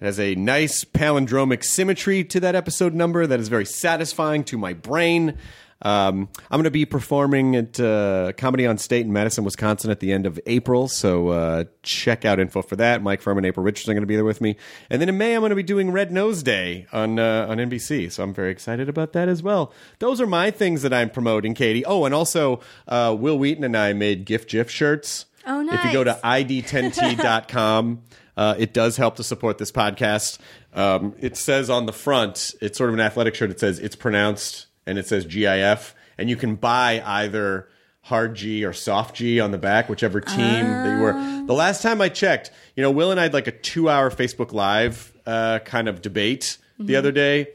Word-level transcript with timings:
It 0.00 0.04
has 0.04 0.18
a 0.18 0.34
nice 0.34 0.84
palindromic 0.84 1.62
symmetry 1.62 2.24
to 2.24 2.40
that 2.40 2.54
episode 2.54 2.94
number 2.94 3.26
that 3.26 3.38
is 3.38 3.48
very 3.48 3.64
satisfying 3.64 4.42
to 4.44 4.58
my 4.58 4.72
brain. 4.72 5.38
Um, 5.82 6.28
I'm 6.50 6.58
going 6.58 6.64
to 6.64 6.70
be 6.70 6.86
performing 6.86 7.56
at 7.56 7.78
uh, 7.78 8.32
Comedy 8.36 8.66
on 8.66 8.78
State 8.78 9.04
in 9.04 9.12
Madison, 9.12 9.44
Wisconsin 9.44 9.90
at 9.90 10.00
the 10.00 10.12
end 10.12 10.24
of 10.24 10.40
April. 10.46 10.88
So 10.88 11.28
uh, 11.28 11.64
check 11.82 12.24
out 12.24 12.40
info 12.40 12.62
for 12.62 12.76
that. 12.76 13.02
Mike 13.02 13.20
Furman, 13.20 13.44
and 13.44 13.46
April 13.46 13.64
Richardson 13.64 13.92
are 13.92 13.94
going 13.94 14.02
to 14.02 14.06
be 14.06 14.16
there 14.16 14.24
with 14.24 14.40
me. 14.40 14.56
And 14.88 15.00
then 15.00 15.08
in 15.08 15.18
May, 15.18 15.34
I'm 15.34 15.40
going 15.42 15.50
to 15.50 15.56
be 15.56 15.62
doing 15.62 15.90
Red 15.90 16.10
Nose 16.10 16.42
Day 16.42 16.86
on, 16.92 17.18
uh, 17.18 17.46
on 17.48 17.58
NBC. 17.58 18.10
So 18.10 18.22
I'm 18.22 18.32
very 18.32 18.50
excited 18.50 18.88
about 18.88 19.12
that 19.12 19.28
as 19.28 19.42
well. 19.42 19.72
Those 19.98 20.20
are 20.20 20.26
my 20.26 20.50
things 20.50 20.82
that 20.82 20.92
I'm 20.92 21.10
promoting, 21.10 21.54
Katie. 21.54 21.84
Oh, 21.84 22.04
and 22.04 22.14
also, 22.14 22.60
uh, 22.88 23.14
Wil 23.18 23.38
Wheaton 23.38 23.62
and 23.62 23.76
I 23.76 23.92
made 23.92 24.24
Gift 24.24 24.50
GIF 24.50 24.70
shirts. 24.70 25.26
Oh, 25.46 25.60
nice. 25.62 25.80
If 25.80 25.84
you 25.84 25.92
go 25.92 26.04
to 26.04 26.18
id10t.com, 26.24 28.02
uh, 28.36 28.54
it 28.58 28.72
does 28.72 28.96
help 28.96 29.16
to 29.16 29.22
support 29.22 29.58
this 29.58 29.70
podcast. 29.72 30.38
Um, 30.72 31.14
it 31.20 31.36
says 31.36 31.70
on 31.70 31.86
the 31.86 31.92
front, 31.92 32.54
it's 32.60 32.78
sort 32.78 32.90
of 32.90 32.94
an 32.94 33.00
athletic 33.00 33.34
shirt. 33.34 33.50
It 33.50 33.60
says 33.60 33.78
it's 33.78 33.96
pronounced 33.96 34.66
and 34.86 34.98
it 34.98 35.06
says 35.06 35.24
GIF, 35.24 35.94
and 36.18 36.28
you 36.28 36.36
can 36.36 36.56
buy 36.56 37.02
either 37.04 37.68
hard 38.02 38.34
G 38.34 38.64
or 38.64 38.72
soft 38.72 39.16
G 39.16 39.40
on 39.40 39.50
the 39.50 39.58
back, 39.58 39.88
whichever 39.88 40.20
team 40.20 40.66
that 40.66 40.96
you 40.96 41.02
were. 41.02 41.12
The 41.46 41.54
last 41.54 41.80
time 41.80 42.00
I 42.02 42.10
checked, 42.10 42.50
you 42.76 42.82
know, 42.82 42.90
Wil 42.90 43.10
and 43.10 43.18
I 43.18 43.24
had 43.24 43.32
like 43.32 43.46
a 43.46 43.52
two 43.52 43.88
hour 43.88 44.10
Facebook 44.10 44.52
Live 44.52 45.12
uh, 45.26 45.60
kind 45.60 45.88
of 45.88 46.02
debate 46.02 46.58
the 46.78 46.96
other 46.96 47.12
day, 47.12 47.48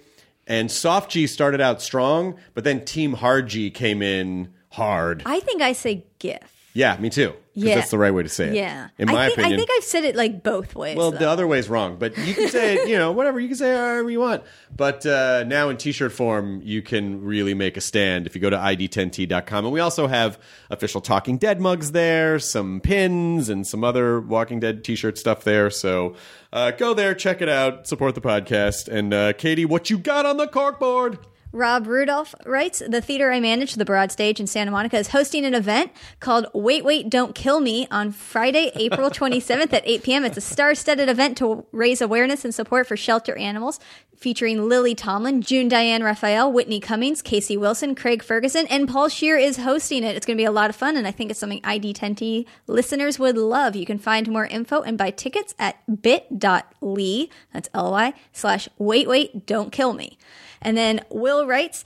and 0.47 0.72
soft 0.72 1.11
G 1.11 1.27
started 1.27 1.61
out 1.61 1.81
strong, 1.81 2.39
but 2.55 2.63
then 2.63 2.83
Team 2.83 3.13
Hard 3.13 3.47
G 3.47 3.69
came 3.69 4.02
in 4.02 4.52
hard. 4.72 5.22
I 5.25 5.39
think 5.39 5.61
I 5.61 5.73
say 5.73 6.05
GIF. 6.17 6.58
Yeah, 6.73 6.98
me 6.98 7.09
too. 7.09 7.34
Yeah. 7.56 7.75
that's 7.75 7.92
the 7.92 7.98
right 7.98 8.14
way 8.14 8.23
to 8.23 8.30
say 8.30 8.50
it. 8.50 8.53
Yeah. 8.56 8.89
in 8.98 9.08
my 9.08 9.25
I 9.25 9.28
think, 9.28 9.40
opinion. 9.40 9.53
I 9.53 9.57
think 9.57 9.69
I've 9.78 9.84
said 9.84 10.03
it 10.06 10.16
like 10.16 10.44
both 10.44 10.75
ways. 10.75 10.96
well, 10.96 11.12
though. 11.12 11.18
the 11.18 11.30
other 11.30 11.46
way's 11.46 11.68
wrong, 11.68 11.97
but 11.97 12.18
you 12.18 12.34
can 12.34 12.47
say 12.47 12.75
it, 12.75 12.88
you 12.88 12.97
know, 12.97 13.12
whatever. 13.12 13.40
You 13.40 13.50
can 13.50 13.57
say 13.57 13.75
however 13.75 14.09
you 14.09 14.19
want. 14.22 14.44
But 14.74 15.06
uh, 15.06 15.44
now 15.46 15.69
in 15.69 15.78
t-shirt 15.78 16.13
form, 16.13 16.62
you 16.63 16.81
can 16.81 17.22
really 17.22 17.53
make 17.53 17.75
a 17.75 17.81
stand 17.81 18.28
if 18.28 18.35
you 18.35 18.41
go 18.41 18.50
to 18.50 18.56
id10t.com. 18.56 19.66
And 19.66 19.74
we 19.74 19.79
also 19.81 20.08
have 20.08 20.40
official 20.69 21.02
Talking 21.02 21.38
Dead 21.38 21.59
mugs 21.59 21.91
there, 21.91 22.40
some 22.40 22.79
pins, 22.79 23.50
and 23.50 23.68
some 23.68 23.84
other 23.84 24.22
Walking 24.22 24.59
Dead 24.59 24.84
t-shirt 24.84 25.18
stuff 25.18 25.44
there. 25.44 25.69
So 25.69 26.16
uh, 26.53 26.72
go 26.72 26.94
there, 26.94 27.13
check 27.13 27.41
it 27.41 27.50
out, 27.50 27.88
support 27.88 28.16
the 28.16 28.22
podcast. 28.22 28.88
And 28.88 29.13
uh, 29.13 29.34
Katie, 29.34 29.66
what 29.66 29.90
you 29.90 29.97
got 29.97 30.25
on 30.25 30.38
the 30.38 30.47
corkboard? 30.47 31.19
Rob 31.51 31.87
Rudolph 31.87 32.35
writes 32.45 32.81
The 32.87 33.01
theater 33.01 33.31
I 33.31 33.39
manage, 33.39 33.73
the 33.73 33.85
Broad 33.85 34.11
Stage 34.11 34.39
in 34.39 34.45
Santa 34.45 34.69
Monica, 34.69 34.97
is 34.97 35.09
hosting 35.09 35.45
an 35.45 35.55
event 35.55 35.91
called 36.19 36.45
Wait, 36.53 36.85
Wait, 36.85 37.09
Don't 37.09 37.33
Kill 37.33 37.59
Me 37.59 37.87
on 37.89 38.11
Friday, 38.11 38.71
April 38.75 39.09
27th 39.09 39.73
at 39.73 39.81
8 39.87 40.03
p.m. 40.03 40.25
It's 40.25 40.37
a 40.37 40.41
star 40.41 40.75
studded 40.75 41.09
event 41.09 41.37
to 41.39 41.65
raise 41.71 42.01
awareness 42.01 42.45
and 42.45 42.53
support 42.53 42.85
for 42.85 42.95
shelter 42.95 43.35
animals, 43.35 43.79
featuring 44.15 44.69
Lily 44.69 44.93
Tomlin, 44.93 45.41
June 45.41 45.67
Diane 45.69 46.03
Raphael, 46.03 46.51
Whitney 46.51 46.79
Cummings, 46.79 47.21
Casey 47.23 47.57
Wilson, 47.57 47.95
Craig 47.95 48.21
Ferguson, 48.21 48.67
and 48.67 48.87
Paul 48.87 49.09
Scheer 49.09 49.37
is 49.37 49.57
hosting 49.57 50.03
it. 50.03 50.16
It's 50.16 50.25
going 50.27 50.37
to 50.37 50.41
be 50.41 50.45
a 50.45 50.51
lot 50.51 50.69
of 50.69 50.75
fun, 50.75 50.97
and 50.97 51.07
I 51.07 51.11
think 51.11 51.31
it's 51.31 51.39
something 51.39 51.61
ID10T 51.61 52.45
listeners 52.67 53.17
would 53.17 53.37
love. 53.37 53.75
You 53.75 53.87
can 53.87 53.97
find 53.97 54.27
more 54.29 54.45
info 54.45 54.81
and 54.81 54.99
buy 54.99 55.09
tickets 55.09 55.55
at 55.57 55.77
bit.ly, 56.03 57.27
that's 57.53 57.69
L-Y, 57.73 58.13
slash 58.33 58.69
Wait, 58.77 59.07
Wait, 59.07 59.47
Don't 59.47 59.71
Kill 59.71 59.93
Me. 59.93 60.17
And 60.62 60.78
then 60.78 61.02
Will 61.09 61.46
writes, 61.47 61.84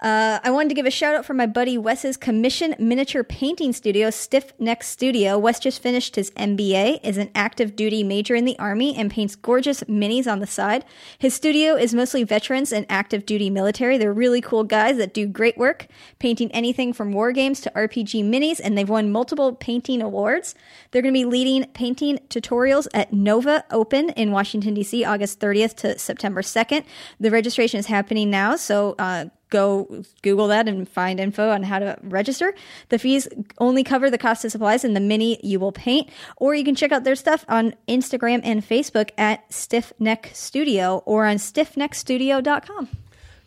uh, 0.00 0.38
I 0.44 0.50
wanted 0.50 0.68
to 0.68 0.74
give 0.76 0.86
a 0.86 0.90
shout 0.90 1.16
out 1.16 1.24
for 1.24 1.34
my 1.34 1.46
buddy 1.46 1.76
Wes's 1.76 2.16
commission 2.16 2.74
miniature 2.78 3.24
painting 3.24 3.72
studio, 3.72 4.10
Stiff 4.10 4.52
Neck 4.60 4.84
Studio. 4.84 5.36
Wes 5.38 5.58
just 5.58 5.82
finished 5.82 6.14
his 6.14 6.30
MBA, 6.32 7.00
is 7.02 7.16
an 7.16 7.30
active 7.34 7.74
duty 7.74 8.04
major 8.04 8.36
in 8.36 8.44
the 8.44 8.58
Army, 8.58 8.94
and 8.94 9.10
paints 9.10 9.34
gorgeous 9.34 9.82
minis 9.84 10.30
on 10.30 10.38
the 10.38 10.46
side. 10.46 10.84
His 11.18 11.34
studio 11.34 11.74
is 11.74 11.94
mostly 11.94 12.22
veterans 12.22 12.72
and 12.72 12.86
active 12.88 13.26
duty 13.26 13.50
military. 13.50 13.98
They're 13.98 14.12
really 14.12 14.40
cool 14.40 14.62
guys 14.62 14.98
that 14.98 15.14
do 15.14 15.26
great 15.26 15.58
work, 15.58 15.88
painting 16.20 16.52
anything 16.52 16.92
from 16.92 17.12
war 17.12 17.32
games 17.32 17.60
to 17.62 17.72
RPG 17.74 18.24
minis, 18.24 18.60
and 18.62 18.78
they've 18.78 18.88
won 18.88 19.10
multiple 19.10 19.54
painting 19.54 20.00
awards. 20.00 20.54
They're 20.92 21.02
going 21.02 21.14
to 21.14 21.18
be 21.18 21.24
leading 21.24 21.64
painting 21.72 22.18
tutorials 22.28 22.86
at 22.94 23.12
Nova 23.12 23.64
Open 23.72 24.10
in 24.10 24.30
Washington, 24.30 24.74
D.C., 24.74 25.04
August 25.04 25.40
30th 25.40 25.74
to 25.76 25.98
September 25.98 26.42
2nd. 26.42 26.84
The 27.18 27.32
registration 27.32 27.80
is 27.80 27.86
happening 27.86 28.30
now, 28.30 28.54
so 28.54 28.94
uh, 28.98 29.26
go 29.50 30.02
Google 30.22 30.48
that 30.48 30.68
and 30.68 30.88
find 30.88 31.20
info 31.20 31.50
on 31.50 31.62
how 31.62 31.78
to 31.78 31.98
register. 32.02 32.54
The 32.88 32.98
fees 32.98 33.28
only 33.58 33.84
cover 33.84 34.10
the 34.10 34.18
cost 34.18 34.44
of 34.44 34.52
supplies 34.52 34.84
and 34.84 34.94
the 34.94 35.00
mini 35.00 35.40
you 35.42 35.60
will 35.60 35.72
paint, 35.72 36.10
or 36.36 36.54
you 36.54 36.64
can 36.64 36.74
check 36.74 36.92
out 36.92 37.04
their 37.04 37.16
stuff 37.16 37.44
on 37.48 37.74
Instagram 37.88 38.40
and 38.44 38.66
Facebook 38.66 39.10
at 39.18 39.52
Stiff 39.52 39.92
Neck 39.98 40.30
Studio 40.32 41.02
or 41.06 41.26
on 41.26 41.36
stiffneckstudio.com. 41.36 42.88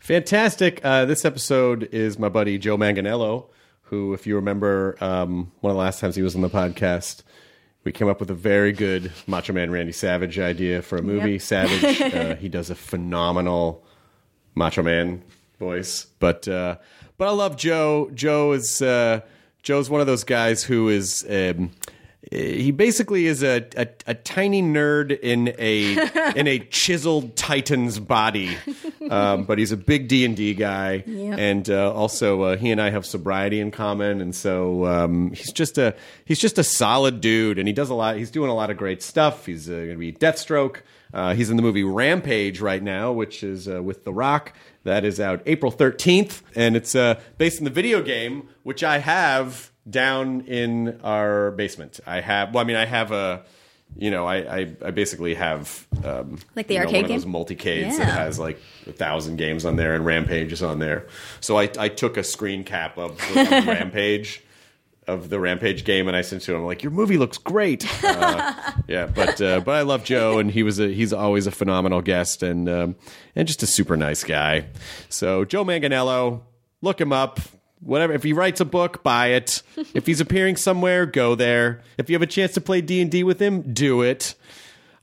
Fantastic. 0.00 0.80
Uh, 0.84 1.04
this 1.04 1.24
episode 1.24 1.88
is 1.92 2.18
my 2.18 2.28
buddy 2.28 2.58
Joe 2.58 2.76
Manganiello, 2.76 3.46
who, 3.82 4.14
if 4.14 4.26
you 4.26 4.34
remember, 4.34 4.96
um, 5.00 5.52
one 5.60 5.70
of 5.70 5.76
the 5.76 5.80
last 5.80 6.00
times 6.00 6.16
he 6.16 6.22
was 6.22 6.34
on 6.34 6.40
the 6.40 6.50
podcast, 6.50 7.22
we 7.84 7.92
came 7.92 8.08
up 8.08 8.20
with 8.20 8.30
a 8.30 8.34
very 8.34 8.72
good 8.72 9.12
Macho 9.26 9.52
Man 9.52 9.70
Randy 9.70 9.92
Savage 9.92 10.38
idea 10.38 10.82
for 10.82 10.98
a 10.98 11.02
movie. 11.02 11.38
Savage, 11.38 12.00
uh, 12.14 12.36
he 12.36 12.48
does 12.48 12.70
a 12.70 12.74
phenomenal 12.74 13.84
Macho 14.54 14.82
Man 14.82 15.22
voice, 15.62 16.06
but 16.18 16.48
uh, 16.48 16.76
but 17.16 17.28
I 17.28 17.30
love 17.30 17.56
Joe. 17.56 18.10
Joe 18.14 18.52
is 18.52 18.82
uh, 18.82 19.20
Joe's 19.62 19.88
one 19.88 20.00
of 20.00 20.06
those 20.06 20.24
guys 20.24 20.64
who 20.64 20.88
is. 20.88 21.24
Um, 21.28 21.70
he 22.30 22.70
basically 22.70 23.26
is 23.26 23.42
a, 23.42 23.66
a, 23.76 23.86
a 24.06 24.14
tiny 24.14 24.62
nerd 24.62 25.18
in 25.20 25.54
a 25.58 25.92
in 26.36 26.46
a 26.46 26.58
chiseled 26.60 27.36
titan's 27.36 27.98
body, 27.98 28.56
um, 29.10 29.44
but 29.44 29.58
he's 29.58 29.70
a 29.70 29.76
big 29.76 30.08
D 30.08 30.24
and 30.24 30.34
D 30.36 30.54
guy, 30.54 31.04
and 31.06 31.68
uh, 31.68 31.92
also 31.92 32.42
uh, 32.42 32.56
he 32.56 32.70
and 32.70 32.80
I 32.80 32.90
have 32.90 33.04
sobriety 33.04 33.60
in 33.60 33.70
common, 33.70 34.20
and 34.20 34.34
so 34.34 34.86
um, 34.86 35.32
he's 35.32 35.52
just 35.52 35.78
a 35.78 35.94
he's 36.24 36.38
just 36.38 36.58
a 36.58 36.64
solid 36.64 37.20
dude, 37.20 37.58
and 37.58 37.68
he 37.68 37.74
does 37.74 37.90
a 37.90 37.94
lot. 37.94 38.16
He's 38.16 38.30
doing 38.30 38.50
a 38.50 38.54
lot 38.54 38.70
of 38.70 38.76
great 38.76 39.02
stuff. 39.02 39.46
He's 39.46 39.68
uh, 39.68 39.74
going 39.74 39.90
to 39.90 39.96
be 39.96 40.12
Deathstroke. 40.12 40.78
Uh, 41.12 41.34
he's 41.34 41.50
in 41.50 41.56
the 41.56 41.62
movie 41.62 41.84
Rampage 41.84 42.60
right 42.60 42.82
now, 42.82 43.12
which 43.12 43.42
is 43.42 43.68
uh, 43.68 43.82
with 43.82 44.04
The 44.04 44.12
Rock. 44.12 44.54
That 44.84 45.04
is 45.04 45.20
out 45.20 45.42
April 45.46 45.70
13th, 45.70 46.42
and 46.56 46.76
it's 46.76 46.94
uh, 46.94 47.20
based 47.38 47.58
in 47.58 47.64
the 47.64 47.70
video 47.70 48.02
game, 48.02 48.48
which 48.64 48.82
I 48.82 48.98
have 48.98 49.70
down 49.88 50.40
in 50.42 51.00
our 51.02 51.52
basement. 51.52 52.00
I 52.06 52.20
have, 52.20 52.52
well, 52.54 52.64
I 52.64 52.66
mean, 52.66 52.76
I 52.76 52.84
have 52.84 53.12
a, 53.12 53.44
you 53.96 54.10
know, 54.10 54.26
I, 54.26 54.36
I, 54.60 54.76
I 54.86 54.90
basically 54.90 55.34
have 55.34 55.86
um, 56.04 56.38
Like 56.56 56.66
the 56.66 56.74
you 56.74 56.80
know, 56.80 56.86
arcade 56.86 57.02
one 57.02 57.08
game? 57.10 57.16
of 57.16 57.22
those 57.22 57.26
multi-cades 57.26 57.96
Yeah. 57.98 58.04
that 58.06 58.12
has 58.12 58.38
like 58.38 58.60
a 58.88 58.92
thousand 58.92 59.36
games 59.36 59.64
on 59.64 59.76
there, 59.76 59.94
and 59.94 60.04
Rampage 60.04 60.52
is 60.52 60.62
on 60.62 60.78
there. 60.80 61.06
So 61.40 61.58
I, 61.58 61.68
I 61.78 61.88
took 61.88 62.16
a 62.16 62.24
screen 62.24 62.64
cap 62.64 62.98
of, 62.98 63.12
of 63.36 63.66
Rampage 63.66 64.42
of 65.06 65.28
the 65.30 65.40
Rampage 65.40 65.84
game, 65.84 66.08
and 66.08 66.16
I 66.16 66.20
sent 66.22 66.42
it 66.42 66.46
to 66.46 66.54
him 66.54 66.64
like, 66.64 66.82
"Your 66.82 66.92
movie 66.92 67.18
looks 67.18 67.38
great." 67.38 67.86
Uh, 68.04 68.52
yeah, 68.88 69.06
but 69.06 69.40
uh, 69.40 69.60
but 69.60 69.74
I 69.74 69.82
love 69.82 70.04
Joe, 70.04 70.38
and 70.38 70.50
he 70.50 70.62
was 70.62 70.78
a, 70.78 70.88
he's 70.88 71.12
always 71.12 71.46
a 71.46 71.50
phenomenal 71.50 72.02
guest, 72.02 72.42
and 72.42 72.68
um, 72.68 72.96
and 73.34 73.48
just 73.48 73.62
a 73.62 73.66
super 73.66 73.96
nice 73.96 74.24
guy. 74.24 74.66
So 75.08 75.44
Joe 75.44 75.64
Manganiello, 75.64 76.42
look 76.80 77.00
him 77.00 77.12
up. 77.12 77.40
Whatever. 77.80 78.12
If 78.12 78.22
he 78.22 78.32
writes 78.32 78.60
a 78.60 78.64
book, 78.64 79.02
buy 79.02 79.28
it. 79.28 79.62
if 79.92 80.06
he's 80.06 80.20
appearing 80.20 80.54
somewhere, 80.56 81.04
go 81.04 81.34
there. 81.34 81.82
If 81.98 82.08
you 82.08 82.14
have 82.14 82.22
a 82.22 82.28
chance 82.28 82.52
to 82.52 82.60
play 82.60 82.80
D 82.80 83.02
and 83.02 83.10
D 83.10 83.24
with 83.24 83.42
him, 83.42 83.72
do 83.72 84.02
it. 84.02 84.36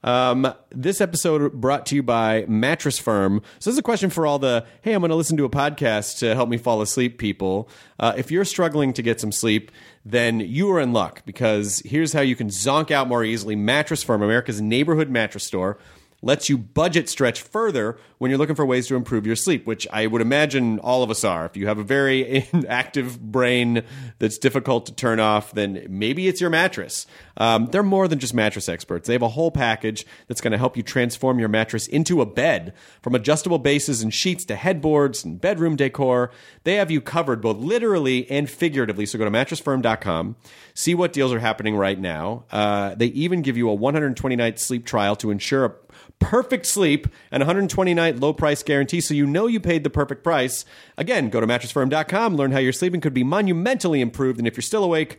Um, 0.03 0.53
this 0.69 1.01
episode 1.01 1.53
brought 1.53 1.85
to 1.87 1.95
you 1.95 2.03
by 2.03 2.45
Mattress 2.47 2.97
Firm. 2.97 3.41
So 3.59 3.69
this 3.69 3.75
is 3.75 3.79
a 3.79 3.83
question 3.83 4.09
for 4.09 4.25
all 4.25 4.39
the 4.39 4.65
hey, 4.81 4.93
I'm 4.93 5.01
going 5.01 5.09
to 5.09 5.15
listen 5.15 5.37
to 5.37 5.45
a 5.45 5.49
podcast 5.49 6.19
to 6.19 6.35
help 6.35 6.49
me 6.49 6.57
fall 6.57 6.81
asleep 6.81 7.17
people. 7.17 7.69
Uh, 7.99 8.13
if 8.17 8.31
you're 8.31 8.45
struggling 8.45 8.93
to 8.93 9.01
get 9.01 9.19
some 9.19 9.31
sleep, 9.31 9.71
then 10.05 10.39
you 10.39 10.71
are 10.71 10.79
in 10.79 10.93
luck 10.93 11.23
because 11.25 11.81
here's 11.85 12.13
how 12.13 12.21
you 12.21 12.35
can 12.35 12.47
zonk 12.47 12.91
out 12.91 13.07
more 13.07 13.23
easily. 13.23 13.55
Mattress 13.55 14.03
Firm, 14.03 14.21
America's 14.21 14.61
neighborhood 14.61 15.09
mattress 15.09 15.43
store 15.43 15.77
lets 16.21 16.49
you 16.49 16.57
budget 16.57 17.09
stretch 17.09 17.41
further 17.41 17.97
when 18.17 18.29
you're 18.29 18.37
looking 18.37 18.55
for 18.55 18.65
ways 18.65 18.87
to 18.87 18.95
improve 18.95 19.25
your 19.25 19.35
sleep, 19.35 19.65
which 19.65 19.87
I 19.91 20.07
would 20.07 20.21
imagine 20.21 20.79
all 20.79 21.03
of 21.03 21.09
us 21.09 21.23
are. 21.23 21.45
If 21.45 21.55
you 21.55 21.67
have 21.67 21.77
a 21.77 21.83
very 21.83 22.45
active 22.67 23.19
brain 23.19 23.83
that's 24.19 24.37
difficult 24.37 24.85
to 24.87 24.93
turn 24.93 25.19
off, 25.19 25.53
then 25.53 25.85
maybe 25.89 26.27
it's 26.27 26.41
your 26.41 26.49
mattress. 26.49 27.07
Um, 27.37 27.67
they're 27.67 27.83
more 27.83 28.07
than 28.07 28.19
just 28.19 28.33
mattress 28.33 28.67
experts. 28.67 29.07
They 29.07 29.13
have 29.13 29.21
a 29.21 29.29
whole 29.29 29.51
package 29.51 30.05
that's 30.27 30.41
going 30.41 30.51
to 30.51 30.57
help 30.57 30.75
you 30.75 30.83
transform 30.83 31.39
your 31.39 31.47
mattress 31.47 31.87
into 31.87 32.21
a 32.21 32.25
bed. 32.25 32.73
From 33.01 33.15
adjustable 33.15 33.59
bases 33.59 34.01
and 34.01 34.13
sheets 34.13 34.43
to 34.45 34.55
headboards 34.55 35.23
and 35.23 35.39
bedroom 35.39 35.77
decor, 35.77 36.31
they 36.65 36.75
have 36.75 36.91
you 36.91 36.99
covered 36.99 37.41
both 37.41 37.57
literally 37.57 38.29
and 38.29 38.49
figuratively. 38.49 39.05
So 39.05 39.17
go 39.17 39.25
to 39.25 39.31
mattressfirm.com, 39.31 40.35
see 40.73 40.93
what 40.93 41.13
deals 41.13 41.31
are 41.31 41.39
happening 41.39 41.77
right 41.77 41.99
now. 41.99 42.43
Uh, 42.51 42.95
they 42.95 43.07
even 43.07 43.41
give 43.41 43.55
you 43.55 43.69
a 43.69 43.73
120 43.73 44.35
night 44.35 44.59
sleep 44.59 44.85
trial 44.85 45.15
to 45.17 45.31
ensure 45.31 45.65
a 45.65 45.73
perfect 46.19 46.65
sleep 46.65 47.07
and 47.31 47.41
120 47.41 47.93
night 47.93 48.19
low 48.19 48.33
price 48.33 48.61
guarantee 48.61 49.01
so 49.01 49.13
you 49.13 49.25
know 49.25 49.47
you 49.47 49.59
paid 49.59 49.83
the 49.83 49.89
perfect 49.89 50.23
price. 50.23 50.65
Again, 50.97 51.29
go 51.29 51.39
to 51.39 51.47
mattressfirm.com, 51.47 52.35
learn 52.35 52.51
how 52.51 52.59
your 52.59 52.73
sleeping 52.73 53.01
could 53.01 53.13
be 53.13 53.23
monumentally 53.23 54.01
improved. 54.01 54.37
And 54.37 54.47
if 54.47 54.55
you're 54.55 54.61
still 54.61 54.83
awake, 54.83 55.17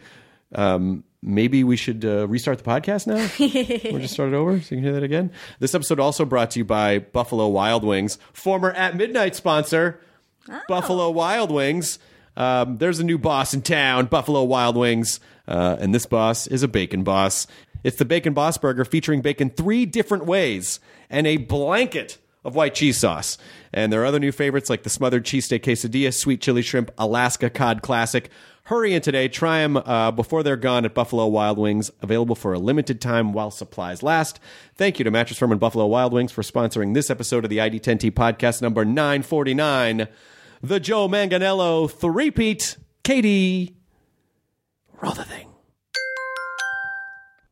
um, 0.54 1.04
maybe 1.22 1.64
we 1.64 1.76
should 1.76 2.04
uh, 2.04 2.26
restart 2.28 2.58
the 2.58 2.64
podcast 2.64 3.06
now. 3.06 3.28
we'll 3.90 4.00
just 4.00 4.14
start 4.14 4.32
it 4.32 4.34
over 4.34 4.60
so 4.60 4.74
you 4.74 4.80
can 4.80 4.82
hear 4.82 4.92
that 4.92 5.02
again. 5.02 5.30
This 5.58 5.74
episode 5.74 6.00
also 6.00 6.24
brought 6.24 6.52
to 6.52 6.58
you 6.58 6.64
by 6.64 6.98
Buffalo 6.98 7.48
Wild 7.48 7.84
Wings, 7.84 8.18
former 8.32 8.70
At 8.72 8.96
Midnight 8.96 9.36
sponsor, 9.36 10.00
Buffalo 10.68 11.10
Wild 11.10 11.50
Wings. 11.50 11.98
Um, 12.36 12.78
there's 12.78 13.00
a 13.00 13.04
new 13.04 13.18
boss 13.18 13.54
in 13.54 13.62
town, 13.62 14.06
Buffalo 14.06 14.44
Wild 14.44 14.76
Wings, 14.76 15.20
uh, 15.46 15.76
and 15.78 15.94
this 15.94 16.06
boss 16.06 16.46
is 16.46 16.62
a 16.62 16.68
bacon 16.68 17.02
boss. 17.02 17.46
It's 17.82 17.96
the 17.96 18.04
Bacon 18.04 18.34
Boss 18.34 18.58
Burger 18.58 18.84
featuring 18.84 19.20
bacon 19.20 19.50
three 19.50 19.86
different 19.86 20.26
ways 20.26 20.80
and 21.08 21.26
a 21.26 21.38
blanket 21.38 22.18
of 22.44 22.54
white 22.54 22.74
cheese 22.74 22.98
sauce. 22.98 23.38
And 23.72 23.92
there 23.92 24.02
are 24.02 24.06
other 24.06 24.18
new 24.18 24.32
favorites 24.32 24.70
like 24.70 24.82
the 24.82 24.90
smothered 24.90 25.24
cheesesteak 25.24 25.60
quesadilla, 25.60 26.14
sweet 26.14 26.40
chili 26.40 26.62
shrimp, 26.62 26.90
Alaska 26.98 27.50
cod 27.50 27.82
classic. 27.82 28.30
Hurry 28.64 28.94
in 28.94 29.02
today. 29.02 29.26
Try 29.26 29.62
them 29.62 29.76
uh, 29.78 30.12
before 30.12 30.42
they're 30.42 30.56
gone 30.56 30.84
at 30.84 30.94
Buffalo 30.94 31.26
Wild 31.26 31.58
Wings, 31.58 31.90
available 32.02 32.36
for 32.36 32.52
a 32.52 32.58
limited 32.58 33.00
time 33.00 33.32
while 33.32 33.50
supplies 33.50 34.02
last. 34.02 34.38
Thank 34.76 34.98
you 34.98 35.04
to 35.04 35.10
Mattress 35.10 35.38
Firm 35.38 35.50
and 35.50 35.60
Buffalo 35.60 35.86
Wild 35.86 36.12
Wings 36.12 36.30
for 36.30 36.42
sponsoring 36.42 36.94
this 36.94 37.10
episode 37.10 37.44
of 37.44 37.50
the 37.50 37.58
ID10T 37.58 38.12
podcast 38.12 38.62
number 38.62 38.84
949. 38.84 40.06
The 40.62 40.78
Joe 40.78 41.08
Manganiello 41.08 41.90
three-peat. 41.90 42.76
Katie, 43.02 43.74
roll 45.00 45.14
the 45.14 45.24
thing. 45.24 45.49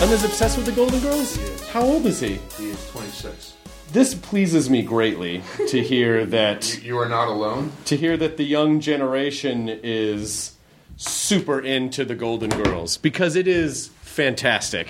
And 0.00 0.12
is 0.12 0.24
obsessed 0.24 0.56
with 0.56 0.66
the 0.66 0.72
Golden 0.72 1.00
Girls? 1.00 1.36
How 1.68 1.82
old 1.82 2.06
is 2.06 2.20
he? 2.20 2.38
He 2.58 2.70
is 2.70 2.90
26. 2.90 3.54
This 3.92 4.14
pleases 4.14 4.68
me 4.68 4.82
greatly 4.82 5.42
to 5.68 5.82
hear 5.82 6.24
that 6.26 6.82
You 6.82 6.98
are 6.98 7.08
not 7.08 7.28
alone. 7.28 7.72
to 7.86 7.96
hear 7.96 8.16
that 8.16 8.36
the 8.36 8.44
young 8.44 8.80
generation 8.80 9.68
is 9.68 10.54
super 10.96 11.60
into 11.60 12.04
the 12.04 12.14
Golden 12.14 12.50
Girls 12.50 12.98
because 12.98 13.36
it 13.36 13.48
is 13.48 13.88
fantastic. 14.02 14.88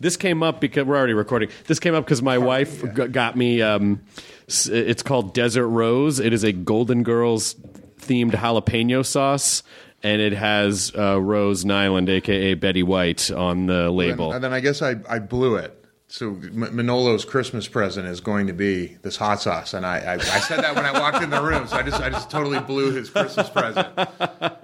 This 0.00 0.16
came 0.16 0.42
up 0.42 0.60
because 0.60 0.84
we're 0.84 0.96
already 0.96 1.14
recording. 1.14 1.48
This 1.66 1.78
came 1.80 1.94
up 1.94 2.04
because 2.04 2.22
my 2.22 2.38
wife 2.38 2.82
g- 2.94 3.06
got 3.08 3.36
me. 3.36 3.62
Um, 3.62 4.00
it's 4.46 5.02
called 5.02 5.32
Desert 5.34 5.68
Rose. 5.68 6.20
It 6.20 6.32
is 6.32 6.44
a 6.44 6.52
Golden 6.52 7.02
Girls 7.02 7.54
themed 8.00 8.32
jalapeno 8.32 9.04
sauce, 9.04 9.62
and 10.02 10.20
it 10.22 10.32
has 10.32 10.92
uh, 10.96 11.20
Rose 11.20 11.64
Nylund, 11.64 12.08
aka 12.08 12.54
Betty 12.54 12.82
White, 12.82 13.30
on 13.30 13.66
the 13.66 13.90
label. 13.90 14.32
And 14.32 14.42
then 14.42 14.52
I 14.52 14.60
guess 14.60 14.82
I, 14.82 14.96
I 15.08 15.18
blew 15.18 15.56
it. 15.56 15.74
So 16.10 16.32
Manolo's 16.32 17.26
Christmas 17.26 17.68
present 17.68 18.08
is 18.08 18.20
going 18.20 18.46
to 18.46 18.54
be 18.54 18.96
this 19.02 19.16
hot 19.16 19.42
sauce, 19.42 19.74
and 19.74 19.84
I, 19.84 19.98
I, 19.98 20.14
I 20.14 20.18
said 20.40 20.60
that 20.60 20.74
when 20.74 20.86
I 20.86 20.92
walked 20.98 21.22
in 21.22 21.28
the 21.28 21.42
room. 21.42 21.66
So 21.68 21.76
I 21.76 21.82
just 21.82 22.00
I 22.00 22.08
just 22.08 22.30
totally 22.30 22.60
blew 22.60 22.92
his 22.92 23.10
Christmas 23.10 23.50
present. 23.50 23.86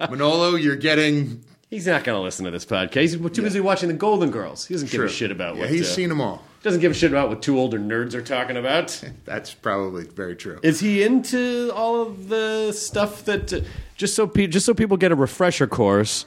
Manolo, 0.09 0.55
you're 0.55 0.75
getting 0.75 1.43
He's 1.69 1.87
not 1.87 2.03
going 2.03 2.15
to 2.17 2.21
listen 2.21 2.45
to 2.45 2.51
this 2.51 2.65
podcast. 2.65 3.01
He's 3.01 3.13
too 3.15 3.41
busy 3.41 3.59
watching 3.59 3.89
the 3.89 3.95
Golden 3.95 4.31
Girls. 4.31 4.65
He 4.65 4.73
doesn't 4.75 4.89
give 4.91 5.01
a 5.01 5.09
shit 5.09 5.31
about 5.31 5.55
Yeah, 5.55 5.61
what. 5.61 5.69
he's 5.71 5.89
uh, 5.89 5.93
seen 5.93 6.09
them 6.09 6.21
all. 6.21 6.43
Doesn't 6.65 6.81
give 6.81 6.93
a 6.93 6.95
shit 6.95 7.11
about 7.11 7.29
what 7.29 7.43
two 7.43 7.59
older 7.59 7.77
nerds 7.77 8.15
are 8.15 8.23
talking 8.23 8.57
about. 8.57 8.99
That's 9.23 9.53
probably 9.53 10.05
very 10.05 10.35
true. 10.35 10.59
Is 10.63 10.79
he 10.79 11.03
into 11.03 11.71
all 11.75 12.01
of 12.01 12.27
the 12.27 12.71
stuff 12.71 13.23
that 13.25 13.53
uh, 13.53 13.59
just 13.97 14.15
so 14.15 14.25
pe- 14.25 14.47
just 14.47 14.65
so 14.65 14.73
people 14.73 14.97
get 14.97 15.11
a 15.11 15.15
refresher 15.15 15.67
course? 15.67 16.25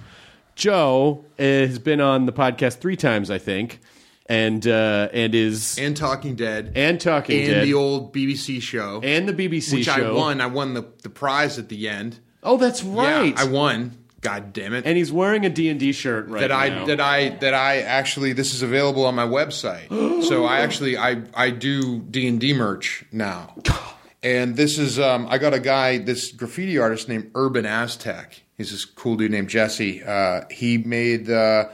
Joe 0.55 1.25
uh, 1.41 1.43
has 1.43 1.81
been 1.81 2.01
on 2.01 2.27
the 2.27 2.33
podcast 2.33 2.79
three 2.79 2.95
times, 2.95 3.33
I 3.33 3.39
think, 3.39 3.81
and 4.27 4.65
uh, 4.65 5.09
and 5.13 5.35
is 5.35 5.77
and 5.77 5.97
Talking 5.97 6.37
Dead, 6.37 6.71
and 6.77 7.01
Talking 7.01 7.37
Dead 7.37 7.45
and 7.45 7.55
Dead 7.55 7.67
the 7.67 7.75
old 7.75 8.15
BBC 8.15 8.63
show, 8.63 9.01
and 9.03 9.29
the 9.29 9.33
BBC 9.35 9.71
show. 9.71 9.75
which 9.75 9.87
show. 9.87 10.15
I 10.15 10.17
won. 10.17 10.41
I 10.41 10.47
won 10.47 10.75
the, 10.75 10.87
the 11.03 11.11
prize 11.11 11.59
at 11.59 11.69
the 11.69 11.89
end. 11.89 12.21
Oh, 12.45 12.59
that's 12.59 12.85
right. 12.85 13.35
Yeah, 13.35 13.43
I 13.43 13.45
won. 13.45 13.99
God 14.21 14.53
damn 14.53 14.75
it! 14.75 14.85
and 14.85 14.97
he's 14.97 15.13
wearing 15.13 15.47
a 15.47 15.49
D 15.51 15.69
and 15.69 15.79
D 15.79 15.93
shirt 15.93 16.29
right 16.29 16.41
that 16.41 16.53
I 16.53 16.69
now. 16.71 16.87
that 16.87 17.01
I 17.01 17.29
that 17.29 17.55
I 17.55 17.81
actually 17.83 18.33
this 18.33 18.53
is 18.53 18.63
available 18.63 19.05
on 19.07 19.15
my 19.15 19.27
website. 19.27 19.89
so 20.25 20.45
I 20.45 20.61
actually 20.61 20.97
I 20.97 21.23
I 21.35 21.51
do 21.51 22.01
D 22.01 22.27
and 22.27 22.41
D 22.41 22.53
merch 22.53 23.05
now, 23.13 23.55
and 24.23 24.57
this 24.57 24.79
is 24.79 24.99
um, 24.99 25.27
I 25.31 25.39
got 25.39 25.55
a 25.55 25.61
guy 25.61 25.99
this 25.99 26.33
graffiti 26.33 26.79
artist 26.79 27.09
named 27.09 27.31
Urban 27.35 27.65
Aztec. 27.65 28.43
He's 28.57 28.73
this 28.73 28.85
cool 28.85 29.17
dude 29.17 29.31
named 29.31 29.49
Jesse. 29.49 30.03
Uh, 30.03 30.43
he 30.51 30.79
made. 30.79 31.31
Uh, 31.31 31.67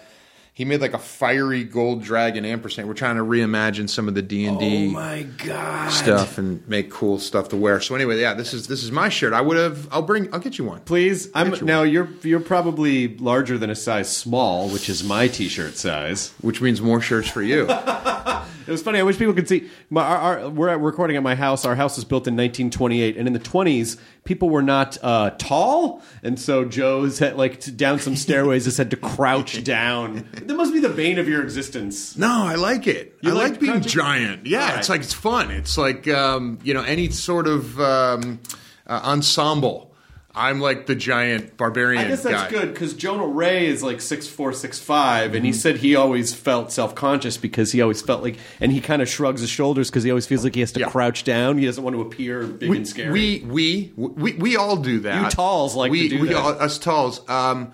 he 0.54 0.64
made 0.64 0.80
like 0.80 0.94
a 0.94 0.99
fiery 1.00 1.64
gold 1.64 2.04
dragon 2.04 2.44
ampersand. 2.44 2.87
We're 2.87 2.94
trying 2.94 3.16
to 3.16 3.25
reimagine 3.25 3.90
some 3.90 4.06
of 4.06 4.14
the 4.14 4.23
D 4.23 4.46
and 4.46 4.56
oh 4.56 4.61
D 4.61 5.90
stuff 5.90 6.38
and 6.38 6.66
make 6.68 6.92
cool 6.92 7.18
stuff 7.18 7.49
to 7.49 7.56
wear. 7.56 7.80
So 7.80 7.96
anyway, 7.96 8.20
yeah, 8.20 8.34
this 8.34 8.54
is 8.54 8.68
this 8.68 8.84
is 8.84 8.92
my 8.92 9.08
shirt. 9.08 9.32
I 9.32 9.40
would 9.40 9.56
have. 9.56 9.88
I'll 9.90 10.02
bring. 10.02 10.32
I'll 10.32 10.38
get 10.38 10.56
you 10.56 10.64
one. 10.64 10.80
Please, 10.82 11.28
I'm 11.34 11.50
Get 11.50 11.61
you 11.61 11.66
now. 11.66 11.82
You're 11.82 12.08
you're 12.23 12.38
probably 12.38 13.16
larger 13.16 13.58
than 13.58 13.68
a 13.68 13.75
size 13.75 14.16
small, 14.16 14.68
which 14.68 14.88
is 14.88 15.02
my 15.02 15.26
t-shirt 15.26 15.76
size. 15.76 16.32
Which 16.40 16.61
means 16.61 16.80
more 16.80 17.00
shirts 17.00 17.28
for 17.28 17.42
you. 17.42 17.66
It 18.66 18.71
was 18.71 18.83
funny. 18.83 18.99
I 18.99 19.02
wish 19.02 19.18
people 19.18 19.35
could 19.35 19.49
see. 19.49 19.68
My, 19.90 20.02
our, 20.02 20.38
our, 20.40 20.49
we're 20.49 20.68
at, 20.68 20.80
recording 20.80 21.16
at 21.16 21.23
my 21.23 21.35
house. 21.35 21.64
Our 21.64 21.75
house 21.75 21.97
was 21.97 22.04
built 22.04 22.26
in 22.26 22.35
1928, 22.35 23.16
and 23.16 23.26
in 23.26 23.33
the 23.33 23.38
20s, 23.40 23.99
people 24.25 24.49
were 24.50 24.62
not 24.62 24.97
uh, 25.02 25.30
tall, 25.38 26.02
and 26.23 26.38
so 26.38 26.64
Joe's 26.64 27.18
had 27.18 27.37
like 27.37 27.61
to, 27.61 27.71
down 27.71 27.99
some 27.99 28.16
stairways. 28.16 28.64
Just 28.64 28.78
had 28.78 28.90
to 28.90 28.97
crouch 28.97 29.62
down. 29.64 30.26
That 30.33 30.54
must 30.54 30.73
be 30.73 30.80
the 30.80 30.88
bane 30.88 31.18
of 31.18 31.28
your 31.28 31.42
existence. 31.42 32.16
No, 32.16 32.30
I 32.30 32.54
like 32.54 32.87
it. 32.87 33.16
You 33.21 33.30
I 33.30 33.33
like 33.35 33.50
like, 33.52 33.61
being 33.61 33.73
crouching? 33.73 33.90
giant. 33.90 34.47
Yeah, 34.47 34.73
All 34.73 34.78
it's 34.78 34.88
like 34.88 35.02
it's 35.02 35.14
fun. 35.14 35.50
It's 35.50 35.76
like 35.78 36.09
um, 36.09 36.59
you 36.62 36.75
know 36.75 36.83
any 36.83 37.11
sort 37.11 37.47
of 37.47 37.78
um, 37.80 38.40
uh, 38.87 39.00
ensemble. 39.04 39.93
I'm 40.37 40.61
like 40.61 40.87
the 40.87 40.97
giant 40.97 41.57
barbarian. 41.57 42.05
I 42.05 42.09
guess 42.09 42.25
that's 42.25 42.45
guy. 42.45 42.50
good 42.50 42.73
because 42.75 42.95
Jonah 42.95 43.26
Ray 43.26 43.67
is 43.67 43.83
like 43.85 44.00
six 44.00 44.26
four, 44.26 44.53
six 44.53 44.81
five, 44.81 45.35
and 45.35 45.45
he 45.45 45.53
Mm-hmm. 45.53 45.59
said 45.61 45.76
he 45.76 45.95
always 45.95 46.35
felt 46.35 46.73
self 46.73 46.95
conscious 46.97 47.37
because 47.37 47.71
he 47.71 47.81
always 47.81 48.03
felt 48.03 48.23
like, 48.23 48.37
and 48.61 48.73
he 48.73 48.81
kind 48.81 49.00
of 49.00 49.09
shrugs 49.09 49.41
his 49.43 49.50
shoulders 49.50 49.91
because 49.91 50.03
he 50.03 50.11
always 50.11 50.26
feels 50.26 50.43
like 50.43 50.55
he 50.55 50.61
has 50.61 50.73
to 50.73 50.81
Yeah. 50.81 50.88
crouch 50.91 51.23
down. 51.23 51.59
He 51.59 51.67
doesn't 51.67 51.85
want 51.85 51.95
to 51.95 52.03
appear 52.03 52.45
big 52.47 52.69
we, 52.69 52.76
and 52.79 52.88
scary. 52.88 53.12
We, 53.12 53.45
we 53.47 53.93
we 53.97 54.33
we 54.35 54.57
all 54.57 54.76
do 54.76 55.00
that. 55.00 55.23
You 55.23 55.31
talls 55.31 55.76
like 55.76 55.93
we, 55.93 56.09
to 56.09 56.17
do 56.17 56.23
we 56.23 56.29
that. 56.31 56.37
All, 56.37 56.49
us 56.50 56.79
talls. 56.79 57.21
Um, 57.29 57.73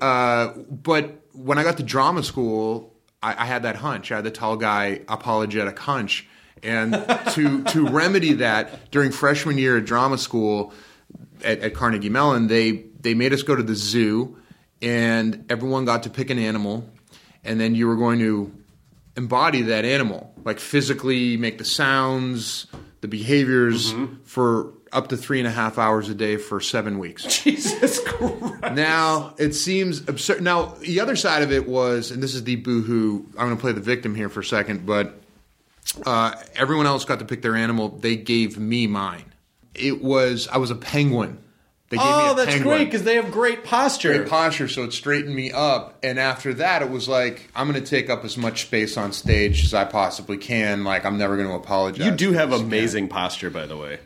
uh, 0.00 0.52
but 0.70 1.22
when 1.32 1.58
I 1.58 1.64
got 1.64 1.76
to 1.78 1.82
drama 1.82 2.22
school, 2.22 2.94
I, 3.22 3.42
I 3.42 3.46
had 3.46 3.64
that 3.64 3.76
hunch. 3.76 4.12
I 4.12 4.16
had 4.16 4.24
the 4.24 4.30
tall 4.30 4.56
guy 4.56 5.00
apologetic 5.08 5.78
hunch, 5.78 6.26
and 6.62 6.92
to 7.32 7.64
to 7.64 7.86
remedy 7.88 8.34
that 8.34 8.90
during 8.90 9.10
freshman 9.10 9.58
year 9.58 9.76
at 9.78 9.84
drama 9.84 10.18
school 10.18 10.72
at, 11.44 11.60
at 11.60 11.74
Carnegie 11.74 12.08
Mellon, 12.10 12.46
they 12.48 12.84
they 13.00 13.14
made 13.14 13.32
us 13.32 13.42
go 13.42 13.54
to 13.54 13.62
the 13.62 13.74
zoo, 13.74 14.36
and 14.82 15.44
everyone 15.50 15.84
got 15.84 16.02
to 16.04 16.10
pick 16.10 16.30
an 16.30 16.38
animal, 16.38 16.88
and 17.44 17.60
then 17.60 17.74
you 17.74 17.86
were 17.86 17.96
going 17.96 18.18
to 18.20 18.52
embody 19.16 19.62
that 19.62 19.84
animal, 19.84 20.32
like 20.44 20.58
physically 20.60 21.36
make 21.36 21.58
the 21.58 21.64
sounds, 21.64 22.66
the 23.00 23.08
behaviors 23.08 23.92
Mm-hmm. 23.92 24.22
for 24.24 24.72
up 24.92 25.08
to 25.08 25.16
three 25.16 25.38
and 25.40 25.48
a 25.48 25.50
half 25.50 25.78
hours 25.78 26.08
a 26.08 26.14
day 26.14 26.36
for 26.36 26.60
seven 26.60 26.98
weeks. 26.98 27.24
Jesus 27.42 28.00
Christ. 28.00 28.74
Now 28.74 29.34
it 29.38 29.52
seems 29.52 30.00
absurd. 30.08 30.42
Now 30.42 30.74
the 30.80 31.00
other 31.00 31.16
side 31.16 31.42
of 31.42 31.52
it 31.52 31.68
was, 31.68 32.10
and 32.10 32.22
this 32.22 32.34
is 32.34 32.44
the 32.44 32.56
boohoo. 32.56 33.24
I'm 33.38 33.46
going 33.46 33.56
to 33.56 33.60
play 33.60 33.72
the 33.72 33.80
victim 33.80 34.14
here 34.14 34.28
for 34.28 34.40
a 34.40 34.44
second, 34.44 34.86
but 34.86 35.20
uh, 36.06 36.34
everyone 36.54 36.86
else 36.86 37.04
got 37.04 37.18
to 37.18 37.24
pick 37.24 37.42
their 37.42 37.56
animal. 37.56 37.88
They 37.90 38.16
gave 38.16 38.58
me 38.58 38.86
mine. 38.86 39.24
It 39.78 40.02
was 40.02 40.48
I 40.48 40.58
was 40.58 40.70
a 40.70 40.74
penguin. 40.76 41.38
They 41.88 41.98
gave 41.98 42.06
me 42.06 42.12
Oh, 42.12 42.32
a 42.32 42.34
that's 42.36 42.50
penguin. 42.50 42.68
great 42.78 42.84
because 42.86 43.04
they 43.04 43.14
have 43.14 43.30
great 43.30 43.62
posture. 43.62 44.12
Great 44.18 44.28
posture, 44.28 44.66
so 44.66 44.82
it 44.82 44.92
straightened 44.92 45.34
me 45.36 45.52
up. 45.52 45.96
And 46.02 46.18
after 46.18 46.52
that, 46.54 46.82
it 46.82 46.90
was 46.90 47.08
like 47.08 47.48
I'm 47.54 47.70
going 47.70 47.80
to 47.82 47.88
take 47.88 48.10
up 48.10 48.24
as 48.24 48.36
much 48.36 48.62
space 48.62 48.96
on 48.96 49.12
stage 49.12 49.64
as 49.64 49.72
I 49.72 49.84
possibly 49.84 50.36
can. 50.36 50.82
Like 50.82 51.04
I'm 51.04 51.16
never 51.16 51.36
going 51.36 51.48
to 51.48 51.54
apologize. 51.54 52.04
you 52.04 52.10
do 52.12 52.32
have 52.32 52.50
Yeah. 52.50 52.56
amazing 52.58 53.06
posture, 53.08 53.50
by 53.50 53.66
the 53.66 53.76
way. 53.76 54.00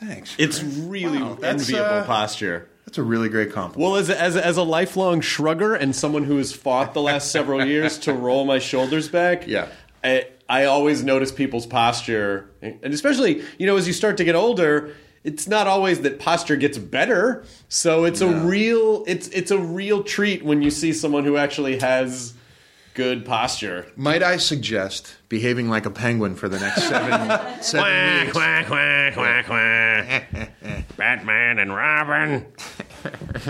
Thanks. 0.00 0.34
It's 0.36 0.62
really 0.64 1.22
Wow, 1.22 1.36
that's, 1.40 1.68
enviable 1.68 1.98
uh, 1.98 2.04
posture. 2.06 2.68
That's 2.86 2.98
a 2.98 3.04
really 3.04 3.28
great 3.28 3.52
compliment. 3.52 3.88
Well, 3.92 4.00
as 4.00 4.08
a, 4.10 4.20
as 4.20 4.34
a, 4.34 4.44
as 4.44 4.56
a 4.56 4.64
lifelong 4.64 5.20
shrugger 5.20 5.78
and 5.80 5.94
someone 5.94 6.24
who 6.24 6.38
has 6.38 6.52
fought 6.52 6.92
the 6.92 7.00
last 7.02 7.30
several 7.30 7.64
years 7.64 7.98
to 8.00 8.12
roll 8.12 8.44
my 8.44 8.58
shoulders 8.58 9.08
back, 9.08 9.46
Yeah. 9.46 9.68
I, 10.02 10.26
I 10.48 10.64
always 10.64 11.02
notice 11.02 11.32
people's 11.32 11.66
posture, 11.66 12.50
and 12.60 12.84
especially 12.84 13.42
you 13.58 13.66
know 13.66 13.76
as 13.76 13.86
you 13.86 13.92
start 13.92 14.16
to 14.18 14.24
get 14.24 14.34
older, 14.34 14.94
it's 15.24 15.46
not 15.46 15.66
always 15.66 16.00
that 16.00 16.18
posture 16.18 16.56
gets 16.56 16.78
better. 16.78 17.44
So 17.68 18.04
it's 18.04 18.20
a 18.20 18.28
real 18.28 19.04
it's 19.06 19.28
it's 19.28 19.50
a 19.50 19.58
real 19.58 20.02
treat 20.02 20.44
when 20.44 20.62
you 20.62 20.70
see 20.70 20.92
someone 20.92 21.24
who 21.24 21.36
actually 21.36 21.78
has 21.78 22.34
good 22.94 23.24
posture. 23.24 23.86
Might 23.96 24.22
I 24.22 24.36
suggest 24.36 25.14
behaving 25.28 25.68
like 25.68 25.86
a 25.86 25.90
penguin 25.90 26.34
for 26.34 26.48
the 26.48 26.58
next 26.58 26.82
seven 26.88 27.12
seven 27.62 28.20
weeks? 28.20 28.32
quack, 28.32 28.66
quack, 28.66 29.14
quack, 29.14 29.46
quack. 29.46 30.50
Batman 30.96 31.58
and 31.58 31.74
Robin. 31.74 32.46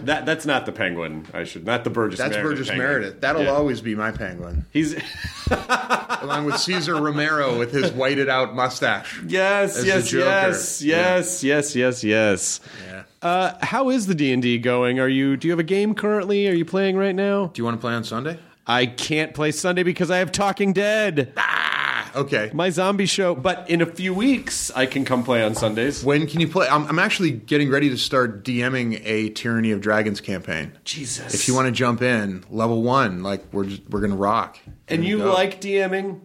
that 0.03 0.25
that's 0.27 0.47
not 0.47 0.65
the 0.67 0.73
penguin. 0.73 1.27
I 1.35 1.45
should 1.45 1.67
not 1.67 1.85
the 1.85 1.91
Burgess. 1.91 2.19
That's 2.19 2.35
Meredith 2.37 2.51
Burgess 2.53 2.69
penguin. 2.69 2.89
Meredith. 2.89 3.21
That'll 3.21 3.43
Yeah. 3.43 3.51
always 3.51 3.81
be 3.81 3.95
my 3.95 4.11
penguin, 4.13 4.65
He's 4.73 4.95
along 5.51 6.45
with 6.47 6.59
Cesar 6.59 6.95
Romero 7.01 7.59
with 7.59 7.73
his 7.73 7.91
whited 7.93 8.29
out 8.29 8.55
mustache. 8.55 9.21
yes, 9.27 9.85
yes, 9.85 10.13
yes, 10.13 10.83
yes, 10.83 11.43
yes, 11.45 11.75
yes, 11.77 12.05
yes. 12.05 12.61
Yeah. 12.87 13.03
Uh, 13.21 13.55
how 13.65 13.91
is 13.91 14.07
the 14.07 14.15
D 14.15 14.33
and 14.33 14.43
D 14.43 14.59
going? 14.59 14.99
Are 15.01 15.09
you? 15.09 15.37
Do 15.37 15.47
you 15.49 15.53
have 15.53 15.59
a 15.61 15.65
game 15.65 15.95
currently? 15.95 16.49
Are 16.49 16.55
you 16.55 16.65
playing 16.65 16.97
right 16.97 17.15
now? 17.15 17.47
Do 17.49 17.61
you 17.61 17.65
want 17.65 17.77
to 17.77 17.81
play 17.81 17.93
on 17.95 18.05
Sunday? 18.05 18.39
I 18.67 18.87
can't 18.87 19.35
play 19.35 19.51
Sunday 19.53 19.83
because 19.83 20.11
I 20.11 20.19
have 20.19 20.31
Talking 20.31 20.73
Dead, 20.73 21.33
Ah, 21.37 22.11
okay. 22.15 22.51
my 22.55 22.71
zombie 22.71 23.07
show. 23.07 23.35
But 23.35 23.69
in 23.69 23.81
a 23.83 23.87
few 23.87 24.15
weeks, 24.15 24.71
I 24.71 24.87
can 24.87 25.05
come 25.05 25.25
play 25.25 25.43
on 25.43 25.55
Sundays. 25.57 26.05
When 26.05 26.27
can 26.29 26.41
you 26.41 26.47
play? 26.49 26.69
I'm, 26.69 26.87
I'm 26.87 26.99
actually 27.01 27.33
getting 27.33 27.71
ready 27.71 27.91
to 27.91 27.97
start 27.99 28.45
DMing 28.45 29.01
a 29.05 29.31
Tyranny 29.31 29.73
of 29.73 29.81
Dragons 29.81 30.21
campaign. 30.21 30.73
Jesus. 30.85 31.35
If 31.35 31.49
you 31.49 31.55
want 31.55 31.67
to 31.67 31.73
jump 31.73 32.03
in, 32.03 32.45
level 32.51 32.83
one, 32.83 33.23
like 33.25 33.43
we're 33.53 33.65
just, 33.65 33.83
we're 33.91 34.01
gonna 34.01 34.15
rock. 34.17 34.59
and 34.89 35.03
Here 35.03 35.17
you 35.17 35.25
go. 35.25 35.33
like 35.33 35.61
DMing? 35.61 36.21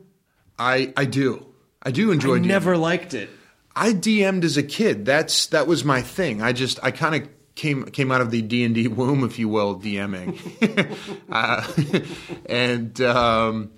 I 0.59 0.93
I 0.95 1.05
do. 1.05 1.45
I 1.81 1.91
do 1.91 2.11
enjoy. 2.11 2.35
I 2.35 2.39
DMing. 2.39 2.45
never 2.45 2.77
liked 2.77 3.13
it. 3.13 3.29
I 3.75 3.93
DM'd 3.93 4.43
as 4.43 4.57
a 4.57 4.63
kid. 4.63 5.05
That's 5.05 5.47
that 5.47 5.67
was 5.67 5.83
my 5.83 6.01
thing. 6.01 6.41
I 6.41 6.51
just 6.53 6.79
I 6.83 6.91
kind 6.91 7.15
of 7.15 7.29
came 7.57 7.83
came 7.85 8.11
out 8.11 8.21
of 8.21 8.31
the 8.31 8.41
D 8.41 8.63
and 8.63 8.73
D 8.73 8.87
womb, 8.87 9.25
if 9.25 9.37
you 9.37 9.49
will, 9.49 9.77
DMing, 9.77 10.37
uh, 11.29 11.67
and 12.45 13.01
um, 13.01 13.71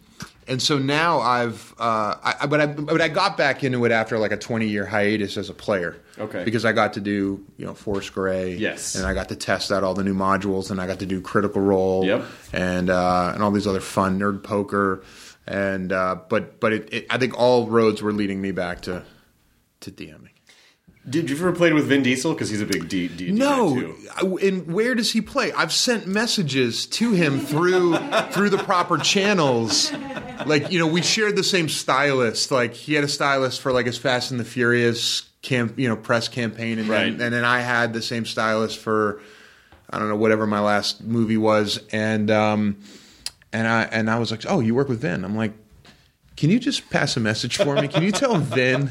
and 0.47 0.61
so 0.61 0.77
now 0.77 1.19
I've 1.21 1.73
uh, 1.79 2.15
I, 2.21 2.45
but 2.45 2.61
I 2.61 2.65
but 2.67 3.01
I 3.01 3.07
got 3.07 3.37
back 3.37 3.63
into 3.63 3.83
it 3.85 3.91
after 3.91 4.19
like 4.19 4.31
a 4.31 4.37
twenty 4.37 4.67
year 4.67 4.85
hiatus 4.85 5.37
as 5.37 5.49
a 5.49 5.53
player. 5.53 5.95
Okay. 6.19 6.43
because 6.43 6.65
I 6.65 6.73
got 6.73 6.93
to 6.93 6.99
do 6.99 7.45
you 7.55 7.65
know 7.65 7.73
Force 7.73 8.09
Grey. 8.09 8.55
Yes. 8.55 8.95
and 8.95 9.05
I 9.07 9.13
got 9.13 9.29
to 9.29 9.37
test 9.37 9.71
out 9.71 9.85
all 9.85 9.93
the 9.93 10.03
new 10.03 10.13
modules, 10.13 10.69
and 10.69 10.81
I 10.81 10.85
got 10.85 10.99
to 10.99 11.05
do 11.05 11.21
Critical 11.21 11.61
Role. 11.61 12.05
Yep. 12.05 12.25
and 12.51 12.89
uh, 12.89 13.31
and 13.33 13.41
all 13.41 13.51
these 13.51 13.65
other 13.67 13.79
fun 13.79 14.19
nerd 14.19 14.43
poker. 14.43 15.03
And 15.47 15.91
uh, 15.93 16.17
but 16.27 16.59
but 16.59 16.73
it, 16.73 16.93
it, 16.93 17.05
I 17.09 17.17
think 17.17 17.39
all 17.39 17.67
roads 17.67 18.01
were 18.03 18.11
leading 18.11 18.41
me 18.41 18.51
back 18.51 18.81
to 18.81 19.03
to 19.79 19.91
DMing. 19.91 20.29
Did 21.09 21.29
you 21.29 21.35
ever 21.37 21.51
play 21.51 21.73
with 21.73 21.87
Vin 21.87 22.03
Diesel? 22.03 22.33
Because 22.33 22.49
he's 22.49 22.61
a 22.61 22.65
big 22.65 22.87
D. 22.87 23.07
D 23.07 23.31
No. 23.31 23.95
I- 24.15 24.25
and 24.45 24.71
where 24.71 24.93
does 24.95 25.11
he 25.11 25.21
play? 25.21 25.51
I've 25.53 25.73
sent 25.73 26.05
messages 26.07 26.85
to 26.87 27.11
him 27.13 27.39
through 27.39 27.95
through 28.31 28.49
the 28.49 28.57
proper 28.59 28.97
channels. 28.97 29.91
Like 30.45 30.71
you 30.71 30.79
know, 30.79 30.87
we 30.87 31.01
shared 31.01 31.35
the 31.35 31.43
same 31.43 31.69
stylist. 31.69 32.51
Like 32.51 32.73
he 32.73 32.93
had 32.93 33.03
a 33.03 33.07
stylist 33.07 33.61
for 33.61 33.71
like 33.71 33.85
his 33.85 33.97
Fast 33.97 34.31
and 34.31 34.39
the 34.39 34.45
Furious 34.45 35.23
camp, 35.41 35.79
you 35.79 35.87
know, 35.87 35.95
press 35.95 36.27
campaign, 36.27 36.79
and 36.79 36.87
Right. 36.89 37.17
then 37.17 37.21
and 37.27 37.33
then 37.33 37.45
I 37.45 37.61
had 37.61 37.93
the 37.93 38.01
same 38.01 38.25
stylist 38.25 38.77
for 38.77 39.21
I 39.89 39.97
don't 39.99 40.09
know 40.09 40.15
whatever 40.17 40.45
my 40.45 40.59
last 40.59 41.01
movie 41.03 41.37
was, 41.37 41.79
and 41.91 42.29
um, 42.29 42.77
and 43.51 43.67
I 43.67 43.83
and 43.83 44.09
I 44.09 44.19
was 44.19 44.31
like, 44.31 44.45
oh, 44.47 44.59
you 44.59 44.75
work 44.75 44.89
with 44.89 45.01
Vin? 45.01 45.23
I'm 45.25 45.35
like. 45.35 45.53
Can 46.39 46.49
you 46.49 46.57
just 46.57 46.89
pass 46.89 47.17
a 47.17 47.19
message 47.19 47.57
for 47.57 47.75
me? 47.75 47.89
Can 47.89 48.01
you 48.01 48.13
tell 48.13 48.37
Vin 48.37 48.85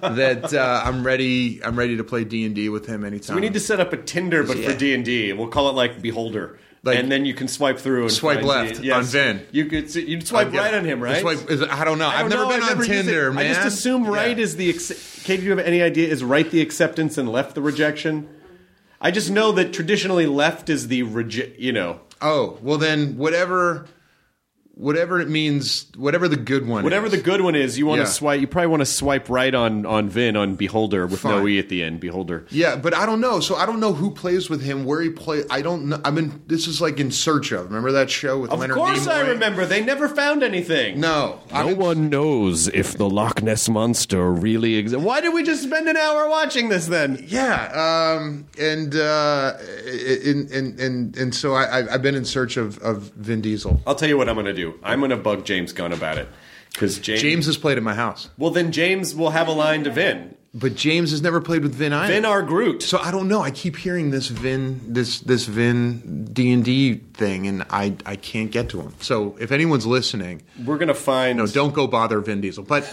that 0.00 0.54
uh, 0.54 0.82
I'm 0.88 1.04
ready? 1.04 1.62
I'm 1.62 1.78
ready 1.78 1.98
to 1.98 2.04
play 2.04 2.24
D 2.24 2.46
and 2.46 2.54
D 2.54 2.70
with 2.70 2.86
him 2.86 3.04
anytime. 3.04 3.34
We 3.34 3.42
need 3.42 3.52
to 3.52 3.60
set 3.60 3.78
up 3.78 3.92
a 3.92 3.98
Tinder, 3.98 4.42
but 4.42 4.56
for 4.58 4.72
D 4.74 4.94
and 4.94 5.04
D. 5.04 5.34
We'll 5.34 5.48
call 5.48 5.68
it 5.68 5.72
like 5.74 6.00
Beholder, 6.00 6.58
Like- 6.82 6.98
and 6.98 7.12
then 7.12 7.26
you 7.26 7.34
can 7.34 7.46
swipe 7.46 7.78
through 7.78 8.04
and 8.04 8.10
Swipe 8.10 8.42
left 8.42 8.80
the- 8.80 8.90
on 8.92 9.04
Vin. 9.04 9.42
You 9.50 9.66
could 9.66 9.94
you'd 9.94 10.26
swipe 10.26 10.48
Uh, 10.48 10.50
yeah. 10.52 10.60
right 10.60 10.74
on 10.74 10.84
him, 10.86 11.00
right? 11.02 11.20
Swipe- 11.20 11.50
is 11.50 11.60
I 11.62 11.84
don't 11.84 11.98
know. 11.98 12.08
I 12.08 12.20
I've 12.20 12.30
never 12.30 12.44
know. 12.44 12.48
been 12.48 12.62
I've 12.62 12.70
on 12.70 12.78
never 12.78 12.84
Tinder, 12.86 13.32
man. 13.32 13.44
I 13.44 13.48
just 13.52 13.66
assume 13.66 14.06
right 14.06 14.36
Yeah. 14.38 14.42
is 14.42 14.56
the. 14.56 14.70
Ex- 14.70 15.20
Kate, 15.24 15.36
do 15.40 15.42
you 15.44 15.50
have 15.50 15.58
any 15.58 15.82
idea? 15.82 16.08
Is 16.08 16.24
right 16.24 16.50
the 16.50 16.62
acceptance 16.62 17.18
and 17.18 17.28
left 17.30 17.54
the 17.54 17.60
rejection? 17.60 18.28
I 18.98 19.10
just 19.10 19.30
know 19.30 19.52
that 19.52 19.74
traditionally 19.74 20.24
left 20.26 20.70
is 20.70 20.88
the 20.88 21.02
reje- 21.02 21.52
You 21.58 21.72
know, 21.72 22.00
Oh 22.22 22.56
well, 22.62 22.78
then 22.78 23.18
whatever, 23.18 23.84
whatever 24.74 25.20
it 25.20 25.28
means, 25.28 25.86
whatever 25.96 26.28
the 26.28 26.36
good 26.36 26.66
one, 26.66 26.82
whatever 26.82 27.06
is. 27.06 27.12
the 27.12 27.18
good 27.20 27.40
one 27.42 27.54
is, 27.54 27.78
you 27.78 27.86
want 27.86 27.98
to 27.98 28.04
Yeah. 28.04 28.08
swipe. 28.10 28.40
You 28.40 28.46
probably 28.46 28.68
want 28.68 28.80
to 28.80 28.86
swipe 28.86 29.28
right 29.28 29.54
on 29.54 29.84
on 29.86 30.08
Vin 30.08 30.34
on 30.36 30.54
Beholder 30.54 31.06
with 31.06 31.24
no 31.24 31.46
e 31.46 31.58
at 31.58 31.68
the 31.68 31.82
end. 31.82 32.00
Beholder. 32.00 32.46
Yeah, 32.50 32.76
but 32.76 32.94
I 32.94 33.04
don't 33.06 33.20
know. 33.20 33.40
So 33.40 33.54
I 33.54 33.66
don't 33.66 33.80
know 33.80 33.92
who 33.92 34.10
plays 34.10 34.48
with 34.48 34.62
him, 34.62 34.84
where 34.84 35.00
he 35.02 35.10
play. 35.10 35.42
I 35.50 35.60
don't 35.62 35.86
know. 35.90 36.00
I 36.04 36.10
mean, 36.10 36.40
this 36.46 36.66
is 36.66 36.80
like 36.80 36.98
in 36.98 37.10
search 37.10 37.52
of. 37.52 37.66
Remember 37.66 37.92
that 37.92 38.10
show 38.10 38.38
with 38.38 38.50
Of 38.50 38.60
Leonard 38.60 38.78
Of 38.78 38.82
course, 38.84 39.06
I 39.06 39.20
remember. 39.20 39.66
They 39.66 39.84
never 39.84 40.08
found 40.08 40.42
anything. 40.42 40.98
No, 41.00 41.40
I 41.52 41.62
No 41.62 41.68
mean, 41.68 41.76
one 41.78 42.08
knows 42.10 42.68
if 42.68 42.96
the 42.96 43.08
Loch 43.08 43.42
Ness 43.42 43.68
monster 43.68 44.32
really 44.32 44.76
exists. 44.76 45.04
Why 45.04 45.20
did 45.20 45.34
we 45.34 45.42
just 45.42 45.62
spend 45.62 45.88
an 45.88 45.96
hour 45.96 46.28
watching 46.28 46.70
this 46.70 46.86
then? 46.86 47.22
Yeah, 47.28 48.16
um, 48.18 48.46
and 48.58 48.94
uh, 48.96 49.54
and 50.24 50.50
and 50.50 50.80
and 50.80 51.16
and 51.16 51.34
so 51.34 51.52
I, 51.54 51.80
I- 51.80 51.94
I've 51.94 52.02
been 52.02 52.14
in 52.14 52.24
search 52.24 52.56
of 52.56 52.78
of 52.78 53.12
Vin 53.16 53.40
Diesel. 53.42 53.80
I'll 53.86 53.94
tell 53.94 54.08
you 54.08 54.16
what 54.16 54.28
I'm 54.28 54.34
going 54.34 54.46
to 54.46 54.54
do. 54.54 54.61
I'm 54.82 54.98
going 55.00 55.10
to 55.10 55.16
bug 55.16 55.44
James 55.44 55.72
Gunn 55.72 55.92
about 55.92 56.18
it 56.18 56.28
because 56.72 56.98
James, 56.98 57.22
James 57.22 57.46
has 57.46 57.56
played 57.56 57.76
at 57.76 57.82
my 57.84 57.94
house, 57.94 58.30
Well, 58.38 58.50
then 58.50 58.72
James 58.72 59.14
will 59.14 59.30
have 59.30 59.46
a 59.48 59.52
line 59.52 59.84
to 59.84 59.90
Vin. 59.90 60.34
but 60.54 60.74
James 60.74 61.10
has 61.12 61.22
never 61.22 61.40
played 61.40 61.62
with 61.62 61.74
Vin 61.74 61.92
either. 61.92 62.12
Vin 62.12 62.24
our 62.24 62.42
Groot. 62.42 62.82
So 62.82 62.98
I 62.98 63.10
don't 63.10 63.28
know. 63.28 63.40
I 63.42 63.50
keep 63.50 63.76
hearing 63.76 64.10
this 64.10 64.28
Vin, 64.28 64.80
this 64.92 65.20
this 65.20 65.46
Vin 65.46 66.24
D 66.32 66.52
and 66.52 66.64
D 66.64 66.94
thing, 67.14 67.46
and 67.46 67.64
I 67.70 67.94
I 68.04 68.16
can't 68.16 68.50
get 68.50 68.68
to 68.70 68.80
him. 68.80 68.94
So 69.00 69.36
if 69.40 69.50
anyone's 69.52 69.86
listening, 69.86 70.42
We're 70.64 70.78
going 70.78 70.88
to 70.88 70.94
find. 70.94 71.38
no, 71.38 71.46
don't 71.46 71.72
go 71.74 71.86
bother 71.86 72.20
Vin 72.20 72.40
Diesel. 72.42 72.64
But 72.64 72.82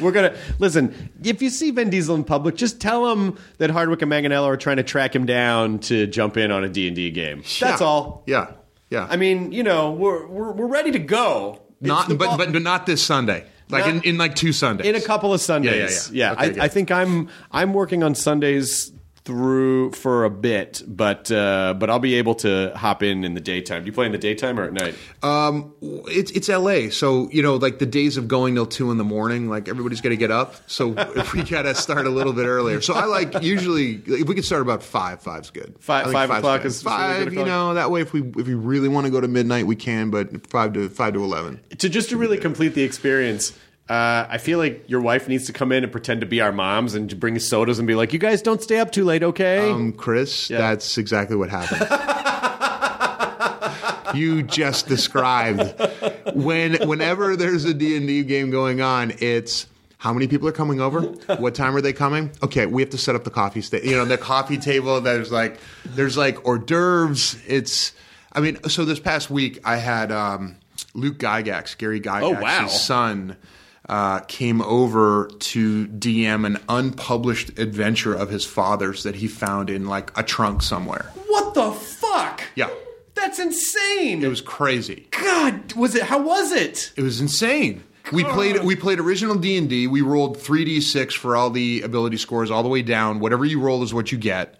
We're 0.00 0.12
to 0.12 0.36
listen. 0.58 1.10
If 1.22 1.42
you 1.42 1.50
see 1.50 1.70
Vin 1.70 1.90
Diesel 1.90 2.14
in 2.14 2.24
public, 2.24 2.56
just 2.56 2.80
tell 2.80 3.10
him 3.12 3.36
that 3.58 3.70
Hardwick 3.70 4.02
and 4.02 4.10
Manganiello 4.10 4.46
are 4.46 4.56
trying 4.56 4.78
to 4.78 4.82
track 4.82 5.14
him 5.14 5.26
down 5.26 5.78
to 5.80 6.06
jump 6.06 6.36
in 6.36 6.50
on 6.50 6.64
a 6.64 6.68
D 6.68 6.86
and 6.86 6.96
D 6.96 7.10
game. 7.10 7.42
That's 7.60 7.80
yeah. 7.80 7.86
all. 7.86 8.22
Yeah, 8.26 8.52
yeah. 8.92 9.06
I 9.10 9.16
mean, 9.16 9.52
you 9.52 9.62
know, 9.62 9.92
we're 9.92 10.26
we're, 10.26 10.52
we're 10.52 10.66
ready 10.66 10.92
to 10.92 10.98
go. 10.98 11.62
It's 11.80 11.88
not 11.88 12.08
but, 12.08 12.18
ball- 12.18 12.36
but 12.36 12.52
but 12.52 12.62
not 12.62 12.86
this 12.86 13.02
Sunday. 13.02 13.46
Like 13.70 13.86
in, 13.86 14.02
in 14.02 14.18
like 14.18 14.34
two 14.34 14.52
Sundays. 14.52 14.86
in 14.86 14.94
a 14.94 15.00
couple 15.00 15.32
of 15.32 15.40
Sundays. 15.40 16.10
Yeah, 16.12 16.34
yeah, 16.34 16.36
yeah. 16.36 16.48
Okay, 16.50 16.60
I. 16.60 16.64
I 16.64 16.68
think 16.68 16.90
I'm 16.90 17.30
I'm 17.50 17.72
working 17.72 18.02
on 18.02 18.14
Sundays 18.14 18.91
through 19.24 19.92
for 19.92 20.24
a 20.24 20.30
bit, 20.30 20.82
but 20.86 21.30
uh, 21.30 21.74
but 21.78 21.88
I'll 21.90 21.98
be 22.00 22.14
able 22.14 22.34
to 22.36 22.72
hop 22.74 23.02
in 23.02 23.24
in 23.24 23.34
the 23.34 23.40
daytime. 23.40 23.82
Do 23.82 23.86
you 23.86 23.92
play 23.92 24.06
in 24.06 24.12
the 24.12 24.18
daytime 24.18 24.58
or 24.58 24.64
at 24.64 24.72
night? 24.72 24.94
Um, 25.22 25.72
it's 25.80 26.30
it's 26.32 26.48
L.A. 26.48 26.90
So 26.90 27.28
you 27.30 27.42
know, 27.42 27.56
like 27.56 27.78
the 27.78 27.86
days 27.86 28.16
of 28.16 28.26
going 28.26 28.54
till 28.54 28.66
two 28.66 28.90
in 28.90 28.98
the 28.98 29.04
morning, 29.04 29.48
like 29.48 29.68
everybody's 29.68 30.00
got 30.00 30.08
to 30.10 30.16
get 30.16 30.30
up. 30.30 30.56
So 30.66 30.88
we 31.34 31.42
got 31.44 31.62
to 31.62 31.74
start 31.74 32.06
a 32.06 32.10
little 32.10 32.32
bit 32.32 32.46
earlier. 32.46 32.80
So 32.80 32.94
I 32.94 33.04
like 33.04 33.42
usually 33.42 34.02
if 34.06 34.28
we 34.28 34.34
could 34.34 34.44
start 34.44 34.62
about 34.62 34.82
five, 34.82 35.22
five's 35.22 35.50
good. 35.50 35.76
Five- 35.78 36.10
five 36.10 36.30
o'clock 36.30 36.62
good. 36.62 36.66
is- 36.68 36.78
is 36.78 36.84
really 36.84 36.96
five. 36.96 37.32
You 37.32 37.44
know, 37.44 37.74
that 37.74 37.90
way 37.90 38.00
if 38.00 38.12
we 38.12 38.22
if 38.22 38.46
we 38.46 38.54
really 38.54 38.88
want 38.88 39.06
to 39.06 39.10
go 39.12 39.20
to 39.20 39.28
midnight, 39.28 39.66
we 39.66 39.76
can. 39.76 40.10
But 40.10 40.48
five 40.48 40.72
to 40.72 40.88
five 40.88 41.14
to 41.14 41.22
eleven. 41.22 41.60
to 41.78 41.88
just 41.88 42.08
to 42.10 42.16
really 42.16 42.38
complete 42.38 42.74
the 42.74 42.82
experience. 42.82 43.56
Uh, 43.88 44.26
I 44.28 44.38
feel 44.38 44.58
like 44.58 44.88
your 44.88 45.00
wife 45.00 45.28
needs 45.28 45.46
to 45.46 45.52
come 45.52 45.72
in 45.72 45.82
and 45.82 45.90
pretend 45.92 46.20
to 46.20 46.26
be 46.26 46.40
our 46.40 46.52
moms 46.52 46.94
and 46.94 47.18
bring 47.20 47.38
sodas 47.38 47.78
and 47.78 47.86
be 47.86 47.94
like, 47.94 48.12
"You 48.12 48.18
guys 48.18 48.40
don't 48.40 48.62
stay 48.62 48.78
up 48.78 48.90
too 48.92 49.04
late, 49.04 49.22
okay?" 49.22 49.68
Um, 49.70 49.92
Chris, 49.92 50.48
that's 50.48 50.96
exactly 50.98 51.36
what 51.36 51.50
happened. 51.50 51.88
you 54.14 54.42
just 54.42 54.86
described 54.88 55.74
when 56.34 56.86
whenever 56.88 57.36
there's 57.36 57.64
a 57.64 57.74
D&D 57.74 58.24
game 58.24 58.50
going 58.50 58.80
on, 58.80 59.12
it's 59.18 59.66
how 59.98 60.12
many 60.12 60.26
people 60.26 60.48
are 60.48 60.52
coming 60.52 60.80
over? 60.80 61.00
What 61.38 61.54
time 61.54 61.76
are 61.76 61.80
they 61.80 61.92
coming? 61.92 62.30
Okay, 62.42 62.66
we 62.66 62.82
have 62.82 62.90
to 62.90 62.98
set 62.98 63.14
up 63.14 63.24
the 63.24 63.30
coffee 63.30 63.62
sta 63.62 63.78
You 63.84 63.96
know, 63.96 64.04
the 64.04 64.18
coffee 64.18 64.58
table. 64.58 65.00
There's 65.00 65.30
like 65.32 65.58
there's 65.84 66.16
like 66.16 66.44
hors 66.46 66.58
d'oeuvres. 66.58 67.36
It's 67.46 67.92
I 68.32 68.40
mean, 68.40 68.58
so 68.68 68.84
this 68.84 68.98
past 69.00 69.30
week 69.30 69.60
I 69.64 69.76
had 69.76 70.10
um, 70.10 70.56
Luke 70.94 71.18
Gygax, 71.18 71.76
Gary 71.76 72.00
Gygax's 72.00 72.22
Oh, 72.38 72.40
wow. 72.42 72.66
son, 72.66 73.36
uh, 73.88 74.20
came 74.20 74.62
over 74.62 75.28
to 75.38 75.86
DM 75.88 76.46
an 76.46 76.58
unpublished 76.68 77.58
adventure 77.58 78.14
of 78.14 78.30
his 78.30 78.44
father's 78.44 79.02
that 79.02 79.16
he 79.16 79.26
found 79.28 79.70
in 79.70 79.86
like 79.86 80.16
a 80.18 80.22
trunk 80.22 80.62
somewhere. 80.62 81.10
what 81.28 81.54
the 81.54 81.72
fuck? 81.72 82.42
Yeah. 82.54 82.70
that's 83.14 83.38
insane. 83.38 84.22
It 84.22 84.28
was 84.28 84.40
crazy. 84.40 85.06
God, 85.10 85.72
was 85.74 85.94
it? 85.94 86.02
How 86.04 86.22
was 86.22 86.52
it? 86.52 86.92
It 86.96 87.02
was 87.02 87.20
insane. 87.20 87.82
We 88.12 88.24
played 88.24 88.62
we 88.64 88.74
played 88.76 88.98
original 88.98 89.36
D 89.36 89.56
and 89.56 89.68
D. 89.70 89.86
We 89.86 90.00
rolled 90.00 90.36
three 90.36 90.64
d 90.64 90.80
six 90.80 91.14
for 91.14 91.36
all 91.36 91.50
the 91.50 91.82
ability 91.82 92.16
scores 92.18 92.50
all 92.50 92.62
the 92.62 92.68
way 92.68 92.82
down. 92.82 93.20
Whatever 93.20 93.44
you 93.44 93.60
roll 93.60 93.82
is 93.84 93.94
what 93.94 94.10
you 94.12 94.18
get. 94.18 94.58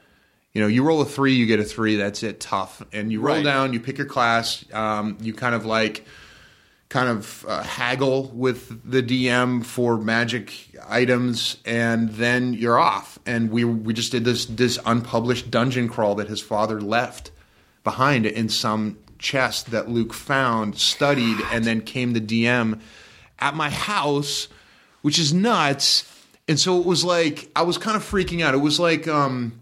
You 0.52 0.60
know, 0.62 0.68
you 0.68 0.84
roll 0.84 1.00
a 1.00 1.04
three, 1.04 1.32
you 1.34 1.46
get 1.46 1.58
a 1.60 1.64
three. 1.64 1.96
That's 1.96 2.22
it. 2.22 2.38
Tough. 2.40 2.82
And 2.92 3.10
you 3.10 3.20
roll 3.20 3.36
Right. 3.36 3.44
down. 3.44 3.72
You 3.72 3.80
pick 3.80 3.98
your 3.98 4.06
class. 4.06 4.64
Um, 4.72 5.18
you 5.20 5.32
kind 5.34 5.54
of 5.54 5.64
like 5.66 6.04
kind 6.92 7.08
of 7.08 7.46
uh, 7.48 7.62
haggle 7.62 8.30
with 8.34 8.82
the 8.84 9.02
DM 9.02 9.64
for 9.64 9.96
magic 9.96 10.52
items, 10.86 11.56
and 11.64 12.10
then 12.10 12.52
you're 12.52 12.78
off. 12.78 13.18
And 13.24 13.50
we 13.50 13.64
we 13.64 13.94
just 13.94 14.12
did 14.12 14.26
this 14.26 14.44
this 14.44 14.78
unpublished 14.84 15.50
dungeon 15.50 15.88
crawl 15.88 16.14
that 16.16 16.28
his 16.28 16.42
father 16.42 16.82
left 16.82 17.30
behind 17.82 18.26
in 18.26 18.50
some 18.50 18.98
chest 19.18 19.70
that 19.70 19.88
Luke 19.88 20.12
found, 20.12 20.76
studied, 20.78 21.38
and 21.50 21.64
then 21.64 21.80
came 21.80 22.12
the 22.12 22.20
DM 22.20 22.78
at 23.38 23.54
my 23.54 23.70
house, 23.70 24.48
which 25.00 25.18
is 25.18 25.32
nuts. 25.32 26.06
And 26.46 26.60
so 26.60 26.78
it 26.78 26.84
was 26.84 27.04
like 27.04 27.50
I 27.56 27.62
was 27.62 27.78
kind 27.78 27.96
of 27.96 28.04
freaking 28.04 28.42
out. 28.42 28.52
It 28.52 28.58
was 28.58 28.78
like 28.78 29.08
um 29.08 29.58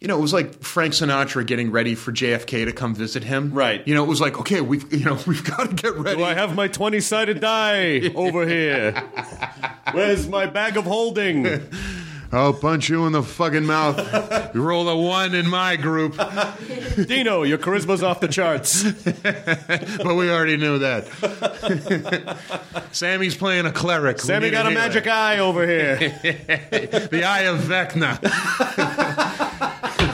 you 0.00 0.08
know, 0.08 0.16
it 0.16 0.22
was 0.22 0.32
like 0.32 0.62
Frank 0.62 0.94
Sinatra 0.94 1.46
getting 1.46 1.70
ready 1.70 1.94
for 1.94 2.10
JFK 2.10 2.64
to 2.64 2.72
come 2.72 2.94
visit 2.94 3.22
him. 3.22 3.52
Right. 3.52 3.86
You 3.86 3.94
know, 3.94 4.02
it 4.02 4.08
was 4.08 4.20
like, 4.20 4.40
okay, 4.40 4.62
we've 4.62 4.90
you 4.92 5.04
know, 5.04 5.18
we've 5.26 5.44
got 5.44 5.68
to 5.68 5.74
get 5.74 5.94
ready. 5.96 6.16
Do 6.16 6.24
I 6.24 6.32
have 6.34 6.54
my 6.54 6.68
20 6.68 7.00
sided 7.00 7.40
die 7.40 8.10
over 8.14 8.46
here? 8.46 8.92
Where's 9.92 10.26
my 10.26 10.46
bag 10.46 10.78
of 10.78 10.84
holding? 10.84 11.68
I'll 12.32 12.54
punch 12.54 12.88
you 12.88 13.06
in 13.06 13.12
the 13.12 13.24
fucking 13.24 13.66
mouth. 13.66 13.98
you 14.54 14.62
roll 14.62 14.88
a 14.88 14.96
one 14.96 15.34
in 15.34 15.50
my 15.50 15.74
group. 15.74 16.12
Dino, 17.08 17.42
your 17.42 17.58
charisma's 17.58 18.04
off 18.04 18.20
the 18.20 18.28
charts. 18.28 18.84
But 18.84 20.14
we 20.14 20.30
already 20.30 20.56
knew 20.56 20.78
that. 20.78 22.38
Sammy's 22.92 23.34
playing 23.36 23.66
a 23.66 23.72
cleric. 23.72 24.20
Sammy 24.20 24.50
got 24.50 24.66
a 24.66 24.70
magic 24.70 25.08
eye 25.08 25.40
over 25.40 25.66
here. 25.66 25.96
The 25.98 27.24
eye 27.26 27.42
of 27.46 27.62
Vecna. 27.62 28.20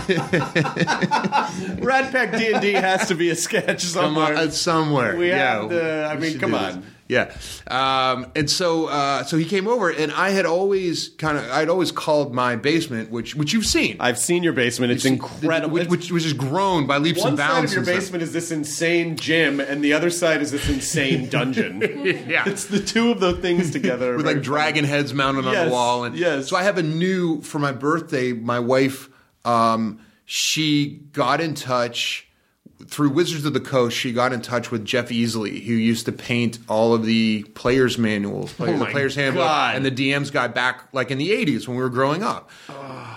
Rat 1.83 2.13
Pack 2.13 2.33
D&D 2.37 2.73
has 2.73 3.09
to 3.09 3.15
be 3.15 3.31
a 3.31 3.37
sketch 3.37 3.83
somewhere. 3.83 4.27
somewhere. 4.51 4.51
somewhere. 4.51 5.17
We 5.17 5.29
yeah, 5.29 5.61
have 5.63 5.71
to- 5.71 6.07
I 6.11 6.17
mean, 6.17 6.39
come 6.39 6.55
on. 6.55 6.81
this. 6.81 6.91
Yeah, 7.09 7.31
um, 7.69 8.33
and 8.35 8.51
so 8.51 8.87
uh, 8.87 9.23
so 9.23 9.37
he 9.37 9.45
came 9.45 9.69
over, 9.69 9.91
and 9.91 10.11
I 10.11 10.31
had 10.31 10.45
always 10.45 11.11
kind 11.11 11.39
of 11.39 11.49
I'd 11.53 11.69
always 11.69 11.93
called 11.93 12.35
my 12.35 12.57
basement, 12.57 13.13
which 13.13 13.37
which 13.37 13.53
you've 13.53 13.65
seen, 13.65 13.97
I've 14.01 14.19
seen 14.19 14.43
your 14.43 14.53
basement. 14.55 14.91
It's 14.91 15.05
incredible. 15.05 15.73
which, 15.73 15.87
which 15.87 16.11
which 16.11 16.25
has 16.25 16.33
grown 16.33 16.89
by 16.89 16.99
leaps 16.99 17.21
One 17.21 17.29
and 17.29 17.39
side 17.39 17.47
bounds. 17.49 17.71
of 17.71 17.77
your 17.77 17.85
since 17.85 17.87
then. 17.87 17.97
basement 17.97 18.23
is 18.25 18.33
this 18.33 18.51
insane 18.51 19.15
gym, 19.17 19.61
and 19.61 19.85
the 19.85 19.93
other 19.93 20.11
side 20.11 20.43
is 20.43 20.51
this 20.51 20.69
insane 20.69 21.29
dungeon. 21.31 21.81
Yeah. 21.81 22.43
It's 22.45 22.65
the 22.65 22.81
two 22.81 23.13
of 23.13 23.21
the 23.21 23.35
things 23.35 23.71
together. 23.71 24.17
with 24.17 24.27
like 24.27 24.43
dragon 24.43 24.85
heads 24.85 25.15
mounted 25.15 25.47
on 25.47 25.55
the 25.67 25.71
wall. 25.71 26.03
And 26.03 26.17
yes. 26.17 26.49
So 26.49 26.57
I 26.57 26.65
have 26.65 26.77
a 26.77 26.83
new 26.83 27.41
for 27.41 27.61
my 27.61 27.71
birthday. 27.71 28.33
My 28.33 28.59
wife, 28.59 29.09
um, 29.47 30.01
she 30.25 31.01
got 31.13 31.41
in 31.41 31.55
touch 31.55 32.25
through 32.89 33.09
Wizards 33.09 33.47
of 33.47 33.55
the 33.55 33.61
Coast. 33.61 33.97
She 33.97 34.13
got 34.13 34.33
in 34.35 34.43
touch 34.43 34.71
with 34.71 34.85
Jeff 34.85 35.09
Easley, 35.09 35.63
who 35.65 35.73
used 35.73 36.05
to 36.07 36.13
paint 36.13 36.59
all 36.69 36.93
of 36.93 37.07
the 37.07 37.43
players' 37.55 37.97
manuals, 37.97 38.55
Oh 38.61 38.67
the 38.67 38.85
players' 38.87 39.15
handbook, 39.15 39.45
God. 39.45 39.77
and 39.77 39.85
the 39.85 39.91
DM's 39.91 40.31
guy 40.31 40.49
back 40.49 40.83
like 40.93 41.11
in 41.11 41.17
the 41.19 41.31
'80s 41.31 41.67
when 41.67 41.77
we 41.77 41.83
were 41.83 41.89
growing 41.89 42.23
up. 42.23 42.51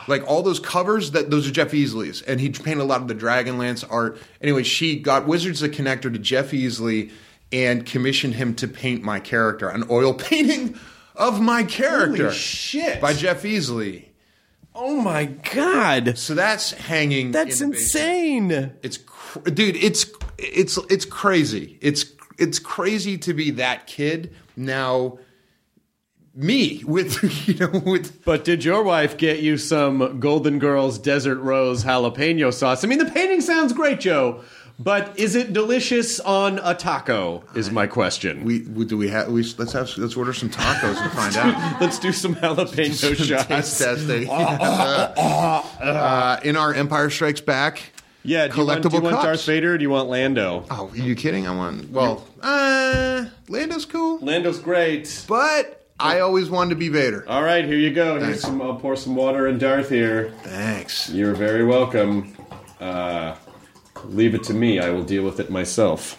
Like 0.08 0.26
all 0.28 0.44
those 0.44 0.60
covers, 0.60 1.12
that 1.12 1.30
those 1.30 1.48
are 1.48 1.52
Jeff 1.52 1.72
Easley's, 1.72 2.22
and 2.22 2.40
he 2.40 2.50
painted 2.50 2.82
a 2.82 2.86
lot 2.86 3.02
of 3.02 3.08
the 3.10 3.16
Dragonlance 3.16 3.84
art. 3.90 4.18
Anyway, 4.42 4.64
she 4.64 4.98
got 4.98 5.28
Wizards 5.28 5.60
to 5.60 5.68
connect 5.70 6.04
her 6.06 6.10
to 6.10 6.20
Jeff 6.20 6.52
Easley 6.52 7.12
and 7.52 7.86
commissioned 7.86 8.36
him 8.36 8.56
to 8.56 8.68
paint 8.68 9.02
my 9.04 9.20
character, 9.20 9.68
an 9.70 9.84
oil 9.90 10.14
painting 10.30 10.80
of 11.16 11.42
my 11.42 11.64
character. 11.64 12.26
Holy 12.26 12.36
shit. 12.36 13.02
By 13.02 13.14
Jeff 13.14 13.44
Easley. 13.44 14.06
Oh 14.82 15.02
my 15.02 15.26
god, 15.26 16.18
So 16.18 16.34
that's 16.36 16.72
hanging. 16.72 17.32
that's 17.32 17.60
in 17.60 17.74
insane. 17.74 18.72
It's 18.82 18.98
cr- 18.98 19.40
dude. 19.50 19.76
It's 19.76 20.06
it's 20.38 20.78
it's 20.90 21.04
crazy. 21.06 21.78
It's 21.82 22.06
it's 22.38 22.60
crazy 22.60 23.18
to 23.20 23.34
be 23.34 23.52
that 23.52 23.88
kid 23.88 24.34
now. 24.56 25.20
Me 26.36 26.82
with 26.86 27.22
you 27.50 27.56
know 27.56 27.80
with 27.80 28.24
But 28.24 28.46
did 28.46 28.64
your 28.64 28.84
wife 28.84 29.18
get 29.18 29.40
you 29.42 29.58
some 29.58 30.20
Golden 30.22 30.60
Girls 30.60 30.98
Desert 30.98 31.40
Rose 31.40 31.84
jalapeno 31.84 32.54
sauce? 32.54 32.84
I 32.84 32.88
mean, 32.88 33.00
the 33.00 33.12
painting 33.12 33.42
sounds 33.42 33.74
great, 33.74 34.00
Joe. 34.00 34.44
But 34.82 35.20
is 35.20 35.36
it 35.36 35.52
delicious 35.52 36.22
on 36.22 36.58
a 36.64 36.74
taco? 36.74 37.44
Is 37.54 37.70
my 37.70 37.86
question. 37.86 38.46
we, 38.46 38.62
we 38.62 38.86
do 38.86 38.96
we 38.96 39.10
have 39.10 39.28
we 39.28 39.44
let's 39.58 39.74
have 39.74 39.92
let's 39.98 40.16
order 40.16 40.32
some 40.32 40.50
tacos 40.50 40.96
and 41.02 41.12
find 41.12 41.36
out. 41.36 41.82
Let's 41.82 42.00
do 42.00 42.14
some 42.14 42.36
jalapeno 42.36 42.76
Taste 42.76 43.26
shots. 43.26 43.78
testing. 43.78 44.30
uh, 44.30 46.40
in 46.44 46.56
our 46.56 46.74
Empire 46.74 47.10
Strikes 47.10 47.42
Back. 47.42 47.92
Yeah, 48.24 48.48
do 48.48 48.58
you, 48.58 48.66
want, 48.66 48.82
do 48.82 48.90
collectible 48.90 48.94
you 48.94 49.02
want 49.02 49.16
cups. 49.16 49.26
Darth 49.26 49.46
Vader 49.46 49.74
or 49.74 49.78
do 49.78 49.82
you 49.82 49.90
want 49.90 50.10
Lando? 50.10 50.66
Oh, 50.72 50.90
are 50.90 50.98
you 50.98 51.16
kidding? 51.16 51.46
I 51.46 51.56
want 51.56 51.90
well, 51.90 52.26
uh, 52.42 53.26
Lando's 53.50 53.86
cool, 53.86 54.20
Lando's 54.20 54.60
great. 54.60 55.26
but 55.28 55.86
I 56.00 56.22
always 56.22 56.50
wanted 56.50 56.72
to 56.72 56.76
be 56.76 56.88
Vader. 56.88 57.26
All 57.28 57.44
right, 57.44 57.66
here 57.66 57.78
you 57.78 57.94
go. 57.94 58.18
Here's 58.20 58.42
some. 58.42 58.62
I'll 58.62 58.76
pour 58.76 58.96
some 58.96 59.16
water 59.16 59.48
in 59.48 59.58
Darth 59.58 59.90
here. 59.90 60.34
Thanks. 60.44 61.10
You're 61.10 61.36
very 61.36 61.66
welcome. 61.66 62.36
Uh, 62.80 63.36
leave 64.06 64.36
it 64.36 64.44
to 64.46 64.54
me. 64.54 64.80
I 64.80 64.90
will 64.90 65.04
deal 65.04 65.24
with 65.24 65.40
it 65.40 65.50
myself. 65.50 66.18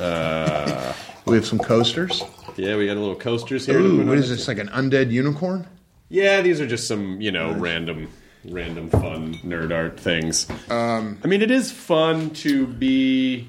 Uh, 0.00 0.92
We 1.26 1.36
have 1.36 1.46
some 1.46 1.58
coasters. 1.58 2.24
yeah, 2.56 2.76
we 2.76 2.86
got 2.86 2.96
a 2.96 3.00
little 3.00 3.14
coasters 3.14 3.66
here. 3.66 3.78
Ooh, 3.78 4.04
what 4.06 4.16
is 4.18 4.30
this? 4.30 4.48
Like 4.48 4.58
an 4.58 4.68
undead 4.68 5.12
unicorn? 5.12 5.66
Yeah, 6.08 6.40
these 6.40 6.60
are 6.60 6.66
just 6.66 6.88
some, 6.88 7.20
you 7.20 7.30
know, 7.30 7.52
random, 7.52 8.08
random 8.44 8.88
fun 8.90 9.34
nerd 9.44 9.72
art 9.72 10.00
things. 10.00 10.48
Um, 10.70 11.18
I 11.22 11.28
mean, 11.28 11.42
it 11.42 11.50
is 11.52 11.70
fun 11.70 12.30
to 12.30 12.66
be 12.66 13.48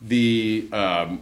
the 0.00 0.68
um, 0.72 1.20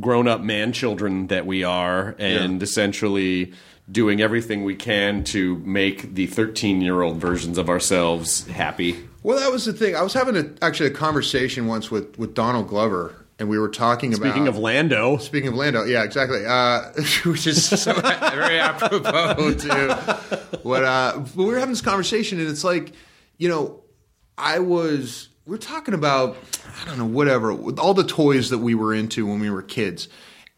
grown-up 0.00 0.40
man 0.40 0.72
children 0.72 1.28
that 1.28 1.46
we 1.46 1.62
are, 1.62 2.16
and 2.18 2.60
Yeah. 2.60 2.64
essentially 2.64 3.52
doing 3.90 4.20
everything 4.20 4.64
we 4.64 4.74
can 4.74 5.22
to 5.24 5.58
make 5.58 6.14
the 6.14 6.26
13-year-old 6.26 7.16
versions 7.18 7.56
of 7.58 7.68
ourselves 7.68 8.46
happy. 8.48 9.08
Well, 9.22 9.38
that 9.38 9.50
was 9.50 9.64
the 9.64 9.72
thing. 9.72 9.94
I 9.94 10.02
was 10.02 10.12
having 10.12 10.36
a, 10.36 10.50
actually 10.62 10.88
a 10.88 10.92
conversation 10.92 11.66
once 11.66 11.90
with, 11.90 12.18
with 12.18 12.34
Donald 12.34 12.68
Glover, 12.68 13.26
and 13.38 13.48
we 13.48 13.58
were 13.58 13.68
talking 13.68 14.14
about. 14.14 14.28
Speaking 14.28 14.48
of 14.48 14.56
Lando, 14.56 15.18
Speaking 15.18 15.48
of 15.48 15.54
Lando, 15.54 15.84
yeah, 15.84 16.04
exactly. 16.04 16.44
Uh, 16.46 16.92
which 17.24 17.46
is 17.46 17.64
so 17.64 17.92
very 18.00 18.58
apropos 18.58 19.54
to 19.54 20.20
what. 20.62 20.84
Uh, 20.84 21.18
but 21.18 21.36
we 21.36 21.44
were 21.44 21.58
having 21.58 21.72
this 21.72 21.82
conversation, 21.82 22.40
and 22.40 22.48
it's 22.48 22.64
like, 22.64 22.92
you 23.38 23.48
know, 23.48 23.82
I 24.38 24.60
was. 24.60 25.28
We 25.44 25.54
are 25.54 25.58
talking 25.58 25.94
about, 25.94 26.36
I 26.82 26.86
don't 26.86 26.98
know, 26.98 27.06
whatever, 27.06 27.52
all 27.78 27.94
the 27.94 28.02
toys 28.02 28.50
that 28.50 28.58
we 28.58 28.74
were 28.74 28.92
into 28.92 29.26
when 29.26 29.38
we 29.38 29.48
were 29.48 29.62
kids, 29.62 30.08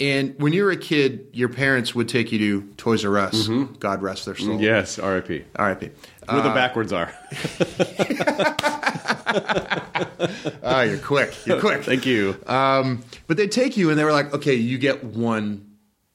And 0.01 0.41
when 0.41 0.53
you 0.53 0.65
were 0.65 0.71
a 0.71 0.77
kid, 0.77 1.27
your 1.33 1.49
parents 1.49 1.93
would 1.95 2.09
take 2.09 2.31
you 2.31 2.39
to 2.39 2.69
Toys 2.77 3.05
R 3.05 3.19
Us. 3.19 3.49
God 3.81 4.01
rest 4.01 4.27
their 4.27 4.37
soul. 4.37 4.61
Yes, 4.61 4.99
R.I.P. 4.99 5.45
R.I.P. 5.57 5.91
Where 6.29 6.43
the 6.43 6.51
backwards 6.51 6.93
are. 6.93 7.13
Ah, 10.63 10.83
you're 10.83 10.99
quick. 10.99 11.35
You're 11.47 11.61
quick. 11.61 11.85
Thank 11.85 12.07
you. 12.07 12.37
Um, 12.47 13.03
but 13.27 13.37
they'd 13.37 13.53
take 13.53 13.77
you 13.77 13.91
and 13.91 13.99
they 13.99 14.05
were 14.05 14.13
like, 14.13 14.33
okay, 14.35 14.55
you 14.55 14.79
get 14.79 15.05
one 15.05 15.67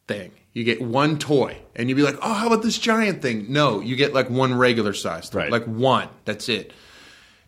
thing. 0.07 0.31
You 0.53 0.63
get 0.63 0.81
one 0.81 1.17
toy. 1.17 1.57
And 1.75 1.89
you'd 1.89 1.95
be 1.95 2.03
like, 2.03 2.17
oh, 2.21 2.33
how 2.33 2.47
about 2.47 2.61
this 2.63 2.77
giant 2.77 3.21
thing? 3.21 3.51
No, 3.51 3.81
you 3.81 3.95
get 3.95 4.13
like 4.13 4.29
one 4.29 4.53
regular 4.53 4.93
size 4.93 5.29
toy. 5.29 5.39
Right. 5.39 5.51
Like 5.51 5.65
one. 5.65 6.09
That's 6.25 6.49
it. 6.49 6.71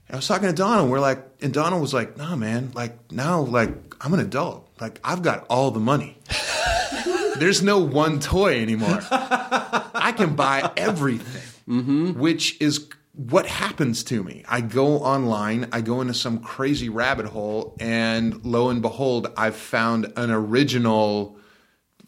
And 0.07 0.15
I 0.15 0.17
was 0.17 0.27
talking 0.27 0.47
to 0.47 0.53
Donna, 0.53 0.83
and 0.83 0.91
we're 0.91 0.99
like, 0.99 1.25
and 1.41 1.53
Donna 1.53 1.79
was 1.79 1.93
like, 1.93 2.17
nah, 2.17 2.35
man, 2.35 2.71
like 2.75 3.11
now, 3.11 3.41
like 3.41 3.69
I'm 4.01 4.13
an 4.13 4.19
adult. 4.19 4.69
Like 4.79 4.99
I've 5.03 5.21
got 5.21 5.45
all 5.49 5.71
the 5.71 5.79
money. 5.79 6.17
There's 7.37 7.61
no 7.61 7.79
one 7.79 8.19
toy 8.19 8.61
anymore. 8.61 8.99
I 9.11 10.13
can 10.15 10.35
buy 10.35 10.71
everything, 10.77 11.41
mm-hmm. 11.67 12.19
which 12.19 12.59
is 12.61 12.87
what 13.13 13.45
happens 13.45 14.03
to 14.05 14.23
me. 14.23 14.43
I 14.47 14.61
go 14.61 14.99
online, 14.99 15.67
I 15.71 15.81
go 15.81 16.01
into 16.01 16.13
some 16.13 16.39
crazy 16.39 16.89
rabbit 16.89 17.25
hole, 17.25 17.75
and 17.79 18.45
lo 18.45 18.69
and 18.69 18.81
behold, 18.81 19.31
I've 19.35 19.55
found 19.55 20.13
an 20.15 20.31
original, 20.31 21.37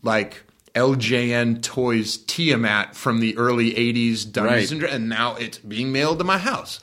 like 0.02 0.44
LJN 0.76 1.62
Toys 1.62 2.18
Tiamat 2.18 2.96
from 2.96 3.20
the 3.20 3.38
early 3.38 3.72
'80s 3.74 4.32
Dungeons 4.32 4.72
Right. 4.72 4.84
and 4.84 4.84
and 4.84 5.10
now 5.10 5.36
it's 5.36 5.58
being 5.58 5.92
mailed 5.92 6.20
to 6.20 6.26
my 6.26 6.38
house. 6.38 6.80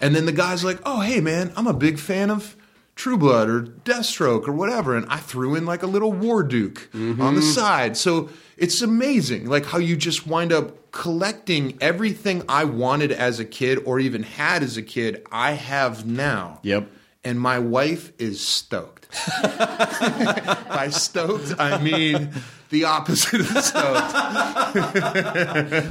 And 0.00 0.14
then 0.14 0.26
the 0.26 0.32
guy's 0.32 0.64
like, 0.64 0.78
"Oh, 0.84 1.00
hey, 1.00 1.20
man, 1.20 1.52
I'm 1.56 1.66
a 1.66 1.74
big 1.74 1.98
fan 1.98 2.30
of." 2.30 2.56
True 2.96 3.16
Blood 3.16 3.48
or 3.48 3.62
Deathstroke 3.62 4.46
or 4.46 4.52
whatever, 4.52 4.94
and 4.94 5.06
I 5.08 5.16
threw 5.16 5.54
in 5.54 5.64
like 5.64 5.82
a 5.82 5.86
little 5.86 6.12
Warduke 6.12 6.92
on 6.92 7.16
the 7.16 7.40
mm-hmm. 7.40 7.40
side. 7.40 7.96
So 7.96 8.28
it's 8.58 8.82
amazing, 8.82 9.46
like 9.46 9.64
how 9.64 9.78
you 9.78 9.96
just 9.96 10.26
wind 10.26 10.52
up 10.52 10.92
collecting 10.92 11.78
everything 11.80 12.42
I 12.46 12.64
wanted 12.64 13.10
as 13.10 13.40
a 13.40 13.46
kid 13.46 13.78
or 13.86 13.98
even 14.00 14.22
had 14.22 14.62
as 14.62 14.76
a 14.76 14.82
kid. 14.82 15.26
I 15.32 15.52
have 15.52 16.04
now. 16.04 16.58
Yep. 16.62 16.90
And 17.24 17.40
my 17.40 17.58
wife 17.58 18.12
is 18.18 18.46
stoked. 18.46 19.08
By 19.42 20.88
stoked, 20.90 21.54
I 21.58 21.80
mean 21.80 22.34
the 22.70 22.84
opposite 22.84 23.40
of 23.40 23.46
stoked. 23.64 24.14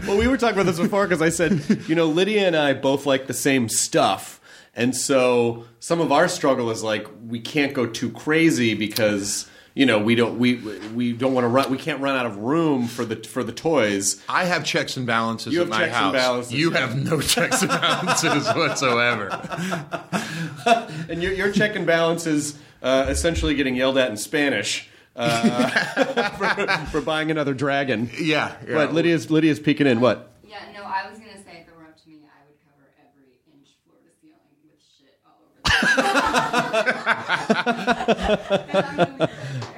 Well, 0.07 0.17
we 0.17 0.27
were 0.27 0.37
talking 0.37 0.55
about 0.59 0.65
this 0.65 0.79
before 0.79 1.05
because 1.07 1.21
I 1.21 1.29
said, 1.29 1.83
you 1.87 1.95
know, 1.95 2.05
Lydia 2.07 2.47
and 2.47 2.55
I 2.55 2.73
both 2.73 3.05
like 3.05 3.27
the 3.27 3.33
same 3.33 3.69
stuff. 3.69 4.39
And 4.75 4.95
so 4.95 5.65
some 5.79 5.99
of 5.99 6.11
our 6.11 6.27
struggle 6.27 6.69
is 6.71 6.81
like 6.83 7.07
we 7.27 7.39
can't 7.39 7.73
go 7.73 7.85
too 7.85 8.11
crazy 8.11 8.75
because 8.75 9.49
you 9.75 9.85
know 9.85 9.99
we 9.99 10.15
don't 10.15 10.39
we 10.39 10.55
we 10.93 11.11
don't 11.11 11.33
want 11.33 11.43
to 11.43 11.47
run 11.49 11.69
we 11.69 11.77
can't 11.77 12.01
run 12.01 12.15
out 12.15 12.25
of 12.25 12.37
room 12.37 12.87
for 12.87 13.03
the 13.03 13.15
for 13.17 13.43
the 13.43 13.51
toys. 13.51 14.23
I 14.29 14.45
have 14.45 14.63
checks 14.63 14.95
and 14.95 15.05
balances 15.05 15.53
You 15.53 15.61
at 15.61 15.67
have 15.67 15.69
my 15.69 15.77
checks 15.79 15.95
and 15.95 16.05
house. 16.05 16.13
balances, 16.13 16.53
you 16.53 16.71
yeah. 16.71 16.79
have 16.79 16.95
no 17.03 17.19
checks 17.19 17.61
and 17.61 17.69
balances 17.69 18.47
whatsoever. 18.55 19.29
And 21.09 21.21
your 21.21 21.33
your 21.33 21.51
check 21.51 21.75
and 21.75 21.85
balance 21.85 22.25
is 22.25 22.57
uh, 22.81 23.05
essentially 23.09 23.55
getting 23.55 23.75
yelled 23.75 23.97
at 23.97 24.09
in 24.09 24.17
Spanish. 24.17 24.89
Uh, 25.19 25.69
for, 26.85 26.91
for 26.91 27.01
buying 27.01 27.29
another 27.29 27.53
dragon. 27.53 28.09
Yeah, 28.17 28.55
yeah. 28.65 28.73
But 28.73 28.93
Lydia's 28.93 29.29
Lydia's 29.29 29.59
peeking 29.59 29.85
in. 29.85 29.99
What? 29.99 30.31
Yeah, 30.47 30.59
no, 30.73 30.83
I 30.83 31.09
was 31.09 31.19
gonna 31.19 31.33
say 31.43 31.61
if 31.61 31.67
it 31.67 31.75
were 31.77 31.83
up 31.83 32.01
to 32.01 32.09
me, 32.09 32.19
I 32.23 32.39
would 32.47 32.55
cover 32.63 32.87
every 33.03 33.35
inch 33.53 33.67
floor 33.83 33.97
to 33.99 34.09
ceiling 34.21 34.39
with 34.63 34.79
shit 34.97 35.19
all 35.25 35.35
over 35.43 35.95
the 35.95 35.98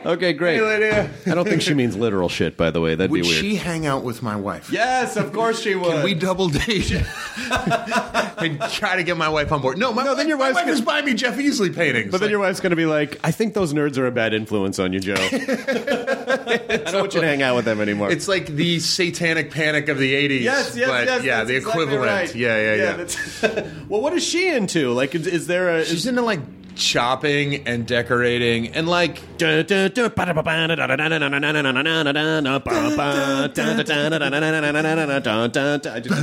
Okay, 0.03 0.33
great. 0.33 0.59
Lydia. 0.59 1.11
I 1.27 1.35
don't 1.35 1.47
think 1.47 1.61
she 1.61 1.75
means 1.75 1.95
literal 1.95 2.27
shit. 2.27 2.57
By 2.57 2.71
the 2.71 2.81
way, 2.81 2.95
that'd 2.95 3.11
Would 3.11 3.21
be 3.21 3.27
weird. 3.27 3.43
Would 3.43 3.51
she 3.51 3.55
hang 3.55 3.85
out 3.85 4.03
with 4.03 4.23
my 4.23 4.35
wife? 4.35 4.71
Yes, 4.71 5.15
of 5.15 5.31
course 5.31 5.61
she 5.61 5.75
would. 5.75 5.91
Can 5.91 6.03
we 6.03 6.15
double 6.15 6.49
date 6.49 6.91
and 7.51 8.59
try 8.71 8.95
to 8.95 9.03
get 9.03 9.15
my 9.15 9.29
wife 9.29 9.51
on 9.51 9.61
board? 9.61 9.77
No, 9.77 9.93
my, 9.93 10.03
No, 10.03 10.15
then 10.15 10.27
your 10.27 10.39
my 10.39 10.47
wife 10.51 10.61
gonna- 10.63 10.71
is 10.71 10.81
buying 10.81 11.05
me 11.05 11.13
Jeff 11.13 11.37
Easley 11.37 11.73
paintings. 11.73 12.11
But 12.11 12.19
then 12.19 12.31
your 12.31 12.39
wife's 12.39 12.59
going 12.59 12.71
to 12.71 12.75
be 12.75 12.87
like, 12.87 13.19
I 13.23 13.29
think 13.29 13.53
those 13.53 13.75
nerds 13.75 13.99
are 13.99 14.07
a 14.07 14.11
bad 14.11 14.33
influence 14.33 14.79
on 14.79 14.91
you, 14.91 14.99
Joe. 15.01 15.13
I 15.19 16.81
don't 16.85 17.01
want 17.01 17.13
you 17.13 17.21
to 17.21 17.27
hang 17.27 17.43
out 17.43 17.55
with 17.55 17.65
them 17.65 17.79
anymore. 17.79 18.09
it's 18.11 18.27
like 18.27 18.47
the 18.47 18.79
satanic 18.79 19.51
panic 19.51 19.87
of 19.87 19.99
the 19.99 20.13
'80s. 20.15 20.41
yes, 20.41 20.75
yes, 20.75 20.89
but 20.89 21.05
yes. 21.05 21.23
Yeah, 21.23 21.35
that's 21.37 21.47
the 21.49 21.55
exactly 21.57 21.83
equivalent. 21.83 22.11
right. 22.11 22.35
Yeah, 22.35 22.57
yeah, 22.57 22.75
yeah. 22.75 22.93
that's- 22.93 23.71
well, 23.87 24.01
what 24.01 24.13
is 24.13 24.23
she 24.23 24.49
into? 24.49 24.91
Like, 24.93 25.13
is, 25.13 25.27
is 25.27 25.45
there 25.45 25.77
a? 25.77 25.85
She's 25.85 25.99
Is, 25.99 26.05
into 26.07 26.20
like 26.23 26.60
shopping 26.81 27.67
and 27.67 27.85
decorating 27.87 28.69
and 28.69 28.87
like 28.87 29.19
I 29.41 29.63
just 29.63 29.69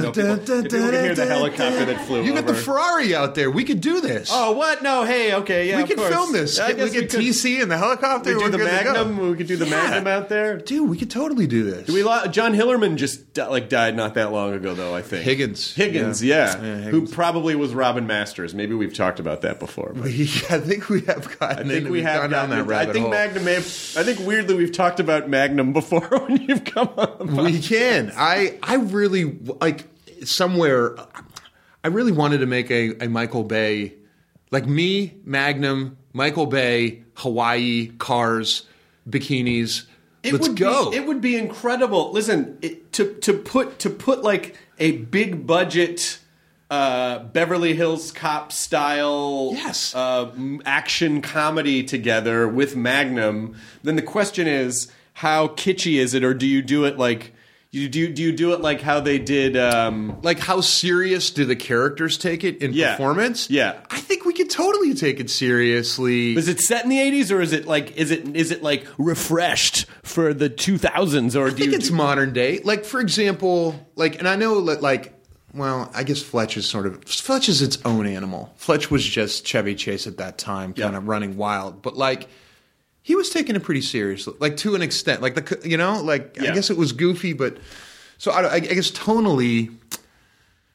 know 0.03 0.12
people, 0.12 0.31
if 0.33 0.49
you 0.49 0.68
can 0.68 0.92
hear 0.92 1.14
the 1.14 1.27
helicopter 1.27 1.85
that 1.85 2.01
flew 2.07 2.23
you 2.23 2.33
over. 2.33 2.42
got 2.42 2.47
the 2.49 2.55
Ferrari 2.55 3.14
out 3.14 3.35
there. 3.35 3.51
We 3.51 3.64
could 3.64 3.81
do 3.81 4.01
this. 4.01 4.31
oh, 4.33 4.53
what? 4.53 4.83
No, 4.83 5.05
hey, 5.05 5.35
okay, 5.35 5.68
yeah, 5.68 5.77
we 5.77 5.83
of 5.83 5.88
could 5.88 5.99
course. 5.99 6.11
film 6.11 6.33
this. 6.33 6.59
I 6.59 6.68
we 6.68 6.75
guess 6.75 6.92
could 6.92 7.11
could- 7.11 7.21
TC 7.21 7.61
and 7.62 7.71
the 7.71 7.77
helicopter. 7.79 8.31
We 8.31 8.38
do 8.38 8.44
We're 8.44 8.51
the 8.51 8.59
good 8.59 8.79
to 8.79 8.85
go. 8.85 8.92
Magnum. 9.05 9.31
We 9.31 9.37
could 9.37 9.47
do 9.47 9.57
the 9.57 9.66
Yeah. 9.66 9.71
Magnum 9.83 10.07
out 10.07 10.29
there. 10.29 10.59
Dude, 10.59 10.88
we 10.88 10.97
could 10.97 11.11
totally 11.11 11.47
do 11.47 11.64
this. 11.64 11.88
We 11.88 12.03
lo- 12.03 12.27
John 12.27 12.55
Hillerman 12.55 12.97
just 12.97 13.35
di- 13.35 13.47
like 13.47 13.68
died 13.68 13.97
not 13.97 14.14
that 14.14 14.33
long 14.33 14.53
ago, 14.55 14.75
though. 14.75 14.94
I 14.94 15.03
think 15.03 15.25
Higgins. 15.25 15.75
Higgins, 15.75 16.23
Yeah. 16.23 16.57
who 16.57 17.07
probably 17.07 17.55
was 17.55 17.75
Robin 17.75 18.07
Masters. 18.07 18.55
Maybe 18.55 18.75
we've 18.75 18.94
talked 18.94 19.21
about 19.21 19.42
that 19.42 19.59
before. 19.59 19.92
but- 19.94 20.05
We- 20.05 20.31
I 20.50 20.58
think 20.61 20.88
we 20.88 21.02
have 21.02 21.38
gotten. 21.38 21.66
I 21.66 21.68
think 21.68 21.84
we 21.84 21.90
we've 21.90 22.04
gone 22.04 22.30
down 22.30 22.50
that 22.50 22.66
rabbit 22.66 22.90
I 22.90 22.92
think 22.92 23.02
hole. 23.04 23.11
Magnum 23.11 23.44
may 23.44 23.54
have. 23.54 23.64
I 23.96 24.02
think 24.02 24.20
weirdly 24.20 24.54
we've 24.54 24.72
talked 24.72 25.00
about 25.00 25.28
Magnum 25.28 25.72
before 25.72 26.00
when 26.26 26.42
you've 26.42 26.64
come 26.64 26.88
on. 26.96 27.34
the 27.34 27.42
we 27.42 27.61
can. 27.61 28.12
I 28.16 28.58
I 28.62 28.76
really 28.76 29.38
like 29.61 29.87
somewhere. 30.24 30.96
I 31.84 31.88
really 31.88 32.12
wanted 32.12 32.38
to 32.38 32.46
make 32.46 32.70
a, 32.70 33.04
a 33.04 33.08
Michael 33.08 33.44
Bay, 33.44 33.94
like 34.50 34.66
me, 34.66 35.14
Magnum, 35.24 35.96
Michael 36.12 36.46
Bay, 36.46 37.04
Hawaii 37.14 37.92
cars, 37.98 38.64
bikinis. 39.08 39.84
It 40.22 40.32
Let's 40.32 40.48
would 40.48 40.58
go. 40.58 40.90
Be, 40.90 40.96
it 40.96 41.06
would 41.06 41.20
be 41.20 41.37
incredible. 41.37 42.12
Listen, 42.12 42.58
it, 42.61 42.92
to 42.94 43.14
to 43.14 43.32
put 43.32 43.78
to 43.80 43.90
put 43.90 44.22
like 44.22 44.56
a 44.78 44.92
big 44.92 45.46
budget. 45.46 46.18
Uh, 46.70 47.20
Beverly 47.20 47.74
Hills 47.74 48.12
Cop 48.12 48.52
style, 48.52 49.52
Yes. 49.54 49.94
uh, 49.94 50.31
action 50.66 51.22
comedy 51.22 51.83
together 51.83 52.46
with 52.46 52.76
Magnum. 52.76 53.57
Then 53.83 53.96
the 53.96 54.02
question 54.02 54.46
is, 54.46 54.92
how 55.14 55.48
kitschy 55.48 55.94
is 55.98 56.12
it, 56.12 56.22
or 56.22 56.35
do 56.35 56.46
you 56.46 56.61
do 56.61 56.85
it 56.85 56.98
like 56.98 57.33
you 57.70 57.88
do? 57.88 58.09
Do 58.12 58.22
you 58.22 58.33
do 58.33 58.52
it 58.52 58.61
like 58.61 58.81
how 58.83 59.00
they 59.00 59.18
did? 59.18 59.57
Um, 59.57 60.18
like 60.22 60.38
how 60.38 60.61
serious 60.61 61.31
do 61.31 61.44
the 61.46 61.57
characters 61.57 62.16
take 62.18 62.44
it 62.44 62.62
in 62.62 62.72
Yeah. 62.74 62.92
performance? 62.92 63.48
Yeah. 63.50 63.74
I 63.90 63.98
think 64.00 64.24
we 64.26 64.33
could 64.35 64.48
totally 64.50 64.94
take 64.94 65.20
it 65.20 65.28
seriously. 65.31 66.35
is 66.37 66.48
it 66.48 66.61
set 66.61 66.85
in 66.85 66.90
the 66.90 67.00
eighties, 67.00 67.33
or 67.33 67.40
is 67.40 67.52
it 67.52 67.66
like 67.66 67.96
is 67.96 68.11
it 68.11 68.37
is 68.37 68.50
it 68.50 68.62
like 68.62 68.87
refreshed 68.98 69.87
for 70.02 70.33
the 70.35 70.48
two 70.48 70.78
thousands, 70.78 71.35
or 71.35 71.46
I 71.46 71.50
do 71.50 71.57
think 71.57 71.70
you? 71.72 71.76
it's 71.78 71.88
do- 71.88 71.94
modern 71.94 72.33
day. 72.33 72.61
Like 72.62 72.85
for 72.85 73.00
example, 73.00 73.88
like 73.96 74.18
and 74.18 74.28
I 74.28 74.37
know 74.37 74.61
that 74.66 74.81
like 74.83 75.14
well, 75.59 75.90
I 75.94 76.05
guess 76.05 76.23
Fletch 76.23 76.57
is 76.57 76.68
sort 76.68 76.87
of 76.87 77.05
Fletch 77.05 77.49
is 77.49 77.61
its 77.62 77.79
own 77.85 78.07
animal. 78.07 78.53
Fletch 78.57 78.90
was 78.90 79.05
just 79.05 79.47
Chevy 79.47 79.75
Chase 79.75 80.07
at 80.07 80.16
that 80.18 80.38
time, 80.38 80.73
kind 80.73 80.92
Yeah. 80.92 80.99
of 80.99 81.07
running 81.09 81.37
wild, 81.37 81.83
but 81.83 81.97
like 81.97 82.29
he 83.03 83.14
was 83.14 83.31
taking 83.31 83.57
it 83.57 83.62
pretty 83.62 83.81
seriously, 83.83 84.35
like 84.38 84.57
to 84.59 84.75
an 84.75 84.83
extent. 84.83 85.21
Like 85.23 85.35
the 85.35 85.68
you 85.68 85.77
know, 85.77 86.01
like 86.03 86.37
Yeah. 86.40 86.53
I 86.53 86.55
guess 86.55 86.71
it 86.71 86.77
was 86.77 86.92
goofy, 86.92 87.33
but 87.33 87.59
so 88.18 88.31
I, 88.33 88.55
I 88.55 88.61
guess 88.61 88.90
tonally. 88.90 89.75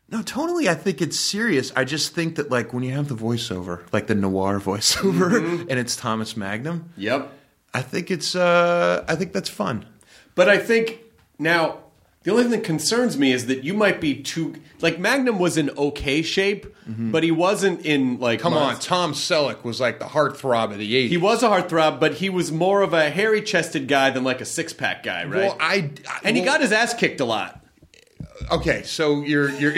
No, 0.10 0.20
tonally, 0.22 0.68
I 0.68 0.76
think 0.76 1.02
it's 1.02 1.20
serious. 1.20 1.72
I 1.76 1.86
just 1.86 2.14
think 2.14 2.36
that, 2.36 2.52
like, 2.52 2.72
when 2.72 2.84
you 2.84 2.92
have 2.92 3.08
the 3.08 3.16
voiceover, 3.16 3.82
like 3.92 4.06
the 4.06 4.14
noir 4.14 4.60
voiceover, 4.60 5.32
Mm-hmm. 5.42 5.62
and 5.70 5.80
it's 5.80 5.96
Thomas 5.96 6.38
Magnum, 6.38 6.90
Yep. 6.98 7.32
I 7.74 7.82
think 7.82 8.12
it's, 8.12 8.36
uh, 8.36 9.04
I 9.08 9.16
think 9.16 9.34
that's 9.34 9.50
fun. 9.50 9.86
But 10.36 10.50
I 10.50 10.60
think 10.60 11.00
now 11.40 11.80
the 12.24 12.32
only 12.32 12.44
thing 12.44 12.52
that 12.52 12.64
concerns 12.64 13.18
me 13.18 13.32
is 13.34 13.48
that 13.48 13.64
you 13.64 13.74
might 13.74 14.00
be 14.02 14.16
too 14.22 14.56
like 14.82 14.98
Magnum 15.00 15.40
was 15.40 15.58
in 15.58 15.70
okay 15.72 16.22
shape, 16.22 16.66
but 16.88 17.24
he 17.24 17.32
wasn't 17.32 17.86
in 17.86 18.20
like 18.20 18.40
Come 18.40 18.54
on, 18.54 18.80
Tom 18.80 19.14
Selleck 19.14 19.64
was 19.64 19.80
like 19.82 20.00
the 20.00 20.06
heartthrob 20.06 20.72
of 20.72 20.78
the 20.78 20.94
80s. 21.06 21.10
He 21.10 21.18
was 21.18 21.44
a 21.44 21.48
heartthrob, 21.50 22.00
but 22.00 22.14
he 22.16 22.30
was 22.30 22.52
more 22.52 22.82
of 22.82 22.94
a 22.94 23.10
hairy 23.10 23.42
chested 23.42 23.88
guy 23.88 24.10
than 24.10 24.24
like 24.24 24.42
a 24.42 24.46
six 24.46 24.74
pack 24.74 25.04
guy, 25.04 25.24
right? 25.26 25.36
Well, 25.48 25.58
I, 25.60 25.92
I- 26.08 26.20
and 26.24 26.36
he 26.38 26.44
well, 26.44 26.54
got 26.54 26.62
his 26.62 26.72
ass 26.72 26.94
kicked 26.94 27.20
a 27.20 27.26
lot. 27.26 27.60
okay. 28.52 28.84
So 28.84 29.22
you're 29.22 29.50
you're 29.52 29.74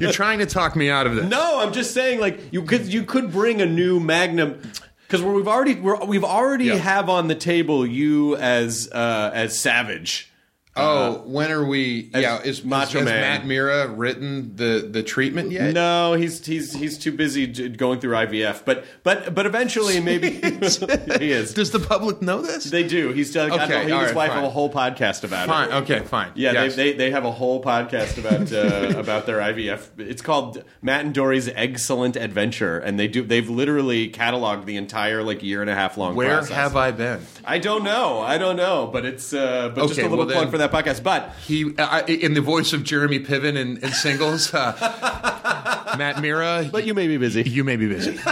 you're 0.00 0.12
trying 0.12 0.38
to 0.40 0.46
talk 0.46 0.76
me 0.76 0.90
out 0.90 1.06
of 1.06 1.14
this. 1.16 1.24
No, 1.28 1.60
I'm 1.60 1.72
just 1.72 1.92
saying 1.94 2.20
like 2.20 2.40
you 2.52 2.62
could 2.62 2.92
you 2.92 3.04
could 3.04 3.32
bring 3.32 3.60
a 3.60 3.66
new 3.66 4.00
Magnum 4.00 4.60
because 5.06 5.22
we've 5.22 5.48
already 5.48 5.74
we're, 5.76 6.02
we've 6.04 6.24
already 6.24 6.66
Yeah. 6.66 6.76
have 6.76 7.08
on 7.08 7.28
the 7.28 7.34
table 7.34 7.86
you 7.86 8.36
as 8.36 8.88
uh, 8.92 9.30
as 9.34 9.58
Savage. 9.58 10.28
Oh, 10.74 11.22
when 11.26 11.52
are 11.52 11.64
we? 11.64 12.08
yeah, 12.14 12.40
is 12.40 12.64
Macho 12.64 13.00
has 13.00 13.04
Man. 13.04 13.20
Matt 13.20 13.46
Mira 13.46 13.88
written 13.88 14.56
the 14.56 14.88
the 14.90 15.02
treatment 15.02 15.50
yet? 15.52 15.74
No, 15.74 16.14
he's 16.14 16.44
he's 16.46 16.72
he's 16.72 16.96
too 16.96 17.12
busy 17.12 17.46
going 17.46 18.00
through 18.00 18.14
IVF. 18.14 18.64
But 18.64 18.84
but 19.02 19.34
but 19.34 19.44
eventually 19.44 20.00
maybe 20.00 20.30
he 20.40 21.30
is. 21.30 21.52
Does 21.52 21.72
the 21.72 21.78
public 21.78 22.22
know 22.22 22.40
this? 22.40 22.64
They 22.64 22.88
do. 22.88 23.10
He's 23.12 23.34
done. 23.34 23.52
Okay, 23.52 23.84
he 23.84 23.92
and 23.92 24.02
his 24.06 24.14
wife 24.14 24.32
have 24.32 24.44
a 24.44 24.48
whole 24.48 24.72
podcast 24.72 25.24
about 25.24 25.44
it. 25.44 25.48
fine. 25.48 25.68
it. 25.68 25.74
Okay, 25.82 25.98
fine. 26.06 26.32
Yeah, 26.36 26.52
Yes. 26.52 26.74
they, 26.74 26.92
they 26.92 26.96
they 26.96 27.10
have 27.10 27.26
a 27.26 27.32
whole 27.32 27.62
podcast 27.62 28.16
about 28.16 28.50
uh, 28.50 28.98
about 28.98 29.26
their 29.26 29.40
IVF. 29.40 29.88
It's 29.98 30.22
called 30.22 30.64
Matt 30.80 31.04
and 31.04 31.12
Doree's 31.14 31.48
Excellent 31.48 32.16
Adventure, 32.16 32.78
and 32.78 32.98
they 32.98 33.08
do 33.08 33.22
they've 33.22 33.50
literally 33.50 34.08
cataloged 34.10 34.64
the 34.64 34.76
entire 34.76 35.22
like 35.22 35.42
year 35.42 35.60
and 35.60 35.68
a 35.68 35.74
half 35.74 35.98
long. 35.98 36.14
Where 36.14 36.38
process. 36.38 36.56
have 36.56 36.76
I 36.76 36.92
been? 36.92 37.20
I 37.44 37.58
don't 37.58 37.84
know. 37.84 38.20
I 38.20 38.38
don't 38.38 38.56
know, 38.56 38.88
but 38.90 39.04
it's 39.04 39.34
uh, 39.34 39.68
but 39.74 39.88
just 39.88 39.98
a 40.00 40.02
little 40.04 40.16
well 40.16 40.26
plug 40.28 40.44
then- 40.44 40.50
for 40.50 40.61
that 40.62 40.72
podcast. 40.72 41.02
But 41.02 41.32
He, 41.46 41.74
uh, 41.76 42.02
in 42.06 42.34
the 42.34 42.40
voice 42.40 42.72
of 42.72 42.82
Jeremy 42.84 43.18
Piven 43.20 43.56
in, 43.56 43.76
in 43.78 43.90
singles, 43.92 44.52
uh, 44.54 44.74
Matt 45.98 46.20
Mira. 46.20 46.68
but 46.70 46.84
you 46.86 46.94
may 46.94 47.06
be 47.08 47.16
busy. 47.18 47.42
you 47.42 47.64
may 47.64 47.76
be 47.76 47.88
busy. 47.88 48.18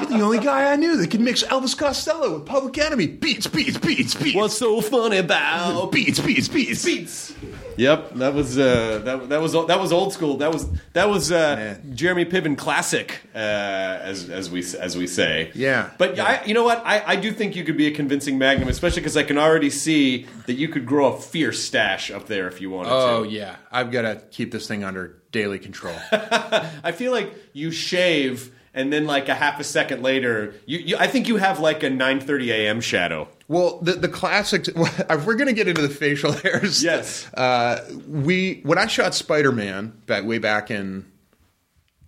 You're 0.00 0.06
the 0.06 0.20
only 0.22 0.38
guy 0.38 0.72
I 0.72 0.76
knew 0.76 0.96
that 0.96 1.10
could 1.10 1.20
mix 1.20 1.42
Elvis 1.44 1.76
Costello 1.76 2.34
with 2.38 2.46
Public 2.46 2.78
Enemy. 2.78 3.06
Beats, 3.08 3.46
beats, 3.46 3.78
beats, 3.78 4.14
beats. 4.14 4.36
What's 4.36 4.56
so 4.56 4.80
funny 4.80 5.18
about 5.18 5.92
beats, 5.92 6.20
beats, 6.20 6.48
beats, 6.48 6.84
beats? 6.84 7.32
Yep, 7.80 8.14
that 8.16 8.34
was 8.34 8.58
uh, 8.58 9.00
that, 9.04 9.30
that 9.30 9.40
was 9.40 9.52
that 9.52 9.80
was 9.80 9.90
old 9.90 10.12
school. 10.12 10.36
That 10.36 10.52
was 10.52 10.68
that 10.92 11.08
was 11.08 11.32
uh, 11.32 11.78
Jeremy 11.94 12.26
Piven 12.26 12.54
classic, 12.54 13.22
uh, 13.34 13.38
as 13.38 14.28
as 14.28 14.50
we 14.50 14.62
as 14.78 14.98
we 14.98 15.06
say. 15.06 15.50
Yeah. 15.54 15.88
but 15.96 16.18
Yeah. 16.18 16.24
I, 16.24 16.44
you 16.44 16.52
know 16.52 16.62
what? 16.62 16.82
I, 16.84 17.02
I 17.06 17.16
do 17.16 17.32
think 17.32 17.56
you 17.56 17.64
could 17.64 17.78
be 17.78 17.86
a 17.86 17.90
convincing 17.90 18.36
Magnum, 18.36 18.68
especially 18.68 19.00
because 19.00 19.16
I 19.16 19.22
can 19.22 19.38
already 19.38 19.70
see 19.70 20.26
that 20.44 20.54
you 20.54 20.68
could 20.68 20.84
grow 20.84 21.14
a 21.14 21.18
fierce 21.18 21.64
stash 21.64 22.10
up 22.10 22.26
there 22.26 22.48
if 22.48 22.60
you 22.60 22.68
wanted 22.68 22.92
Oh 22.92 22.98
to. 22.98 23.12
Oh 23.12 23.22
yeah, 23.22 23.56
I've 23.72 23.90
got 23.90 24.02
to 24.02 24.16
keep 24.30 24.52
this 24.52 24.68
thing 24.68 24.84
under 24.84 25.16
daily 25.32 25.58
control. 25.58 25.96
I 26.12 26.92
feel 26.92 27.12
like 27.12 27.34
you 27.54 27.70
shave. 27.70 28.54
And 28.72 28.92
then, 28.92 29.04
like 29.04 29.28
a 29.28 29.34
half 29.34 29.58
a 29.58 29.64
second 29.64 30.02
later, 30.02 30.54
you, 30.64 30.78
you 30.78 30.96
I 30.96 31.08
think 31.08 31.26
you 31.26 31.38
have 31.38 31.58
like 31.58 31.82
a 31.82 31.90
9:30 31.90 32.48
a.m. 32.50 32.80
shadow. 32.80 33.28
Well, 33.48 33.80
the 33.80 33.94
the 33.94 34.08
classics. 34.08 34.68
If 35.10 35.26
we're 35.26 35.34
gonna 35.34 35.52
get 35.52 35.66
into 35.66 35.82
the 35.82 35.88
facial 35.88 36.32
hairs, 36.32 36.82
Yes. 36.82 37.26
Uh, 37.34 37.84
we 38.06 38.60
when 38.62 38.78
I 38.78 38.86
shot 38.86 39.14
Spider 39.14 39.50
Man 39.50 39.92
back 40.06 40.24
way 40.24 40.38
back 40.38 40.70
in 40.70 41.04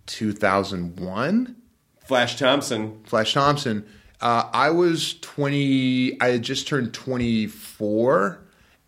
two 0.05 0.31
thousand 0.31 1.01
one, 1.01 1.57
Flash 2.05 2.37
Thompson, 2.37 3.01
Flash 3.03 3.33
Thompson. 3.33 3.85
Uh, 4.21 4.49
I 4.53 4.69
was 4.69 5.15
twenty. 5.19 6.19
I 6.21 6.29
had 6.29 6.43
just 6.43 6.65
turned 6.65 6.93
twenty 6.93 7.47
four, 7.47 8.39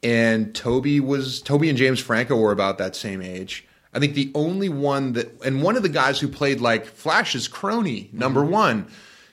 and 0.02 0.56
Tobey 0.56 1.02
was 1.02 1.42
Tobey 1.42 1.68
and 1.68 1.78
James 1.78 2.00
Franco 2.00 2.38
were 2.38 2.54
about 2.54 2.78
that 2.78 2.96
same 2.96 3.22
age. 3.22 3.65
I 3.96 4.00
think 4.00 4.14
the 4.14 4.32
only 4.36 4.68
one 4.70 5.14
that, 5.14 5.42
and 5.44 5.64
one 5.64 5.76
of 5.78 5.84
the 5.84 5.90
guys 5.90 6.20
who 6.20 6.28
played 6.28 6.60
like 6.60 6.86
Flash's 6.86 7.48
crony, 7.48 8.10
number 8.12 8.44
one, 8.44 8.88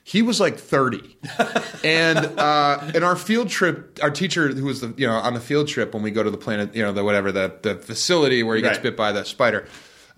he 0.04 0.22
was 0.22 0.40
like 0.40 0.56
30. 0.58 1.18
and 1.84 2.18
uh, 2.38 2.90
in 2.94 3.02
our 3.02 3.16
field 3.16 3.48
trip, 3.48 3.98
our 4.02 4.10
teacher 4.10 4.48
who 4.48 4.64
was 4.64 4.80
the, 4.80 4.94
you 4.96 5.06
know, 5.06 5.14
on 5.14 5.34
the 5.34 5.40
field 5.40 5.68
trip 5.68 5.94
when 5.94 6.02
we 6.02 6.10
go 6.10 6.22
to 6.22 6.30
the 6.30 6.36
planet, 6.36 6.74
you 6.74 6.82
know, 6.82 6.92
the 6.92 7.04
whatever, 7.04 7.32
the, 7.32 7.56
the 7.62 7.74
facility 7.76 8.42
where 8.42 8.56
he 8.56 8.62
gets 8.62 8.78
Right. 8.78 8.82
bit 8.84 8.96
by 8.96 9.12
the 9.12 9.24
spider, 9.24 9.66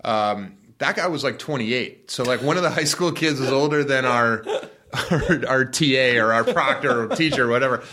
um, 0.03 0.55
that 0.77 0.95
guy 0.95 1.07
was 1.07 1.23
like 1.23 1.39
28. 1.39 2.11
So 2.11 2.23
like 2.23 2.41
one 2.41 2.57
of 2.57 2.63
the 2.63 2.69
high 2.79 2.83
school 2.83 3.11
kids 3.11 3.39
was 3.39 3.51
older 3.51 3.83
than 3.83 4.05
our, 4.05 4.43
our, 5.11 5.47
our 5.47 5.65
TA 5.65 6.17
or 6.17 6.33
our 6.33 6.43
proctor 6.43 7.03
or 7.03 7.15
teacher 7.15 7.45
or 7.45 7.49
whatever. 7.51 7.83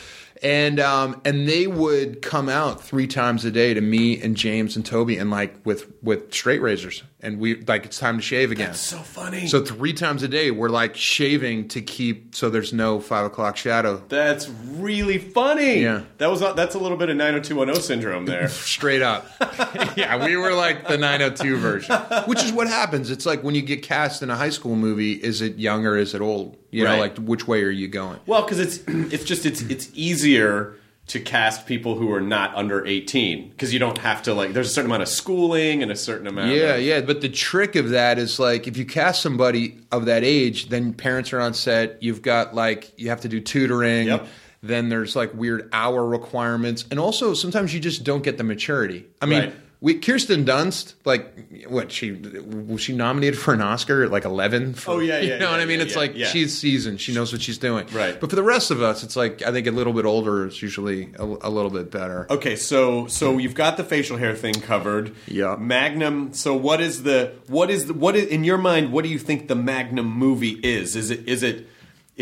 And 0.43 0.81
um, 0.81 1.21
and 1.25 1.49
they 1.49 1.67
would 1.67 2.23
come 2.23 2.49
out 2.49 2.83
three 2.83 3.07
times 3.07 3.45
a 3.45 3.51
day 3.51 3.75
to 3.75 3.81
me 3.81 4.21
and 4.21 4.37
James 4.37 4.77
and 4.77 4.85
Tobey 4.85 5.19
and 5.19 5.31
like 5.31 5.55
with 5.65 5.93
with 6.03 6.33
straight 6.33 6.63
razors 6.63 7.03
and 7.23 7.39
we 7.39 7.55
like 7.63 7.87
it's 7.87 7.99
time 7.99 8.17
to 8.17 8.23
shave 8.23 8.51
again. 8.51 8.75
so 8.75 8.99
funny. 8.99 9.47
So 9.47 9.65
three 9.65 9.93
times 9.93 10.25
a 10.25 10.29
day, 10.29 10.51
we're 10.51 10.69
like 10.69 10.97
shaving 10.97 11.69
to 11.69 11.81
keep 11.81 12.35
so 12.35 12.51
there's 12.51 12.73
no 12.73 12.99
five 12.99 13.25
o'clock 13.25 13.57
shadow. 13.57 14.03
That's 14.09 14.49
really 14.49 15.19
funny. 15.19 15.83
Yeah. 15.83 16.03
That 16.19 16.31
was 16.31 16.41
that's 16.41 16.75
a 16.75 16.79
little 16.79 16.97
bit 16.99 17.11
of 17.11 17.17
90210 17.17 17.83
syndrome 17.83 18.27
there. 18.27 18.49
Straight 18.73 19.03
up. 19.03 19.27
yeah, 19.97 20.25
we 20.25 20.37
were 20.37 20.53
like 20.53 20.89
the 20.89 20.99
902 20.99 21.57
version, 21.57 21.97
which 22.27 22.43
is 22.43 22.53
what 22.53 22.67
happens. 22.67 23.11
It's 23.11 23.25
like 23.25 23.45
when 23.45 23.55
you 23.55 23.63
get 23.63 23.83
cast 23.83 24.23
in 24.23 24.31
a 24.31 24.37
high 24.37 24.51
school 24.51 24.75
movie, 24.75 25.13
is 25.13 25.41
it 25.41 25.57
young 25.57 25.87
or 25.87 25.97
is 25.97 26.15
it 26.15 26.21
old? 26.21 26.57
You 26.71 26.85
know, 26.85 26.99
like 26.99 27.17
which 27.19 27.47
way 27.47 27.63
are 27.63 27.71
you 27.71 27.87
going? 27.87 28.19
well, 28.27 28.45
cuz 28.45 28.59
it's 28.59 28.79
it's 28.89 29.25
just 29.25 29.47
it's 29.47 29.63
it's 29.63 29.91
easier 29.95 30.75
to 31.09 31.21
cast 31.21 31.67
people 31.67 31.97
who 31.97 32.11
are 32.13 32.21
not 32.21 32.55
under 32.55 32.87
18 32.87 33.51
because 33.51 33.73
you 33.73 33.79
don't 33.79 33.99
have 33.99 34.23
to 34.23 34.33
like 34.35 34.53
there's 34.53 34.71
a 34.71 34.73
certain 34.73 34.89
amount 34.91 35.03
of 35.03 35.09
schooling 35.09 35.83
and 35.83 35.91
a 35.91 35.97
certain 35.97 36.27
amount 36.27 36.53
Yeah, 36.53 36.75
of, 36.77 36.83
yeah. 36.83 37.01
But 37.01 37.21
the 37.21 37.29
trick 37.29 37.75
of 37.77 37.91
that 37.91 38.19
is 38.19 38.39
like 38.39 38.67
if 38.69 38.77
you 38.77 38.85
cast 38.87 39.21
somebody 39.21 39.79
of 39.91 40.07
that 40.07 40.23
age, 40.25 40.69
then 40.69 40.95
parents 40.95 41.33
are 41.33 41.41
on 41.41 41.55
set. 41.55 42.03
You've 42.03 42.23
got 42.23 42.55
like 42.55 42.93
you 42.99 43.09
have 43.09 43.21
to 43.23 43.29
do 43.29 43.41
tutoring. 43.41 44.07
Yep. 44.07 44.27
Then 44.63 44.89
there's 44.91 45.17
like 45.17 45.35
weird 45.35 45.69
hour 45.73 46.07
requirements, 46.07 46.85
and 46.91 47.01
also 47.01 47.35
sometimes 47.35 47.75
you 47.75 47.81
just 47.81 48.05
don't 48.05 48.23
get 48.23 48.39
the 48.39 48.45
maturity. 48.45 49.05
I 49.21 49.27
mean, 49.27 49.41
Right. 49.41 49.55
We 49.83 49.95
Kirsten 49.99 50.45
Dunst, 50.45 50.95
like 51.05 51.67
what 51.67 51.91
she 51.91 52.13
was 52.13 52.81
she 52.81 52.95
nominated 52.95 53.37
for 53.37 53.53
an 53.53 53.61
Oscar 53.61 54.05
at 54.05 54.13
like 54.13 54.25
11? 54.25 54.75
For, 54.75 54.93
Oh, 54.93 54.99
yeah, 55.01 55.17
yeah. 55.17 55.21
you 55.23 55.29
yeah, 55.31 55.39
know 55.39 55.51
what 55.51 55.57
yeah, 55.57 55.63
I 55.63 55.67
mean? 55.67 55.79
yeah, 55.81 55.85
it's 55.85 55.95
yeah, 55.95 55.99
like 56.01 56.17
she's 56.17 56.57
seasoned, 56.57 57.01
she 57.01 57.13
knows 57.13 57.33
what 57.33 57.43
she's 57.43 57.59
doing. 57.59 57.87
Right. 57.93 58.19
But 58.19 58.31
for 58.31 58.37
the 58.37 58.45
rest 58.45 58.71
of 58.71 58.81
us, 58.81 59.03
it's 59.03 59.17
like 59.17 59.43
I 59.43 59.51
think 59.51 59.67
a 59.67 59.73
little 59.73 59.93
bit 59.93 60.05
older 60.05 60.47
is 60.47 60.63
usually 60.63 61.13
a, 61.19 61.25
a 61.25 61.51
little 61.51 61.71
bit 61.71 61.91
better. 61.91 62.29
Okay, 62.31 62.55
so 62.55 63.09
so 63.09 63.39
you've 63.39 63.57
got 63.57 63.77
the 63.77 63.85
facial 63.85 64.17
hair 64.17 64.37
thing 64.37 64.55
covered. 64.55 65.15
Yeah. 65.27 65.57
Magnum. 65.57 66.33
So 66.33 66.55
what 66.55 66.81
is 66.81 67.03
the 67.03 67.35
what 67.49 67.69
is 67.69 67.87
the, 67.87 67.95
what 67.95 68.15
is 68.15 68.27
in 68.29 68.45
your 68.45 68.59
mind? 68.59 68.93
What 68.93 69.03
do 69.03 69.11
you 69.11 69.19
think 69.19 69.49
the 69.49 69.57
Magnum 69.57 70.07
movie 70.07 70.61
is? 70.63 70.95
Is 70.95 71.11
it 71.11 71.29
is 71.29 71.43
it? 71.43 71.67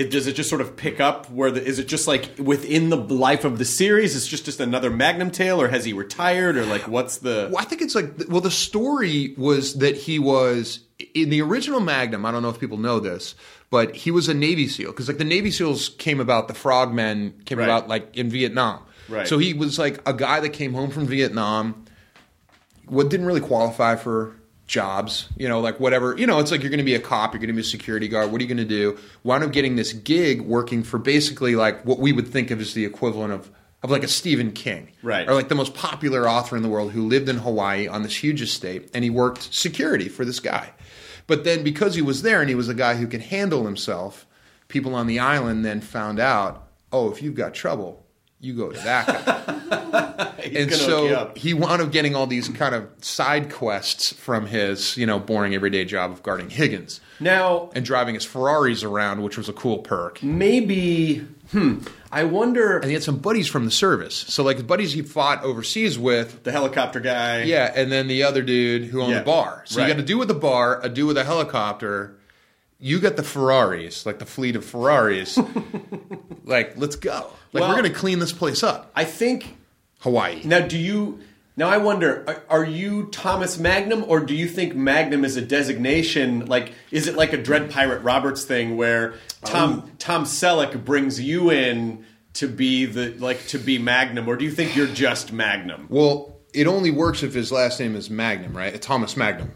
It, 0.00 0.10
does 0.10 0.26
it 0.26 0.32
just 0.32 0.48
sort 0.48 0.62
of 0.62 0.76
pick 0.76 0.98
up 1.00 1.30
where 1.30 1.50
the 1.50 1.62
is 1.62 1.78
it 1.78 1.86
just 1.88 2.06
like 2.08 2.30
within 2.38 2.88
the 2.88 2.96
life 2.96 3.44
of 3.44 3.58
the 3.58 3.64
series? 3.64 4.16
It's 4.16 4.26
just 4.26 4.44
just 4.46 4.58
another 4.60 4.88
Magnum 4.90 5.30
tale, 5.30 5.60
or 5.60 5.68
has 5.68 5.84
he 5.84 5.92
retired, 5.92 6.56
or 6.56 6.64
like 6.64 6.88
what's 6.88 7.18
the? 7.18 7.48
Well, 7.52 7.60
I 7.60 7.64
think 7.64 7.82
it's 7.82 7.94
like 7.94 8.14
well, 8.28 8.40
the 8.40 8.50
story 8.50 9.34
was 9.36 9.74
that 9.74 9.96
he 9.96 10.18
was 10.18 10.80
in 11.14 11.28
the 11.30 11.42
original 11.42 11.80
Magnum. 11.80 12.24
I 12.24 12.30
don't 12.30 12.42
know 12.42 12.48
if 12.48 12.58
people 12.58 12.78
know 12.78 12.98
this, 12.98 13.34
but 13.68 13.94
he 13.94 14.10
was 14.10 14.28
a 14.28 14.34
Navy 14.34 14.68
SEAL 14.68 14.90
because 14.92 15.06
like 15.08 15.18
the 15.18 15.24
Navy 15.24 15.50
SEAls 15.50 15.96
came 15.98 16.18
about, 16.18 16.48
the 16.48 16.54
Frogmen 16.54 17.44
came 17.44 17.58
Right. 17.58 17.64
about 17.64 17.88
like 17.88 18.16
in 18.16 18.30
Vietnam. 18.30 18.82
Right. 19.08 19.28
So 19.28 19.36
he 19.38 19.52
was 19.52 19.78
like 19.78 20.00
a 20.08 20.14
guy 20.14 20.40
that 20.40 20.50
came 20.50 20.72
home 20.72 20.90
from 20.90 21.06
Vietnam. 21.06 21.84
What 22.86 23.10
didn't 23.10 23.26
really 23.26 23.40
qualify 23.40 23.96
for 23.96 24.34
jobs, 24.70 25.28
you 25.36 25.48
know, 25.48 25.60
like 25.60 25.80
whatever, 25.80 26.16
you 26.16 26.26
know, 26.26 26.38
it's 26.38 26.52
like 26.52 26.62
you're 26.62 26.70
going 26.70 26.78
to 26.78 26.84
be 26.84 26.94
a 26.94 27.00
cop, 27.00 27.32
you're 27.32 27.40
going 27.40 27.48
to 27.48 27.54
be 27.54 27.60
a 27.60 27.64
security 27.64 28.06
guard. 28.06 28.30
What 28.30 28.40
are 28.40 28.44
you 28.44 28.48
going 28.48 28.56
to 28.58 28.64
do? 28.64 28.96
Wound 29.24 29.42
up 29.42 29.52
getting 29.52 29.74
this 29.74 29.92
gig 29.92 30.42
working 30.42 30.84
for 30.84 30.96
basically 30.96 31.56
like 31.56 31.84
what 31.84 31.98
we 31.98 32.12
would 32.12 32.28
think 32.28 32.52
of 32.52 32.60
as 32.60 32.72
the 32.72 32.84
equivalent 32.84 33.32
of 33.32 33.50
of 33.82 33.90
like 33.90 34.04
a 34.04 34.08
Stephen 34.08 34.52
King, 34.52 34.92
Right. 35.02 35.26
Or 35.26 35.32
like 35.32 35.48
the 35.48 35.54
most 35.54 35.72
popular 35.74 36.28
author 36.28 36.54
in 36.54 36.62
the 36.62 36.68
world 36.68 36.92
who 36.92 37.08
lived 37.08 37.30
in 37.30 37.38
Hawaii 37.38 37.88
on 37.88 38.02
this 38.02 38.22
huge 38.22 38.42
estate, 38.42 38.90
and 38.92 39.02
he 39.02 39.08
worked 39.08 39.54
security 39.54 40.08
for 40.08 40.26
this 40.26 40.38
guy. 40.38 40.70
But 41.26 41.44
then 41.44 41.64
because 41.64 41.94
he 41.94 42.02
was 42.02 42.20
there 42.20 42.40
and 42.40 42.50
he 42.50 42.54
was 42.54 42.68
a 42.68 42.74
guy 42.74 42.96
who 42.96 43.06
could 43.06 43.22
handle 43.22 43.64
himself, 43.64 44.26
people 44.68 44.94
on 44.94 45.06
the 45.06 45.18
island 45.18 45.64
then 45.64 45.80
found 45.80 46.20
out, 46.20 46.68
oh, 46.92 47.10
if 47.10 47.22
you've 47.22 47.34
got 47.34 47.54
trouble, 47.54 47.99
you 48.40 48.54
go 48.54 48.70
to 48.70 48.80
that 48.80 49.06
guy. 49.06 50.26
And 50.42 50.68
gonna 50.68 50.82
hook 50.82 51.04
you 51.04 51.14
so 51.14 51.32
he 51.36 51.54
wound 51.54 51.82
up 51.82 51.92
getting 51.92 52.16
all 52.16 52.26
these 52.26 52.48
kind 52.48 52.74
of 52.74 52.88
side 53.02 53.52
quests 53.52 54.12
from 54.12 54.46
his, 54.46 54.96
you 54.96 55.06
know, 55.06 55.18
boring 55.18 55.54
everyday 55.54 55.84
job 55.84 56.10
of 56.10 56.22
guarding 56.22 56.48
Higgins 56.50 57.00
now 57.20 57.70
and 57.74 57.84
driving 57.84 58.14
his 58.14 58.24
Ferraris 58.24 58.82
around, 58.82 59.22
which 59.22 59.36
was 59.36 59.48
a 59.48 59.52
cool 59.52 59.78
perk. 59.78 60.22
maybe 60.22 61.18
hmm. 61.50 61.80
I 62.10 62.24
wonder 62.24 62.78
And 62.78 62.86
he 62.86 62.94
had 62.94 63.02
some 63.02 63.18
buddies 63.18 63.48
from 63.48 63.64
the 63.64 63.70
service. 63.70 64.14
So 64.14 64.42
like 64.42 64.56
the 64.56 64.64
buddies 64.64 64.92
he 64.92 65.02
fought 65.02 65.44
overseas 65.44 65.98
with, 65.98 66.42
the 66.42 66.52
helicopter 66.52 67.00
guy. 67.00 67.42
Yeah, 67.42 67.70
and 67.74 67.92
then 67.92 68.08
the 68.08 68.22
other 68.22 68.42
dude 68.42 68.84
who 68.84 69.02
owned 69.02 69.12
Yeah, 69.12 69.18
the 69.20 69.24
bar. 69.24 69.62
So 69.66 69.78
right. 69.78 69.88
you 69.88 69.94
got 69.94 70.00
to 70.00 70.06
dude 70.06 70.18
with 70.18 70.28
the 70.28 70.34
bar, 70.34 70.80
a 70.82 70.88
dude 70.88 71.08
with 71.08 71.18
a 71.18 71.24
helicopter. 71.24 72.16
You 72.78 72.98
got 72.98 73.16
the 73.16 73.22
Ferraris, 73.22 74.06
like 74.06 74.18
the 74.18 74.26
fleet 74.26 74.56
of 74.56 74.64
Ferraris. 74.64 75.38
like, 76.44 76.78
let's 76.78 76.96
go. 76.96 77.30
Like, 77.52 77.62
Well- 77.62 77.70
we're 77.70 77.80
going 77.80 77.92
to 77.92 77.98
clean 77.98 78.18
this 78.18 78.32
place 78.32 78.62
up. 78.62 78.90
I 78.94 79.04
think 79.04 79.56
Hawaii. 80.00 80.40
Now, 80.44 80.60
do 80.60 80.78
you? 80.78 81.20
Now, 81.56 81.68
I 81.68 81.76
wonder: 81.78 82.24
are, 82.26 82.60
are 82.60 82.64
you 82.64 83.08
Thomas 83.12 83.58
Magnum, 83.58 84.04
or 84.06 84.20
do 84.20 84.34
you 84.34 84.48
think 84.48 84.74
Magnum 84.74 85.24
is 85.24 85.36
a 85.36 85.42
designation? 85.42 86.46
Like, 86.46 86.72
is 86.90 87.06
it 87.06 87.16
like 87.16 87.32
a 87.32 87.36
Dread 87.36 87.70
Pirate 87.70 88.02
Roberts 88.02 88.44
thing, 88.44 88.76
where 88.76 89.14
Tom 89.44 89.72
um, 89.72 89.92
Tom 89.98 90.24
Selleck 90.24 90.84
brings 90.84 91.20
you 91.20 91.50
in 91.50 92.04
to 92.34 92.48
be 92.48 92.86
the 92.86 93.10
like 93.18 93.46
to 93.48 93.58
be 93.58 93.78
Magnum, 93.78 94.28
or 94.28 94.36
do 94.36 94.44
you 94.44 94.50
think 94.50 94.74
you're 94.76 94.86
just 94.86 95.32
Magnum? 95.32 95.86
Well, 95.90 96.36
it 96.54 96.66
only 96.66 96.90
works 96.92 97.22
if 97.22 97.34
his 97.34 97.52
last 97.52 97.78
name 97.80 97.94
is 97.96 98.08
Magnum, 98.08 98.56
right? 98.56 98.80
Thomas 98.80 99.16
Magnum. 99.16 99.50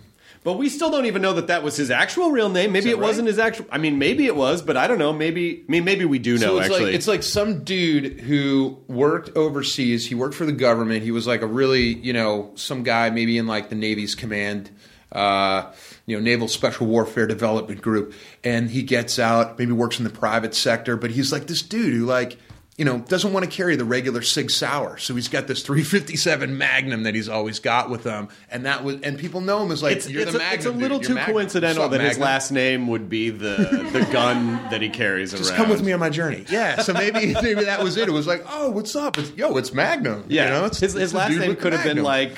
But 0.45 0.59
we 0.59 0.69
still 0.69 0.91
don't 0.91 1.07
even 1.07 1.23
know 1.23 1.33
that 1.33 1.47
that 1.47 1.63
was 1.63 1.75
his 1.75 1.91
actual 1.91 2.31
real 2.31 2.51
name. 2.51 2.71
Maybe 2.71 2.91
it 2.91 2.99
right? 2.99 3.07
wasn't 3.07 3.29
his 3.29 3.39
actual. 3.39 3.65
I 3.73 3.79
mean, 3.79 3.99
maybe 3.99 4.27
it 4.27 4.37
was, 4.37 4.61
but 4.61 4.77
I 4.77 4.87
don't 4.87 4.99
know. 4.99 5.11
Maybe 5.11 5.65
I 5.67 5.73
mean, 5.73 5.85
maybe 5.85 6.05
we 6.05 6.19
do 6.19 6.35
know. 6.35 6.39
So 6.39 6.57
it's 6.59 6.67
actually, 6.67 6.85
like 6.85 6.95
it's 6.95 7.09
like 7.09 7.23
some 7.23 7.65
dude 7.65 8.21
who 8.21 8.79
worked 8.87 9.35
overseas. 9.39 10.07
He 10.07 10.15
worked 10.15 10.35
for 10.35 10.45
the 10.45 10.53
government. 10.53 11.03
He 11.03 11.13
was 11.13 11.27
like 11.27 11.41
a 11.41 11.47
really 11.47 11.95
you 11.95 12.13
know 12.13 12.53
some 12.57 12.83
guy 12.83 13.09
maybe 13.09 13.39
in 13.39 13.47
like 13.47 13.71
the 13.71 13.75
Navy's 13.75 14.15
command, 14.15 14.71
uh, 15.13 15.73
you 16.05 16.15
know, 16.15 16.23
Naval 16.23 16.49
Special 16.49 16.87
Warfare 16.87 17.27
Development 17.27 17.81
Group, 17.81 18.13
and 18.45 18.69
he 18.69 18.83
gets 18.83 19.19
out. 19.19 19.59
Maybe 19.59 19.73
works 19.73 19.97
in 19.99 20.05
the 20.05 20.11
private 20.11 20.55
sector, 20.55 20.99
but 20.99 21.11
he's 21.11 21.33
like 21.33 21.47
this 21.47 21.63
dude 21.63 21.95
who 21.95 22.05
like. 22.05 22.37
You 22.77 22.85
know, 22.85 22.99
doesn't 22.99 23.33
want 23.33 23.45
to 23.45 23.51
carry 23.51 23.77
the 23.77 23.85
regular 23.85 24.21
Sig 24.21 24.51
Sauer, 24.51 24.99
so 24.99 25.15
he's 25.15 25.29
got 25.29 25.47
this 25.47 25.63
357 25.63 26.59
Magnum 26.59 27.05
that 27.05 27.15
he's 27.15 27.29
always 27.29 27.61
got 27.61 27.89
with 27.89 28.03
him, 28.03 28.27
and 28.51 28.67
that 28.67 28.83
was, 28.83 29.01
and 29.03 29.17
people 29.17 29.41
know 29.41 29.63
him 29.65 29.71
as 29.71 29.81
like 29.81 29.97
it's, 29.99 30.11
you're 30.11 30.23
it's, 30.23 30.33
the 30.33 30.39
a, 30.39 30.41
Magnum. 30.41 30.57
it's 30.59 30.67
a 30.67 30.71
little 30.73 30.97
You're 30.99 31.07
too 31.07 31.15
Magnum. 31.15 31.35
coincidental 31.37 31.89
that 31.91 32.01
his 32.01 32.19
last 32.19 32.51
name 32.51 32.89
would 32.89 33.09
be 33.09 33.31
the 33.31 33.89
the 33.93 34.09
gun 34.13 34.55
that 34.71 34.83
he 34.83 34.89
carries 34.89 35.33
around. 35.33 35.39
Just 35.39 35.51
around. 35.53 35.61
come 35.61 35.71
with 35.71 35.85
me 35.85 35.93
on 35.93 36.01
my 36.01 36.11
journey. 36.11 36.45
Yeah, 36.51 36.81
so 36.83 36.93
maybe 36.95 37.33
maybe 37.43 37.63
that 37.65 37.81
was 37.81 37.97
it. 37.97 38.09
It 38.09 38.13
was 38.13 38.27
like, 38.27 38.45
oh, 38.49 38.71
what's 38.71 38.97
up? 38.97 39.19
It's, 39.19 39.31
yo, 39.37 39.57
it's 39.57 39.73
Magnum. 39.73 40.25
Yeah, 40.29 40.47
you 40.47 40.51
know, 40.51 40.65
it's, 40.65 40.81
his, 40.81 40.95
it's 40.97 41.01
his 41.01 41.15
last 41.15 41.37
name 41.37 41.55
could 41.55 41.75
have 41.75 41.85
been 41.85 42.03
like 42.03 42.37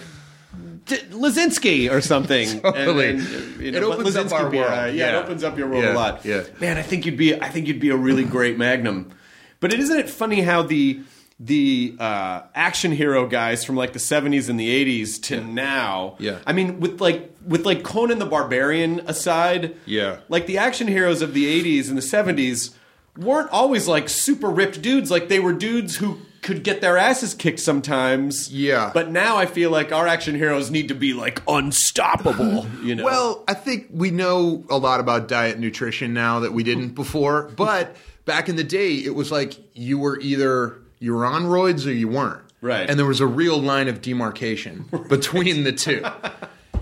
D- 0.85 0.97
Lazinski 1.13 1.91
or 1.91 2.03
something. 2.03 2.61
Totally. 2.61 3.09
And- 3.09 3.21
and, 3.21 3.61
you 3.61 3.69
It 3.69 3.73
know, 3.81 3.89
but 3.89 4.01
opens 4.01 4.17
up 4.17 4.31
our 4.33 4.43
would 4.45 4.53
be, 4.53 4.59
uh, 4.59 4.63
world. 4.69 4.95
yeah, 4.95 5.13
Yeah. 5.13 5.19
it 5.19 5.25
opens 5.25 5.45
up 5.45 5.57
your 5.57 5.69
world 5.69 5.83
Yeah, 5.85 5.95
a 5.95 5.97
lot. 5.97 6.25
yeah. 6.27 6.43
man, 6.61 6.77
I 6.77 6.83
think 6.83 7.07
you'd 7.07 7.17
be. 7.17 7.35
I 7.41 7.49
think 7.49 7.67
you'd 7.69 7.81
be 7.81 7.89
a 7.89 7.97
really 7.97 8.25
great 8.25 8.59
Magnum. 8.59 9.13
But 9.61 9.73
isn't 9.73 9.99
it 9.99 10.11
funny 10.11 10.41
how 10.43 10.63
the 10.63 11.01
the 11.39 11.95
uh, 11.99 12.43
action 12.55 12.93
hero 12.93 13.27
guys 13.27 13.63
from 13.63 13.77
like 13.77 13.93
the 13.93 13.99
70s 13.99 14.49
and 14.49 14.59
the 14.59 15.03
80s 15.03 15.21
to 15.25 15.39
now 15.43 16.17
Yeah. 16.19 16.39
i 16.47 16.55
mean 16.55 16.81
with 16.81 16.99
like 17.03 17.31
with 17.47 17.67
like 17.67 17.83
conan 17.83 18.19
the 18.19 18.25
barbarian 18.25 19.01
aside 19.07 19.77
Yeah. 19.85 20.21
like 20.31 20.47
the 20.47 20.57
action 20.57 20.89
heroes 20.89 21.21
of 21.21 21.35
the 21.35 21.45
80s 21.63 21.89
and 21.91 21.99
the 21.99 22.01
70s 22.01 22.75
weren't 23.19 23.51
always 23.51 23.87
like 23.87 24.09
super 24.09 24.49
ripped 24.49 24.81
dudes 24.81 25.11
like 25.11 25.29
they 25.29 25.39
were 25.39 25.53
dudes 25.53 25.97
who 25.97 26.21
could 26.47 26.63
get 26.63 26.81
their 26.81 26.97
asses 26.97 27.35
kicked 27.35 27.61
sometimes 27.61 28.51
Yeah. 28.53 28.91
but 28.95 29.11
now 29.11 29.37
i 29.37 29.45
feel 29.47 29.71
like 29.71 29.93
our 29.93 30.07
action 30.07 30.35
heroes 30.35 30.71
need 30.71 30.89
to 30.89 30.95
be 30.95 31.13
like 31.13 31.43
unstoppable 31.49 32.67
you 32.83 32.95
know 32.95 33.05
Well, 33.05 33.45
I 33.49 33.55
think 33.55 33.89
we 33.93 34.11
know 34.11 34.65
a 34.71 34.79
lot 34.79 35.01
about 35.01 35.29
diet 35.29 35.53
and 35.57 35.61
nutrition 35.61 36.15
now 36.15 36.41
that 36.41 36.53
we 36.53 36.63
didn't 36.63 36.95
before. 36.95 37.51
But 37.57 37.95
back 38.25 38.49
in 38.49 38.57
the 38.57 38.65
day, 38.65 38.95
it 38.95 39.15
was 39.15 39.31
like 39.31 39.55
you 39.75 39.99
were 39.99 40.19
either 40.21 40.79
you 40.99 41.15
were 41.15 41.27
on 41.27 41.45
roids 41.45 41.87
or 41.87 41.91
you 41.93 42.09
weren't. 42.09 42.43
Right. 42.63 42.89
And 42.89 42.99
there 42.99 43.07
was 43.07 43.21
a 43.21 43.27
real 43.27 43.59
line 43.61 43.89
of 43.89 44.01
demarcation 44.01 44.87
between 45.09 45.65
the 45.65 45.73
two. 45.73 46.03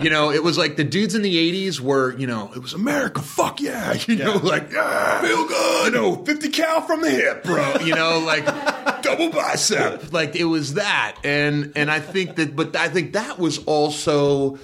You 0.01 0.09
know, 0.09 0.31
it 0.31 0.43
was 0.43 0.57
like 0.57 0.75
the 0.77 0.83
dudes 0.83 1.15
in 1.15 1.21
the 1.21 1.35
'80s 1.67 1.79
were, 1.79 2.17
you 2.17 2.27
know, 2.27 2.51
it 2.55 2.61
was 2.61 2.73
America, 2.73 3.21
fuck 3.21 3.61
yeah, 3.61 3.93
you 4.07 4.15
know, 4.15 4.37
like 4.37 4.71
yeah, 4.71 5.21
feel 5.21 5.47
good, 5.47 5.93
you 5.93 5.99
know, 5.99 6.15
50 6.25 6.49
cal 6.49 6.81
from 6.81 7.01
the 7.01 7.09
hip, 7.11 7.43
bro, 7.43 7.75
you 7.83 7.95
know, 7.95 8.19
like 8.19 8.45
double 9.17 9.31
bicep, 9.31 10.11
like 10.13 10.35
it 10.35 10.45
was 10.45 10.75
that, 10.75 11.17
and 11.23 11.73
and 11.75 11.89
I 11.91 11.99
think 11.99 12.35
that, 12.35 12.55
but 12.55 12.75
I 12.75 12.89
think 12.89 13.13
that 13.13 13.39
was 13.39 13.59
also 13.65 14.59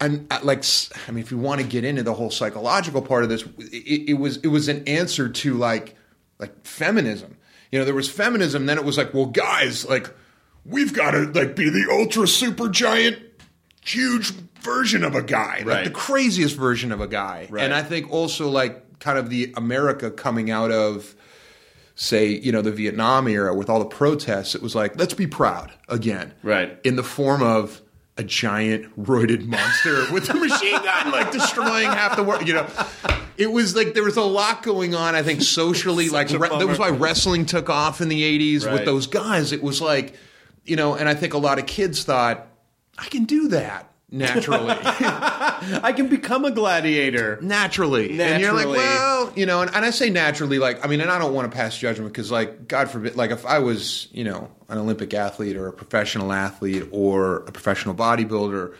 and 0.00 0.26
like 0.42 0.64
I 1.06 1.10
mean, 1.12 1.22
if 1.22 1.30
you 1.30 1.38
want 1.38 1.60
to 1.60 1.66
get 1.66 1.84
into 1.84 2.02
the 2.02 2.14
whole 2.14 2.30
psychological 2.30 3.02
part 3.02 3.22
of 3.22 3.28
this, 3.28 3.42
it, 3.58 4.10
it 4.10 4.14
was 4.14 4.38
it 4.38 4.48
was 4.48 4.68
an 4.68 4.86
answer 4.88 5.28
to 5.28 5.54
like 5.54 5.96
like 6.38 6.64
feminism. 6.66 7.36
You 7.70 7.78
know, 7.78 7.84
there 7.84 7.94
was 7.94 8.10
feminism. 8.10 8.66
Then 8.66 8.76
it 8.78 8.84
was 8.84 8.98
like, 8.98 9.14
well, 9.14 9.26
guys, 9.26 9.88
like 9.88 10.10
we've 10.64 10.92
got 10.92 11.12
to 11.12 11.20
like 11.32 11.56
be 11.56 11.70
the 11.70 11.88
ultra 11.90 12.26
super 12.26 12.68
giant, 12.68 13.18
huge 13.84 14.32
version 14.60 15.04
of 15.04 15.14
a 15.14 15.22
guy, 15.22 15.58
like 15.58 15.66
Right. 15.66 15.84
the 15.84 15.90
craziest 15.90 16.56
version 16.56 16.92
of 16.92 17.00
a 17.00 17.08
guy. 17.08 17.46
Right. 17.50 17.64
And 17.64 17.72
I 17.74 17.82
think 17.82 18.10
also 18.12 18.48
like 18.48 18.98
kind 19.00 19.18
of 19.18 19.30
the 19.30 19.52
America 19.56 20.10
coming 20.10 20.50
out 20.50 20.70
of 20.70 21.14
say, 21.94 22.26
you 22.28 22.52
know, 22.52 22.62
the 22.62 22.72
Vietnam 22.72 23.28
era 23.28 23.54
with 23.54 23.68
all 23.68 23.78
the 23.78 23.84
protests, 23.84 24.54
it 24.54 24.62
was 24.62 24.74
like, 24.74 24.98
let's 24.98 25.14
be 25.14 25.26
proud 25.26 25.72
again. 25.88 26.32
Right. 26.42 26.78
In 26.84 26.96
the 26.96 27.02
form 27.02 27.42
of 27.42 27.80
a 28.16 28.24
giant 28.24 28.94
roided 29.02 29.46
monster 29.46 30.04
with 30.12 30.28
a 30.28 30.34
machine 30.34 30.82
gun, 30.82 31.10
like 31.10 31.32
destroying 31.32 31.86
half 31.88 32.16
the 32.16 32.22
world. 32.22 32.46
You 32.46 32.54
know, 32.54 32.66
it 33.38 33.50
was 33.50 33.74
like 33.74 33.94
there 33.94 34.02
was 34.04 34.16
a 34.16 34.22
lot 34.22 34.62
going 34.62 34.94
on. 34.94 35.14
I 35.14 35.22
think 35.22 35.40
socially, 35.60 36.08
like 36.10 36.28
re- 36.30 36.48
that 36.48 36.66
was 36.66 36.78
why 36.78 36.90
wrestling 36.90 37.46
took 37.46 37.70
off 37.70 38.00
in 38.00 38.08
the 38.08 38.22
'80s 38.22 38.64
Right. 38.66 38.74
with 38.74 38.84
those 38.84 39.06
guys. 39.06 39.52
It 39.52 39.62
was 39.62 39.80
like, 39.80 40.14
you 40.64 40.76
know, 40.76 40.94
and 40.94 41.08
I 41.08 41.14
think 41.14 41.32
a 41.34 41.38
lot 41.38 41.58
of 41.58 41.66
kids 41.66 42.04
thought, 42.04 42.46
I 42.98 43.06
can 43.06 43.24
do 43.24 43.48
that 43.48 43.90
naturally. 44.12 44.70
i 45.82 45.92
can 45.96 46.08
become 46.08 46.44
a 46.44 46.50
gladiator 46.50 47.38
naturally. 47.40 48.20
And 48.20 48.40
you're 48.42 48.52
like, 48.52 48.66
Naturally. 48.66 48.78
well, 48.78 49.32
you 49.34 49.46
know, 49.46 49.62
and, 49.62 49.74
and 49.74 49.84
I 49.84 49.90
say 49.90 50.10
naturally, 50.10 50.58
like, 50.58 50.84
I 50.84 50.88
mean, 50.88 51.00
and 51.00 51.10
I 51.10 51.18
don't 51.18 51.34
want 51.34 51.50
to 51.50 51.56
pass 51.56 51.76
judgment 51.76 52.12
because, 52.12 52.30
like, 52.30 52.68
God 52.68 52.90
forbid, 52.90 53.16
like, 53.16 53.30
if 53.30 53.44
I 53.46 53.58
was, 53.58 54.08
you 54.12 54.24
know, 54.24 54.50
an 54.68 54.78
Olympic 54.78 55.14
athlete 55.14 55.56
or 55.56 55.68
a 55.68 55.72
professional 55.72 56.32
athlete 56.32 56.88
or 56.92 57.38
a 57.38 57.52
professional 57.52 57.94
bodybuilder, 57.94 58.74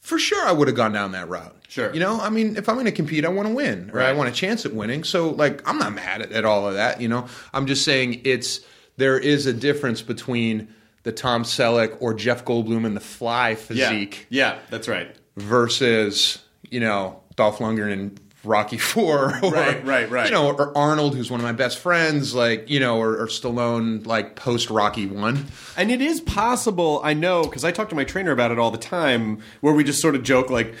for 0.00 0.18
sure 0.18 0.46
I 0.46 0.52
would 0.52 0.66
have 0.68 0.76
gone 0.76 0.92
down 0.92 1.12
that 1.12 1.28
route. 1.28 1.54
Sure. 1.68 1.92
You 1.92 2.00
know, 2.00 2.18
I 2.20 2.30
mean, 2.30 2.56
if 2.56 2.68
I'm 2.68 2.74
going 2.74 2.86
to 2.86 2.92
compete, 2.92 3.24
I 3.24 3.28
want 3.28 3.48
to 3.48 3.54
win 3.54 3.90
or 3.92 4.00
I 4.00 4.06
Right. 4.06 4.16
want 4.16 4.28
a 4.28 4.32
chance 4.32 4.64
at 4.66 4.72
winning. 4.74 5.04
So, 5.04 5.30
like, 5.30 5.66
I'm 5.68 5.78
not 5.78 5.94
mad 5.94 6.22
at, 6.22 6.32
at 6.32 6.44
all 6.44 6.66
of 6.66 6.74
that, 6.74 7.00
you 7.00 7.06
know? 7.08 7.26
I'm 7.52 7.66
just 7.66 7.84
saying 7.84 8.22
it's, 8.24 8.60
there 8.96 9.18
is 9.18 9.46
a 9.46 9.52
difference 9.52 10.02
between 10.02 10.74
the 11.02 11.12
Tom 11.12 11.44
Selleck 11.44 11.96
or 12.00 12.14
Jeff 12.14 12.44
Goldblum 12.44 12.84
and 12.86 12.96
the 12.96 13.00
Fly 13.00 13.50
yeah 13.50 13.54
physique 13.56 14.26
yeah 14.30 14.58
that's 14.70 14.88
right 14.88 15.14
versus 15.36 16.38
you 16.70 16.80
know 16.80 17.20
Dolph 17.36 17.58
Lundgren 17.58 17.92
and 17.92 18.20
Rocky 18.42 18.78
Four, 18.92 19.34
or, 19.42 19.50
Right, 19.52 19.84
right, 19.84 20.10
right. 20.10 20.24
You 20.24 20.32
know, 20.32 20.50
or 20.52 20.76
Arnold, 20.76 21.14
who's 21.14 21.30
one 21.30 21.40
of 21.40 21.44
my 21.44 21.52
best 21.52 21.78
friends, 21.78 22.34
like 22.34 22.70
you 22.70 22.80
know, 22.80 22.98
or, 22.98 23.20
or 23.20 23.26
Stallone, 23.26 24.06
like 24.06 24.34
post 24.34 24.70
Rocky 24.70 25.06
One. 25.06 25.44
And 25.76 25.90
it 25.90 26.00
is 26.00 26.22
possible, 26.22 27.02
I 27.04 27.12
know, 27.12 27.42
because 27.42 27.64
I 27.64 27.70
talk 27.70 27.90
to 27.90 27.94
my 27.94 28.04
trainer 28.04 28.30
about 28.32 28.50
it 28.50 28.58
all 28.58 28.70
the 28.70 28.78
time, 28.78 29.42
where 29.60 29.74
we 29.74 29.84
just 29.84 30.00
sort 30.00 30.14
of 30.14 30.22
joke, 30.22 30.48
like, 30.48 30.74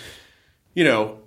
you 0.74 0.84
know, 0.84 1.18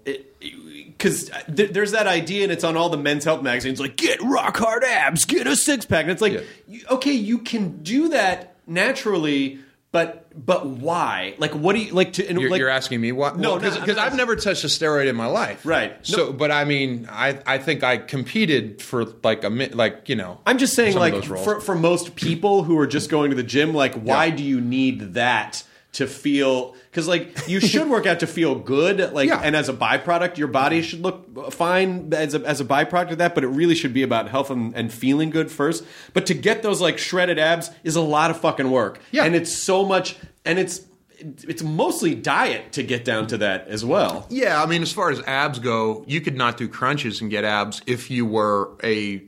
because 0.88 1.30
th- 1.56 1.70
there's 1.72 1.92
that 1.92 2.08
idea, 2.08 2.44
and 2.44 2.52
it's 2.52 2.64
on 2.64 2.78
all 2.78 2.90
the 2.90 2.98
men's 2.98 3.26
health 3.26 3.44
magazines, 3.44 3.80
like, 3.80 3.96
get 3.96 4.20
rock 4.24 4.58
hard 4.58 4.84
abs, 4.84 5.26
get 5.26 5.46
a 5.46 5.56
six 5.56 5.86
pack. 5.86 6.04
And 6.04 6.12
it's 6.12 6.22
like, 6.22 6.44
Yeah. 6.68 6.80
okay, 6.92 7.14
you 7.14 7.38
can 7.40 7.84
do 7.84 8.10
that 8.10 8.53
naturally, 8.68 9.60
but 9.92 10.20
but 10.36 10.66
why? 10.66 11.36
Like, 11.38 11.52
what 11.52 11.76
do 11.76 11.80
you 11.84 11.94
like 11.94 12.14
to? 12.14 12.28
and, 12.28 12.42
You're, 12.42 12.50
like, 12.50 12.60
you're 12.60 12.70
asking 12.70 13.00
me 13.00 13.12
what? 13.12 13.38
No, 13.38 13.58
no, 13.58 13.72
because 13.72 13.98
I'm- 13.98 14.08
I've 14.12 14.18
never 14.18 14.36
touched 14.36 14.64
a 14.64 14.68
steroid 14.68 15.08
in 15.08 15.16
my 15.16 15.28
life. 15.28 15.64
Right. 15.64 15.96
So, 16.02 16.34
but 16.34 16.50
I 16.52 16.66
mean, 16.66 17.08
I 17.12 17.38
I 17.46 17.58
think 17.60 17.84
I 17.84 17.98
competed 17.98 18.82
for 18.82 19.06
like 19.24 19.44
a 19.44 19.50
mi- 19.52 19.68
like 19.70 20.10
you 20.10 20.16
know. 20.16 20.40
I'm 20.48 20.58
just 20.58 20.74
saying, 20.74 20.96
like, 20.98 21.24
for, 21.24 21.62
for 21.62 21.76
most 21.76 22.16
people 22.16 22.64
who 22.64 22.78
are 22.80 22.88
just 22.88 23.10
going 23.12 23.30
to 23.30 23.36
the 23.36 23.44
gym, 23.44 23.74
like, 23.76 23.94
why 23.94 24.26
Yeah. 24.26 24.36
do 24.36 24.44
you 24.44 24.60
need 24.62 25.14
that 25.14 25.64
to 25.94 26.08
feel? 26.08 26.76
Because, 26.92 27.08
like, 27.08 27.48
you 27.48 27.60
should 27.60 27.88
work 27.90 28.06
out 28.06 28.20
to 28.20 28.28
feel 28.28 28.56
good, 28.56 29.14
like, 29.14 29.30
Yeah. 29.30 29.42
and 29.44 29.56
as 29.56 29.70
a 29.70 29.74
byproduct, 29.74 30.38
your 30.38 30.48
body 30.48 30.82
should 30.82 31.02
look 31.02 31.52
fine 31.54 32.14
as 32.14 32.36
a, 32.36 32.40
as 32.46 32.62
a 32.62 32.66
byproduct 32.66 33.12
of 33.14 33.18
that, 33.20 33.34
but 33.36 33.44
it 33.44 33.48
really 33.48 33.76
should 33.76 33.94
be 33.94 34.04
about 34.04 34.30
health 34.30 34.50
and, 34.50 34.76
and 34.76 34.92
feeling 34.94 35.30
good 35.30 35.50
first. 35.52 35.84
But 36.14 36.26
to 36.28 36.34
get 36.34 36.62
those, 36.64 36.82
like, 36.82 36.98
shredded 36.98 37.40
abs 37.40 37.72
is 37.84 37.96
a 37.96 38.02
lot 38.02 38.30
of 38.32 38.40
fucking 38.40 38.70
work. 38.70 39.00
Yeah. 39.12 39.24
And 39.24 39.36
it's 39.36 39.52
so 39.52 39.86
much, 39.86 40.16
and 40.46 40.60
it's, 40.60 40.82
it's 41.20 41.64
mostly 41.64 42.16
diet 42.16 42.74
to 42.74 42.84
get 42.84 43.06
down 43.06 43.28
to 43.28 43.38
that 43.38 43.68
as 43.68 43.86
well. 43.86 44.28
Yeah, 44.30 44.62
I 44.62 44.66
mean, 44.66 44.82
as 44.82 44.92
far 44.92 45.10
as 45.10 45.22
abs 45.22 45.60
go, 45.60 46.04
you 46.08 46.22
could 46.22 46.36
not 46.36 46.58
do 46.58 46.68
crunches 46.68 47.22
and 47.22 47.32
get 47.32 47.44
abs 47.44 47.82
if 47.88 48.12
you 48.12 48.26
were 48.26 48.72
a 48.84 49.24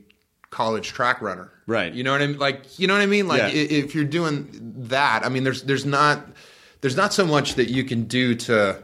college 0.50 0.88
track 0.88 1.20
runner. 1.22 1.50
Right. 1.66 1.92
You 1.92 2.04
know 2.04 2.12
what 2.12 2.22
I 2.22 2.26
mean? 2.28 2.38
Like, 2.38 2.78
you 2.78 2.86
know 2.86 2.94
what 2.94 3.02
I 3.02 3.06
mean? 3.06 3.26
Like, 3.26 3.40
Yeah. 3.40 3.48
if 3.48 3.94
you're 3.94 4.04
doing 4.04 4.48
that, 4.88 5.24
I 5.26 5.28
mean, 5.30 5.42
there's 5.42 5.62
there's 5.64 5.84
not 5.84 6.24
there's 6.80 6.96
not 6.96 7.12
so 7.12 7.26
much 7.26 7.54
that 7.54 7.68
you 7.70 7.84
can 7.84 8.04
do 8.04 8.34
to 8.34 8.82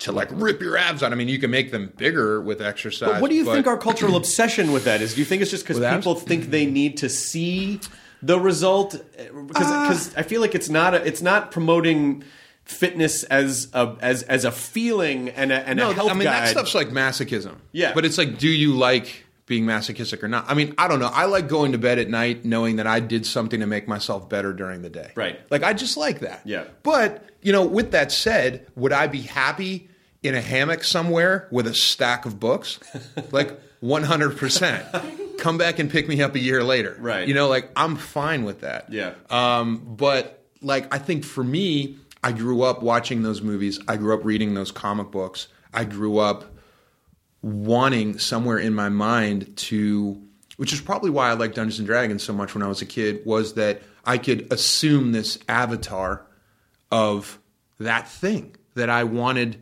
to 0.00 0.12
like 0.12 0.28
rip 0.32 0.60
your 0.60 0.76
abs 0.76 1.02
out. 1.02 1.12
I 1.12 1.14
mean, 1.14 1.28
you 1.28 1.38
can 1.38 1.50
make 1.50 1.70
them 1.70 1.92
bigger 1.96 2.40
with 2.40 2.62
exercise. 2.62 3.10
But 3.12 3.20
what 3.22 3.30
do 3.30 3.36
you 3.36 3.44
think 3.44 3.66
our 3.66 3.76
cultural 3.76 4.16
obsession 4.16 4.72
with 4.72 4.84
that 4.84 5.02
is? 5.02 5.14
Do 5.14 5.20
you 5.20 5.26
think 5.26 5.42
it's 5.42 5.50
just 5.50 5.64
because 5.64 5.76
With 5.76 5.84
abs? 5.84 5.98
people 5.98 6.14
think 6.14 6.46
they 6.46 6.66
need 6.66 6.96
to 6.98 7.08
see 7.08 7.80
the 8.22 8.40
result? 8.40 8.94
Uh, 8.94 9.42
because 9.42 10.14
I 10.16 10.22
feel 10.22 10.40
like 10.40 10.54
it's 10.54 10.70
not 10.70 10.94
a, 10.94 11.06
it's 11.06 11.22
not 11.22 11.50
promoting 11.50 12.24
fitness 12.64 13.24
as 13.24 13.68
a 13.74 13.96
as 14.00 14.22
as 14.22 14.44
a 14.44 14.52
feeling 14.52 15.28
and 15.30 15.52
a, 15.52 15.68
and 15.68 15.76
no, 15.78 15.90
a 15.90 15.94
health 15.94 16.10
I 16.10 16.14
mean 16.14 16.24
guide. 16.24 16.46
that 16.46 16.48
stuff's 16.48 16.74
like 16.74 16.88
masochism. 16.88 17.56
Yeah. 17.72 17.92
but 17.92 18.04
it's 18.04 18.16
like, 18.16 18.38
do 18.38 18.48
you 18.48 18.74
like 18.74 19.26
being 19.50 19.66
masochistic 19.66 20.22
or 20.22 20.28
not? 20.28 20.44
I 20.48 20.54
mean, 20.54 20.74
I 20.78 20.86
don't 20.86 21.00
know. 21.00 21.10
I 21.12 21.24
like 21.24 21.48
going 21.48 21.72
to 21.72 21.78
bed 21.78 21.98
at 21.98 22.08
night 22.08 22.44
knowing 22.44 22.76
that 22.76 22.86
I 22.86 23.00
did 23.00 23.26
something 23.26 23.58
to 23.58 23.66
make 23.66 23.88
myself 23.88 24.28
better 24.28 24.52
during 24.52 24.82
the 24.82 24.88
day. 24.88 25.10
Right. 25.16 25.40
Like 25.50 25.64
I 25.64 25.74
just 25.74 25.96
like 25.96 26.20
that. 26.20 26.42
Yeah. 26.44 26.64
But 26.84 27.28
you 27.42 27.52
know, 27.52 27.66
with 27.66 27.90
that 27.90 28.12
said, 28.12 28.68
would 28.76 28.92
I 28.92 29.08
be 29.08 29.22
happy 29.22 29.88
in 30.22 30.36
a 30.36 30.40
hammock 30.40 30.84
somewhere 30.84 31.48
with 31.50 31.66
a 31.66 31.74
stack 31.74 32.26
of 32.26 32.38
books? 32.38 32.78
like 33.32 33.60
one 33.80 34.04
hundred 34.04 34.38
percent. 34.38 34.86
Come 35.38 35.58
back 35.58 35.80
and 35.80 35.90
pick 35.90 36.06
me 36.06 36.22
up 36.22 36.36
a 36.36 36.40
year 36.40 36.62
later. 36.62 36.96
Right. 37.00 37.26
You 37.26 37.34
know, 37.34 37.48
like 37.48 37.70
I'm 37.74 37.96
fine 37.96 38.44
with 38.44 38.60
that. 38.60 38.92
Yeah. 38.92 39.14
Um, 39.30 39.96
but 39.96 40.44
like 40.62 40.94
I 40.94 40.98
think 40.98 41.24
for 41.24 41.42
me, 41.42 41.98
I 42.22 42.30
grew 42.30 42.62
up 42.62 42.84
watching 42.84 43.24
those 43.24 43.42
movies. 43.42 43.80
I 43.88 43.96
grew 43.96 44.14
up 44.14 44.24
reading 44.24 44.54
those 44.54 44.70
comic 44.70 45.10
books. 45.10 45.48
I 45.74 45.82
grew 45.82 46.18
up 46.18 46.44
wanting 47.42 48.18
somewhere 48.18 48.58
in 48.58 48.74
my 48.74 48.88
mind 48.88 49.56
to 49.56 50.20
which 50.60 50.74
is 50.74 50.80
probably 50.82 51.08
why 51.08 51.30
I 51.30 51.32
liked 51.32 51.54
Dungeons 51.54 51.78
and 51.78 51.86
Dragons 51.86 52.22
so 52.22 52.34
much 52.34 52.52
when 52.54 52.62
I 52.62 52.66
was 52.66 52.82
a 52.82 52.86
kid 52.86 53.24
was 53.24 53.54
that 53.54 53.80
I 54.04 54.18
could 54.18 54.52
assume 54.52 55.12
this 55.12 55.38
avatar 55.48 56.26
of 56.90 57.38
that 57.78 58.06
thing 58.06 58.56
that 58.74 58.90
I 58.90 59.04
wanted 59.04 59.56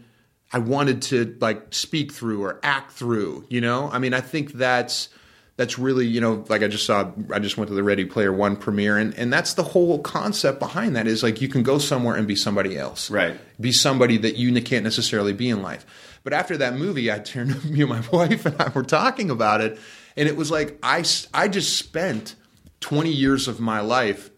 I 0.52 0.58
wanted 0.58 1.02
to 1.02 1.36
like 1.40 1.72
speak 1.72 2.10
through 2.10 2.42
or 2.42 2.58
act 2.62 2.92
through, 2.92 3.46
you 3.48 3.60
know? 3.60 3.90
I 3.92 3.98
mean, 3.98 4.12
I 4.12 4.20
think 4.20 4.54
that's 4.54 5.08
that's 5.56 5.78
really, 5.78 6.06
you 6.06 6.20
know, 6.20 6.44
like 6.48 6.62
I 6.62 6.68
just 6.68 6.84
saw 6.84 7.12
I 7.32 7.38
just 7.38 7.56
went 7.56 7.68
to 7.68 7.74
the 7.74 7.82
Ready 7.84 8.04
Player 8.04 8.32
1 8.32 8.56
premiere 8.56 8.98
and 8.98 9.14
and 9.14 9.32
that's 9.32 9.54
the 9.54 9.62
whole 9.62 10.00
concept 10.00 10.58
behind 10.58 10.96
that 10.96 11.06
is 11.06 11.22
like 11.22 11.40
you 11.40 11.48
can 11.48 11.62
go 11.62 11.78
somewhere 11.78 12.16
and 12.16 12.26
be 12.26 12.34
somebody 12.34 12.76
else. 12.76 13.08
Right. 13.10 13.38
Be 13.60 13.70
somebody 13.70 14.16
that 14.18 14.36
you 14.36 14.60
can't 14.62 14.84
necessarily 14.84 15.32
be 15.32 15.48
in 15.48 15.62
life. 15.62 15.84
But 16.24 16.32
after 16.32 16.56
that 16.58 16.74
movie, 16.74 17.10
I 17.10 17.18
turned 17.18 17.64
me 17.70 17.80
and 17.80 17.90
my 17.90 18.00
wife 18.12 18.46
and 18.46 18.60
I 18.60 18.68
were 18.70 18.82
talking 18.82 19.30
about 19.30 19.60
it 19.60 19.78
and 20.18 20.28
it 20.28 20.36
was 20.36 20.50
like 20.50 20.78
I 20.82 21.04
I 21.32 21.48
just 21.48 21.78
spent 21.78 22.34
20 22.80 23.10
years 23.10 23.48
of 23.48 23.60
my 23.60 23.80
life 23.80 24.30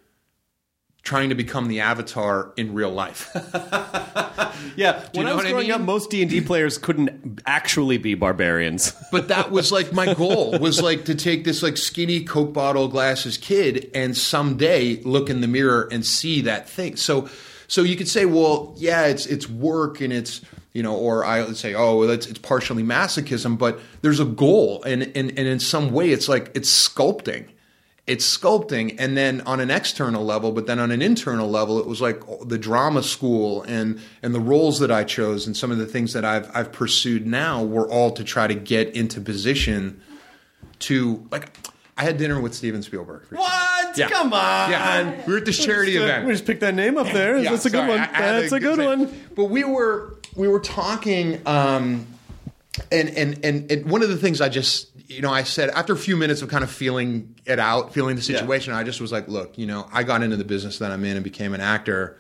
trying 1.02 1.30
to 1.30 1.34
become 1.34 1.68
the 1.68 1.80
avatar 1.80 2.52
in 2.56 2.74
real 2.74 2.90
life. 2.90 3.34
Yeah, 4.76 5.02
when 5.14 5.24
know 5.24 5.32
I 5.32 5.34
was 5.34 5.44
what 5.44 5.46
I 5.46 5.50
growing 5.52 5.68
mean? 5.68 5.72
up, 5.72 5.80
most 5.80 6.10
D 6.10 6.20
and 6.20 6.30
D 6.30 6.42
players 6.42 6.76
couldn't 6.76 7.40
actually 7.46 7.96
be 7.96 8.14
barbarians. 8.14 8.94
but 9.10 9.28
that 9.28 9.50
was 9.50 9.72
like 9.72 9.92
my 9.92 10.12
goal 10.12 10.58
was 10.58 10.82
like 10.82 11.06
to 11.06 11.14
take 11.14 11.44
this 11.44 11.62
like 11.62 11.76
skinny 11.78 12.24
coke 12.24 12.52
bottle 12.52 12.86
glasses 12.86 13.38
kid 13.38 13.90
and 13.94 14.16
someday 14.16 14.96
look 15.02 15.30
in 15.30 15.40
the 15.40 15.48
mirror 15.48 15.88
and 15.90 16.04
see 16.04 16.42
that 16.42 16.68
thing 16.68 16.96
so 16.96 17.28
so 17.68 17.82
you 17.82 17.96
could 17.96 18.08
say 18.08 18.26
well 18.26 18.74
yeah 18.76 19.06
it's 19.06 19.24
it's 19.26 19.48
work 19.48 20.00
and 20.02 20.12
it's 20.12 20.42
you 20.72 20.82
know 20.82 20.96
or 20.96 21.24
i 21.24 21.42
would 21.42 21.56
say 21.56 21.74
oh 21.74 21.98
well, 21.98 22.10
it's, 22.10 22.26
it's 22.26 22.38
partially 22.38 22.82
masochism 22.82 23.58
but 23.58 23.78
there's 24.02 24.20
a 24.20 24.24
goal 24.24 24.82
and, 24.84 25.02
and 25.16 25.30
and 25.30 25.48
in 25.48 25.58
some 25.60 25.90
way 25.92 26.10
it's 26.10 26.28
like 26.28 26.50
it's 26.54 26.70
sculpting 26.88 27.46
it's 28.06 28.36
sculpting 28.38 28.96
and 28.98 29.16
then 29.16 29.40
on 29.42 29.60
an 29.60 29.70
external 29.70 30.24
level 30.24 30.52
but 30.52 30.66
then 30.66 30.78
on 30.78 30.90
an 30.90 31.02
internal 31.02 31.48
level 31.48 31.78
it 31.78 31.86
was 31.86 32.00
like 32.00 32.20
oh, 32.28 32.42
the 32.44 32.58
drama 32.58 33.02
school 33.02 33.62
and 33.64 34.00
and 34.22 34.34
the 34.34 34.40
roles 34.40 34.78
that 34.80 34.90
I 34.90 35.04
chose 35.04 35.46
and 35.46 35.56
some 35.56 35.70
of 35.70 35.78
the 35.78 35.86
things 35.86 36.12
that 36.12 36.24
I've 36.24 36.50
I've 36.54 36.72
pursued 36.72 37.26
now 37.26 37.62
were 37.62 37.88
all 37.88 38.10
to 38.12 38.24
try 38.24 38.46
to 38.46 38.54
get 38.54 38.94
into 38.96 39.20
position 39.20 40.00
to 40.80 41.26
like 41.30 41.56
I 41.96 42.04
had 42.04 42.16
dinner 42.16 42.40
with 42.40 42.54
Steven 42.54 42.82
Spielberg. 42.82 43.26
What? 43.28 43.98
Yeah. 43.98 44.08
Come 44.08 44.32
on. 44.32 44.70
Yeah, 44.70 45.26
we 45.26 45.32
were 45.34 45.38
at 45.40 45.44
this 45.44 45.62
charity 45.62 45.98
uh, 45.98 46.04
event. 46.04 46.26
We 46.26 46.32
just 46.32 46.46
picked 46.46 46.60
that 46.62 46.74
name 46.74 46.96
up 46.96 47.08
there. 47.08 47.36
Yeah, 47.36 47.50
That's 47.50 47.66
a 47.66 47.70
good 47.70 47.86
one. 47.86 47.98
I- 48.00 48.04
I 48.04 48.40
That's 48.40 48.48
to 48.50 48.54
a 48.54 48.60
good 48.60 48.76
say- 48.78 48.86
one. 48.86 49.20
But 49.36 49.46
we 49.46 49.64
were 49.64 50.16
we 50.34 50.48
were 50.48 50.60
talking, 50.60 51.40
um, 51.46 52.06
and, 52.92 53.08
and 53.10 53.44
and 53.44 53.70
and 53.70 53.90
one 53.90 54.02
of 54.02 54.08
the 54.08 54.16
things 54.16 54.40
I 54.40 54.48
just 54.48 54.88
you 55.08 55.22
know 55.22 55.32
I 55.32 55.42
said 55.42 55.70
after 55.70 55.92
a 55.92 55.98
few 55.98 56.16
minutes 56.16 56.42
of 56.42 56.48
kind 56.48 56.64
of 56.64 56.70
feeling 56.70 57.34
it 57.46 57.58
out, 57.58 57.92
feeling 57.92 58.16
the 58.16 58.22
situation, 58.22 58.72
I 58.72 58.84
just 58.84 59.00
was 59.00 59.12
like, 59.12 59.28
look, 59.28 59.58
you 59.58 59.66
know, 59.66 59.88
I 59.92 60.02
got 60.02 60.22
into 60.22 60.36
the 60.36 60.44
business 60.44 60.78
that 60.78 60.90
I'm 60.90 61.04
in 61.04 61.16
and 61.16 61.24
became 61.24 61.54
an 61.54 61.60
actor 61.60 62.16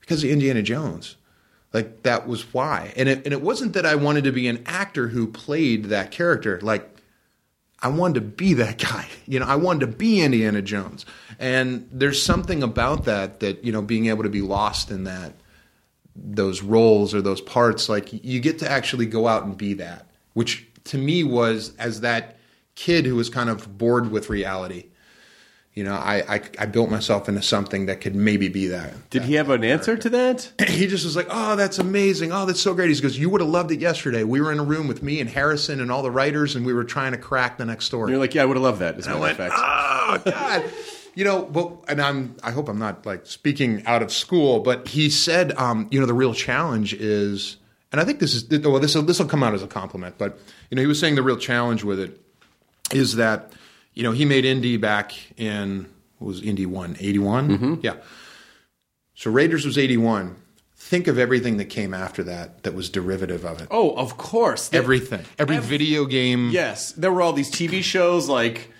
because 0.00 0.24
of 0.24 0.30
Indiana 0.30 0.62
Jones. 0.62 1.16
Like 1.72 2.02
that 2.02 2.26
was 2.26 2.52
why, 2.52 2.92
and 2.96 3.08
it 3.08 3.24
and 3.24 3.32
it 3.32 3.42
wasn't 3.42 3.74
that 3.74 3.86
I 3.86 3.94
wanted 3.94 4.24
to 4.24 4.32
be 4.32 4.48
an 4.48 4.64
actor 4.66 5.08
who 5.08 5.28
played 5.28 5.86
that 5.86 6.10
character. 6.10 6.58
Like 6.60 7.00
I 7.82 7.88
wanted 7.88 8.14
to 8.14 8.20
be 8.22 8.54
that 8.54 8.78
guy. 8.90 9.06
You 9.26 9.40
know, 9.40 9.46
I 9.46 9.56
wanted 9.56 9.80
to 9.80 9.86
be 9.86 10.20
Indiana 10.20 10.62
Jones. 10.62 11.06
And 11.38 11.88
there's 11.92 12.22
something 12.22 12.62
about 12.62 13.04
that 13.04 13.40
that, 13.40 13.64
you 13.64 13.72
know, 13.72 13.82
being 13.82 14.06
able 14.06 14.24
to 14.24 14.28
be 14.28 14.42
lost 14.42 14.90
in 14.90 15.04
that 15.04 15.32
those 16.16 16.62
roles 16.62 17.14
or 17.14 17.22
those 17.22 17.40
parts 17.40 17.88
like 17.88 18.12
you 18.12 18.40
get 18.40 18.58
to 18.58 18.70
actually 18.70 19.06
go 19.06 19.26
out 19.26 19.44
and 19.44 19.56
be 19.56 19.74
that, 19.74 20.06
which 20.34 20.66
to 20.84 20.98
me 20.98 21.24
was 21.24 21.74
as 21.78 22.00
that 22.00 22.38
kid 22.74 23.06
who 23.06 23.14
was 23.16 23.28
kind 23.28 23.48
of 23.50 23.78
bored 23.78 24.10
with 24.10 24.30
reality. 24.30 24.86
You 25.72 25.84
know, 25.84 25.94
I, 25.94 26.36
I 26.36 26.40
I 26.58 26.66
built 26.66 26.90
myself 26.90 27.28
into 27.28 27.42
something 27.42 27.86
that 27.86 28.00
could 28.00 28.16
maybe 28.16 28.48
be 28.48 28.66
that. 28.66 29.08
Did 29.08 29.22
he 29.22 29.34
have 29.34 29.50
an 29.50 29.62
answer 29.62 29.96
to 29.96 30.10
that? 30.10 30.52
he 30.68 30.88
just 30.88 31.04
was 31.04 31.14
like, 31.14 31.28
"Oh, 31.30 31.54
that's 31.54 31.78
amazing! 31.78 32.32
Oh, 32.32 32.44
that's 32.44 32.60
so 32.60 32.74
great!" 32.74 32.90
He 32.90 33.00
goes, 33.00 33.16
"You 33.16 33.30
would 33.30 33.40
have 33.40 33.48
loved 33.48 33.70
it 33.70 33.80
yesterday. 33.80 34.24
We 34.24 34.40
were 34.40 34.50
in 34.50 34.58
a 34.58 34.64
room 34.64 34.88
with 34.88 35.00
me 35.02 35.20
and 35.20 35.30
Harrison 35.30 35.80
and 35.80 35.92
all 35.92 36.02
the 36.02 36.10
writers, 36.10 36.56
and 36.56 36.66
we 36.66 36.74
were 36.74 36.82
trying 36.84 37.12
to 37.12 37.18
crack 37.18 37.56
the 37.56 37.64
next 37.64 37.84
story." 37.84 38.10
You're 38.10 38.18
like, 38.18 38.34
yeah, 38.34 38.42
I 38.42 38.46
would 38.46 38.56
have 38.56 38.64
loved 38.64 38.80
that. 38.80 38.96
As 38.98 39.06
a 39.06 39.10
matter 39.10 39.26
of 39.30 39.36
fact. 39.36 39.54
"Oh 39.56 40.22
God!" 40.24 40.64
you 41.14 41.24
know, 41.24 41.42
but 41.44 41.72
and 41.88 42.00
I'm 42.00 42.36
I 42.42 42.50
hope 42.50 42.68
I'm 42.68 42.78
not 42.78 43.04
like 43.06 43.26
speaking 43.26 43.82
out 43.86 44.02
of 44.02 44.12
school, 44.12 44.60
but 44.60 44.88
he 44.88 45.10
said, 45.10 45.52
um, 45.58 45.88
you 45.90 46.00
know, 46.00 46.06
the 46.06 46.14
real 46.14 46.34
challenge 46.34 46.94
is, 46.94 47.56
and 47.92 48.00
I 48.00 48.04
think 48.04 48.20
this 48.20 48.34
is 48.34 48.48
well, 48.64 48.78
this 48.80 48.94
this 48.94 49.18
will 49.18 49.26
come 49.26 49.42
out 49.42 49.54
as 49.54 49.62
a 49.62 49.66
compliment, 49.66 50.16
but 50.18 50.38
you 50.70 50.76
know, 50.76 50.80
he 50.82 50.86
was 50.86 50.98
saying 51.00 51.14
the 51.16 51.22
real 51.22 51.36
challenge 51.36 51.84
with 51.84 51.98
it 52.00 52.20
is 52.92 53.16
that 53.16 53.52
you 53.94 54.02
know 54.02 54.12
he 54.12 54.24
made 54.24 54.44
Indy 54.44 54.76
back 54.76 55.12
in 55.36 55.86
what 56.18 56.28
was 56.28 56.42
Indy 56.42 56.66
one 56.66 56.96
eighty 57.00 57.18
one, 57.18 57.80
yeah. 57.82 57.96
So 59.14 59.30
Raiders 59.30 59.64
was 59.66 59.76
eighty 59.78 59.96
one. 59.96 60.36
Think 60.76 61.08
of 61.08 61.18
everything 61.18 61.58
that 61.58 61.66
came 61.66 61.92
after 61.92 62.24
that 62.24 62.62
that 62.62 62.74
was 62.74 62.88
derivative 62.88 63.44
of 63.44 63.60
it. 63.60 63.68
oh, 63.70 63.90
of 63.96 64.16
course. 64.16 64.70
Everything, 64.72 65.24
every 65.38 65.56
Ev- 65.56 65.64
video 65.64 66.04
game. 66.06 66.48
Yes, 66.50 66.92
there 66.92 67.12
were 67.12 67.20
all 67.22 67.32
these 67.34 67.50
TV 67.50 67.82
shows 67.82 68.28
like 68.28 68.70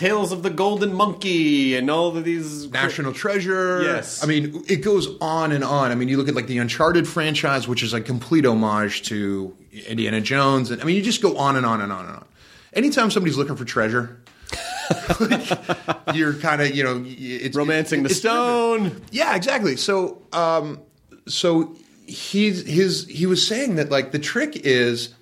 Tales 0.00 0.32
of 0.32 0.42
the 0.42 0.48
Golden 0.48 0.94
Monkey 0.94 1.76
and 1.76 1.90
all 1.90 2.16
of 2.16 2.24
these 2.24 2.70
National 2.70 3.12
Treasure. 3.12 3.82
Yes. 3.82 4.24
I 4.24 4.26
mean, 4.26 4.64
it 4.66 4.76
goes 4.76 5.08
on 5.20 5.52
and 5.52 5.62
on. 5.62 5.90
I 5.90 5.94
mean, 5.94 6.08
you 6.08 6.16
look 6.16 6.26
at 6.26 6.34
like 6.34 6.46
the 6.46 6.56
Uncharted 6.56 7.06
franchise, 7.06 7.68
which 7.68 7.82
is 7.82 7.92
like 7.92 8.06
complete 8.06 8.46
homage 8.46 9.02
to 9.08 9.54
Indiana 9.86 10.22
Jones, 10.22 10.70
and 10.70 10.80
I 10.80 10.86
mean, 10.86 10.96
you 10.96 11.02
just 11.02 11.20
go 11.20 11.36
on 11.36 11.54
and 11.56 11.66
on 11.66 11.82
and 11.82 11.92
on 11.92 12.06
and 12.06 12.16
on. 12.16 12.24
Anytime 12.72 13.10
somebody's 13.10 13.36
looking 13.36 13.56
for 13.56 13.66
treasure, 13.66 14.22
like, 15.20 16.14
you're 16.14 16.32
kind 16.32 16.62
of 16.62 16.74
you 16.74 16.82
know 16.82 17.04
it's 17.06 17.54
romancing 17.54 18.02
the 18.02 18.08
it's 18.08 18.20
stone. 18.20 19.02
yeah, 19.10 19.36
exactly. 19.36 19.76
So, 19.76 20.22
um, 20.32 20.80
so 21.28 21.76
he's 22.06 22.66
his 22.66 23.06
he 23.06 23.26
was 23.26 23.46
saying 23.46 23.74
that 23.74 23.90
like 23.90 24.12
the 24.12 24.18
trick 24.18 24.56
is, 24.64 25.14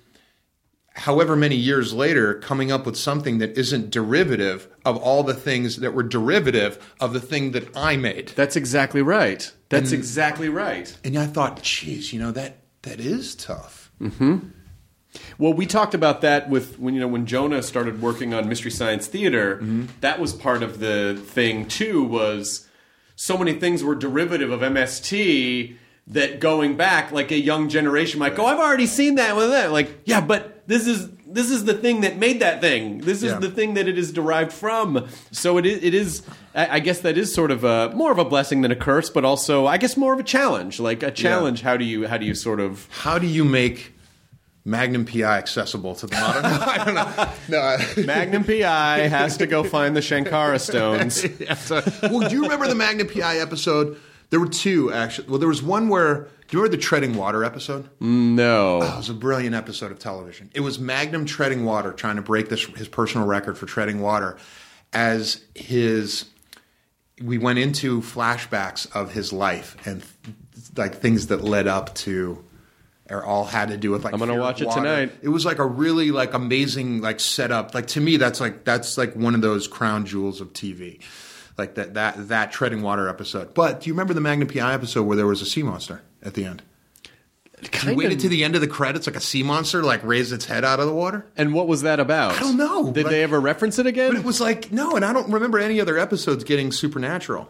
however 0.99 1.35
many 1.35 1.55
years 1.55 1.93
later, 1.93 2.35
coming 2.35 2.71
up 2.71 2.85
with 2.85 2.97
something 2.97 3.37
that 3.39 3.57
isn't 3.57 3.89
derivative 3.89 4.67
of 4.85 4.97
all 4.97 5.23
the 5.23 5.33
things 5.33 5.77
that 5.77 5.93
were 5.93 6.03
derivative 6.03 6.93
of 6.99 7.13
the 7.13 7.19
thing 7.19 7.51
that 7.51 7.75
I 7.75 7.95
made. 7.95 8.29
That's 8.35 8.55
exactly 8.55 9.01
right. 9.01 9.51
That's 9.69 9.91
exactly 9.91 10.49
right. 10.49 10.95
And 11.03 11.17
I 11.17 11.27
thought, 11.27 11.61
geez, 11.61 12.11
you 12.11 12.19
know 12.19 12.31
that 12.31 12.57
that 12.81 12.99
is 12.99 13.35
tough. 13.35 13.91
Hmm. 13.99 14.37
Well, 15.37 15.53
we 15.53 15.65
talked 15.65 15.93
about 15.93 16.21
that 16.21 16.49
with 16.49 16.77
when 16.79 16.93
you 16.93 16.99
know 16.99 17.07
when 17.07 17.25
Jonah 17.25 17.63
started 17.63 18.01
working 18.01 18.33
on 18.33 18.47
Mystery 18.47 18.71
Science 18.71 19.07
Theater. 19.07 19.55
Mm-hmm. 19.57 19.85
That 20.01 20.19
was 20.19 20.33
part 20.33 20.63
of 20.63 20.79
the 20.79 21.21
thing 21.23 21.67
too. 21.67 22.03
Was 22.03 22.67
so 23.15 23.37
many 23.37 23.53
things 23.53 23.83
were 23.83 23.95
derivative 23.95 24.51
of 24.51 24.61
MST 24.61 25.75
that 26.09 26.39
going 26.39 26.75
back, 26.75 27.11
like 27.11 27.31
a 27.31 27.39
young 27.39 27.69
generation 27.69 28.19
might 28.19 28.35
go, 28.35 28.45
"I've 28.45 28.59
already 28.59 28.87
seen 28.87 29.15
that 29.15 29.35
with 29.35 29.49
that." 29.51 29.71
Like, 29.71 29.89
yeah, 30.05 30.21
but 30.21 30.63
this 30.67 30.87
is 30.87 31.09
this 31.31 31.51
is 31.51 31.65
the 31.65 31.75
thing 31.75 32.01
that 32.01 32.17
made 32.17 32.39
that 32.39 32.59
thing. 32.61 32.99
This 33.01 33.17
is 33.21 33.33
Yeah. 33.33 33.39
the 33.39 33.51
thing 33.51 33.75
that 33.75 33.87
it 33.87 33.97
is 33.99 34.11
derived 34.11 34.51
from. 34.51 35.07
So 35.31 35.57
it 35.59 35.65
is. 35.67 35.83
It 35.83 35.93
is 35.93 36.23
I 36.55 36.77
I 36.77 36.79
guess 36.79 36.99
that 37.01 37.17
is 37.17 37.31
sort 37.33 37.51
of 37.51 37.63
a 37.63 37.91
more 37.95 38.11
of 38.11 38.17
a 38.17 38.25
blessing 38.25 38.61
than 38.61 38.71
a 38.71 38.75
curse, 38.75 39.09
but 39.11 39.23
also 39.23 39.67
I 39.67 39.77
guess 39.77 39.95
more 39.97 40.13
of 40.13 40.19
a 40.19 40.23
challenge. 40.23 40.79
Like 40.79 41.03
a 41.03 41.11
challenge. 41.11 41.61
How 41.61 41.77
do 41.77 41.85
you 41.85 42.07
how 42.07 42.17
do 42.17 42.25
you 42.25 42.33
sort 42.33 42.59
of 42.59 42.87
How 42.89 43.19
do 43.19 43.27
you 43.27 43.45
make 43.45 43.93
Magnum 44.65 45.05
PI 45.05 45.37
accessible 45.37 45.93
to 45.95 46.07
the 46.07 46.15
modern? 46.15 46.45
I 46.45 46.83
don't 46.83 46.95
know. 46.95 47.29
No, 47.49 47.59
I- 47.61 47.85
Magnum 48.05 48.43
PI 48.43 49.07
has 49.07 49.37
to 49.37 49.45
go 49.47 49.63
find 49.63 49.95
the 49.95 50.01
Shankara 50.01 50.59
stones. 50.59 51.23
Yeah, 51.39 51.53
so- 51.53 51.83
well, 52.03 52.27
do 52.27 52.35
you 52.35 52.41
remember 52.43 52.67
the 52.67 52.75
Magnum 52.75 53.07
PI 53.07 53.37
episode? 53.37 53.97
There 54.29 54.39
were 54.39 54.47
two 54.47 54.91
actually. 54.93 55.27
Well, 55.27 55.39
there 55.39 55.47
was 55.47 55.63
one 55.63 55.89
where. 55.89 56.27
Do 56.47 56.57
you 56.57 56.63
remember 56.63 56.77
the 56.77 56.81
treading 56.81 57.15
water 57.15 57.43
episode? 57.43 57.87
No. 57.99 58.79
Oh, 58.81 58.93
it 58.93 58.97
was 58.97 59.09
a 59.09 59.13
brilliant 59.13 59.53
episode 59.53 59.91
of 59.91 59.99
television. 59.99 60.49
It 60.55 60.61
was 60.61 60.79
Magnum 60.79 61.25
treading 61.25 61.63
water, 61.63 61.93
trying 61.93 62.15
to 62.15 62.23
break 62.23 62.49
this 62.49 62.63
his 62.65 62.87
personal 62.87 63.27
record 63.27 63.55
for 63.55 63.67
treading 63.67 64.01
water, 64.01 64.37
as 64.91 65.43
his. 65.53 66.25
We 67.21 67.37
went 67.37 67.59
into 67.59 68.01
flashbacks 68.01 68.91
of 68.95 69.11
his 69.11 69.31
life 69.33 69.75
and 69.85 70.03
like 70.77 70.95
things 70.95 71.27
that 71.27 71.43
led 71.43 71.67
up 71.67 71.93
to, 71.95 72.43
or 73.09 73.23
all 73.23 73.45
had 73.45 73.69
to 73.69 73.77
do 73.77 73.91
with 73.91 74.03
like. 74.03 74.13
I'm 74.13 74.19
gonna 74.19 74.39
watch 74.39 74.61
it 74.61 74.71
tonight. 74.71 75.11
It 75.21 75.29
was 75.29 75.45
like 75.45 75.59
a 75.59 75.65
really 75.65 76.11
like 76.11 76.33
amazing 76.33 77.01
like 77.01 77.19
setup. 77.19 77.75
Like 77.75 77.87
to 77.87 78.01
me, 78.01 78.17
that's 78.17 78.39
like 78.39 78.63
that's 78.63 78.97
like 78.97 79.15
one 79.15 79.35
of 79.35 79.41
those 79.41 79.67
crown 79.67 80.05
jewels 80.05 80.41
of 80.41 80.53
TV, 80.53 81.01
like 81.59 81.75
that 81.75 81.93
that 81.93 82.29
that 82.29 82.51
treading 82.51 82.81
water 82.81 83.07
episode. 83.07 83.53
But 83.53 83.81
do 83.81 83.89
you 83.89 83.93
remember 83.93 84.15
the 84.15 84.21
Magnum 84.21 84.47
PI 84.47 84.73
episode 84.73 85.03
where 85.03 85.15
there 85.15 85.27
was 85.27 85.41
a 85.41 85.45
sea 85.45 85.61
monster 85.61 86.01
at 86.23 86.33
the 86.33 86.45
end? 86.45 86.63
Kind 87.71 87.97
waited 87.97 88.13
of- 88.13 88.21
to 88.21 88.29
the 88.29 88.43
end 88.43 88.55
of 88.55 88.61
the 88.61 88.67
credits 88.67 89.05
like 89.05 89.17
a 89.17 89.21
sea 89.21 89.43
monster 89.43 89.83
like 89.83 90.01
raised 90.03 90.31
its 90.31 90.45
head 90.45 90.63
out 90.63 90.79
of 90.79 90.87
the 90.87 90.93
water. 90.93 91.25
And 91.35 91.53
what 91.53 91.67
was 91.67 91.81
that 91.81 91.99
about? 91.99 92.37
I 92.37 92.39
don't 92.39 92.57
know, 92.57 92.91
Did 92.91 93.07
they 93.07 93.21
ever 93.21 93.39
reference 93.39 93.77
it 93.77 93.85
again? 93.85 94.11
But 94.13 94.19
it 94.19 94.25
was 94.25 94.39
like 94.39 94.71
no, 94.71 94.95
and 94.95 95.03
I 95.03 95.13
don't 95.13 95.29
remember 95.31 95.59
any 95.59 95.81
other 95.81 95.97
episodes 95.99 96.43
getting 96.43 96.71
supernatural. 96.71 97.49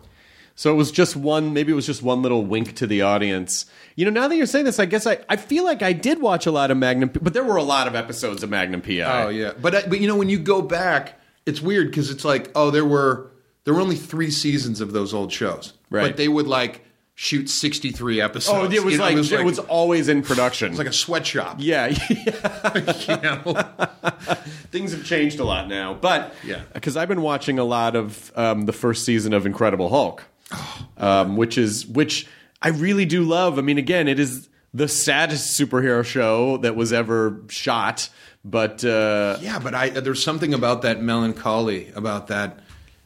So 0.56 0.74
it 0.74 0.76
was 0.76 0.92
just 0.92 1.16
one, 1.16 1.54
maybe 1.54 1.72
it 1.72 1.76
was 1.76 1.86
just 1.86 2.04
one 2.04 2.22
little 2.22 2.44
wink 2.44 2.76
to 2.76 2.88
the 2.88 3.02
audience. 3.04 3.66
You 3.96 4.04
know, 4.04 4.12
now 4.12 4.28
that 4.28 4.36
you're 4.36 4.46
saying 4.46 4.66
this, 4.66 4.78
I 4.78 4.88
guess 4.88 5.08
I, 5.08 5.20
I 5.30 5.38
feel 5.38 5.64
like 5.64 5.82
I 5.82 5.94
did 5.94 6.20
watch 6.22 6.48
a 6.48 6.52
lot 6.52 6.70
of 6.70 6.76
Magnum, 6.76 7.12
but 7.22 7.34
there 7.34 7.46
were 7.46 7.56
a 7.56 7.64
lot 7.64 7.88
of 7.88 7.96
episodes 7.96 8.44
of 8.44 8.50
Magnum 8.50 8.82
PI. 8.82 9.24
Oh 9.24 9.30
yeah, 9.30 9.54
but 9.62 9.90
but 9.90 10.02
you 10.02 10.08
know 10.10 10.18
when 10.18 10.28
you 10.28 10.38
go 10.38 10.62
back, 10.62 11.18
it's 11.46 11.62
weird 11.62 11.92
because 11.92 12.10
it's 12.10 12.26
like 12.26 12.52
oh 12.56 12.72
there 12.72 12.84
were 12.84 13.32
there 13.64 13.74
were 13.74 13.82
only 13.82 13.96
three 13.96 14.32
seasons 14.32 14.82
of 14.82 14.94
those 14.94 15.14
old 15.14 15.32
shows, 15.32 15.74
Right. 15.90 16.04
But 16.04 16.18
they 16.18 16.28
would 16.28 16.48
like 16.48 16.86
shoot 17.16 17.50
sixty 17.50 17.92
three 17.92 18.22
episodes. 18.22 18.58
Oh, 18.58 18.64
it 18.66 18.84
was, 18.84 18.94
You 18.94 18.98
know, 19.00 19.04
like, 19.06 19.14
it 19.14 19.18
was 19.18 19.32
it 19.32 19.44
was 19.44 19.60
always 19.60 20.08
in 20.08 20.22
production. 20.22 20.68
it 20.68 20.72
was 20.72 20.78
like 20.80 20.88
a 20.88 20.94
sweatshop. 20.94 21.58
yeah, 21.60 21.88
things 24.72 24.92
have 24.92 25.04
changed 25.04 25.40
a 25.40 25.44
lot 25.44 25.68
now. 25.68 25.94
But 25.94 26.34
Yeah. 26.46 26.62
because 26.74 26.98
I've 26.98 27.08
been 27.10 27.22
watching 27.22 27.60
a 27.60 27.64
lot 27.64 27.96
of 27.96 28.32
um, 28.36 28.66
the 28.66 28.74
first 28.74 29.06
season 29.06 29.34
of 29.34 29.46
Incredible 29.46 29.90
Hulk, 29.90 30.24
Oh, 30.52 30.88
um, 30.98 31.38
which 31.38 31.58
is 31.58 31.86
which 31.86 32.28
I 32.62 32.70
really 32.70 33.06
do 33.06 33.24
love. 33.24 33.60
I 33.60 33.62
mean, 33.62 33.78
again, 33.78 34.08
it 34.08 34.20
is 34.20 34.50
the 34.74 34.88
saddest 34.88 35.60
superhero 35.60 36.04
show 36.06 36.58
that 36.58 36.76
was 36.76 36.94
ever 36.94 37.42
shot. 37.50 38.10
But 38.46 38.84
uh, 38.86 39.38
yeah, 39.42 39.60
but 39.60 39.76
I 39.76 39.90
there's 39.90 40.24
something 40.24 40.54
about 40.54 40.84
that 40.84 41.02
melancholy 41.02 41.92
about 41.96 42.28
that. 42.28 42.60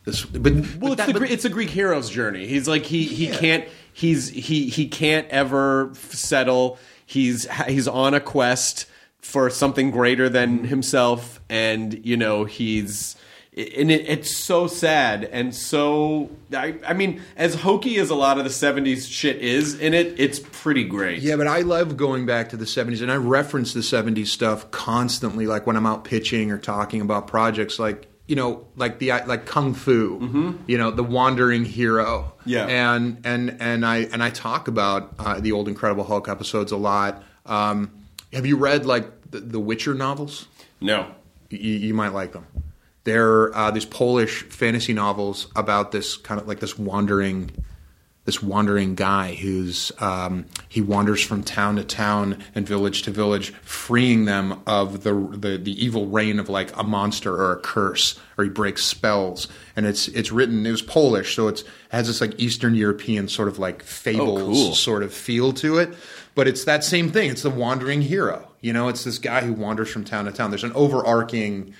This, 0.06 0.26
but 0.26 0.54
well, 0.54 0.64
but 0.80 0.88
it's 0.92 0.96
that- 0.98 1.14
the 1.14 1.20
but- 1.20 1.32
it's 1.32 1.46
a 1.46 1.50
Greek 1.50 1.70
hero's 1.70 2.10
journey. 2.10 2.46
He's 2.48 2.68
like 2.68 2.86
he 2.86 3.04
he 3.06 3.28
Yeah. 3.28 3.38
can't 3.38 3.66
he's 3.94 4.30
he 4.30 4.70
he 4.70 4.88
can't 4.88 5.28
ever 5.30 5.92
settle. 5.94 6.78
He's 7.06 7.48
he's 7.68 7.88
on 7.88 8.14
a 8.14 8.20
quest 8.20 8.86
for 9.22 9.50
something 9.50 9.92
greater 9.92 10.28
than 10.28 10.66
himself, 10.66 11.40
and 11.50 12.06
you 12.06 12.18
know 12.18 12.44
he's 12.44 13.16
and 13.56 13.92
it, 13.92 14.06
it's 14.10 14.36
so 14.36 14.66
sad 14.66 15.24
and 15.26 15.54
so 15.54 16.32
I, 16.56 16.74
I 16.88 16.94
mean 16.94 17.22
as 17.38 17.54
hokey 17.54 17.98
as 18.00 18.10
a 18.10 18.16
lot 18.16 18.40
of 18.40 18.46
the 18.46 18.50
70s 18.50 19.08
shit 19.08 19.36
is 19.38 19.80
in 19.80 19.94
it 19.94 20.16
it's 20.18 20.40
pretty 20.40 20.84
great 20.84 21.22
Yeah, 21.22 21.36
but 21.36 21.46
I 21.46 21.60
love 21.60 21.96
going 21.96 22.26
back 22.26 22.50
to 22.50 22.58
the 22.58 22.66
70s, 22.66 23.04
and 23.04 23.12
I 23.12 23.16
reference 23.18 23.72
the 23.74 23.82
70s 23.82 24.26
stuff 24.30 24.72
constantly, 24.72 25.46
like 25.46 25.68
when 25.68 25.76
I'm 25.78 25.86
out 25.86 26.04
pitching 26.04 26.50
or 26.50 26.58
talking 26.58 27.00
about 27.00 27.28
projects, 27.28 27.78
like, 27.78 28.08
you 28.28 28.36
know, 28.36 28.68
like 28.76 29.00
the 29.00 29.10
like 29.10 29.46
Kung 29.46 29.74
Fu, 29.74 30.58
you 30.68 30.78
know, 30.78 30.92
the 30.92 31.04
wandering 31.04 31.66
hero. 31.66 32.34
Yeah. 32.46 32.68
And 32.68 33.22
and 33.24 33.58
and 33.60 33.86
I 33.86 33.98
and 34.12 34.24
I 34.24 34.30
talk 34.30 34.68
about 34.68 35.14
uh, 35.20 35.40
the 35.40 35.52
old 35.52 35.68
Incredible 35.68 36.04
Hulk 36.04 36.30
episodes 36.30 36.72
a 36.72 36.78
lot. 36.78 37.24
Um, 37.46 37.92
have 38.32 38.46
you 38.46 38.58
read 38.58 38.86
like 38.86 39.32
the, 39.32 39.40
the 39.40 39.60
Witcher 39.60 39.94
novels? 39.94 40.48
no 40.82 41.08
you, 41.54 41.74
you 41.74 41.94
might 41.94 42.14
like 42.14 42.34
them. 42.34 42.46
They're 43.04 43.56
uh, 43.56 43.72
these 43.72 43.86
Polish 43.86 44.44
fantasy 44.44 44.94
novels 44.94 45.48
about 45.56 45.92
this 45.92 46.16
kind 46.16 46.40
of 46.40 46.48
like 46.48 46.60
this 46.60 46.78
wandering, 46.78 47.52
this 48.26 48.42
wandering 48.42 48.96
guy 48.96 49.34
who's 49.34 49.92
um, 50.00 50.46
he 50.70 50.80
wanders 50.80 51.22
from 51.22 51.44
town 51.44 51.76
to 51.76 51.84
town 51.84 52.42
and 52.56 52.66
village 52.66 53.02
to 53.04 53.12
village, 53.12 53.50
freeing 53.64 54.26
them 54.26 54.62
of 54.66 55.04
the, 55.04 55.14
the 55.14 55.58
the 55.58 55.84
evil 55.84 56.08
reign 56.08 56.40
of 56.40 56.48
like 56.48 56.76
a 56.78 56.84
monster 56.84 57.34
or 57.34 57.52
a 57.52 57.60
curse, 57.60 58.18
or 58.38 58.46
he 58.46 58.50
breaks 58.50 58.86
spells. 58.86 59.50
And 59.76 59.86
it's 59.86 60.08
it's 60.10 60.32
written. 60.32 60.66
It 60.66 60.72
was 60.72 60.82
Polish, 60.82 61.36
so 61.36 61.50
it's 61.50 61.62
it 61.62 61.68
has 61.92 62.08
this 62.08 62.22
like 62.22 62.40
Eastern 62.40 62.76
European 62.76 63.28
sort 63.28 63.50
of 63.50 63.60
like 63.60 63.84
fables 63.84 64.58
cool. 64.58 64.76
sort 64.76 65.04
of 65.04 65.14
feel 65.14 65.52
to 65.54 65.78
it. 65.78 65.94
But 66.36 66.48
it's 66.48 66.64
that 66.64 66.84
same 66.84 67.12
thing. 67.12 67.30
It's 67.30 67.44
the 67.44 67.50
wandering 67.50 68.02
hero. 68.02 68.48
You 68.62 68.72
know, 68.72 68.88
it's 68.88 69.04
this 69.04 69.18
guy 69.18 69.42
who 69.42 69.54
wanders 69.54 69.90
from 69.90 70.06
town 70.06 70.26
to 70.26 70.32
town. 70.32 70.50
There's 70.50 70.64
an 70.64 70.72
overarching 70.74 71.74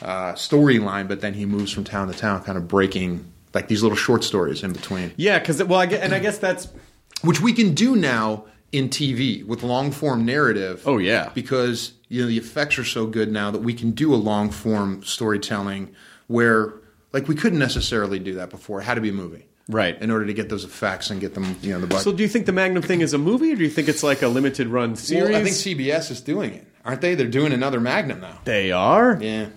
uh, 0.00 0.34
storyline, 0.34 1.08
but 1.08 1.20
then 1.20 1.34
he 1.34 1.44
moves 1.44 1.72
from 1.72 1.82
town 1.82 2.06
to 2.06 2.16
town, 2.16 2.44
kind 2.44 2.56
of 2.56 2.68
breaking 2.68 3.32
like 3.58 3.66
these 3.68 3.82
little 3.82 3.96
short 3.96 4.22
stories 4.22 4.62
in 4.62 4.72
between, 4.72 5.12
yeah 5.16 5.38
because 5.38 5.62
well 5.64 5.80
I 5.80 5.86
get, 5.86 6.02
and 6.04 6.14
I 6.14 6.20
guess 6.20 6.38
that's 6.38 6.68
which 7.22 7.40
we 7.40 7.52
can 7.52 7.74
do 7.74 7.96
now 7.96 8.44
in 8.70 8.88
TV 8.88 9.44
with 9.44 9.62
long 9.62 9.90
form 9.90 10.24
narrative. 10.24 10.82
Oh, 10.86 10.98
yeah. 10.98 11.30
because 11.34 11.92
you 12.08 12.22
know 12.22 12.28
the 12.28 12.38
effects 12.38 12.78
are 12.78 12.84
so 12.84 13.06
good 13.06 13.32
now 13.32 13.50
that 13.50 13.62
we 13.62 13.74
can 13.74 13.90
do 13.90 14.14
a 14.14 14.20
long 14.30 14.50
form 14.50 15.02
storytelling 15.02 15.94
where 16.28 16.74
like 17.12 17.26
we 17.26 17.34
couldn't 17.34 17.58
necessarily 17.58 18.18
do 18.18 18.34
that 18.34 18.50
before. 18.50 18.80
It 18.80 18.84
had 18.84 18.94
to 18.94 19.00
be 19.00 19.08
a 19.08 19.12
movie. 19.12 19.46
Right. 19.70 20.00
In 20.00 20.10
order 20.10 20.24
to 20.24 20.32
get 20.32 20.48
those 20.48 20.64
effects 20.64 21.10
and 21.10 21.20
get 21.20 21.34
them, 21.34 21.56
you 21.60 21.72
know, 21.72 21.80
the 21.80 21.86
budget. 21.86 22.04
so 22.04 22.12
do 22.12 22.22
you 22.22 22.28
think 22.28 22.46
the 22.46 22.52
Magnum 22.52 22.82
thing 22.82 23.02
is 23.02 23.12
a 23.12 23.18
movie 23.18 23.52
or 23.52 23.56
do 23.56 23.64
you 23.64 23.68
think 23.68 23.88
it's 23.88 24.02
like 24.02 24.22
a 24.22 24.28
limited 24.28 24.68
run 24.68 24.96
series 24.96 25.30
Well, 25.30 25.40
I 25.40 25.44
think 25.44 25.56
CBS 25.56 26.10
is 26.10 26.22
doing 26.22 26.54
it, 26.54 26.66
aren't 26.86 27.02
they? 27.02 27.14
They're 27.14 27.26
doing 27.26 27.52
another 27.52 27.80
Magnum 27.80 28.20
now. 28.20 28.38
they 28.44 28.72
are 28.72 29.18
Yeah, 29.20 29.48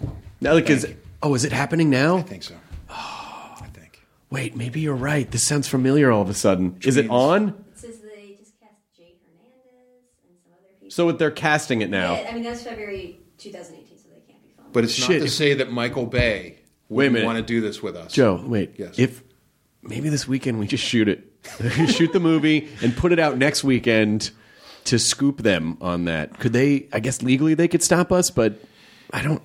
Now, 0.41 0.53
like, 0.53 0.69
is 0.69 0.85
oh, 1.23 1.33
is 1.33 1.45
it 1.45 1.53
happening 1.53 1.89
now? 1.89 2.17
I 2.17 2.23
think 2.23 2.43
so. 2.43 2.55
I 4.31 4.35
think. 4.35 4.53
Wait, 4.53 4.55
maybe 4.55 4.79
you're 4.81 4.95
right. 4.95 5.29
This 5.29 5.45
sounds 5.45 5.67
familiar 5.67 6.11
all 6.11 6.21
of 6.21 6.29
a 6.29 6.33
sudden. 6.33 6.77
Is 6.83 6.97
it 6.97 7.09
on? 7.09 7.49
It 7.49 7.55
says 7.79 7.99
they 8.01 8.37
just 8.39 8.59
cast 8.59 8.73
Jay 8.97 9.15
Hernandez 9.25 10.03
and 10.27 10.37
some 10.43 10.53
other 10.53 10.67
people. 10.79 10.91
So 10.91 11.11
they're 11.11 11.31
casting 11.31 11.81
it 11.81 11.89
now. 11.89 12.13
Yeah, 12.15 12.29
I 12.29 12.33
mean, 12.33 12.43
that's 12.43 12.63
February 12.63 13.19
2018, 13.37 13.97
so 13.97 14.03
they 14.09 14.21
can't 14.31 14.43
be 14.43 14.49
filmed. 14.55 14.73
But 14.73 14.83
it's 14.85 14.93
Shit, 14.93 15.09
not 15.09 15.17
to 15.19 15.23
if- 15.25 15.31
say 15.31 15.53
that 15.55 15.71
Michael 15.71 16.05
Bay 16.05 16.59
Wait 16.89 17.05
a 17.05 17.09
would 17.09 17.13
minute. 17.13 17.25
want 17.25 17.37
to 17.37 17.43
do 17.43 17.61
this 17.61 17.81
with 17.83 17.95
us. 17.95 18.11
Joe, 18.13 18.41
wait. 18.45 18.73
Yes. 18.77 18.97
If 18.99 19.23
maybe 19.81 20.09
this 20.09 20.27
weekend 20.27 20.59
we 20.59 20.67
just 20.67 20.83
shoot 20.83 21.07
it, 21.07 21.27
shoot 21.89 22.13
the 22.13 22.19
movie 22.19 22.69
and 22.81 22.95
put 22.95 23.11
it 23.11 23.19
out 23.19 23.37
next 23.37 23.63
weekend 23.63 24.31
to 24.85 24.97
scoop 24.99 25.39
them 25.39 25.77
on 25.81 26.05
that. 26.05 26.39
Could 26.39 26.53
they? 26.53 26.87
I 26.93 26.99
guess 26.99 27.21
legally 27.21 27.53
they 27.53 27.67
could 27.67 27.83
stop 27.83 28.11
us, 28.11 28.29
but 28.31 28.59
I 29.11 29.21
don't. 29.21 29.41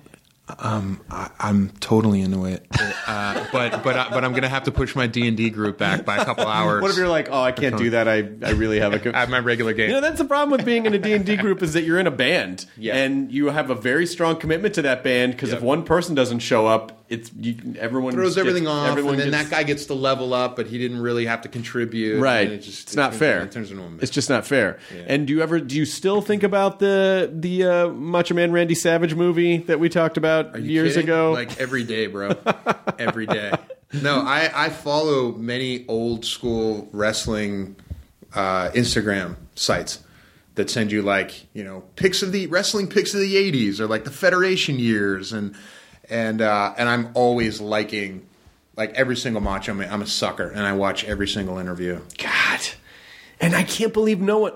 I, 0.49 1.29
I'm 1.39 1.69
totally 1.79 2.21
into 2.21 2.45
it, 2.45 2.65
uh, 3.07 3.45
but 3.51 3.83
but 3.83 3.97
I, 3.97 4.09
but 4.09 4.23
I'm 4.23 4.33
gonna 4.33 4.47
have 4.47 4.63
to 4.63 4.71
push 4.71 4.95
my 4.95 5.05
D 5.07 5.27
and 5.27 5.35
D 5.35 5.49
group 5.49 5.77
back 5.77 6.05
by 6.05 6.17
a 6.17 6.25
couple 6.25 6.47
hours. 6.47 6.81
What 6.87 6.91
if 6.91 6.97
you're 6.97 7.09
like, 7.09 7.27
oh, 7.29 7.41
I 7.41 7.51
can't 7.51 7.77
do 7.77 7.89
that. 7.91 8.07
I, 8.07 8.17
I 8.45 8.51
really 8.51 8.79
have 8.79 8.93
a. 8.93 8.99
co-" 9.01 9.11
I 9.13 9.19
have 9.19 9.29
my 9.29 9.39
regular 9.39 9.73
game? 9.73 9.89
You 9.89 9.95
know, 9.95 10.01
that's 10.01 10.19
the 10.19 10.25
problem 10.25 10.51
with 10.51 10.65
being 10.65 10.85
in 10.85 10.93
a 10.93 10.99
D&D 10.99 11.35
group 11.37 11.61
is 11.61 11.73
that 11.73 11.83
you're 11.83 11.99
in 11.99 12.07
a 12.07 12.11
band 12.11 12.65
Yeah. 12.77 12.95
and 12.95 13.31
you 13.31 13.47
have 13.47 13.69
a 13.69 13.75
very 13.75 14.05
strong 14.05 14.37
commitment 14.37 14.75
to 14.75 14.81
that 14.83 15.03
band 15.03 15.33
because 15.33 15.49
Yep. 15.49 15.57
if 15.57 15.63
one 15.63 15.83
person 15.83 16.15
doesn't 16.15 16.39
show 16.39 16.65
up, 16.67 17.03
it's 17.09 17.31
you, 17.39 17.55
everyone 17.79 18.13
throws 18.13 18.35
gets- 18.35 18.37
everything 18.47 18.67
off, 18.67 18.89
everyone 18.89 19.13
and 19.15 19.23
then 19.23 19.31
gets- 19.31 19.49
that 19.49 19.55
guy 19.55 19.63
gets 19.63 19.85
to 19.87 19.93
level 19.93 20.33
up, 20.33 20.55
but 20.55 20.67
he 20.67 20.77
didn't 20.77 21.01
really 21.01 21.25
have 21.25 21.41
to 21.41 21.49
contribute. 21.49 22.19
right. 22.21 22.41
and 22.47 22.53
it 22.53 22.59
just, 22.59 22.87
it's 22.87 22.95
not 22.95 23.13
it, 23.13 23.17
fair. 23.17 23.41
It 23.43 23.51
turns 23.51 23.71
into 23.71 23.83
a 23.83 23.89
mess. 23.89 24.03
it's 24.03 24.11
just 24.11 24.29
not 24.29 24.45
fair. 24.45 24.77
And 25.07 25.25
do 25.27 25.33
you 25.33 25.41
ever 25.41 25.59
do 25.59 25.75
you 25.75 25.85
still 25.85 26.21
think 26.21 26.43
about 26.43 26.79
the 26.79 27.29
the 27.33 27.63
uh, 27.65 27.87
Macho 27.89 28.33
Man 28.33 28.51
Randy 28.51 28.75
Savage 28.75 29.15
movie 29.15 29.57
that 29.57 29.79
we 29.79 29.89
talked 29.89 30.17
about 30.17 30.36
Are 30.45 30.59
years 30.59 30.93
kidding? 30.93 31.09
ago? 31.09 31.31
Like 31.31 31.59
every 31.59 31.83
day, 31.83 32.07
bro. 32.07 32.35
every 32.99 33.25
day. 33.25 33.51
No, 33.93 34.21
I, 34.21 34.51
I 34.53 34.69
follow 34.69 35.31
many 35.31 35.85
old 35.87 36.25
school 36.25 36.89
wrestling 36.91 37.75
uh, 38.33 38.69
Instagram 38.71 39.35
sites 39.55 40.03
that 40.55 40.69
send 40.69 40.91
you 40.91 41.01
like 41.01 41.45
you 41.53 41.63
know 41.63 41.83
pics 41.95 42.21
of 42.21 42.31
the 42.31 42.47
wrestling 42.47 42.87
pics 42.87 43.13
of 43.13 43.21
the 43.21 43.35
'80s 43.35 43.79
or 43.79 43.87
like 43.87 44.03
the 44.03 44.11
Federation 44.11 44.79
years, 44.79 45.31
and 45.31 45.55
and 46.09 46.41
uh, 46.41 46.73
and 46.77 46.89
I'm 46.89 47.11
always 47.13 47.61
liking 47.61 48.27
like 48.75 48.93
every 48.93 49.15
single 49.15 49.41
Macho 49.41 49.73
Man. 49.73 49.91
I'm 49.91 50.01
a 50.01 50.07
sucker, 50.07 50.49
and 50.49 50.61
I 50.61 50.73
watch 50.73 51.03
every 51.05 51.27
single 51.27 51.57
interview. 51.57 52.01
God. 52.17 52.59
And 53.39 53.55
I 53.55 53.63
can't 53.63 53.93
believe 53.93 54.19
no 54.19 54.39
one. 54.39 54.53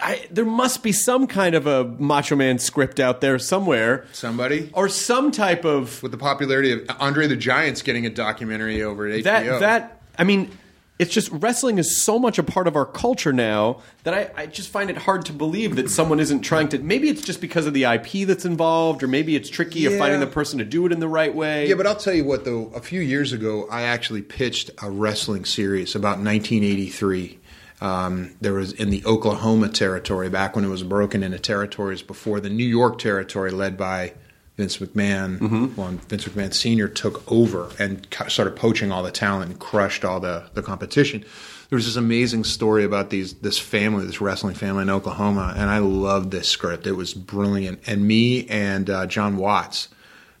I, 0.00 0.26
there 0.30 0.44
must 0.44 0.82
be 0.82 0.90
some 0.90 1.28
kind 1.28 1.54
of 1.54 1.66
a 1.68 1.84
Macho 1.84 2.34
Man 2.34 2.58
script 2.58 2.98
out 2.98 3.20
there 3.20 3.38
somewhere, 3.38 4.06
Somebody 4.12 4.70
or 4.72 4.88
some 4.88 5.30
type 5.30 5.64
of 5.64 6.02
with 6.02 6.10
the 6.10 6.18
popularity 6.18 6.72
of 6.72 6.90
Andre 6.98 7.28
the 7.28 7.36
Giant's 7.36 7.82
getting 7.82 8.04
a 8.04 8.10
documentary 8.10 8.82
over 8.82 9.06
at 9.06 9.20
HBO. 9.20 9.22
that. 9.22 9.60
That 9.60 10.02
I 10.18 10.24
mean, 10.24 10.50
it's 10.98 11.12
just 11.12 11.28
wrestling 11.30 11.78
is 11.78 11.96
so 11.96 12.18
much 12.18 12.38
a 12.38 12.42
part 12.42 12.68
of 12.68 12.76
our 12.76 12.86
culture 12.86 13.32
now 13.32 13.82
that 14.04 14.14
I, 14.14 14.30
I 14.42 14.46
just 14.46 14.68
find 14.68 14.90
it 14.90 14.96
hard 14.96 15.26
to 15.26 15.32
believe 15.32 15.74
that 15.76 15.90
someone 15.90 16.20
isn't 16.20 16.42
trying 16.42 16.68
to. 16.68 16.78
Maybe 16.78 17.08
it's 17.08 17.22
just 17.22 17.40
because 17.40 17.66
of 17.66 17.74
the 17.74 17.84
IP 17.84 18.26
that's 18.26 18.44
involved, 18.44 19.02
or 19.02 19.08
maybe 19.08 19.34
it's 19.34 19.48
tricky 19.48 19.86
of 19.86 19.96
finding 19.96 20.20
the 20.20 20.26
person 20.26 20.58
to 20.58 20.64
do 20.64 20.86
it 20.86 20.92
in 20.92 21.00
the 21.00 21.08
right 21.08 21.34
way. 21.34 21.68
Yeah, 21.68 21.74
but 21.74 21.86
I'll 21.86 21.96
tell 21.96 22.14
you 22.14 22.24
what, 22.24 22.44
though. 22.44 22.70
A 22.74 22.80
few 22.80 23.00
years 23.00 23.32
ago, 23.32 23.68
I 23.70 23.82
actually 23.82 24.22
pitched 24.22 24.70
a 24.82 24.90
wrestling 24.90 25.44
series 25.44 25.94
about 25.94 26.18
1983. 26.18 27.38
Um, 27.80 28.34
there 28.40 28.54
was 28.54 28.72
in 28.72 28.90
the 28.90 29.04
Oklahoma 29.04 29.68
territory 29.68 30.30
back 30.30 30.56
when 30.56 30.64
it 30.64 30.68
was 30.68 30.82
broken 30.82 31.22
into 31.22 31.38
territories 31.38 32.02
before 32.02 32.40
the 32.40 32.50
New 32.50 32.64
York 32.64 32.98
territory, 32.98 33.50
led 33.50 33.76
by 33.76 34.14
Vince 34.56 34.78
McMahon. 34.78 35.40
When 35.76 35.98
Vince 35.98 36.24
McMahon 36.26 36.54
Sr. 36.54 36.88
took 36.88 37.30
over 37.30 37.70
and 37.78 38.06
started 38.28 38.54
poaching 38.56 38.92
all 38.92 39.02
the 39.02 39.10
talent 39.10 39.50
and 39.50 39.60
crushed 39.60 40.04
all 40.04 40.20
the, 40.20 40.44
the 40.54 40.62
competition. 40.62 41.24
There 41.68 41.76
was 41.76 41.86
this 41.86 41.96
amazing 41.96 42.44
story 42.44 42.84
about 42.84 43.10
these 43.10 43.34
this 43.34 43.58
family, 43.58 44.06
this 44.06 44.20
wrestling 44.20 44.54
family 44.54 44.82
in 44.82 44.90
Oklahoma, 44.90 45.54
and 45.56 45.70
I 45.70 45.78
loved 45.78 46.30
this 46.30 46.48
script. 46.48 46.86
It 46.86 46.92
was 46.92 47.14
brilliant. 47.14 47.80
And 47.86 48.06
me 48.06 48.46
and 48.46 48.88
uh, 48.88 49.06
Jon 49.06 49.36
Watts, 49.36 49.88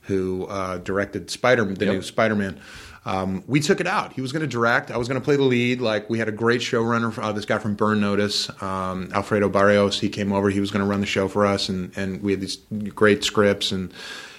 who 0.02 0.46
uh, 0.46 0.78
directed 0.78 1.30
Spider 1.30 1.64
Man 1.64 1.74
the 1.74 1.86
new 1.86 2.02
Spider 2.02 2.36
Man. 2.36 2.60
Um, 3.06 3.44
we 3.46 3.60
took 3.60 3.80
it 3.80 3.86
out. 3.86 4.14
He 4.14 4.20
was 4.20 4.32
going 4.32 4.40
to 4.40 4.46
direct. 4.46 4.90
I 4.90 4.96
was 4.96 5.08
going 5.08 5.20
to 5.20 5.24
play 5.24 5.36
the 5.36 5.42
lead. 5.42 5.80
Like 5.80 6.08
we 6.08 6.18
had 6.18 6.28
a 6.28 6.32
great 6.32 6.60
showrunner, 6.60 7.16
uh, 7.18 7.32
this 7.32 7.44
guy 7.44 7.58
from 7.58 7.74
Burn 7.74 8.00
Notice, 8.00 8.50
um, 8.62 9.10
Alfredo 9.12 9.48
Barrios. 9.48 10.00
He 10.00 10.08
came 10.08 10.32
over. 10.32 10.48
He 10.50 10.60
was 10.60 10.70
going 10.70 10.82
to 10.82 10.88
run 10.88 11.00
the 11.00 11.06
show 11.06 11.28
for 11.28 11.46
us, 11.46 11.68
and 11.68 11.96
and 11.96 12.22
we 12.22 12.32
had 12.32 12.40
these 12.40 12.56
great 12.94 13.22
scripts 13.22 13.72
and 13.72 13.92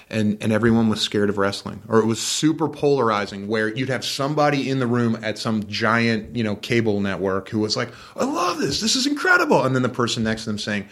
and 0.09 0.37
and 0.41 0.51
everyone 0.51 0.89
was 0.89 1.01
scared 1.01 1.29
of 1.29 1.37
wrestling, 1.37 1.81
or 1.87 1.99
it 1.99 2.05
was 2.05 2.19
super 2.19 2.67
polarizing, 2.67 3.47
where 3.47 3.73
you'd 3.73 3.89
have 3.89 4.05
somebody 4.05 4.69
in 4.69 4.79
the 4.79 4.87
room 4.87 5.17
at 5.21 5.37
some 5.37 5.65
giant 5.67 6.35
you 6.35 6.43
know 6.43 6.55
cable 6.55 6.99
network 7.01 7.49
who 7.49 7.59
was 7.59 7.77
like, 7.77 7.89
"I 8.15 8.25
love 8.25 8.59
this, 8.59 8.81
this 8.81 8.95
is 8.95 9.05
incredible," 9.05 9.63
and 9.63 9.75
then 9.75 9.83
the 9.83 9.89
person 9.89 10.23
next 10.23 10.43
to 10.43 10.49
them 10.49 10.59
saying. 10.59 10.87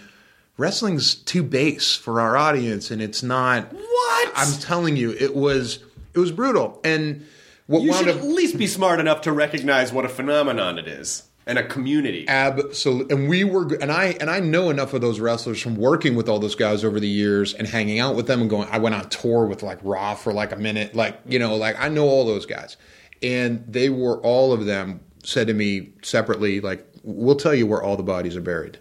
Wrestling's 0.56 1.16
too 1.16 1.42
base 1.42 1.96
for 1.96 2.22
our 2.22 2.38
audience, 2.38 2.92
and 2.92 3.02
it's 3.02 3.24
not. 3.24 3.74
What? 3.74 4.32
I'm 4.36 4.54
telling 4.60 4.96
you, 4.96 5.10
it 5.20 5.36
was 5.36 5.80
it 6.14 6.20
was 6.20 6.32
brutal. 6.32 6.80
And 6.84 7.26
what 7.68 7.82
You 7.82 7.94
should 7.94 8.08
up 8.08 8.18
at 8.18 8.24
least 8.24 8.58
be 8.58 8.68
smart 8.68 9.00
enough 9.00 9.22
to 9.22 9.32
recognize 9.32 9.94
what 9.94 10.06
a 10.06 10.10
phenomenon 10.10 10.78
it 10.78 10.88
is 10.88 11.24
and 11.46 11.58
a 11.58 11.64
community. 11.66 12.26
absolutely, 12.28 13.16
and 13.16 13.28
we 13.30 13.44
were, 13.44 13.74
and 13.76 13.92
I 13.92 14.16
and 14.20 14.30
I 14.30 14.40
know 14.40 14.70
enough 14.70 14.94
of 14.94 15.02
those 15.02 15.20
wrestlers 15.20 15.62
from 15.62 15.76
working 15.76 16.16
with 16.16 16.30
all 16.30 16.40
those 16.40 16.56
guys 16.56 16.84
over 16.84 17.00
the 17.00 17.08
years 17.08 17.54
and 17.54 17.68
hanging 17.68 18.00
out 18.00 18.16
with 18.16 18.28
them 18.28 18.42
and 18.42 18.50
going. 18.50 18.68
I 18.70 18.78
went 18.78 18.96
on 18.96 19.10
tour 19.10 19.46
with 19.46 19.64
like 19.64 19.80
Raw 19.84 20.16
for 20.16 20.34
like 20.34 20.52
a 20.52 20.58
minute, 20.58 20.96
like 20.96 21.20
you 21.28 21.40
know, 21.40 21.56
like 21.56 21.80
I 21.80 21.90
know 21.90 22.08
all 22.08 22.26
those 22.26 22.46
guys, 22.46 22.78
and 23.22 23.64
they 23.68 23.90
were 23.90 24.20
all 24.20 24.54
of 24.54 24.66
them 24.66 25.02
said 25.24 25.48
to 25.48 25.54
me 25.54 25.94
separately, 26.02 26.62
like, 26.62 26.86
"We'll 27.04 27.36
tell 27.36 27.54
you 27.54 27.68
where 27.68 27.82
all 27.82 27.98
the 27.98 28.04
bodies 28.04 28.36
are 28.36 28.42
buried." 28.42 28.80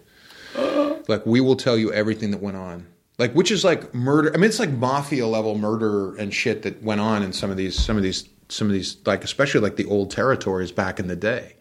like 1.07 1.25
we 1.25 1.41
will 1.41 1.55
tell 1.55 1.77
you 1.77 1.91
everything 1.91 2.31
that 2.31 2.41
went 2.41 2.55
on 2.55 2.87
like 3.17 3.33
which 3.33 3.51
is 3.51 3.63
like 3.63 3.93
murder 3.93 4.31
i 4.33 4.37
mean 4.37 4.45
it's 4.45 4.59
like 4.59 4.69
mafia 4.69 5.25
level 5.25 5.57
murder 5.57 6.15
and 6.15 6.33
shit 6.33 6.61
that 6.61 6.81
went 6.83 7.01
on 7.01 7.23
in 7.23 7.33
some 7.33 7.49
of 7.49 7.57
these 7.57 7.77
some 7.77 7.97
of 7.97 8.03
these 8.03 8.29
some 8.53 8.67
of 8.67 8.73
these 8.73 8.97
like 9.05 9.23
especially 9.23 9.59
like 9.61 9.75
the 9.75 9.85
old 9.85 10.11
territories 10.11 10.71
back 10.71 10.99
in 10.99 11.07
the 11.07 11.15
day 11.15 11.55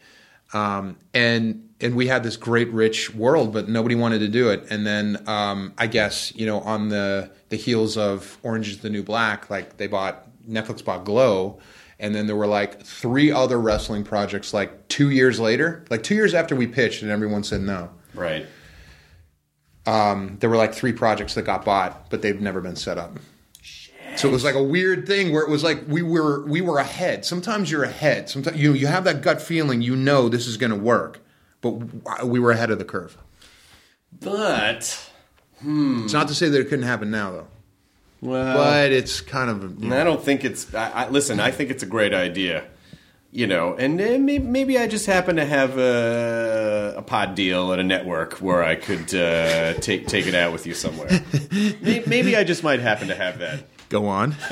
um, 0.53 0.97
and 1.14 1.68
and 1.80 1.97
we 1.97 2.07
had 2.07 2.22
this 2.22 2.36
great 2.36 2.70
rich 2.72 3.14
world 3.14 3.53
but 3.53 3.68
nobody 3.68 3.95
wanted 3.95 4.18
to 4.20 4.28
do 4.28 4.51
it 4.51 4.64
and 4.70 4.86
then 4.86 5.22
um, 5.26 5.72
i 5.78 5.86
guess 5.86 6.32
you 6.36 6.47
know 6.47 6.61
on 6.61 6.88
the 6.90 7.30
the 7.49 7.57
heels 7.57 7.97
of 7.97 8.38
orange 8.43 8.68
is 8.68 8.78
the 8.78 8.90
new 8.90 9.03
black 9.03 9.49
like 9.51 9.76
they 9.78 9.86
bought 9.86 10.26
netflix 10.49 10.84
bought 10.84 11.05
glow 11.05 11.59
and 11.99 12.14
then 12.14 12.26
there 12.26 12.36
were 12.36 12.47
like 12.47 12.82
three 12.82 13.30
other 13.30 13.59
wrestling 13.61 14.03
projects 14.05 14.53
like 14.53 14.88
two 14.88 15.11
years 15.11 15.38
later 15.40 15.84
like 15.90 16.03
two 16.03 16.14
years 16.14 16.34
after 16.34 16.55
we 16.55 16.66
pitched 16.66 17.03
and 17.03 17.11
everyone 17.11 17.43
said 17.45 17.61
no 17.62 17.90
Right. 18.14 18.47
um, 19.86 20.36
there 20.40 20.51
were 20.51 20.57
like 20.57 20.74
three 20.74 20.93
projects 20.93 21.34
that 21.34 21.43
got 21.43 21.64
bought, 21.64 22.11
but 22.11 22.20
they've 22.22 22.40
never 22.40 22.61
been 22.61 22.76
set 22.76 22.99
up. 22.99 23.18
So 24.16 24.28
it 24.28 24.32
was 24.32 24.44
like 24.44 24.54
a 24.54 24.62
weird 24.62 25.06
thing 25.06 25.32
where 25.32 25.42
it 25.42 25.48
was 25.50 25.62
like 25.64 25.82
we 25.88 26.02
were 26.02 26.44
we 26.46 26.60
were 26.60 26.78
ahead. 26.78 27.24
Sometimes 27.24 27.70
you're 27.70 27.84
ahead. 27.84 28.28
Sometimes 28.28 28.56
you 28.58 28.72
you 28.74 28.86
have 28.86 29.04
that 29.04 29.22
gut 29.22 29.40
feeling. 29.42 29.82
You 29.82 29.96
know 29.96 30.28
this 30.28 30.46
is 30.46 30.56
going 30.56 30.70
to 30.72 30.76
work, 30.78 31.20
but 31.60 31.70
we 32.24 32.38
were 32.38 32.50
ahead 32.50 32.70
of 32.70 32.78
the 32.78 32.84
curve. 32.84 33.16
But 34.20 35.08
It's 35.64 36.12
not 36.12 36.28
to 36.28 36.34
say 36.34 36.48
that 36.48 36.60
it 36.60 36.64
couldn't 36.68 36.84
happen 36.84 37.10
now, 37.10 37.30
though. 37.30 37.46
well, 38.20 38.56
But 38.56 38.92
it's 38.92 39.20
kind 39.20 39.50
of 39.50 39.92
I 39.92 40.04
don't 40.04 40.22
think 40.22 40.44
it's. 40.44 40.72
I, 40.74 40.90
I, 40.90 41.08
listen, 41.08 41.40
I 41.40 41.50
think 41.50 41.70
it's 41.70 41.82
a 41.82 41.86
great 41.86 42.12
idea. 42.14 42.64
You 43.34 43.46
know, 43.46 43.74
and 43.78 43.96
maybe, 43.96 44.38
maybe 44.38 44.78
I 44.78 44.86
just 44.86 45.06
happen 45.06 45.36
to 45.36 45.46
have 45.46 45.78
a, 45.78 46.96
a 46.98 47.02
pod 47.02 47.34
deal 47.34 47.72
at 47.72 47.78
a 47.78 47.82
network 47.82 48.34
where 48.42 48.62
I 48.62 48.74
could 48.74 49.14
uh, 49.14 49.72
take 49.74 50.06
take 50.06 50.26
it 50.26 50.34
out 50.34 50.52
with 50.52 50.66
you 50.66 50.74
somewhere. 50.74 51.08
May- 51.80 52.02
maybe 52.06 52.36
I 52.36 52.44
just 52.44 52.62
might 52.62 52.80
happen 52.80 53.08
to 53.08 53.14
have 53.14 53.38
that. 53.38 53.64
Go 53.93 54.07
on. 54.09 54.34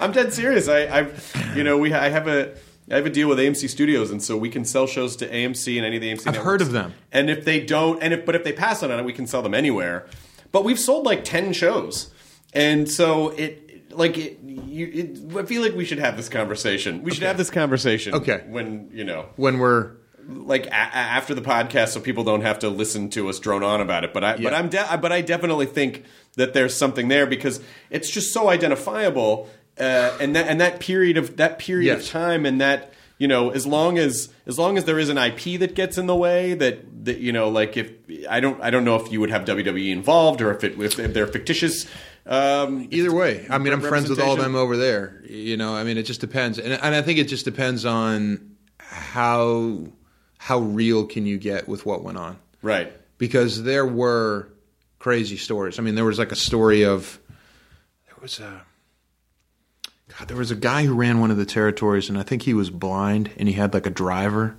I'm 0.00 0.12
dead 0.12 0.32
serious. 0.32 0.68
I, 0.68 0.86
I've, 0.86 1.52
you 1.56 1.64
know, 1.64 1.76
we 1.76 1.92
I 1.92 2.08
have 2.08 2.28
a 2.28 2.56
I 2.90 2.96
have 2.96 3.06
a 3.06 3.10
deal 3.10 3.28
with 3.28 3.38
AMC 3.38 3.68
Studios, 3.68 4.10
and 4.10 4.22
so 4.22 4.36
we 4.36 4.48
can 4.48 4.64
sell 4.64 4.86
shows 4.86 5.16
to 5.16 5.28
AMC 5.28 5.76
and 5.76 5.84
any 5.84 5.96
of 5.96 6.02
the 6.02 6.12
AMC. 6.12 6.28
I've 6.28 6.36
heard 6.36 6.62
of 6.62 6.72
them. 6.72 6.94
And 7.10 7.28
if 7.28 7.44
they 7.44 7.60
don't, 7.60 8.02
and 8.02 8.14
if 8.14 8.24
but 8.24 8.34
if 8.34 8.44
they 8.44 8.52
pass 8.52 8.82
on 8.82 8.90
it, 8.90 9.04
we 9.04 9.12
can 9.12 9.26
sell 9.26 9.42
them 9.42 9.54
anywhere. 9.54 10.06
But 10.52 10.64
we've 10.64 10.78
sold 10.78 11.04
like 11.04 11.24
ten 11.24 11.52
shows, 11.52 12.12
and 12.54 12.88
so 12.88 13.30
it 13.30 13.92
like 13.92 14.16
it. 14.16 14.38
You, 14.42 14.86
it, 14.86 15.36
I 15.36 15.44
feel 15.44 15.62
like 15.62 15.74
we 15.74 15.84
should 15.84 15.98
have 15.98 16.16
this 16.16 16.28
conversation. 16.28 17.02
We 17.02 17.10
should 17.10 17.24
have 17.24 17.36
this 17.36 17.50
conversation. 17.50 18.14
Okay. 18.14 18.44
When 18.46 18.90
you 18.92 19.04
know, 19.04 19.26
when 19.36 19.58
we're 19.58 19.92
like 20.28 20.66
a- 20.66 20.74
after 20.74 21.34
the 21.34 21.42
podcast, 21.42 21.88
so 21.88 22.00
people 22.00 22.24
don't 22.24 22.42
have 22.42 22.58
to 22.60 22.68
listen 22.68 23.10
to 23.10 23.28
us 23.28 23.38
drone 23.38 23.62
on 23.62 23.80
about 23.80 24.04
it. 24.04 24.12
But 24.12 24.24
I, 24.24 24.36
but 24.36 24.52
I'm, 24.54 24.68
de- 24.68 24.98
but 25.00 25.12
I 25.12 25.20
definitely 25.20 25.66
think 25.66 26.04
that 26.36 26.54
there's 26.54 26.76
something 26.76 27.08
there 27.08 27.26
because 27.26 27.60
it's 27.90 28.10
just 28.10 28.32
so 28.32 28.48
identifiable, 28.48 29.48
uh, 29.78 30.16
and 30.20 30.34
that 30.36 30.48
and 30.48 30.60
that 30.60 30.80
period 30.80 31.16
of 31.16 31.36
that 31.36 31.58
period 31.58 31.94
of 31.98 32.06
time 32.06 32.46
and 32.46 32.60
that 32.60 32.92
you 33.18 33.28
know 33.28 33.50
as 33.50 33.66
long 33.66 33.98
as 33.98 34.28
as 34.46 34.58
long 34.58 34.76
as 34.78 34.84
there 34.84 34.98
is 34.98 35.08
an 35.08 35.18
IP 35.18 35.58
that 35.60 35.74
gets 35.74 35.98
in 35.98 36.06
the 36.06 36.16
way 36.16 36.54
that 36.54 37.04
that 37.04 37.18
you 37.18 37.32
know 37.32 37.48
like 37.48 37.76
if 37.76 37.90
I 38.28 38.40
don't 38.40 38.62
I 38.62 38.70
don't 38.70 38.84
know 38.84 38.96
if 38.96 39.10
you 39.12 39.20
would 39.20 39.30
have 39.30 39.44
WWE 39.44 39.90
involved 39.90 40.40
or 40.40 40.52
if 40.54 40.62
it 40.64 40.78
if, 40.80 40.98
if 40.98 41.12
they're 41.14 41.26
fictitious. 41.26 41.86
Um, 42.24 42.86
Either 42.92 43.12
way, 43.12 43.46
I 43.50 43.58
mean, 43.58 43.72
I'm 43.72 43.80
friends 43.80 44.08
with 44.08 44.20
all 44.20 44.34
of 44.34 44.38
them 44.38 44.54
over 44.54 44.76
there. 44.76 45.20
You 45.28 45.56
know, 45.56 45.74
I 45.74 45.82
mean, 45.82 45.98
it 45.98 46.04
just 46.04 46.20
depends, 46.20 46.58
and, 46.58 46.72
and 46.72 46.94
I 46.94 47.02
think 47.02 47.18
it 47.18 47.24
just 47.24 47.44
depends 47.44 47.84
on 47.84 48.54
how 48.78 49.86
how 50.42 50.58
real 50.58 51.06
can 51.06 51.24
you 51.24 51.38
get 51.38 51.68
with 51.68 51.86
what 51.86 52.02
went 52.02 52.18
on, 52.18 52.36
right. 52.62 52.92
because 53.16 53.62
there 53.62 53.86
were 53.86 54.48
crazy 54.98 55.36
stories. 55.36 55.78
I 55.78 55.82
mean, 55.82 55.94
there 55.94 56.04
was 56.04 56.18
like 56.18 56.32
a 56.32 56.36
story 56.36 56.84
of 56.84 57.20
there 58.06 58.16
was 58.20 58.40
a 58.40 58.62
God, 60.18 60.26
there 60.26 60.36
was 60.36 60.50
a 60.50 60.56
guy 60.56 60.84
who 60.84 60.94
ran 60.94 61.20
one 61.20 61.30
of 61.30 61.36
the 61.36 61.46
territories, 61.46 62.08
and 62.08 62.18
I 62.18 62.24
think 62.24 62.42
he 62.42 62.54
was 62.54 62.70
blind, 62.70 63.30
and 63.36 63.48
he 63.48 63.54
had 63.54 63.72
like 63.72 63.86
a 63.86 63.90
driver, 63.90 64.56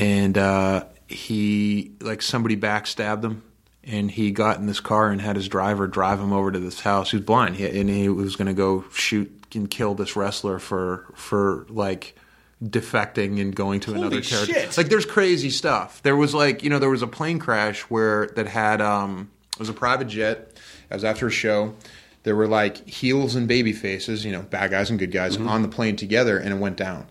and 0.00 0.36
uh, 0.36 0.86
he 1.06 1.92
like 2.00 2.20
somebody 2.20 2.56
backstabbed 2.56 3.22
him, 3.22 3.44
and 3.84 4.10
he 4.10 4.32
got 4.32 4.58
in 4.58 4.66
this 4.66 4.80
car 4.80 5.10
and 5.10 5.20
had 5.20 5.36
his 5.36 5.46
driver 5.46 5.86
drive 5.86 6.18
him 6.18 6.32
over 6.32 6.50
to 6.50 6.58
this 6.58 6.80
house. 6.80 7.12
He 7.12 7.18
was 7.18 7.24
blind, 7.24 7.54
he, 7.54 7.80
and 7.80 7.88
he 7.88 8.08
was 8.08 8.34
going 8.34 8.48
to 8.48 8.54
go 8.54 8.84
shoot 8.92 9.30
and 9.54 9.70
kill 9.70 9.94
this 9.94 10.16
wrestler 10.16 10.58
for 10.58 11.06
for 11.14 11.64
like 11.68 12.16
defecting 12.62 13.40
and 13.40 13.54
going 13.54 13.80
to 13.80 13.94
another 13.94 14.20
territory. 14.20 14.60
shit. 14.60 14.76
Like 14.76 14.88
there's 14.88 15.06
crazy 15.06 15.50
stuff. 15.50 16.02
There 16.02 16.16
was 16.16 16.34
like 16.34 16.62
you 16.62 16.70
know 16.70 16.78
there 16.78 16.90
was 16.90 17.02
a 17.02 17.06
plane 17.06 17.38
crash 17.38 17.82
where 17.82 18.28
that 18.36 18.46
had 18.46 18.80
um 18.80 19.30
it 19.52 19.58
was 19.58 19.68
a 19.68 19.74
private 19.74 20.08
jet. 20.08 20.58
It 20.90 20.94
was 20.94 21.04
after 21.04 21.26
a 21.26 21.30
show. 21.30 21.74
There 22.22 22.36
were 22.36 22.46
like 22.46 22.88
heels 22.88 23.34
and 23.34 23.48
baby 23.48 23.72
faces, 23.72 24.24
you 24.24 24.30
know, 24.32 24.42
bad 24.42 24.70
guys 24.70 24.90
and 24.90 24.98
good 24.98 25.10
guys 25.10 25.36
on 25.36 25.62
the 25.62 25.68
plane 25.68 25.96
together, 25.96 26.38
and 26.38 26.54
it 26.54 26.58
went 26.58 26.76
down. 26.76 27.06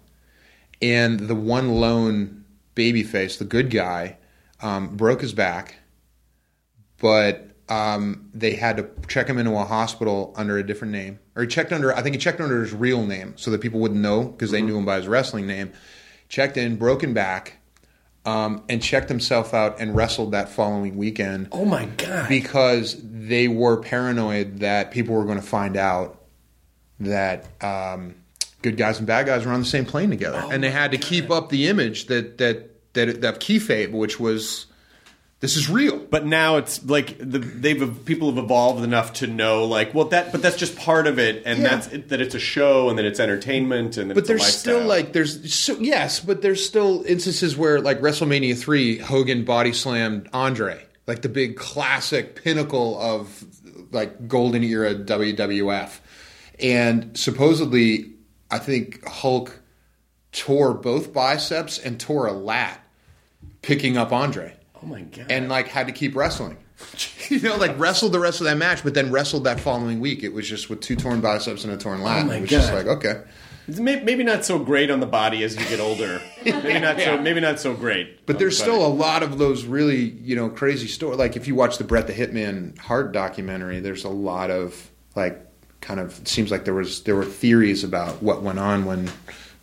And 0.82 1.20
the 1.20 1.36
one 1.36 1.76
lone 1.76 2.46
baby 2.76 3.04
face, 3.04 3.38
the 3.38 3.46
good 3.46 3.70
guy, 3.70 4.18
um, 4.62 4.96
broke 4.96 5.22
his 5.22 5.34
back, 5.34 5.76
but 6.98 7.51
um, 7.72 8.30
they 8.34 8.54
had 8.56 8.76
to 8.78 8.90
check 9.08 9.28
him 9.28 9.38
into 9.38 9.52
a 9.54 9.64
hospital 9.64 10.34
under 10.36 10.58
a 10.58 10.64
different 10.66 10.92
name, 10.92 11.20
or 11.36 11.44
he 11.44 11.48
checked 11.48 11.72
under. 11.72 11.96
I 11.96 12.02
think 12.02 12.16
he 12.16 12.20
checked 12.20 12.42
under 12.42 12.62
his 12.62 12.74
real 12.74 13.06
name 13.06 13.34
so 13.38 13.50
that 13.52 13.62
people 13.62 13.80
wouldn't 13.80 14.02
know 14.02 14.24
because 14.26 14.52
they 14.52 14.62
knew 14.62 14.78
him 14.78 14.84
by 14.86 14.98
his 14.98 15.08
wrestling 15.08 15.48
name. 15.48 15.72
Checked 16.28 16.58
in, 16.58 16.76
broken 16.76 17.14
back, 17.14 17.58
um, 18.26 18.64
and 18.68 18.82
checked 18.84 19.08
himself 19.10 19.54
out 19.54 19.80
and 19.80 19.96
wrestled 19.96 20.32
that 20.34 20.50
following 20.50 20.98
weekend 20.98 21.48
Oh 21.54 21.64
my 21.66 21.86
god. 21.86 22.28
because 22.28 22.98
they 23.04 23.48
were 23.48 23.78
paranoid 23.78 24.60
that 24.60 24.92
people 24.92 25.16
were 25.16 25.26
going 25.26 25.40
to 25.40 25.46
find 25.48 25.78
out 25.78 26.22
that 27.00 27.48
um, 27.64 28.16
good 28.62 28.78
guys 28.78 28.98
and 29.00 29.08
bad 29.08 29.26
guys 29.28 29.46
were 29.46 29.52
on 29.54 29.62
the 29.62 29.66
same 29.66 29.86
plane 29.86 30.10
together, 30.10 30.44
and 30.52 30.62
they 30.64 30.72
had 30.72 30.92
to 30.92 30.98
keep 30.98 31.32
up 31.32 31.50
the 31.50 31.68
image 31.68 32.08
that 32.08 32.38
that 32.38 32.68
that 32.94 33.22
that 33.22 33.40
kayfabe, 33.40 33.92
which 33.92 34.20
was 34.20 34.66
this 35.42 35.58
is 35.58 35.70
real. 35.70 35.98
but 35.98 36.26
now 36.26 36.58
it's 36.58 36.86
like 36.86 37.18
the, 37.18 37.40
they've 37.40 38.06
people 38.06 38.30
have 38.34 38.38
evolved 38.44 38.84
enough 38.84 39.12
to 39.14 39.28
know 39.28 39.66
like 39.66 39.94
well 39.94 40.06
that 40.06 40.32
but 40.32 40.42
that's 40.42 40.56
just 40.56 40.76
part 40.78 41.08
of 41.08 41.20
it 41.20 41.44
and 41.46 41.60
Yeah. 41.62 41.68
that's 41.70 41.88
it, 41.88 42.10
that 42.10 42.22
it's 42.22 42.36
a 42.36 42.40
show 42.40 42.90
and 42.90 42.98
that 42.98 43.06
it's 43.06 43.20
entertainment 43.20 43.98
and 43.98 44.10
that 44.10 44.14
But 44.16 44.22
it's 44.22 44.30
a 44.30 44.34
there's 44.34 44.46
still 44.56 44.84
like 44.86 45.14
there's 45.14 45.54
so, 45.54 45.76
yes, 45.80 46.20
but 46.20 46.42
there's 46.42 46.66
still 46.66 47.04
instances 47.08 47.58
where 47.58 47.82
like 47.82 48.00
WrestleMania 48.02 48.58
three, 48.58 48.98
Hogan 48.98 49.44
body 49.44 49.74
slammed 49.74 50.30
Andre, 50.32 50.86
like 51.08 51.22
the 51.24 51.30
big 51.30 51.58
classic 51.58 52.42
pinnacle 52.42 52.98
of 53.02 53.44
like 53.92 54.28
golden 54.28 54.64
era 54.64 54.96
WWF, 54.96 56.00
and 56.60 57.18
supposedly 57.18 58.12
I 58.50 58.60
think 58.60 59.04
Hulk 59.08 59.60
tore 60.32 60.74
both 60.74 61.12
biceps 61.12 61.78
and 61.80 62.00
tore 62.00 62.28
a 62.28 62.32
lat 62.32 62.86
picking 63.62 63.98
up 63.98 64.12
Andre, 64.14 64.56
oh 64.84 64.88
my 64.88 65.02
god 65.02 65.28
and 65.30 65.50
like 65.50 65.68
had 65.68 65.88
to 65.88 65.94
keep 65.94 66.16
wrestling. 66.16 66.58
You 67.30 67.40
know, 67.40 67.56
like 67.56 67.80
wrestled 67.80 68.12
the 68.12 68.20
rest 68.20 68.42
of 68.42 68.46
that 68.46 68.58
match, 68.58 68.84
but 68.84 68.94
then 68.94 69.10
wrestled 69.10 69.46
that 69.46 69.58
following 69.58 70.02
week. 70.02 70.22
It 70.22 70.34
was 70.34 70.50
just 70.50 70.70
with 70.70 70.82
two 70.82 70.98
torn 70.98 71.22
biceps 71.22 71.64
and 71.64 71.72
a 71.72 71.78
torn 71.78 72.02
lat. 72.02 72.26
Oh 72.26 72.28
my 72.28 72.36
it 72.38 72.42
was 72.42 72.50
just 72.50 72.74
like 72.74 72.88
okay. 72.88 73.22
Maybe 73.68 74.24
not 74.24 74.44
so 74.44 74.60
great 74.60 74.92
on 74.92 75.00
the 75.00 75.06
body 75.06 75.44
as 75.44 75.56
you 75.56 75.64
get 75.70 75.80
older 75.80 76.22
maybe 76.46 76.80
not 76.80 77.00
so 77.00 77.22
maybe 77.22 77.40
not 77.40 77.60
so 77.60 77.74
great 77.74 78.26
But 78.26 78.38
there's 78.40 78.58
the 78.58 78.64
still 78.64 78.86
a 78.86 78.90
lot 78.90 79.24
of 79.24 79.38
those 79.38 79.64
really, 79.64 80.10
you 80.10 80.36
know, 80.36 80.50
crazy 80.50 80.88
stories. 80.88 81.20
Like 81.20 81.38
if 81.38 81.48
you 81.48 81.56
watch 81.56 81.78
the 81.78 81.86
Brett 81.86 82.08
the 82.08 82.14
Hitman 82.14 82.78
Hart 82.78 83.14
documentary, 83.14 83.80
there's 83.80 84.04
a 84.04 84.10
lot 84.10 84.50
of 84.50 84.90
like 85.16 85.40
kind 85.80 86.00
of 86.00 86.20
it 86.20 86.28
seems 86.28 86.52
like 86.52 86.66
there 86.66 86.74
was 86.74 87.04
there 87.04 87.16
were 87.16 87.24
theories 87.24 87.84
about 87.84 88.22
what 88.22 88.42
went 88.42 88.60
on 88.60 88.84
when 88.86 89.10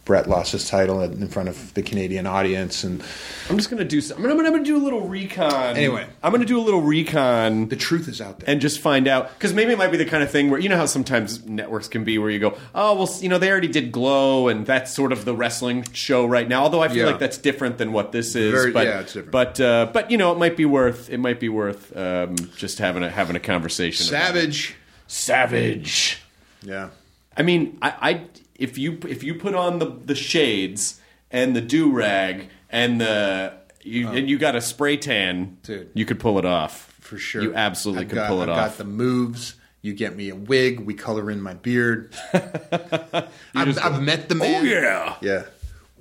Brett 0.09 0.27
lost 0.27 0.53
his 0.53 0.67
title 0.67 1.03
in 1.03 1.29
front 1.29 1.51
of 1.51 1.75
the 1.75 1.83
Canadian 1.83 2.27
audience, 2.27 2.83
and 2.83 3.05
I'm 3.51 3.59
just 3.59 3.69
gonna 3.69 3.85
do. 3.85 4.01
Some, 4.01 4.17
I'm, 4.17 4.23
gonna, 4.23 4.43
I'm 4.43 4.53
gonna 4.53 4.65
do 4.65 4.79
a 4.79 4.83
little 4.83 5.03
recon. 5.03 5.77
Anyway. 5.77 6.07
I'm 6.23 6.33
gonna 6.33 6.47
do 6.47 6.59
a 6.59 6.63
little 6.65 6.81
recon 6.81 7.69
the 7.69 7.77
truth 7.77 8.09
is 8.09 8.19
out 8.19 8.41
there. 8.41 8.49
and 8.51 8.59
just 8.59 8.81
find 8.81 9.07
out 9.07 9.29
because 9.35 9.53
maybe 9.53 9.71
it 9.73 9.77
might 9.77 9.91
be 9.91 9.99
the 9.99 10.07
kind 10.07 10.23
of 10.23 10.31
thing 10.31 10.49
where 10.49 10.59
you 10.59 10.71
know 10.71 10.79
how 10.79 10.87
sometimes 10.87 11.45
networks 11.45 11.89
can 11.89 12.05
be 12.05 12.17
where 12.17 12.31
you 12.31 12.39
go, 12.39 12.57
oh 12.75 12.95
well, 12.95 13.11
you 13.21 13.29
know 13.29 13.37
they 13.37 13.51
already 13.51 13.69
did 13.69 13.93
Glow 13.93 14.49
and 14.49 14.65
that's 14.65 14.95
sort 14.95 15.13
of 15.13 15.27
the 15.27 15.37
wrestling 15.37 15.85
show 15.93 16.25
right 16.25 16.49
now. 16.49 16.63
Although 16.63 16.83
I 16.83 16.89
feel 16.89 16.97
Yeah. 17.05 17.07
like 17.11 17.19
that's 17.21 17.37
different 17.37 17.77
than 17.77 17.93
what 17.93 18.11
this 18.11 18.35
is. 18.35 18.51
Very- 18.51 18.73
but, 18.73 18.87
yeah, 18.87 19.01
it's 19.01 19.13
different. 19.13 19.31
But 19.31 19.61
uh, 19.61 19.91
but 19.93 20.11
you 20.11 20.17
know 20.17 20.33
it 20.33 20.39
might 20.39 20.57
be 20.57 20.65
worth 20.65 21.11
it 21.11 21.19
might 21.19 21.39
be 21.39 21.51
worth 21.51 21.95
um, 21.95 22.35
just 22.57 22.79
having 22.79 23.03
a 23.03 23.11
having 23.11 23.37
a 23.37 23.41
conversation. 23.41 24.07
Savage. 24.07 24.75
savage. 25.07 26.23
Yeah. 26.63 26.89
I 27.37 27.43
mean, 27.43 27.79
I, 27.83 27.95
I 28.01 28.21
if 28.59 28.77
you 28.77 28.99
if 29.09 29.23
you 29.23 29.35
put 29.35 29.55
on 29.55 29.79
the 29.79 29.87
the 29.87 30.15
shades 30.15 31.01
and 31.31 31.57
the 31.57 31.61
do 31.61 31.91
rag 31.93 32.49
and 32.71 33.01
the 33.01 33.55
you, 33.83 34.09
oh. 34.09 34.13
and 34.13 34.29
you 34.29 34.39
got 34.39 34.57
a 34.57 34.61
spray 34.61 34.97
tan, 34.97 35.57
Oh. 35.57 35.67
Dude. 35.67 35.91
you 35.95 36.05
could 36.05 36.21
pull 36.21 36.39
it 36.39 36.45
off 36.45 36.93
For 37.01 37.17
sure. 37.17 37.43
You 37.43 37.55
absolutely 37.55 38.03
I've 38.03 38.09
could 38.11 38.17
got, 38.17 38.29
pull 38.29 38.43
it 38.43 38.49
off. 38.49 38.59
I've 38.59 38.65
off. 38.65 38.71
got 38.73 38.79
the 38.79 38.85
moves. 38.85 39.55
You 39.81 39.95
get 39.95 40.17
me 40.17 40.29
a 40.29 40.35
wig. 40.35 40.81
We 40.81 40.95
color 40.95 41.31
in 41.31 41.41
my 41.41 41.55
beard. 41.55 42.13
I've, 42.35 43.79
I've 43.79 44.03
met 44.03 44.29
the 44.29 44.35
man. 44.35 44.61
oh 44.61 44.65
yeah. 44.65 45.17
Yeah. 45.23 45.45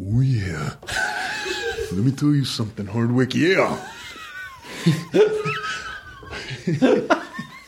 Oh 0.02 0.20
yeah. 0.22 0.74
Let 1.92 2.04
me 2.04 2.12
tell 2.12 2.34
you 2.34 2.44
something, 2.44 2.88
Hardwick. 2.88 3.36
Yeah. 3.36 3.80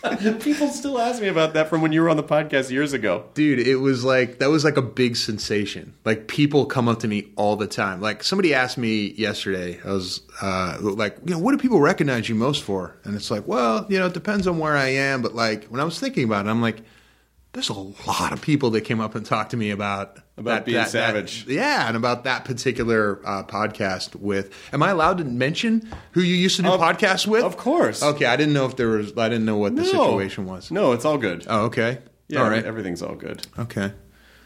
People 0.40 0.70
still 0.70 1.00
ask 1.00 1.22
me 1.22 1.28
about 1.28 1.54
that 1.54 1.68
from 1.68 1.82
when 1.82 1.92
you 1.92 2.02
were 2.02 2.10
on 2.10 2.18
the 2.18 2.24
podcast 2.24 2.70
years 2.70 2.94
ago. 2.94 3.26
Dude, 3.34 3.60
it 3.60 3.78
was 3.78 4.04
like 4.04 4.40
that 4.40 4.50
was 4.50 4.64
like 4.64 4.78
a 4.78 4.82
big 4.82 5.18
sensation. 5.18 5.94
Like 6.06 6.28
people 6.28 6.66
come 6.66 6.88
up 6.88 7.00
to 7.00 7.08
me 7.08 7.32
all 7.36 7.56
the 7.56 7.68
time. 7.68 8.00
Like 8.00 8.24
somebody 8.24 8.54
asked 8.54 8.78
me 8.78 9.12
yesterday. 9.12 9.80
I 9.84 9.92
was 9.92 10.22
uh, 10.42 10.78
like, 10.80 11.18
you 11.26 11.34
know, 11.34 11.40
what 11.40 11.52
do 11.52 11.58
people 11.58 11.82
recognize 11.82 12.30
you 12.30 12.36
most 12.36 12.64
for? 12.64 12.96
And 13.04 13.16
it's 13.16 13.30
like, 13.30 13.48
well, 13.48 13.86
you 13.90 14.00
know, 14.00 14.06
it 14.06 14.14
depends 14.14 14.48
on 14.48 14.58
where 14.58 14.78
I 14.78 14.88
am. 14.88 15.22
But 15.22 15.36
like 15.36 15.66
when 15.66 15.82
I 15.82 15.84
was 15.84 16.00
thinking 16.00 16.24
about 16.24 16.46
it, 16.46 16.50
I'm 16.50 16.62
like, 16.62 16.82
there's 17.54 17.70
a 17.70 17.74
lot 17.74 18.32
of 18.32 18.42
people 18.42 18.70
that 18.72 18.82
came 18.82 19.00
up 19.00 19.16
and 19.16 19.26
talked 19.26 19.52
to 19.52 19.58
me 19.58 19.72
about 19.72 20.20
About 20.38 20.66
being 20.66 20.86
savage. 20.86 21.46
yeah, 21.48 21.88
and 21.88 21.98
about 21.98 22.24
that 22.26 22.46
particular 22.46 23.20
uh, 23.26 23.44
podcast. 23.44 24.16
With, 24.16 24.54
am 24.72 24.84
I 24.84 24.90
allowed 24.92 25.18
to 25.18 25.24
mention 25.24 25.90
who 26.12 26.22
you 26.22 26.36
used 26.36 26.58
to 26.58 26.62
do 26.62 26.70
Of- 26.70 26.80
podcasts 26.80 27.26
with? 27.26 27.44
of 27.44 27.58
course. 27.58 28.04
Okay, 28.04 28.26
I 28.26 28.36
didn't 28.36 28.54
know 28.54 28.66
if 28.66 28.76
there 28.76 28.90
was. 28.90 29.18
I 29.18 29.30
didn't 29.30 29.46
know 29.46 29.58
what 29.58 29.76
the 29.76 29.84
situation 29.86 30.46
was. 30.46 30.70
No, 30.72 30.92
it's 30.94 31.06
all 31.06 31.18
good. 31.18 31.46
Oh, 31.50 31.66
okay. 31.66 32.00
yeah, 32.28 32.42
all 32.44 32.50
right. 32.50 32.64
everything's 32.64 33.02
all 33.02 33.16
good. 33.16 33.46
Okay. 33.58 33.94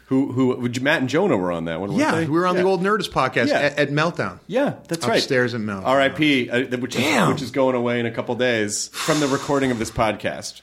Who 0.08 0.32
who 0.32 0.68
Matt 0.82 1.00
and 1.00 1.08
Jonah 1.08 1.36
were 1.36 1.50
on 1.50 1.64
that 1.64 1.80
one? 1.80 1.92
Yeah, 1.92 2.14
they? 2.16 2.24
we 2.26 2.32
were 2.38 2.46
on 2.46 2.56
Yeah. 2.56 2.62
the 2.62 2.68
old 2.68 2.82
Nerdist 2.82 3.10
podcast 3.10 3.48
Yeah. 3.48 3.60
at, 3.60 3.78
at 3.78 3.88
Meltdown. 3.90 4.38
Yeah, 4.46 4.74
that's 4.88 5.06
right. 5.06 5.16
Upstairs 5.18 5.54
at 5.54 5.60
Mount. 5.62 5.86
R.I.P. 5.86 6.50
Uh, 6.50 6.76
which 6.78 6.94
Damn. 6.94 7.30
which 7.32 7.40
is 7.42 7.50
going 7.50 7.74
away 7.74 8.00
in 8.00 8.06
a 8.06 8.10
couple 8.10 8.34
days 8.34 8.88
from 8.88 9.20
the 9.20 9.26
recording 9.28 9.70
of 9.70 9.78
this 9.78 9.90
podcast. 9.90 10.60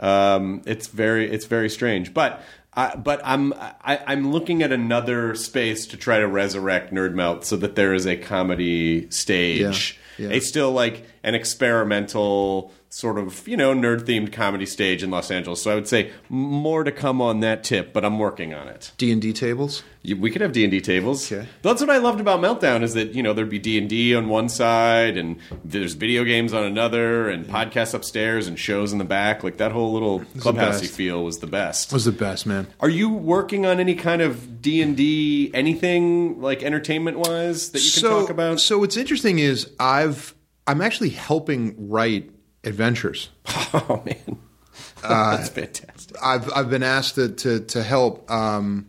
Um, 0.00 0.62
it's 0.66 0.86
very 0.88 1.30
it's 1.30 1.44
very 1.44 1.70
strange, 1.70 2.12
but 2.12 2.42
I, 2.74 2.96
but 2.96 3.20
I'm 3.22 3.52
I, 3.52 4.00
I'm 4.06 4.32
looking 4.32 4.62
at 4.62 4.72
another 4.72 5.34
space 5.34 5.86
to 5.88 5.96
try 5.96 6.18
to 6.18 6.26
resurrect 6.26 6.92
Nerd 6.92 7.14
Melt 7.14 7.44
so 7.44 7.56
that 7.56 7.76
there 7.76 7.94
is 7.94 8.06
a 8.06 8.16
comedy 8.16 9.10
stage. 9.10 10.00
Yeah, 10.18 10.28
yeah. 10.28 10.34
It's 10.36 10.48
still 10.48 10.72
like 10.72 11.04
an 11.22 11.34
experimental 11.34 12.72
sort 12.92 13.18
of 13.18 13.46
you 13.46 13.56
know 13.56 13.72
nerd 13.72 14.00
themed 14.00 14.32
comedy 14.32 14.66
stage 14.66 15.02
in 15.02 15.10
Los 15.10 15.30
Angeles. 15.30 15.62
So 15.62 15.70
I 15.70 15.74
would 15.76 15.88
say 15.88 16.10
more 16.28 16.84
to 16.84 16.92
come 16.92 17.22
on 17.22 17.40
that 17.40 17.64
tip, 17.64 17.92
but 17.92 18.04
I'm 18.04 18.18
working 18.18 18.52
on 18.52 18.68
it. 18.68 18.92
D 18.98 19.10
and 19.10 19.22
D 19.22 19.32
tables. 19.32 19.82
We 20.02 20.30
could 20.30 20.40
have 20.40 20.52
D 20.52 20.64
and 20.64 20.70
D 20.70 20.80
tables. 20.80 21.30
Okay. 21.30 21.46
That's 21.62 21.80
what 21.80 21.90
I 21.90 21.98
loved 21.98 22.20
about 22.20 22.40
Meltdown 22.40 22.82
is 22.82 22.94
that 22.94 23.14
you 23.14 23.22
know 23.22 23.32
there'd 23.32 23.48
be 23.48 23.58
D 23.58 23.78
and 23.78 23.88
D 23.88 24.14
on 24.14 24.28
one 24.28 24.48
side, 24.48 25.16
and 25.16 25.38
there's 25.64 25.94
video 25.94 26.24
games 26.24 26.52
on 26.52 26.64
another, 26.64 27.30
and 27.30 27.46
podcasts 27.46 27.94
upstairs, 27.94 28.48
and 28.48 28.58
shows 28.58 28.92
in 28.92 28.98
the 28.98 29.04
back. 29.04 29.44
Like 29.44 29.58
that 29.58 29.72
whole 29.72 29.92
little 29.92 30.20
clubhousey 30.20 30.88
feel 30.88 31.24
was 31.24 31.38
the 31.38 31.46
best. 31.46 31.92
Was 31.92 32.04
the 32.04 32.12
best 32.12 32.44
man. 32.44 32.66
Are 32.80 32.88
you 32.88 33.08
working 33.08 33.64
on 33.66 33.78
any 33.78 33.94
kind 33.94 34.20
of 34.20 34.60
D 34.60 34.82
and 34.82 34.96
D 34.96 35.50
anything 35.54 36.40
like 36.40 36.62
entertainment 36.62 37.18
wise 37.18 37.70
that 37.70 37.78
you 37.78 37.90
can 37.90 38.00
so, 38.00 38.20
talk 38.20 38.30
about? 38.30 38.60
So 38.60 38.80
what's 38.80 38.96
interesting 38.96 39.38
is 39.38 39.70
I've 39.78 40.34
I'm 40.66 40.80
actually 40.80 41.10
helping 41.10 41.88
write 41.88 42.30
adventures. 42.64 43.30
oh 43.46 44.02
man, 44.04 44.38
that's 45.02 45.48
fantastic. 45.48 46.16
I've 46.22 46.50
I've 46.52 46.70
been 46.70 46.82
asked 46.82 47.16
to 47.16 47.30
to, 47.30 47.60
to 47.60 47.82
help 47.82 48.30
um, 48.30 48.86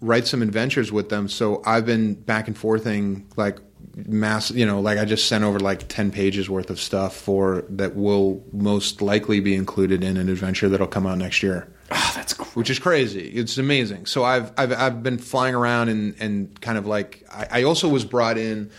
write 0.00 0.26
some 0.26 0.42
adventures 0.42 0.92
with 0.92 1.08
them. 1.08 1.28
So 1.28 1.62
I've 1.64 1.86
been 1.86 2.14
back 2.14 2.48
and 2.48 2.56
forthing 2.56 3.26
like 3.36 3.58
mass. 3.94 4.50
You 4.50 4.66
know, 4.66 4.80
like 4.80 4.98
I 4.98 5.04
just 5.04 5.26
sent 5.26 5.44
over 5.44 5.58
like 5.60 5.88
ten 5.88 6.10
pages 6.10 6.50
worth 6.50 6.70
of 6.70 6.80
stuff 6.80 7.16
for 7.16 7.64
that 7.70 7.96
will 7.96 8.44
most 8.52 9.02
likely 9.02 9.40
be 9.40 9.54
included 9.54 10.02
in 10.04 10.16
an 10.16 10.28
adventure 10.28 10.68
that'll 10.68 10.86
come 10.86 11.06
out 11.06 11.18
next 11.18 11.42
year. 11.42 11.72
Oh, 11.88 12.12
that's 12.16 12.34
cool. 12.34 12.46
which 12.54 12.68
is 12.68 12.80
crazy. 12.80 13.28
It's 13.28 13.58
amazing. 13.58 14.06
So 14.06 14.24
I've 14.24 14.52
I've 14.58 14.72
I've 14.72 15.02
been 15.02 15.18
flying 15.18 15.54
around 15.54 15.88
and 15.88 16.14
and 16.18 16.60
kind 16.60 16.78
of 16.78 16.86
like 16.86 17.24
I, 17.32 17.60
I 17.60 17.62
also 17.62 17.88
was 17.88 18.04
brought 18.04 18.38
in 18.38 18.70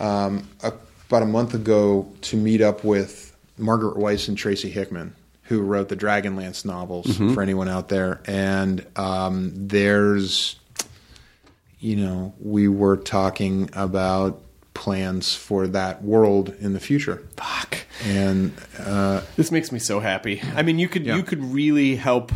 um, 0.00 0.48
a, 0.62 0.72
about 1.08 1.22
a 1.22 1.26
month 1.26 1.54
ago 1.54 2.10
to 2.22 2.36
meet 2.36 2.60
up 2.62 2.84
with 2.84 3.36
Margaret 3.58 3.96
Weis 3.96 4.28
and 4.28 4.36
Tracy 4.38 4.70
Hickman, 4.70 5.14
who 5.42 5.60
wrote 5.60 5.88
the 5.88 5.96
Dragonlance 5.96 6.64
novels 6.64 7.16
for 7.16 7.42
anyone 7.42 7.68
out 7.68 7.88
there. 7.88 8.20
And 8.26 8.86
um, 8.96 9.52
there's, 9.54 10.56
you 11.80 11.96
know, 11.96 12.34
we 12.40 12.68
were 12.68 12.96
talking 12.96 13.70
about 13.72 14.42
plans 14.74 15.34
for 15.34 15.66
that 15.66 16.02
world 16.04 16.54
in 16.60 16.72
the 16.72 16.80
future. 16.80 17.26
Fuck. 17.36 17.78
And 18.04 18.52
uh, 18.78 19.22
This 19.36 19.50
makes 19.50 19.72
me 19.72 19.78
so 19.80 19.98
happy. 20.00 20.40
I 20.54 20.62
mean, 20.62 20.78
you 20.78 20.88
could 20.88 21.04
Yeah. 21.04 21.16
you 21.16 21.22
could 21.24 21.42
really 21.42 21.96
help. 21.96 22.30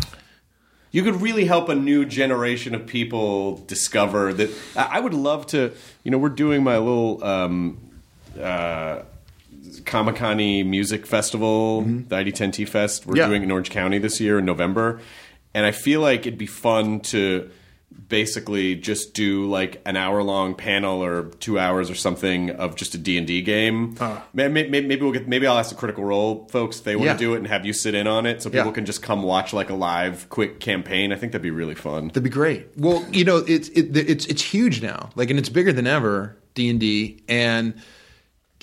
You 0.91 1.03
could 1.03 1.23
really 1.23 1.45
help 1.47 1.69
a 1.71 1.75
new 1.75 2.05
generation 2.05 2.75
of 2.75 2.87
people 2.87 3.57
discover 3.67 4.33
that. 4.35 4.51
I 4.77 4.99
I 4.99 5.01
would 5.01 5.15
love 5.15 5.47
to. 5.49 5.73
You 6.03 6.11
know, 6.11 6.19
we're 6.19 6.29
doing 6.31 6.63
my 6.65 6.77
little 6.79 7.23
um, 7.25 7.79
uh, 8.41 9.03
Comic 9.85 10.17
Con 10.17 10.37
music 10.39 11.07
festival, 11.07 11.83
mm-hmm. 11.83 12.09
the 12.09 12.17
ID10T 12.17 12.69
Fest. 12.69 13.07
We're 13.07 13.17
Yeah. 13.17 13.29
doing 13.29 13.43
in 13.43 13.51
Orange 13.51 13.71
County 13.71 13.99
this 13.99 14.21
year 14.21 14.39
in 14.39 14.45
November, 14.45 15.01
and 15.55 15.67
I 15.67 15.73
feel 15.73 16.01
like 16.01 16.21
it'd 16.21 16.39
be 16.39 16.47
fun 16.47 17.01
to 17.01 17.51
basically 18.09 18.75
just 18.75 19.13
do 19.15 19.47
like 19.49 19.81
an 19.85 19.97
hour 19.97 20.23
long 20.23 20.55
panel 20.55 21.03
or 21.05 21.25
two 21.41 21.59
hours 21.59 21.91
or 21.91 21.95
something 21.95 22.51
of 22.51 22.75
just 22.75 22.95
a 22.95 22.99
D&D 22.99 23.43
game. 23.43 23.95
Ah. 24.01 24.25
Maybe, 24.33 24.69
maybe 24.69 24.97
we'll 24.97 25.13
get 25.13 25.29
maybe 25.29 25.47
I'll 25.47 25.59
ask 25.59 25.69
the 25.71 25.77
Critical 25.77 26.05
Role 26.05 26.49
folks 26.51 26.79
if 26.79 26.85
they 26.85 26.97
want 26.97 27.07
Yeah. 27.07 27.13
to 27.15 27.19
do 27.19 27.35
it 27.35 27.39
and 27.39 27.47
have 27.49 27.67
you 27.67 27.73
sit 27.75 27.95
in 27.95 28.07
on 28.07 28.25
it 28.25 28.43
so 28.43 28.49
people 28.51 28.67
Yeah. 28.67 28.73
can 28.73 28.87
just 28.87 29.03
come 29.03 29.23
watch 29.23 29.53
like 29.53 29.69
a 29.71 29.75
live 29.75 30.29
quick 30.31 30.59
campaign. 30.59 31.13
I 31.13 31.17
think 31.17 31.33
that'd 31.33 31.43
be 31.43 31.51
really 31.51 31.75
fun. 31.75 32.09
That'd 32.09 32.23
be 32.23 32.31
great. 32.31 32.69
Well, 32.77 33.05
you 33.13 33.25
know, 33.25 33.39
it's 33.47 33.69
it, 33.69 33.95
it's 33.97 34.25
it's 34.27 34.43
huge 34.43 34.81
now. 34.83 35.11
Like, 35.15 35.29
and 35.31 35.39
it's 35.39 35.51
bigger 35.51 35.73
than 35.73 35.87
ever. 35.87 36.37
D 36.55 36.69
and 36.71 36.81
D, 36.81 37.23
and 37.29 37.75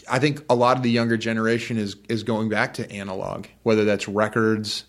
I 0.10 0.20
think 0.20 0.44
a 0.50 0.56
lot 0.56 0.78
of 0.78 0.84
the 0.84 0.92
younger 0.92 1.18
generation 1.18 1.78
is 1.78 1.96
is 2.08 2.24
going 2.24 2.50
back 2.50 2.76
to 2.76 2.92
analog, 2.92 3.46
whether 3.64 3.86
that's 3.86 4.08
records 4.08 4.86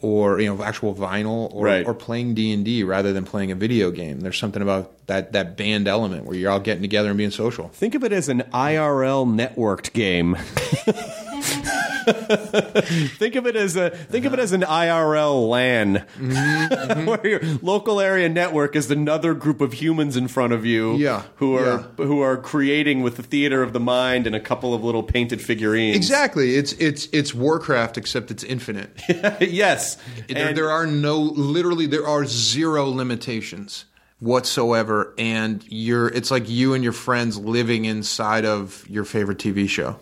or 0.00 0.40
you 0.40 0.52
know 0.52 0.62
actual 0.64 0.94
vinyl 0.94 1.52
or, 1.54 1.66
Right. 1.66 1.86
or 1.86 1.94
playing 1.94 2.34
D 2.34 2.52
and 2.52 2.64
D 2.64 2.82
rather 2.82 3.12
than 3.12 3.24
playing 3.24 3.52
a 3.52 3.54
video 3.54 3.90
game. 3.90 4.20
There's 4.20 4.38
something 4.38 4.62
about 4.62 5.06
that 5.06 5.32
that 5.32 5.56
band 5.56 5.86
element 5.88 6.24
where 6.24 6.36
you're 6.36 6.50
all 6.50 6.60
getting 6.60 6.82
together 6.82 7.08
and 7.10 7.18
being 7.18 7.30
social. 7.30 7.68
Think 7.68 7.94
of 7.94 8.02
it 8.04 8.12
as 8.12 8.28
an 8.28 8.42
IRL 8.52 9.26
networked 9.26 9.92
game. 9.92 10.36
think 13.18 13.34
of 13.36 13.46
it 13.46 13.56
as 13.56 13.76
a 13.76 13.90
think 13.90 14.24
of 14.24 14.32
it 14.32 14.38
as 14.38 14.52
an 14.52 14.62
IRL 14.62 15.48
LAN, 15.48 15.94
where 15.94 16.04
mm-hmm. 16.18 17.26
your 17.26 17.40
local 17.62 18.00
area 18.00 18.28
network 18.28 18.76
is 18.76 18.90
another 18.90 19.34
group 19.34 19.60
of 19.60 19.74
humans 19.74 20.16
in 20.16 20.28
front 20.28 20.52
of 20.52 20.64
you, 20.64 20.96
Yeah, 20.96 21.22
who 21.36 21.56
are 21.56 21.78
who 21.96 22.20
are 22.20 22.36
creating 22.36 23.02
with 23.02 23.16
the 23.16 23.22
theater 23.22 23.62
of 23.62 23.72
the 23.72 23.80
mind 23.80 24.26
and 24.26 24.34
a 24.34 24.40
couple 24.40 24.74
of 24.74 24.82
little 24.82 25.02
painted 25.02 25.40
figurines. 25.40 25.96
Exactly. 25.96 26.56
It's 26.56 26.72
it's 26.74 27.08
it's 27.12 27.34
Warcraft 27.34 27.98
except 27.98 28.30
it's 28.30 28.44
infinite. 28.44 29.00
yes, 29.40 29.96
there, 30.28 30.48
And- 30.48 30.56
there 30.56 30.70
are 30.70 30.86
no 30.86 31.18
literally 31.18 31.86
there 31.86 32.06
are 32.06 32.24
zero 32.24 32.86
limitations 32.86 33.84
whatsoever 34.20 35.12
and 35.18 35.64
you're 35.68 36.06
it's 36.08 36.30
like 36.30 36.48
you 36.48 36.74
and 36.74 36.84
your 36.84 36.92
friends 36.92 37.36
living 37.38 37.86
inside 37.86 38.44
of 38.44 38.88
your 38.88 39.04
favorite 39.04 39.38
TV 39.38 39.68
show. 39.68 39.98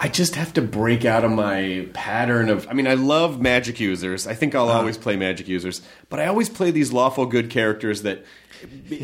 I 0.00 0.08
just 0.08 0.36
have 0.36 0.52
to 0.54 0.62
break 0.62 1.04
out 1.04 1.24
of 1.24 1.32
my 1.32 1.88
pattern 1.92 2.50
of. 2.50 2.68
I 2.68 2.72
mean, 2.72 2.86
I 2.86 2.94
love 2.94 3.40
magic 3.40 3.80
users. 3.80 4.26
I 4.26 4.34
think 4.34 4.54
I'll 4.54 4.68
uh-huh. 4.68 4.78
always 4.78 4.96
play 4.96 5.16
magic 5.16 5.48
users, 5.48 5.82
but 6.08 6.20
I 6.20 6.26
always 6.26 6.48
play 6.48 6.70
these 6.70 6.92
lawful 6.92 7.26
good 7.26 7.50
characters 7.50 8.02
that. 8.02 8.24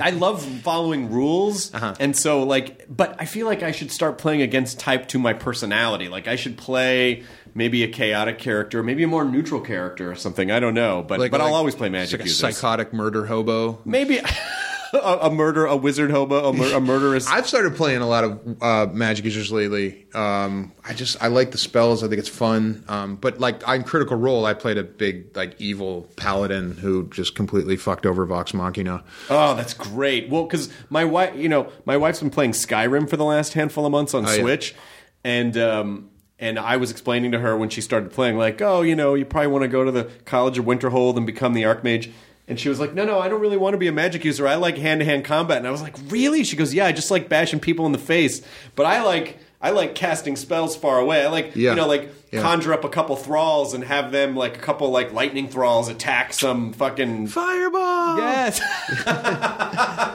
I 0.00 0.10
love 0.10 0.44
following 0.62 1.12
rules, 1.12 1.72
uh-huh. 1.72 1.94
and 2.00 2.16
so 2.16 2.42
like, 2.42 2.86
but 2.88 3.14
I 3.20 3.24
feel 3.24 3.46
like 3.46 3.62
I 3.62 3.70
should 3.70 3.92
start 3.92 4.18
playing 4.18 4.42
against 4.42 4.80
type 4.80 5.06
to 5.08 5.18
my 5.18 5.32
personality. 5.32 6.08
Like 6.08 6.26
I 6.26 6.34
should 6.34 6.58
play 6.58 7.22
maybe 7.54 7.82
a 7.84 7.88
chaotic 7.88 8.38
character, 8.38 8.82
maybe 8.82 9.02
a 9.04 9.08
more 9.08 9.24
neutral 9.24 9.60
character 9.60 10.10
or 10.10 10.14
something. 10.14 10.50
I 10.50 10.60
don't 10.60 10.74
know, 10.74 11.02
but 11.06 11.18
but 11.30 11.40
I'll 11.40 11.46
like- 11.48 11.54
always 11.54 11.74
play 11.74 11.88
magic 11.88 12.20
like 12.20 12.26
a 12.26 12.30
users. 12.30 12.56
psychotic 12.56 12.92
murder 12.92 13.26
hobo. 13.26 13.80
Maybe 13.84 14.18
a, 14.92 14.98
a 15.22 15.30
murder, 15.30 15.66
a 15.66 15.76
wizard 15.76 16.10
hobo, 16.10 16.48
a, 16.50 16.52
mur- 16.52 16.74
a 16.76 16.80
murderous. 16.80 17.26
I've 17.28 17.48
started 17.48 17.74
playing 17.74 18.00
a 18.00 18.06
lot 18.06 18.22
of 18.24 18.62
uh, 18.62 18.86
Magic 18.92 19.24
Users 19.24 19.50
lately. 19.50 20.06
Um, 20.14 20.72
I 20.84 20.94
just 20.94 21.20
I 21.22 21.26
like 21.28 21.50
the 21.50 21.58
spells. 21.58 22.04
I 22.04 22.08
think 22.08 22.20
it's 22.20 22.28
fun. 22.28 22.84
Um, 22.88 23.16
but 23.16 23.40
like 23.40 23.66
on 23.66 23.82
Critical 23.82 24.16
Role, 24.16 24.46
I 24.46 24.54
played 24.54 24.78
a 24.78 24.84
big 24.84 25.36
like 25.36 25.60
evil 25.60 26.08
paladin 26.16 26.72
who 26.76 27.08
just 27.10 27.34
completely 27.34 27.76
fucked 27.76 28.06
over 28.06 28.24
Vox 28.26 28.54
Machina. 28.54 29.02
Oh, 29.30 29.54
that's 29.54 29.74
great. 29.74 30.28
Well, 30.28 30.44
because 30.44 30.68
my 30.90 31.04
wife, 31.04 31.34
you 31.36 31.48
know, 31.48 31.72
my 31.86 31.96
wife's 31.96 32.20
been 32.20 32.30
playing 32.30 32.52
Skyrim 32.52 33.08
for 33.10 33.16
the 33.16 33.24
last 33.24 33.54
handful 33.54 33.84
of 33.86 33.90
months 33.92 34.14
on 34.14 34.24
Oh, 34.26 34.30
yeah. 34.32 34.40
Switch, 34.42 34.74
and 35.24 35.56
um, 35.56 36.10
and 36.44 36.58
I 36.58 36.76
was 36.76 36.90
explaining 36.90 37.32
to 37.32 37.38
her 37.38 37.56
when 37.56 37.70
she 37.70 37.80
started 37.80 38.12
playing, 38.12 38.36
like, 38.36 38.60
oh, 38.60 38.82
you 38.82 38.94
know, 38.94 39.14
you 39.14 39.24
probably 39.24 39.46
want 39.46 39.62
to 39.62 39.68
go 39.68 39.82
to 39.82 39.90
the 39.90 40.10
College 40.26 40.58
of 40.58 40.66
Winterhold 40.66 41.16
and 41.16 41.24
become 41.26 41.54
the 41.54 41.62
Archmage. 41.62 42.12
And 42.46 42.60
she 42.60 42.68
was 42.68 42.78
like, 42.78 42.92
no, 42.92 43.06
no, 43.06 43.18
I 43.18 43.28
don't 43.28 43.40
really 43.40 43.56
want 43.56 43.72
to 43.72 43.78
be 43.78 43.86
a 43.86 43.92
magic 43.92 44.26
user. 44.26 44.46
I 44.46 44.56
like 44.56 44.76
hand 44.76 45.00
to 45.00 45.06
hand 45.06 45.24
combat. 45.24 45.56
And 45.56 45.66
I 45.66 45.70
was 45.70 45.80
like, 45.80 45.96
really? 46.08 46.44
She 46.44 46.54
goes, 46.54 46.74
yeah, 46.74 46.84
I 46.84 46.92
just 46.92 47.10
like 47.10 47.30
bashing 47.30 47.60
people 47.60 47.86
in 47.86 47.92
the 47.92 47.98
face, 47.98 48.42
but 48.76 48.84
I 48.84 49.02
like. 49.02 49.38
I 49.64 49.70
like 49.70 49.94
casting 49.94 50.36
spells 50.36 50.76
far 50.76 50.98
away. 50.98 51.24
I 51.24 51.28
like, 51.28 51.52
Yeah. 51.56 51.70
you 51.70 51.76
know, 51.76 51.86
like 51.88 52.10
Yeah. 52.30 52.42
conjure 52.42 52.74
up 52.74 52.84
a 52.84 52.88
couple 52.90 53.16
thralls 53.16 53.72
and 53.72 53.82
have 53.84 54.12
them, 54.12 54.36
like 54.36 54.56
a 54.56 54.60
couple, 54.60 54.90
like 54.90 55.14
lightning 55.14 55.48
thralls 55.48 55.88
attack 55.88 56.34
some 56.34 56.74
fucking 56.74 57.28
Fireball. 57.28 58.18
Yes. 58.18 58.60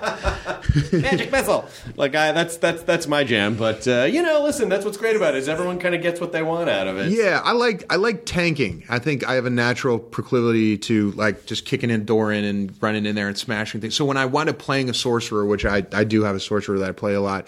Magic 0.92 1.32
missile. 1.32 1.68
Like 1.96 2.16
I, 2.16 2.32
that's 2.32 2.58
that's 2.58 2.84
that's 2.84 3.08
my 3.08 3.24
jam. 3.24 3.56
But 3.56 3.88
uh, 3.88 4.04
you 4.04 4.22
know, 4.22 4.44
listen, 4.44 4.70
that's 4.70 4.86
what's 4.86 4.98
great 4.98 5.16
about 5.16 5.34
it 5.36 5.40
is 5.40 5.50
everyone 5.50 5.80
kind 5.80 5.96
of 5.96 6.02
gets 6.02 6.22
what 6.22 6.32
they 6.32 6.44
want 6.44 6.70
out 6.70 6.88
of 6.88 6.98
it. 6.98 7.12
Yeah, 7.12 7.42
I 7.44 7.54
like 7.54 7.84
I 7.92 7.96
like 7.96 8.26
tanking. 8.26 8.84
I 8.90 9.00
think 9.00 9.28
I 9.28 9.34
have 9.34 9.46
a 9.46 9.50
natural 9.50 9.98
proclivity 9.98 10.78
to 10.80 11.12
like 11.14 11.46
just 11.48 11.66
kicking 11.66 11.90
in 11.90 12.06
door 12.06 12.32
in 12.32 12.44
and 12.44 12.74
running 12.82 13.06
in 13.06 13.16
there 13.16 13.28
and 13.28 13.38
smashing 13.38 13.82
things. 13.82 13.96
So 13.96 14.06
when 14.06 14.18
I 14.18 14.26
wind 14.26 14.50
up 14.50 14.60
playing 14.60 14.90
a 14.90 14.94
sorcerer, 14.94 15.46
which 15.46 15.66
I, 15.66 15.86
I 15.92 16.04
do 16.04 16.24
have 16.24 16.36
a 16.36 16.40
sorcerer 16.40 16.78
that 16.80 16.90
I 16.90 16.92
play 16.92 17.16
a 17.16 17.22
lot, 17.22 17.48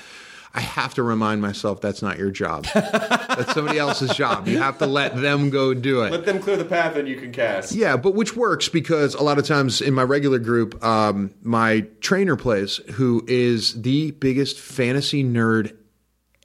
I 0.53 0.59
have 0.59 0.93
to 0.95 1.03
remind 1.03 1.41
myself 1.41 1.79
that's 1.79 2.01
not 2.01 2.17
your 2.17 2.29
job. 2.31 2.65
that's 2.73 3.53
somebody 3.53 3.79
else's 3.79 4.11
job. 4.11 4.47
You 4.47 4.57
have 4.57 4.77
to 4.79 4.85
let 4.85 5.15
them 5.15 5.49
go 5.49 5.73
do 5.73 6.01
it. 6.03 6.11
Let 6.11 6.25
them 6.25 6.39
clear 6.39 6.57
the 6.57 6.65
path 6.65 6.95
and 6.97 7.07
you 7.07 7.15
can 7.15 7.31
cast. 7.31 7.71
Yeah, 7.73 7.95
but 7.95 8.15
which 8.15 8.35
works 8.35 8.67
because 8.67 9.13
a 9.15 9.23
lot 9.23 9.37
of 9.37 9.45
times 9.45 9.79
in 9.81 9.93
my 9.93 10.03
regular 10.03 10.39
group, 10.39 10.83
um, 10.83 11.33
my 11.41 11.87
trainer 12.01 12.35
plays, 12.35 12.77
who 12.93 13.23
is 13.27 13.81
the 13.81 14.11
biggest 14.11 14.59
fantasy 14.59 15.23
nerd 15.23 15.75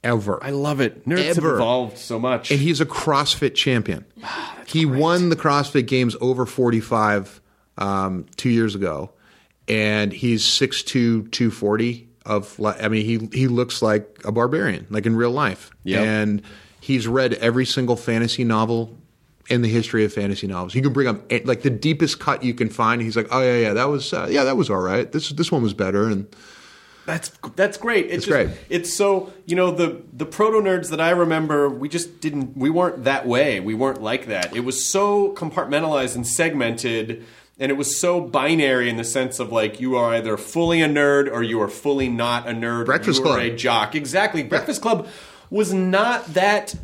ever. 0.04 0.42
I 0.42 0.50
love 0.50 0.80
it. 0.80 1.04
Nerds 1.06 1.34
have 1.34 1.44
evolved 1.44 1.98
so 1.98 2.18
much. 2.20 2.52
and 2.52 2.60
he's 2.60 2.80
a 2.80 2.86
CrossFit 2.86 3.54
champion. 3.56 4.04
he 4.66 4.86
won 4.86 5.30
the 5.30 5.36
CrossFit 5.36 5.86
Games 5.88 6.14
over 6.20 6.46
45 6.46 7.40
um, 7.78 8.26
two 8.36 8.50
years 8.50 8.76
ago, 8.76 9.10
and 9.66 10.12
he's 10.12 10.44
6'2", 10.44 11.30
240 11.32 12.05
of. 12.26 12.58
li- 12.58 12.74
I 12.80 12.88
mean, 12.88 13.04
he 13.04 13.28
he 13.38 13.48
looks 13.48 13.80
like 13.80 14.20
a 14.24 14.32
barbarian, 14.32 14.86
like 14.90 15.06
in 15.06 15.16
real 15.16 15.30
life. 15.30 15.70
Yep. 15.84 16.04
And 16.04 16.42
he's 16.80 17.06
read 17.08 17.34
every 17.34 17.64
single 17.66 17.96
fantasy 17.96 18.44
novel 18.44 18.96
in 19.48 19.62
the 19.62 19.68
history 19.68 20.04
of 20.04 20.12
fantasy 20.12 20.46
novels. 20.46 20.74
You 20.74 20.82
can 20.82 20.92
bring 20.92 21.06
up 21.06 21.30
like 21.44 21.62
the 21.62 21.70
deepest 21.70 22.18
cut 22.18 22.42
you 22.42 22.52
can 22.52 22.68
find. 22.68 23.00
He's 23.00 23.16
like, 23.16 23.28
oh 23.30 23.40
yeah, 23.40 23.56
yeah, 23.58 23.72
that 23.74 23.88
was 23.88 24.12
uh, 24.12 24.26
yeah, 24.30 24.44
that 24.44 24.56
was 24.56 24.68
all 24.70 24.80
right. 24.80 25.10
This 25.10 25.30
this 25.30 25.50
one 25.52 25.62
was 25.62 25.72
better, 25.72 26.08
and 26.08 26.26
That's 27.06 27.28
that's 27.54 27.78
great. 27.78 28.06
It's, 28.06 28.14
It's 28.14 28.26
just, 28.26 28.34
great. 28.34 28.50
It's 28.68 28.92
so 28.92 29.32
you 29.46 29.54
know 29.54 29.70
the 29.70 30.02
the 30.12 30.26
proto 30.26 30.60
nerds 30.60 30.90
that 30.90 31.00
I 31.00 31.10
remember. 31.10 31.68
We 31.68 31.88
just 31.88 32.20
didn't. 32.20 32.56
We 32.56 32.70
weren't 32.70 33.04
that 33.04 33.26
way. 33.26 33.60
We 33.60 33.74
weren't 33.74 34.02
like 34.02 34.26
that. 34.26 34.56
It 34.56 34.64
was 34.64 34.84
so 34.84 35.32
compartmentalized 35.34 36.16
and 36.16 36.26
segmented, 36.26 37.24
and 37.58 37.70
it 37.70 37.74
was 37.76 37.98
so 37.98 38.20
binary 38.20 38.88
in 38.90 38.96
the 38.96 39.04
sense 39.04 39.38
of 39.38 39.50
like 39.52 39.80
you 39.80 39.96
are 39.96 40.14
either 40.14 40.36
fully 40.36 40.82
a 40.82 40.88
nerd 40.88 41.30
or 41.32 41.42
you 41.42 41.60
are 41.62 41.68
fully 41.68 42.08
not 42.08 42.46
a 42.48 42.52
nerd. 42.52 42.80
or 42.82 42.84
Breakfast 42.84 43.22
Club. 43.22 43.38
a 43.40 43.54
jock. 43.56 43.94
Exactly. 43.94 44.42
Breakfast 44.42 44.82
Club 44.82 45.06
was 45.50 45.72
not 45.72 46.26
that. 46.34 46.74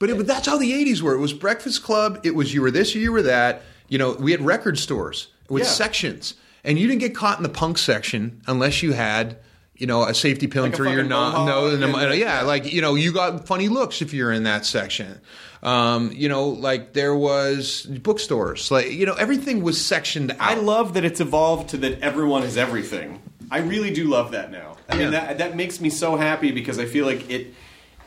But, 0.00 0.10
it, 0.10 0.16
but 0.16 0.26
that's 0.26 0.46
how 0.46 0.58
the 0.58 0.70
80s 0.72 1.00
were. 1.02 1.14
It 1.14 1.18
was 1.18 1.32
Breakfast 1.32 1.82
Club. 1.82 2.20
It 2.24 2.34
was 2.34 2.54
you 2.54 2.62
were 2.62 2.70
this 2.70 2.94
or 2.94 2.98
you 2.98 3.10
were 3.12 3.22
that. 3.22 3.62
You 3.88 3.98
know, 3.98 4.12
we 4.18 4.30
had 4.32 4.40
record 4.40 4.78
stores 4.78 5.28
with 5.48 5.64
Yeah. 5.64 5.68
sections. 5.68 6.34
And 6.64 6.78
you 6.78 6.86
didn't 6.86 7.00
get 7.00 7.14
caught 7.14 7.36
in 7.38 7.42
the 7.42 7.48
punk 7.48 7.78
section 7.78 8.40
unless 8.46 8.82
you 8.82 8.92
had, 8.92 9.38
you 9.76 9.86
know, 9.86 10.04
a 10.04 10.12
safety 10.14 10.46
pin 10.46 10.62
Like 10.62 10.74
through 10.74 10.92
your 10.92 11.02
no- 11.04 11.16
mohawk 11.30 11.46
nose. 11.48 11.74
And, 11.80 11.94
and- 11.94 12.14
yeah, 12.18 12.42
like, 12.42 12.72
you 12.72 12.80
know, 12.80 12.94
you 12.96 13.12
got 13.12 13.46
funny 13.46 13.68
looks 13.68 14.02
if 14.02 14.12
you're 14.12 14.32
in 14.32 14.42
that 14.44 14.64
section. 14.66 15.20
Um, 15.62 16.12
you 16.12 16.28
know, 16.28 16.48
like 16.50 16.92
there 16.92 17.14
was 17.16 17.82
bookstores. 17.82 18.70
Like, 18.70 18.90
you 18.92 19.06
know, 19.06 19.14
everything 19.14 19.62
was 19.62 19.84
sectioned 19.84 20.30
out. 20.32 20.36
I 20.40 20.54
love 20.54 20.94
that 20.94 21.04
it's 21.04 21.20
evolved 21.20 21.70
to 21.70 21.76
that 21.78 22.00
everyone 22.00 22.44
is 22.44 22.56
everything. 22.56 23.20
I 23.50 23.58
really 23.58 23.90
do 23.92 24.04
love 24.04 24.30
that 24.32 24.52
now. 24.52 24.76
I 24.88 24.94
mean 24.94 25.12
Yeah. 25.12 25.20
that 25.26 25.38
that 25.38 25.56
makes 25.56 25.80
me 25.80 25.90
so 25.90 26.16
happy 26.16 26.52
because 26.52 26.78
I 26.78 26.86
feel 26.86 27.06
like 27.06 27.28
it 27.30 27.54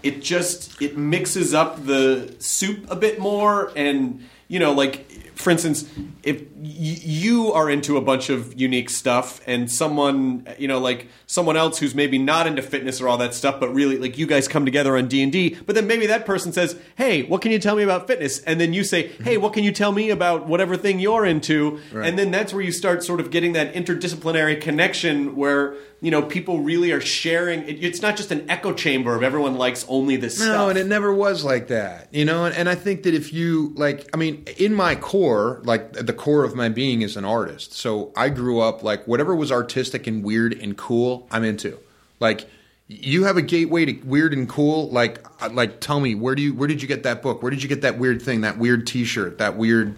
it 0.02 0.22
just 0.22 0.82
it 0.82 0.98
mixes 0.98 1.54
up 1.54 1.86
the 1.86 2.34
soup 2.40 2.90
a 2.90 2.96
bit 2.96 3.20
more 3.20 3.72
and 3.76 4.28
you 4.48 4.60
know 4.60 4.72
like 4.74 5.11
for 5.42 5.50
instance 5.50 5.84
if 6.24 6.42
y- 6.42 6.46
you 6.56 7.52
are 7.52 7.70
into 7.70 7.98
a 7.98 8.02
bunch 8.02 8.30
of 8.30 8.60
unique 8.60 8.90
stuff 8.90 9.42
and 9.48 9.72
someone 9.72 10.46
you 10.58 10.68
know 10.68 10.80
like 10.80 11.08
someone 11.26 11.58
else 11.58 11.80
who's 11.80 11.94
maybe 11.96 12.18
not 12.18 12.48
into 12.48 12.62
fitness 12.62 13.02
or 13.02 13.08
all 13.08 13.18
that 13.18 13.34
stuff 13.34 13.60
but 13.60 13.74
really 13.74 13.98
like 13.98 14.18
you 14.18 14.26
guys 14.28 14.48
come 14.48 14.66
together 14.66 14.96
on 14.98 15.08
D&D 15.08 15.58
but 15.66 15.76
then 15.76 15.88
maybe 15.88 16.06
that 16.06 16.26
person 16.26 16.54
says 16.54 16.76
hey 16.96 17.24
what 17.24 17.42
can 17.42 17.52
you 17.52 17.60
tell 17.60 17.76
me 17.76 17.84
about 17.84 18.08
fitness? 18.08 18.40
And 18.44 18.60
then 18.62 18.74
you 18.74 18.84
say 18.84 19.08
hey 19.24 19.38
what 19.38 19.54
can 19.54 19.64
you 19.64 19.72
tell 19.72 19.92
me 19.92 20.10
about 20.10 20.48
whatever 20.48 20.78
thing 20.78 21.00
you're 21.00 21.26
into? 21.26 21.80
And 21.94 22.18
then 22.20 22.32
that's 22.32 22.54
where 22.54 22.64
you 22.64 22.72
start 22.72 23.04
sort 23.04 23.20
of 23.20 23.32
getting 23.32 23.54
that 23.54 23.74
interdisciplinary 23.74 24.60
connection 24.62 25.36
where 25.36 25.76
you 26.02 26.10
know 26.10 26.24
people 26.24 26.60
really 26.62 26.92
are 26.92 27.00
sharing 27.00 27.62
it, 27.62 27.84
it's 27.84 28.02
not 28.02 28.18
just 28.18 28.32
an 28.32 28.50
echo 28.50 28.74
chamber 28.74 29.16
of 29.16 29.22
everyone 29.22 29.56
likes 29.56 29.86
only 29.88 30.18
this 30.18 30.40
No, 30.40 30.46
stuff 30.46 30.70
and 30.72 30.80
it 30.80 30.88
never 30.88 31.14
was 31.14 31.44
like 31.44 31.68
that, 31.68 32.08
you 32.12 32.26
know. 32.26 32.46
And, 32.46 32.56
and 32.56 32.68
I 32.68 32.76
think 32.76 33.04
that 33.04 33.14
if 33.14 33.32
you 33.32 33.72
like, 33.76 34.10
I 34.14 34.18
mean, 34.18 34.44
in 34.58 34.74
my 34.74 34.96
core, 34.96 35.62
like 35.64 35.94
the 35.94 36.14
core 36.14 36.44
of 36.44 36.56
my 36.56 36.70
being 36.70 37.04
is 37.04 37.16
an 37.16 37.24
artist. 37.24 37.74
So 37.74 38.12
I 38.16 38.30
grew 38.30 38.60
up 38.60 38.84
like 38.84 39.08
whatever 39.08 39.36
was 39.36 39.52
artistic 39.52 40.08
and 40.08 40.24
weird 40.24 40.54
and 40.54 40.76
cool, 40.76 41.28
I'm 41.32 41.44
into. 41.44 41.78
Like, 42.20 42.50
you 42.88 43.24
have 43.24 43.38
a 43.38 43.42
gateway 43.42 43.86
to 43.86 43.94
weird 44.06 44.34
and 44.34 44.50
cool. 44.50 44.90
Like, 44.90 45.26
like 45.54 45.80
tell 45.80 46.00
me 46.00 46.16
where 46.16 46.36
do 46.36 46.42
you 46.42 46.54
where 46.54 46.68
did 46.68 46.82
you 46.82 46.88
get 46.88 47.04
that 47.04 47.22
book? 47.22 47.42
Where 47.44 47.52
did 47.52 47.62
you 47.62 47.70
get 47.70 47.82
that 47.84 48.00
weird 48.00 48.22
thing? 48.22 48.42
That 48.42 48.58
weird 48.58 48.88
T-shirt? 48.88 49.38
That 49.38 49.56
weird 49.56 49.98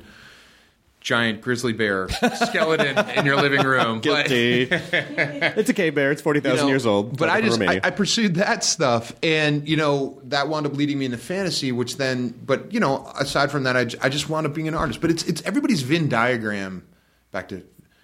giant 1.03 1.41
grizzly 1.41 1.73
bear 1.73 2.09
skeleton 2.09 2.97
in 3.09 3.25
your 3.25 3.35
living 3.35 3.61
room? 3.61 3.99
Guilty 4.01 4.69
it's 4.71 5.69
a 5.69 5.73
cave 5.73 5.93
bear 5.93 6.11
it's 6.11 6.21
40,000 6.21 6.57
you 6.57 6.63
know, 6.63 6.67
years 6.69 6.85
old 6.85 7.17
But 7.17 7.29
I 7.29 7.41
just 7.41 7.61
I, 7.61 7.81
I 7.83 7.89
pursued 7.91 8.35
that 8.35 8.63
stuff, 8.63 9.13
and 9.21 9.67
you 9.67 9.77
know 9.77 10.19
that 10.25 10.47
wound 10.47 10.65
up 10.65 10.73
leading 10.73 10.97
me 10.97 11.05
into 11.05 11.17
fantasy, 11.17 11.71
which 11.71 11.97
then, 11.97 12.29
but 12.29 12.71
you 12.73 12.79
know, 12.79 13.05
aside 13.19 13.51
from 13.51 13.63
that, 13.63 13.75
I, 13.75 13.81
I 14.05 14.09
just 14.09 14.29
wound 14.29 14.47
up 14.47 14.53
being 14.53 14.67
an 14.67 14.73
artist. 14.73 15.01
But 15.01 15.11
it's 15.11 15.23
it's 15.23 15.41
everybody's 15.43 15.81
Venn 15.81 16.09
diagram. 16.09 16.87
Back 17.31 17.49
to 17.49 17.63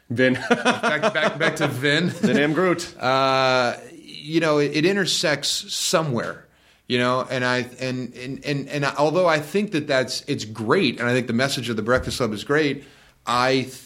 Vin 0.09 0.33
back 0.33 1.13
back, 1.13 1.39
back 1.39 1.55
to 1.57 1.67
Venn. 1.67 2.09
Vin 2.09 2.37
Am 2.37 2.53
Groot 2.53 2.95
Uh, 2.99 3.77
you 3.93 4.39
know, 4.39 4.57
it, 4.57 4.75
it 4.75 4.85
intersects 4.85 5.49
somewhere. 5.73 6.45
You 6.89 6.97
know, 6.97 7.25
and 7.29 7.45
I 7.45 7.59
and 7.79 8.13
and 8.15 8.43
and 8.43 8.67
and 8.67 8.83
although 8.83 9.27
I 9.27 9.39
think 9.39 9.71
that 9.71 9.87
that's 9.87 10.21
it's 10.27 10.43
great, 10.43 10.99
and 10.99 11.07
I 11.07 11.13
think 11.13 11.27
the 11.27 11.33
message 11.33 11.69
of 11.69 11.75
the 11.75 11.83
Breakfast 11.83 12.17
Club 12.17 12.33
is 12.33 12.43
great, 12.43 12.83
I. 13.25 13.61
Th- 13.61 13.85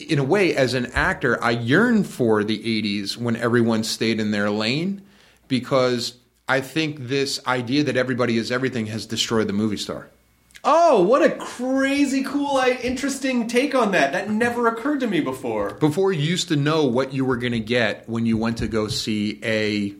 in 0.00 0.18
a 0.18 0.24
way, 0.24 0.56
as 0.56 0.74
an 0.74 0.86
actor, 0.86 1.42
I 1.42 1.52
yearn 1.52 2.02
for 2.02 2.42
the 2.42 2.58
80s 2.58 3.16
when 3.16 3.36
everyone 3.36 3.84
stayed 3.84 4.18
in 4.18 4.32
their 4.32 4.50
lane 4.50 5.02
because 5.46 6.14
I 6.48 6.60
think 6.62 7.06
this 7.06 7.40
idea 7.46 7.84
that 7.84 7.96
everybody 7.96 8.36
is 8.36 8.50
everything 8.50 8.86
has 8.86 9.06
destroyed 9.06 9.46
the 9.46 9.52
movie 9.52 9.76
star. 9.76 10.10
Oh, 10.64 11.02
what 11.02 11.22
a 11.22 11.30
crazy, 11.36 12.24
cool, 12.24 12.58
interesting 12.58 13.46
take 13.46 13.74
on 13.74 13.92
that. 13.92 14.12
That 14.12 14.30
never 14.30 14.66
occurred 14.66 15.00
to 15.00 15.06
me 15.06 15.20
before. 15.20 15.74
Before 15.74 16.12
you 16.12 16.22
used 16.22 16.48
to 16.48 16.56
know 16.56 16.86
what 16.86 17.12
you 17.12 17.24
were 17.24 17.36
going 17.36 17.52
to 17.52 17.60
get 17.60 18.08
when 18.08 18.24
you 18.24 18.38
went 18.38 18.58
to 18.58 18.68
go 18.68 18.88
see 18.88 19.38
a 19.44 19.94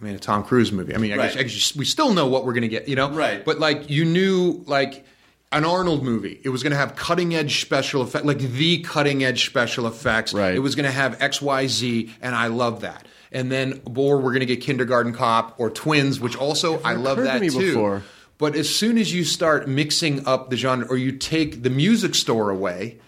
I 0.00 0.04
mean, 0.04 0.14
a 0.14 0.18
Tom 0.18 0.44
Cruise 0.44 0.72
movie. 0.72 0.94
I 0.94 0.98
mean, 0.98 1.12
I, 1.12 1.16
Right. 1.16 1.28
guess, 1.32 1.36
I 1.38 1.42
guess 1.42 1.76
we 1.76 1.84
still 1.84 2.14
know 2.14 2.26
what 2.26 2.44
we're 2.46 2.52
going 2.54 2.62
to 2.62 2.68
get, 2.68 2.88
you 2.88 2.96
know? 2.96 3.10
Right. 3.10 3.44
But 3.44 3.58
like, 3.58 3.90
you 3.90 4.04
knew, 4.04 4.64
like, 4.66 5.04
an 5.52 5.64
Arnold 5.64 6.02
movie. 6.04 6.40
It 6.44 6.48
was 6.50 6.62
going 6.62 6.70
to 6.70 6.76
have 6.76 6.94
cutting 6.96 7.34
edge 7.34 7.60
special 7.60 8.02
effects, 8.02 8.24
like 8.24 8.38
the 8.38 8.78
cutting 8.82 9.24
edge 9.24 9.46
special 9.46 9.86
effects. 9.86 10.32
Right. 10.32 10.54
It 10.54 10.60
was 10.60 10.74
going 10.74 10.86
to 10.86 10.92
have 10.92 11.20
X, 11.20 11.42
Y, 11.42 11.66
Z, 11.66 12.10
and 12.22 12.34
I 12.34 12.46
love 12.46 12.80
that. 12.82 13.06
And 13.32 13.50
then, 13.50 13.80
or 13.84 14.18
we're 14.18 14.30
going 14.30 14.40
to 14.40 14.46
get 14.46 14.60
Kindergarten 14.60 15.12
Cop 15.12 15.54
or 15.58 15.70
Twins, 15.70 16.18
which 16.20 16.36
also 16.36 16.80
I 16.82 16.94
love 16.94 17.18
occurred 17.18 17.24
to 17.26 17.32
that 17.32 17.40
me 17.40 17.50
too. 17.50 17.58
before. 17.74 18.02
But 18.38 18.54
as 18.56 18.74
soon 18.74 18.96
as 18.96 19.12
you 19.12 19.24
start 19.24 19.68
mixing 19.68 20.26
up 20.26 20.50
the 20.50 20.56
genre, 20.56 20.86
or 20.88 20.96
you 20.96 21.12
take 21.12 21.62
the 21.62 21.68
music 21.70 22.14
store 22.14 22.48
away, 22.50 22.98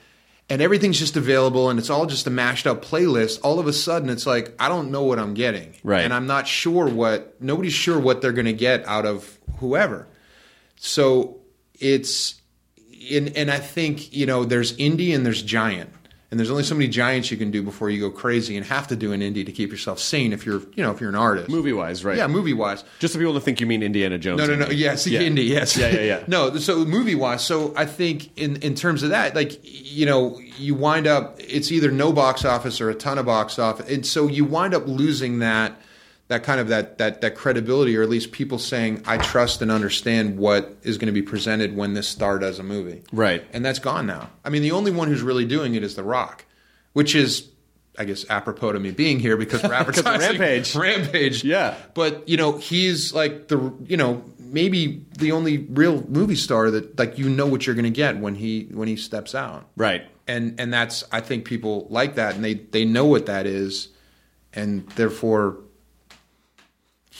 and 0.49 0.61
everything's 0.61 0.99
just 0.99 1.17
available 1.17 1.71
and 1.71 1.79
it's 1.79 1.91
all 1.91 2.07
just 2.07 2.27
a 2.27 2.31
mashed 2.31 2.67
up 2.67 2.85
playlist, 2.85 3.41
all 3.43 3.59
of 3.59 3.67
a 3.67 3.73
sudden 3.73 4.09
it's 4.11 4.27
like, 4.27 4.55
I 4.59 4.69
don't 4.69 4.91
know 4.91 5.03
what 5.03 5.19
I'm 5.19 5.35
getting. 5.35 5.75
Right. 5.83 6.05
And 6.05 6.13
I'm 6.13 6.27
not 6.27 6.47
sure 6.47 6.89
what, 6.89 7.41
nobody's 7.41 7.73
sure 7.73 7.99
what 7.99 8.21
they're 8.21 8.33
going 8.33 8.47
to 8.47 8.53
get 8.53 8.85
out 8.87 9.07
of 9.07 9.39
whoever. 9.59 10.07
So 10.77 11.41
it's, 11.79 12.41
and, 13.11 13.37
and 13.37 13.51
I 13.51 13.59
think, 13.59 14.13
you 14.13 14.27
know, 14.27 14.45
there's 14.45 14.77
indie 14.77 15.15
and 15.15 15.25
there's 15.25 15.43
giant. 15.43 15.91
And 16.33 16.41
there's 16.41 16.51
only 16.51 16.63
so 16.63 16.75
many 16.75 16.89
giants 16.89 17.31
you 17.31 17.37
can 17.37 17.51
do 17.51 17.63
before 17.63 17.91
you 17.91 18.01
go 18.01 18.11
crazy 18.11 18.57
and 18.57 18.65
have 18.65 18.89
to 18.89 18.97
do 18.97 19.13
an 19.13 19.21
indie 19.21 19.45
to 19.45 19.53
keep 19.53 19.71
yourself 19.71 19.99
sane 19.99 20.33
if 20.33 20.47
you're, 20.47 20.63
you 20.75 20.83
know, 20.83 20.91
if 20.91 20.99
you're 20.99 21.11
an 21.11 21.15
artist. 21.15 21.51
Movie 21.51 21.75
wise, 21.75 22.07
right? 22.07 22.17
Yeah, 22.17 22.27
movie 22.27 22.55
wise. 22.55 22.85
Just 23.01 23.13
for 23.13 23.19
people 23.21 23.35
to 23.35 23.41
think 23.41 23.61
you 23.61 23.67
mean 23.67 23.83
Indiana 23.83 24.17
Jones. 24.17 24.39
No, 24.39 24.47
no, 24.47 24.55
no. 24.55 24.71
Yes, 24.71 25.07
Yeah. 25.07 25.21
indie. 25.21 25.47
Yes. 25.47 25.77
Yeah, 25.77 25.91
yeah, 25.91 26.01
yeah. 26.01 26.25
no, 26.29 26.57
so 26.57 26.87
movie 26.87 27.15
wise, 27.15 27.45
so 27.45 27.75
I 27.77 27.85
think 27.85 28.31
in 28.39 28.57
in 28.63 28.75
terms 28.75 29.03
of 29.03 29.11
that, 29.11 29.35
like 29.35 29.61
you 29.63 30.07
know, 30.07 30.41
you 30.57 30.75
wind 30.75 31.07
up 31.07 31.37
it's 31.39 31.71
either 31.71 31.91
no 31.91 32.15
box 32.15 32.47
office 32.47 32.81
or 32.81 32.89
a 32.89 32.95
ton 32.95 33.19
of 33.19 33.27
box 33.27 33.59
office, 33.59 33.91
and 33.91 34.07
so 34.07 34.27
you 34.27 34.47
wind 34.47 34.73
up 34.73 34.87
losing 34.87 35.41
that 35.41 35.79
that 36.29 36.45
kind 36.45 36.61
of 36.61 36.69
that 36.69 36.99
that 36.99 37.21
that 37.21 37.35
credibility, 37.35 37.97
or 37.97 38.03
at 38.03 38.09
least 38.09 38.33
people 38.33 38.59
saying, 38.59 39.03
"I 39.07 39.19
trust 39.19 39.61
and 39.63 39.71
understand 39.71 40.39
what 40.39 40.77
is 40.83 40.97
going 40.99 41.07
to 41.07 41.13
be 41.13 41.23
presented 41.23 41.77
when 41.77 41.95
this 41.95 42.09
star 42.09 42.39
does 42.39 42.59
a 42.59 42.63
movie." 42.63 43.03
Right. 43.13 43.45
and 43.53 43.65
that's 43.65 43.79
gone 43.79 44.07
now. 44.07 44.31
I 44.45 44.51
mean, 44.51 44.63
the 44.63 44.73
only 44.73 44.91
one 44.91 45.09
who's 45.09 45.23
really 45.23 45.45
doing 45.45 45.75
it 45.75 45.83
is 45.83 45.95
The 45.95 46.05
Rock, 46.05 46.45
which 46.93 47.15
is. 47.15 47.49
I 47.99 48.07
guess 48.07 48.25
apropos 48.31 48.73
to 48.73 48.81
me 48.81 48.91
being 48.91 49.21
here 49.21 49.37
because 49.37 49.63
we're 49.63 49.75
advertising 49.75 50.41
Rampage. 50.41 50.75
Rampage. 50.75 51.45
Yeah. 51.45 51.77
But 51.93 52.27
you 52.27 52.39
know, 52.39 52.57
he's 52.57 53.13
like 53.13 53.49
the 53.49 53.71
you 53.87 53.99
know 53.99 54.25
maybe 54.39 55.05
the 55.19 55.33
only 55.33 55.59
real 55.59 56.03
movie 56.09 56.37
star 56.37 56.71
that 56.71 56.99
like 56.99 57.19
you 57.19 57.29
know 57.29 57.47
what 57.47 57.67
you're 57.67 57.75
going 57.75 57.85
to 57.85 57.91
get 57.91 58.17
when 58.17 58.35
he 58.35 58.69
when 58.71 58.89
he 58.89 58.97
steps 58.97 59.35
out. 59.35 59.69
Right. 59.77 60.07
And 60.27 60.59
and 60.59 60.73
that's 60.73 61.05
I 61.13 61.21
think 61.21 61.45
people 61.45 61.87
like 61.91 62.15
that 62.15 62.35
and 62.35 62.43
they 62.43 62.55
they 62.55 62.87
know 62.87 63.05
what 63.05 63.27
that 63.27 63.47
is, 63.47 63.89
and 64.55 64.89
therefore 64.91 65.59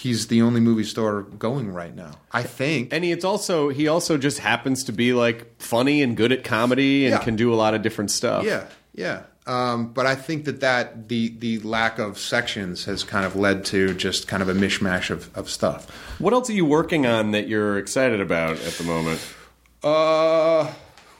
he's 0.03 0.27
the 0.27 0.43
only 0.43 0.61
movie 0.61 0.85
star 0.85 1.23
going 1.23 1.73
right 1.73 1.95
now. 1.95 2.13
I 2.33 2.43
think. 2.43 2.93
And 2.93 3.05
he, 3.05 3.13
it's 3.13 3.25
also 3.25 3.69
he 3.71 3.89
also 3.89 4.19
just 4.19 4.39
happens 4.39 4.85
to 4.85 4.93
be 4.93 5.13
like 5.13 5.61
funny 5.61 6.03
and 6.03 6.17
good 6.17 6.33
at 6.33 6.43
comedy 6.45 7.07
and 7.07 7.13
Yeah. 7.13 7.19
can 7.25 7.37
do 7.37 7.53
a 7.53 7.57
lot 7.57 7.75
of 7.75 7.83
different 7.83 8.11
stuff. 8.11 8.45
Yeah, 8.45 8.65
yeah. 8.95 9.23
Um, 9.45 9.93
but 9.93 10.07
I 10.07 10.15
think 10.15 10.45
that, 10.45 10.61
that 10.61 11.09
the 11.09 11.35
the 11.39 11.59
lack 11.61 11.99
of 11.99 12.17
sections 12.19 12.85
has 12.85 13.03
kind 13.05 13.27
of 13.27 13.35
led 13.35 13.65
to 13.67 13.93
just 13.95 14.29
kind 14.29 14.41
of 14.43 14.49
a 14.49 14.55
mishmash 14.55 15.11
of, 15.11 15.29
of 15.37 15.49
stuff. 15.51 15.91
What 16.21 16.33
else 16.33 16.49
are 16.49 16.53
you 16.55 16.65
working 16.65 17.07
on 17.07 17.33
that 17.33 17.49
you're 17.49 17.77
excited 17.79 18.21
about 18.21 18.59
at 18.61 18.75
the 18.75 18.85
moment? 18.85 19.21
Uh, 19.83 20.71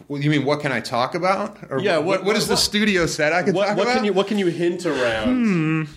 well, 0.09 0.21
you 0.23 0.31
mean 0.31 0.45
what 0.45 0.61
can 0.61 0.71
I 0.71 0.81
talk 0.81 1.15
about? 1.17 1.59
Or 1.71 1.81
Yeah, 1.81 1.99
what, 1.99 2.07
what- 2.21 2.25
what 2.27 2.37
is 2.37 2.47
the 2.47 2.57
studio 2.57 3.07
set 3.07 3.33
I 3.33 3.43
can 3.43 3.55
What, 3.55 3.67
talk 3.67 3.77
what 3.77 3.85
about? 3.89 3.97
can 3.97 4.05
you 4.05 4.13
what 4.13 4.27
can 4.29 4.39
you 4.39 4.47
hint 4.47 4.87
around? 4.87 5.89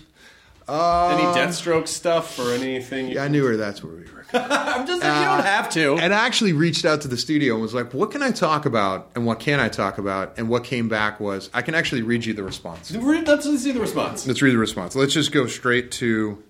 Uh, 0.68 1.08
Any 1.16 1.22
Deathstroke 1.38 1.86
stuff 1.86 2.38
or 2.38 2.50
anything? 2.52 3.08
Yeah, 3.08 3.22
I 3.24 3.28
knew 3.28 3.44
her. 3.44 3.56
That's 3.56 3.82
where 3.84 3.92
we 3.94 4.00
were. 4.02 4.24
I'm 4.32 4.84
just 4.86 5.00
you 5.02 5.08
don't 5.08 5.44
have 5.44 5.70
to. 5.70 5.94
and 5.98 6.12
I 6.12 6.26
actually 6.26 6.52
reached 6.52 6.84
out 6.84 7.02
to 7.02 7.08
the 7.08 7.16
studio 7.16 7.52
and 7.54 7.62
was 7.62 7.72
like, 7.74 7.94
"What 7.94 8.10
can 8.10 8.22
I 8.22 8.32
talk 8.32 8.66
about? 8.66 9.10
And 9.14 9.24
what 9.24 9.38
can 9.38 9.60
I 9.60 9.68
talk 9.68 9.98
about?" 9.98 10.34
And 10.36 10.48
what 10.48 10.64
came 10.64 10.88
back 10.88 11.20
was, 11.20 11.48
"I 11.54 11.62
can 11.62 11.76
actually 11.76 12.02
read 12.02 12.24
you 12.24 12.34
the 12.34 12.42
response." 12.42 12.90
Let's 12.92 13.44
see 13.62 13.70
the 13.70 13.80
response. 13.80 14.26
Let's 14.26 14.42
read 14.42 14.52
the 14.54 14.58
response. 14.58 14.96
Let's 14.96 15.14
just 15.14 15.30
go 15.30 15.46
straight 15.46 15.92
to 15.92 16.42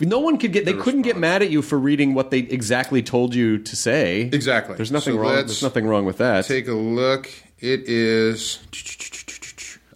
No 0.00 0.18
one 0.18 0.38
could 0.38 0.52
get. 0.52 0.64
They 0.64 0.72
couldn't 0.72 1.02
get 1.02 1.16
mad 1.16 1.40
at 1.42 1.50
you 1.50 1.62
for 1.62 1.78
reading 1.78 2.14
what 2.14 2.32
they 2.32 2.40
exactly 2.40 3.02
told 3.04 3.34
you 3.36 3.58
to 3.58 3.76
say. 3.76 4.22
Exactly. 4.32 4.74
There's 4.74 4.90
nothing 4.90 5.14
So 5.14 5.20
wrong. 5.20 5.34
let's 5.34 5.46
There's 5.46 5.62
nothing 5.62 5.86
wrong 5.86 6.04
with 6.04 6.18
that. 6.18 6.46
take 6.46 6.66
a 6.66 6.72
look. 6.72 7.30
It 7.60 7.88
is 7.88 8.58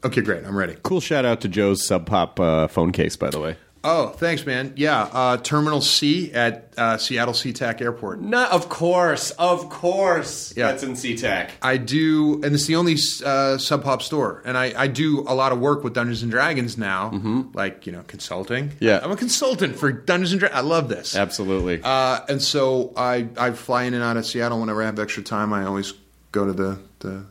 okay. 0.05 0.21
Great. 0.21 0.45
I'm 0.45 0.57
ready. 0.57 0.77
cool 0.83 1.01
shout 1.01 1.25
out 1.25 1.41
to 1.43 1.49
Joe's 1.49 1.87
Sub 1.87 2.07
Pop 2.07 2.39
uh, 2.41 2.69
phone 2.69 2.93
case, 2.93 3.17
by 3.17 3.31
the 3.31 3.41
way. 3.41 3.57
Oh, 3.87 4.09
thanks, 4.09 4.47
man. 4.47 4.73
Yeah, 4.77 5.03
uh, 5.13 5.37
Terminal 5.37 5.83
C 5.83 6.33
at 6.33 6.73
uh, 6.79 6.97
Seattle 6.97 7.35
SeaTac 7.35 7.83
Airport. 7.83 8.19
Not, 8.19 8.51
of 8.51 8.71
course, 8.71 9.31
of 9.33 9.69
course. 9.69 10.55
Yeah. 10.57 10.69
That's 10.69 10.83
in 10.83 10.93
SeaTac. 10.93 11.51
I 11.61 11.77
do, 11.77 12.41
and 12.43 12.55
it's 12.55 12.65
the 12.65 12.77
only 12.77 12.97
uh, 13.27 13.59
Sub 13.59 13.85
Pop 13.85 14.01
store. 14.01 14.41
And 14.47 14.57
I, 14.57 14.73
I 14.75 14.87
do 14.87 15.21
a 15.29 15.35
lot 15.35 15.53
of 15.53 15.61
work 15.61 15.85
with 15.85 15.93
Dungeons 15.93 16.23
and 16.23 16.31
Dragons 16.33 16.79
now, 16.79 17.51
like 17.53 17.85
you 17.87 17.93
know, 17.93 18.03
consulting. 18.07 18.73
Yeah. 18.81 19.01
I'm 19.03 19.11
a 19.11 19.17
consultant 19.17 19.77
for 19.77 19.93
Dungeons 19.93 20.33
and 20.33 20.41
Dragons. 20.41 20.59
I 20.59 20.63
love 20.63 20.89
this. 20.89 21.15
Absolutely. 21.15 21.83
Uh, 21.85 22.21
and 22.27 22.41
so 22.41 22.95
I, 22.97 23.29
I 23.37 23.51
fly 23.51 23.83
in 23.83 23.93
and 23.93 24.03
out 24.03 24.17
of 24.17 24.25
Seattle 24.25 24.61
whenever 24.61 24.81
I 24.83 24.87
have 24.87 24.99
extra 24.99 25.23
time. 25.23 25.53
I 25.53 25.67
always 25.67 25.93
go 26.33 26.47
to 26.47 26.55
the 26.55 26.79
the 27.01 27.27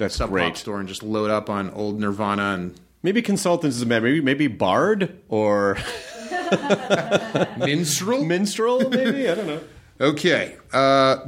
That's 0.00 0.16
Sub 0.16 0.28
Pop 0.28 0.32
great. 0.32 0.56
store 0.56 0.80
and 0.80 0.88
just 0.88 1.02
load 1.02 1.30
up 1.30 1.48
on 1.48 1.70
old 1.70 2.00
Nirvana 2.00 2.54
and 2.54 2.80
Maybe 3.02 3.22
consultants 3.22 3.76
is 3.76 3.82
a 3.82 3.86
bad. 3.86 4.02
Maybe 4.02 4.20
maybe 4.20 4.46
Bard 4.46 5.18
or 5.28 5.78
Minstrel. 7.56 8.24
Minstrel. 8.24 8.90
Maybe 8.90 9.28
I 9.28 9.34
don't 9.34 9.46
know. 9.46 9.60
Okay, 10.00 10.56
uh, 10.72 11.18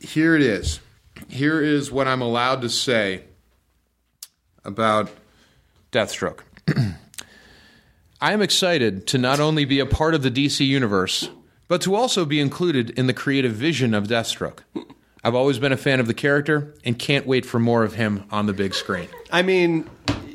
here 0.00 0.36
it 0.36 0.42
is. 0.42 0.80
Here 1.28 1.60
is 1.62 1.90
what 1.90 2.06
I'm 2.06 2.20
allowed 2.20 2.60
to 2.62 2.68
say 2.68 3.24
about 4.64 5.10
Deathstroke. 5.90 6.40
I 8.20 8.32
am 8.32 8.42
excited 8.42 9.06
to 9.08 9.18
not 9.18 9.40
only 9.40 9.64
be 9.64 9.80
a 9.80 9.86
part 9.86 10.14
of 10.14 10.22
the 10.22 10.30
DC 10.30 10.66
universe, 10.66 11.30
but 11.66 11.80
to 11.82 11.94
also 11.94 12.24
be 12.24 12.40
included 12.40 12.90
in 12.90 13.06
the 13.06 13.14
creative 13.14 13.52
vision 13.52 13.94
of 13.94 14.06
Deathstroke. 14.06 14.60
I've 15.24 15.36
always 15.36 15.60
been 15.60 15.72
a 15.72 15.76
fan 15.76 16.00
of 16.00 16.08
the 16.08 16.14
character 16.14 16.74
and 16.84 16.98
can't 16.98 17.26
wait 17.26 17.46
for 17.46 17.60
more 17.60 17.84
of 17.84 17.94
him 17.94 18.24
on 18.32 18.46
the 18.46 18.52
big 18.52 18.74
screen. 18.74 19.08
I 19.30 19.42
mean, 19.42 19.88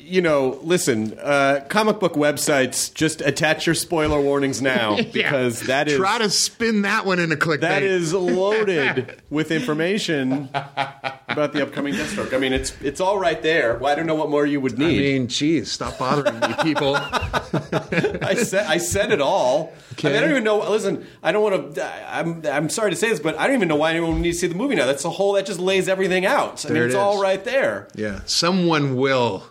you 0.08 0.22
know, 0.22 0.60
listen, 0.64 1.18
uh, 1.20 1.66
comic 1.68 2.00
book 2.00 2.14
websites 2.14 2.94
just 2.94 3.20
attach 3.22 3.66
your 3.66 3.76
spoiler 3.76 4.22
warnings 4.22 4.62
now 4.62 4.96
because 5.14 5.62
that 5.64 5.88
is 5.88 5.98
Try 5.98 6.18
to 6.20 6.30
spin 6.30 6.84
that 6.84 7.06
one 7.06 7.20
into 7.20 7.36
clickbait. 7.36 7.62
that 7.62 7.84
is 7.84 8.14
loaded 8.14 9.22
with 9.30 9.52
information 9.52 10.50
about 10.54 11.54
the 11.54 11.62
upcoming 11.62 11.94
Deathstroke. 11.94 12.34
I 12.34 12.38
mean, 12.38 12.54
it's 12.54 12.80
it's 12.82 13.02
all 13.02 13.20
right 13.20 13.42
there. 13.42 13.78
Well, 13.78 13.92
I 13.92 13.96
don't 13.96 14.06
know 14.06 14.16
what 14.16 14.30
more 14.30 14.46
you 14.46 14.62
would 14.62 14.80
need. 14.80 14.98
I 14.98 15.18
mean, 15.20 15.28
geez, 15.28 15.72
stop 15.72 15.98
bothering 16.00 16.40
me, 16.40 16.54
people. 16.62 16.96
I 16.96 18.36
said 18.36 18.66
I 18.68 18.78
said 18.78 19.12
it 19.12 19.22
all. 19.22 19.74
I, 20.04 20.08
mean, 20.08 20.16
I 20.16 20.20
don't 20.22 20.30
even 20.30 20.44
know. 20.44 20.60
Listen, 20.70 21.06
I 21.24 21.32
don't 21.32 21.44
want 21.44 21.76
to. 21.76 22.16
I'm 22.16 22.46
I'm 22.46 22.70
sorry 22.70 22.92
to 22.92 22.96
say 22.98 23.10
this, 23.10 23.20
but 23.20 23.38
I 23.38 23.48
don't 23.48 23.56
even 23.56 23.68
know 23.68 23.76
why 23.76 23.92
anyone 23.92 24.22
needs 24.22 24.38
to 24.38 24.42
see 24.42 24.48
the 24.48 24.56
movie 24.56 24.76
now. 24.76 24.86
That's 24.86 25.06
a 25.06 25.10
whole 25.10 25.34
that 25.34 25.46
just 25.46 25.60
lays 25.60 25.88
everything 25.88 26.26
out. 26.26 26.66
I 26.66 26.70
mean, 26.70 26.76
There 26.76 26.86
it's 26.86 26.96
it 26.96 26.98
all 26.98 27.20
there. 27.22 27.88
Yeah, 27.96 28.22
someone 28.26 28.96
will 28.96 29.44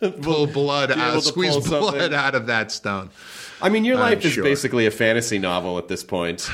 pull 0.22 0.46
blood 0.46 0.90
able 0.90 1.00
out, 1.00 1.22
squeeze 1.22 1.56
pull 1.68 1.90
blood 1.92 2.12
out 2.12 2.34
of 2.34 2.46
that 2.46 2.70
stone, 2.72 3.10
I 3.60 3.68
mean, 3.68 3.84
your 3.84 3.96
I'm 3.96 4.02
life 4.02 4.24
is 4.24 4.32
sure. 4.32 4.44
basically 4.44 4.86
a 4.86 4.90
fantasy 4.90 5.38
novel 5.38 5.78
at 5.78 5.88
this 5.88 6.04
point. 6.04 6.48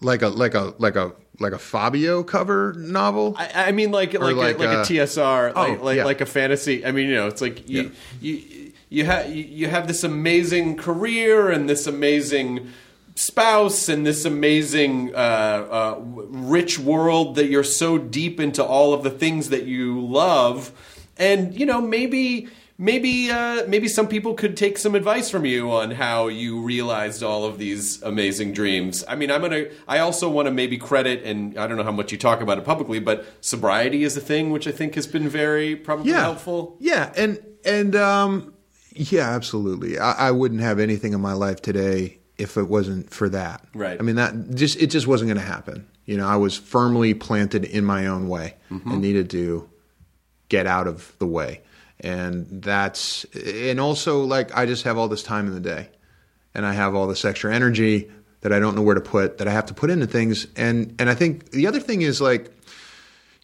like 0.00 0.22
a 0.22 0.28
like 0.28 0.54
a 0.54 0.74
like 0.78 0.96
a 0.96 1.12
like 1.38 1.52
a 1.52 1.58
Fabio 1.58 2.22
cover 2.22 2.74
novel. 2.76 3.34
I, 3.38 3.68
I 3.68 3.72
mean, 3.72 3.90
like 3.92 4.12
like 4.14 4.36
like 4.36 4.56
a, 4.56 4.58
like 4.58 4.68
a 4.68 4.80
a- 4.80 4.84
TSR, 4.84 5.54
like 5.54 5.78
Oh, 5.80 5.84
like, 5.84 5.96
yeah. 5.96 6.04
like 6.04 6.20
a 6.20 6.26
fantasy. 6.26 6.84
I 6.84 6.92
mean, 6.92 7.08
you 7.08 7.14
know, 7.14 7.28
it's 7.28 7.40
like 7.40 7.68
you 7.68 7.82
Yeah. 7.82 7.88
you 8.20 8.72
you 8.90 9.04
have 9.04 9.30
you, 9.34 9.44
you 9.44 9.68
have 9.68 9.86
this 9.88 10.02
amazing 10.04 10.76
career 10.76 11.48
and 11.50 11.68
this 11.68 11.86
amazing 11.86 12.70
spouse 13.14 13.88
and 13.88 14.06
this 14.06 14.24
amazing 14.24 15.14
uh, 15.14 15.18
uh, 15.18 15.98
rich 16.00 16.78
world 16.78 17.34
that 17.36 17.46
you're 17.46 17.62
so 17.64 17.98
deep 17.98 18.40
into 18.40 18.64
all 18.64 18.92
of 18.92 19.02
the 19.02 19.10
things 19.10 19.50
that 19.50 19.64
you 19.64 20.00
love, 20.04 20.72
and 21.16 21.54
you 21.58 21.64
know 21.66 21.80
maybe. 21.80 22.48
Maybe 22.82 23.30
uh, 23.30 23.66
maybe 23.68 23.88
some 23.88 24.08
people 24.08 24.32
could 24.32 24.56
take 24.56 24.78
some 24.78 24.94
advice 24.94 25.28
from 25.28 25.44
you 25.44 25.70
on 25.70 25.90
how 25.90 26.28
you 26.28 26.62
realized 26.62 27.22
all 27.22 27.44
of 27.44 27.58
these 27.58 28.02
amazing 28.02 28.54
dreams. 28.54 29.04
I 29.06 29.16
mean, 29.16 29.30
I'm 29.30 29.42
gonna. 29.42 29.66
I 29.86 29.98
also 29.98 30.30
want 30.30 30.46
to 30.46 30.50
maybe 30.50 30.78
credit, 30.78 31.22
and 31.24 31.58
I 31.58 31.66
don't 31.66 31.76
know 31.76 31.84
how 31.84 31.92
much 31.92 32.10
you 32.10 32.16
talk 32.16 32.40
about 32.40 32.56
it 32.56 32.64
publicly, 32.64 32.98
but 32.98 33.26
sobriety 33.42 34.02
is 34.02 34.16
a 34.16 34.20
thing 34.22 34.48
which 34.48 34.66
I 34.66 34.72
think 34.72 34.94
has 34.94 35.06
been 35.06 35.28
very 35.28 35.76
probably 35.76 36.10
yeah, 36.10 36.22
helpful. 36.22 36.78
Yeah, 36.80 37.12
and 37.18 37.38
and 37.66 37.94
um, 37.94 38.54
yeah, 38.94 39.28
absolutely. 39.28 39.98
I, 39.98 40.28
I 40.28 40.30
wouldn't 40.30 40.62
have 40.62 40.78
anything 40.78 41.12
in 41.12 41.20
my 41.20 41.34
life 41.34 41.60
today 41.60 42.18
if 42.38 42.56
it 42.56 42.66
wasn't 42.66 43.10
for 43.10 43.28
that. 43.28 43.62
Right. 43.74 44.00
I 44.00 44.02
mean, 44.02 44.16
that 44.16 44.54
just 44.54 44.80
it 44.80 44.86
just 44.86 45.06
wasn't 45.06 45.28
going 45.28 45.38
to 45.38 45.52
happen. 45.52 45.86
You 46.06 46.16
know, 46.16 46.26
I 46.26 46.36
was 46.36 46.56
firmly 46.56 47.12
planted 47.12 47.66
in 47.66 47.84
my 47.84 48.06
own 48.06 48.30
way 48.30 48.54
and 48.70 49.02
needed 49.02 49.28
to 49.30 49.68
get 50.48 50.66
out 50.66 50.86
of 50.86 51.14
the 51.18 51.26
way. 51.26 51.60
And 52.00 52.62
that's 52.62 53.24
and 53.34 53.78
also 53.78 54.22
like 54.22 54.56
I 54.56 54.66
just 54.66 54.84
have 54.84 54.96
all 54.96 55.08
this 55.08 55.22
time 55.22 55.46
in 55.46 55.54
the 55.54 55.60
day. 55.60 55.88
And 56.54 56.66
I 56.66 56.72
have 56.72 56.94
all 56.94 57.06
this 57.06 57.24
extra 57.24 57.54
energy 57.54 58.10
that 58.40 58.52
I 58.52 58.58
don't 58.58 58.74
know 58.74 58.82
where 58.82 58.94
to 58.94 59.00
put 59.00 59.38
that 59.38 59.46
I 59.46 59.52
have 59.52 59.66
to 59.66 59.74
put 59.74 59.90
into 59.90 60.06
things. 60.06 60.46
And 60.56 60.94
and 60.98 61.10
I 61.10 61.14
think 61.14 61.50
the 61.50 61.66
other 61.66 61.80
thing 61.80 62.02
is 62.02 62.20
like 62.20 62.50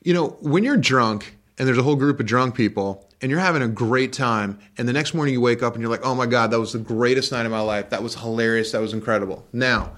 you 0.03 0.15
know, 0.15 0.37
when 0.41 0.63
you're 0.63 0.77
drunk 0.77 1.37
and 1.59 1.67
there's 1.67 1.79
a 1.79 1.83
whole 1.83 1.97
group 1.97 2.21
of 2.21 2.27
drunk 2.27 2.55
people 2.55 3.09
and 3.21 3.29
you're 3.31 3.41
having 3.41 3.61
a 3.61 3.69
great 3.69 4.13
time 4.13 4.59
and 4.79 4.89
the 4.89 4.93
next 4.93 5.15
morning 5.15 5.35
you 5.35 5.41
wake 5.41 5.63
up 5.63 5.75
and 5.75 5.83
you're 5.83 5.91
like, 5.91 6.05
"Oh 6.05 6.15
my 6.15 6.27
god, 6.27 6.51
that 6.53 6.61
was 6.61 6.73
the 6.73 6.79
greatest 6.79 7.33
night 7.33 7.45
of 7.45 7.53
my 7.53 7.61
life. 7.61 7.91
That 7.91 8.03
was 8.03 8.15
hilarious. 8.15 8.73
That 8.73 8.81
was 8.81 8.93
incredible." 8.93 9.45
Now, 9.53 9.93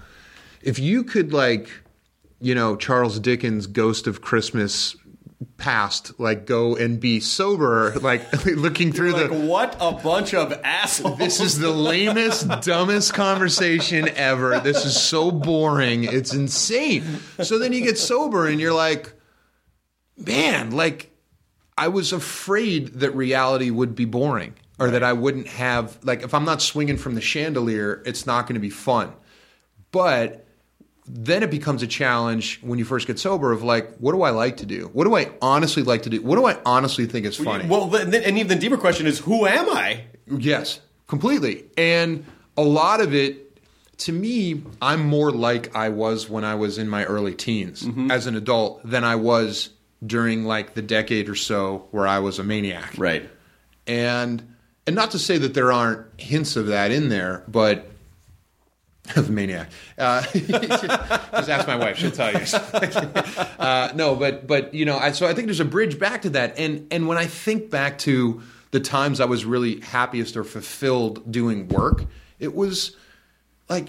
if 0.62 0.78
you 0.78 1.04
could 1.04 1.32
like, 1.32 1.70
you 2.40 2.54
know, 2.54 2.76
Charles 2.76 3.18
Dickens' 3.20 3.66
Ghost 3.66 4.06
of 4.06 4.20
Christmas 4.20 4.96
past, 5.56 6.18
like 6.18 6.46
go 6.46 6.74
and 6.76 6.98
be 6.98 7.20
sober, 7.20 7.94
like 8.00 8.44
looking 8.46 8.92
through 8.92 9.12
Like, 9.12 9.30
the 9.30 9.38
what 9.46 9.76
a 9.80 9.92
bunch 9.92 10.34
of 10.34 10.52
assholes! 10.64 11.18
this 11.18 11.40
is 11.40 11.58
the 11.58 11.70
lamest, 11.70 12.48
dumbest 12.62 13.14
conversation 13.14 14.08
ever. 14.10 14.60
This 14.60 14.84
is 14.84 15.00
so 15.00 15.30
boring. 15.30 16.04
It's 16.04 16.34
insane. 16.34 17.04
So 17.42 17.58
then 17.58 17.72
you 17.72 17.82
get 17.82 17.98
sober 17.98 18.46
and 18.46 18.60
you're 18.60 18.74
like, 18.74 19.12
man, 20.16 20.72
like, 20.72 21.12
I 21.76 21.88
was 21.88 22.12
afraid 22.12 22.94
that 22.94 23.14
reality 23.14 23.70
would 23.70 23.94
be 23.94 24.04
boring 24.04 24.54
or 24.80 24.90
that 24.90 25.04
I 25.04 25.12
wouldn't 25.12 25.46
have 25.46 25.98
like 26.04 26.22
if 26.22 26.34
I'm 26.34 26.44
not 26.44 26.60
swinging 26.60 26.96
from 26.96 27.14
the 27.14 27.20
chandelier, 27.20 28.02
it's 28.04 28.26
not 28.26 28.46
going 28.46 28.54
to 28.54 28.60
be 28.60 28.70
fun. 28.70 29.12
But 29.92 30.47
then 31.08 31.42
it 31.42 31.50
becomes 31.50 31.82
a 31.82 31.86
challenge 31.86 32.60
when 32.62 32.78
you 32.78 32.84
first 32.84 33.06
get 33.06 33.18
sober 33.18 33.52
of 33.52 33.62
like, 33.62 33.96
what 33.96 34.12
do 34.12 34.22
I 34.22 34.30
like 34.30 34.58
to 34.58 34.66
do? 34.66 34.90
What 34.92 35.04
do 35.04 35.16
I 35.16 35.30
honestly 35.40 35.82
like 35.82 36.02
to 36.02 36.10
do? 36.10 36.22
What 36.22 36.36
do 36.36 36.46
I 36.46 36.58
honestly 36.66 37.06
think 37.06 37.24
is 37.24 37.36
funny? 37.36 37.66
Well, 37.66 37.86
then, 37.86 38.14
and 38.22 38.36
even 38.36 38.48
the 38.48 38.56
deeper 38.56 38.76
question 38.76 39.06
is, 39.06 39.18
who 39.18 39.46
am 39.46 39.70
I? 39.70 40.04
Yes, 40.26 40.80
completely. 41.06 41.64
And 41.76 42.26
a 42.56 42.62
lot 42.62 43.00
of 43.00 43.14
it, 43.14 43.58
to 43.98 44.12
me, 44.12 44.62
I'm 44.82 45.06
more 45.06 45.30
like 45.30 45.74
I 45.74 45.88
was 45.88 46.28
when 46.28 46.44
I 46.44 46.54
was 46.54 46.78
in 46.78 46.88
my 46.88 47.04
early 47.04 47.34
teens 47.34 47.82
mm-hmm. 47.82 48.10
as 48.10 48.26
an 48.26 48.36
adult 48.36 48.80
than 48.84 49.02
I 49.02 49.16
was 49.16 49.70
during 50.04 50.44
like 50.44 50.74
the 50.74 50.82
decade 50.82 51.28
or 51.28 51.34
so 51.34 51.88
where 51.90 52.06
I 52.06 52.18
was 52.18 52.38
a 52.38 52.44
maniac. 52.44 52.94
Right. 52.98 53.28
And 53.86 54.54
and 54.86 54.94
not 54.94 55.10
to 55.12 55.18
say 55.18 55.38
that 55.38 55.54
there 55.54 55.72
aren't 55.72 56.06
hints 56.18 56.56
of 56.56 56.68
that 56.68 56.90
in 56.90 57.08
there, 57.08 57.44
but 57.48 57.90
of 59.16 59.30
maniac. 59.30 59.70
Uh, 59.96 60.22
just 60.32 61.48
ask 61.48 61.66
my 61.66 61.76
wife; 61.76 61.98
she'll 61.98 62.10
tell 62.10 62.32
you. 62.32 62.40
uh, 63.58 63.92
no, 63.94 64.14
but 64.14 64.46
but 64.46 64.74
you 64.74 64.84
know, 64.84 64.98
I, 64.98 65.12
so 65.12 65.26
I 65.26 65.34
think 65.34 65.46
there's 65.46 65.60
a 65.60 65.64
bridge 65.64 65.98
back 65.98 66.22
to 66.22 66.30
that. 66.30 66.58
And 66.58 66.86
and 66.90 67.08
when 67.08 67.18
I 67.18 67.26
think 67.26 67.70
back 67.70 67.98
to 67.98 68.42
the 68.70 68.80
times 68.80 69.20
I 69.20 69.24
was 69.24 69.44
really 69.44 69.80
happiest 69.80 70.36
or 70.36 70.44
fulfilled 70.44 71.30
doing 71.30 71.68
work, 71.68 72.04
it 72.38 72.54
was 72.54 72.96
like 73.68 73.88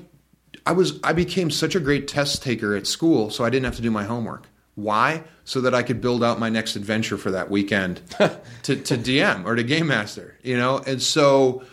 I 0.66 0.72
was 0.72 1.00
I 1.04 1.14
became 1.14 1.52
such 1.52 1.76
a 1.76 1.80
great 1.80 2.08
test 2.08 2.44
taker 2.44 2.76
at 2.76 2.88
school, 2.88 3.30
so 3.30 3.44
I 3.44 3.50
didn't 3.50 3.66
have 3.66 3.76
to 3.78 3.82
do 3.82 3.92
my 3.92 4.04
homework. 4.04 4.48
Why? 4.76 5.24
So 5.44 5.62
that 5.62 5.76
I 5.76 5.84
could 5.84 6.00
build 6.00 6.24
out 6.24 6.40
my 6.40 6.50
next 6.50 6.76
adventure 6.76 7.18
for 7.18 7.32
that 7.32 7.50
weekend 7.50 8.02
to, 8.18 8.40
to 8.64 8.98
DM 8.98 9.46
or 9.46 9.56
to 9.56 9.64
game 9.64 9.88
master, 9.88 10.38
you 10.42 10.56
know. 10.56 10.78
And 10.78 11.02
so, 11.02 11.64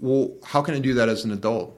well, 0.00 0.32
how 0.42 0.62
can 0.62 0.74
I 0.74 0.80
do 0.80 0.94
that 0.94 1.08
as 1.08 1.24
an 1.24 1.30
adult? 1.30 1.75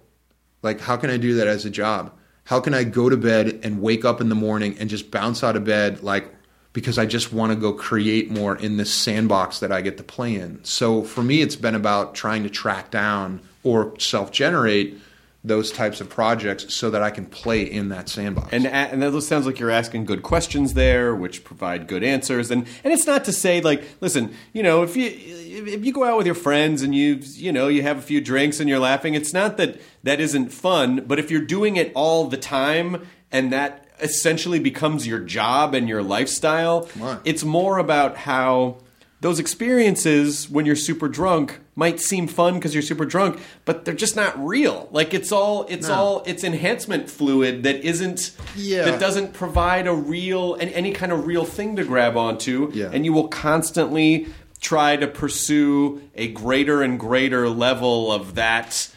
Like, 0.62 0.80
how 0.80 0.96
can 0.96 1.10
I 1.10 1.16
do 1.16 1.34
that 1.34 1.46
as 1.46 1.64
a 1.64 1.70
job? 1.70 2.12
How 2.44 2.60
can 2.60 2.74
I 2.74 2.84
go 2.84 3.08
to 3.08 3.16
bed 3.16 3.60
and 3.62 3.82
wake 3.82 4.04
up 4.04 4.20
in 4.20 4.28
the 4.28 4.34
morning 4.34 4.76
and 4.78 4.88
just 4.88 5.10
bounce 5.10 5.44
out 5.44 5.56
of 5.56 5.64
bed 5.64 6.02
like 6.02 6.34
because 6.72 6.98
I 6.98 7.06
just 7.06 7.32
want 7.32 7.50
to 7.50 7.56
go 7.56 7.72
create 7.72 8.30
more 8.30 8.56
in 8.56 8.76
this 8.76 8.92
sandbox 8.92 9.60
that 9.60 9.72
I 9.72 9.80
get 9.80 9.96
to 9.96 10.02
play 10.02 10.34
in. 10.34 10.62
So 10.64 11.02
for 11.02 11.22
me, 11.22 11.42
it's 11.42 11.56
been 11.56 11.74
about 11.74 12.14
trying 12.14 12.42
to 12.44 12.50
track 12.50 12.90
down 12.90 13.40
or 13.64 13.98
self 13.98 14.30
generate 14.30 14.98
those 15.44 15.70
types 15.70 16.00
of 16.00 16.08
projects 16.08 16.74
so 16.74 16.90
that 16.90 17.02
I 17.02 17.10
can 17.10 17.24
play 17.24 17.62
in 17.62 17.90
that 17.90 18.08
sandbox. 18.08 18.52
And 18.52 18.66
and 18.66 19.00
that 19.02 19.20
sounds 19.22 19.46
like 19.46 19.58
you're 19.58 19.70
asking 19.70 20.04
good 20.04 20.22
questions 20.22 20.74
there, 20.74 21.14
which 21.14 21.44
provide 21.44 21.86
good 21.86 22.02
answers. 22.02 22.50
And 22.50 22.66
and 22.82 22.92
it's 22.92 23.06
not 23.06 23.24
to 23.26 23.32
say 23.32 23.60
like, 23.60 23.84
listen, 24.00 24.34
you 24.52 24.62
know, 24.62 24.82
if 24.82 24.96
you 24.96 25.06
if 25.06 25.84
you 25.84 25.92
go 25.92 26.04
out 26.04 26.16
with 26.16 26.26
your 26.26 26.34
friends 26.34 26.82
and 26.82 26.94
you 26.94 27.20
you 27.22 27.52
know 27.52 27.68
you 27.68 27.82
have 27.82 27.98
a 27.98 28.02
few 28.02 28.20
drinks 28.20 28.58
and 28.58 28.68
you're 28.68 28.80
laughing, 28.80 29.14
it's 29.14 29.32
not 29.32 29.56
that 29.58 29.80
that 30.02 30.20
isn't 30.20 30.50
fun. 30.50 31.04
But 31.06 31.18
if 31.20 31.30
you're 31.30 31.40
doing 31.40 31.76
it 31.76 31.92
all 31.94 32.26
the 32.26 32.36
time 32.36 33.06
and 33.30 33.52
that 33.52 33.86
essentially 34.00 34.58
becomes 34.58 35.06
your 35.06 35.20
job 35.20 35.74
and 35.74 35.88
your 35.88 36.02
lifestyle, 36.02 36.88
it's 37.24 37.44
more 37.44 37.78
about 37.78 38.16
how 38.16 38.78
those 39.20 39.38
experiences 39.38 40.48
when 40.48 40.66
you're 40.66 40.76
super 40.76 41.08
drunk 41.08 41.60
might 41.78 42.00
seem 42.00 42.26
fun 42.26 42.54
because 42.54 42.74
you're 42.74 42.82
super 42.82 43.04
drunk, 43.04 43.38
but 43.64 43.84
they're 43.84 43.94
just 43.94 44.16
not 44.16 44.34
real. 44.44 44.88
Like 44.90 45.14
it's 45.14 45.30
all 45.30 45.64
it's 45.68 45.86
No. 45.86 45.94
all 45.94 46.22
it's 46.26 46.42
enhancement 46.42 47.08
fluid 47.08 47.62
that 47.62 47.84
isn't 47.86 48.32
Yeah. 48.56 48.84
that 48.86 48.98
doesn't 48.98 49.32
provide 49.32 49.86
a 49.86 49.94
real 49.94 50.54
and 50.54 50.72
any 50.72 50.90
kind 50.92 51.12
of 51.12 51.24
real 51.24 51.44
thing 51.44 51.76
to 51.76 51.84
grab 51.84 52.16
onto, 52.16 52.72
Yeah. 52.74 52.90
and 52.92 53.04
you 53.04 53.12
will 53.12 53.28
constantly 53.28 54.26
try 54.60 54.96
to 54.96 55.06
pursue 55.06 56.00
a 56.16 56.26
greater 56.26 56.82
and 56.82 56.98
greater 56.98 57.48
level 57.48 58.10
of 58.10 58.34
that 58.34 58.88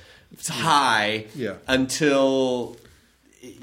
high 0.50 1.26
Yeah. 1.36 1.54
until 1.68 2.78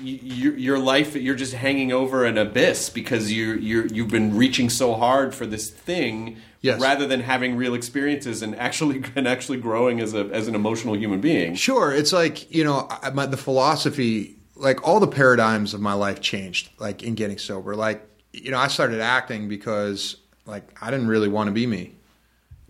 your 0.01 0.57
your 0.57 0.79
life 0.79 1.17
you're 1.17 1.35
just 1.35 1.55
hanging 1.55 1.91
over 1.93 2.25
an 2.25 2.39
abyss 2.39 2.89
because 2.89 3.33
you 3.33 3.55
you 3.55 3.89
you've 3.93 4.09
been 4.09 4.37
reaching 4.37 4.71
so 4.71 4.95
hard 4.95 5.35
for 5.35 5.45
this 5.47 5.71
thing 5.71 6.37
Yes. 6.61 6.81
rather 6.81 7.07
than 7.07 7.21
having 7.21 7.57
real 7.57 7.75
experiences 7.75 8.43
and 8.43 8.57
actually 8.57 9.05
and 9.17 9.29
actually 9.29 9.59
growing 9.59 10.01
as 10.01 10.15
a 10.15 10.25
as 10.33 10.49
an 10.49 10.55
emotional 10.55 10.97
human 10.97 11.21
being. 11.21 11.55
Sure, 11.55 11.93
it's 11.93 12.13
like 12.13 12.53
you 12.53 12.65
know 12.65 12.89
I, 12.91 13.11
my, 13.11 13.27
the 13.27 13.37
philosophy, 13.37 14.37
like 14.57 14.87
all 14.87 15.01
the 15.01 15.07
paradigms 15.07 15.73
of 15.73 15.81
my 15.81 15.93
life 15.93 16.21
changed, 16.21 16.71
like 16.79 17.03
in 17.03 17.15
getting 17.15 17.39
sober. 17.39 17.77
Like 17.77 18.05
you 18.33 18.51
know, 18.51 18.59
I 18.59 18.69
started 18.69 19.01
acting 19.01 19.49
because 19.49 20.17
like 20.47 20.65
I 20.83 20.91
didn't 20.91 21.09
really 21.09 21.29
want 21.29 21.49
to 21.49 21.53
be 21.53 21.67
me. 21.67 21.95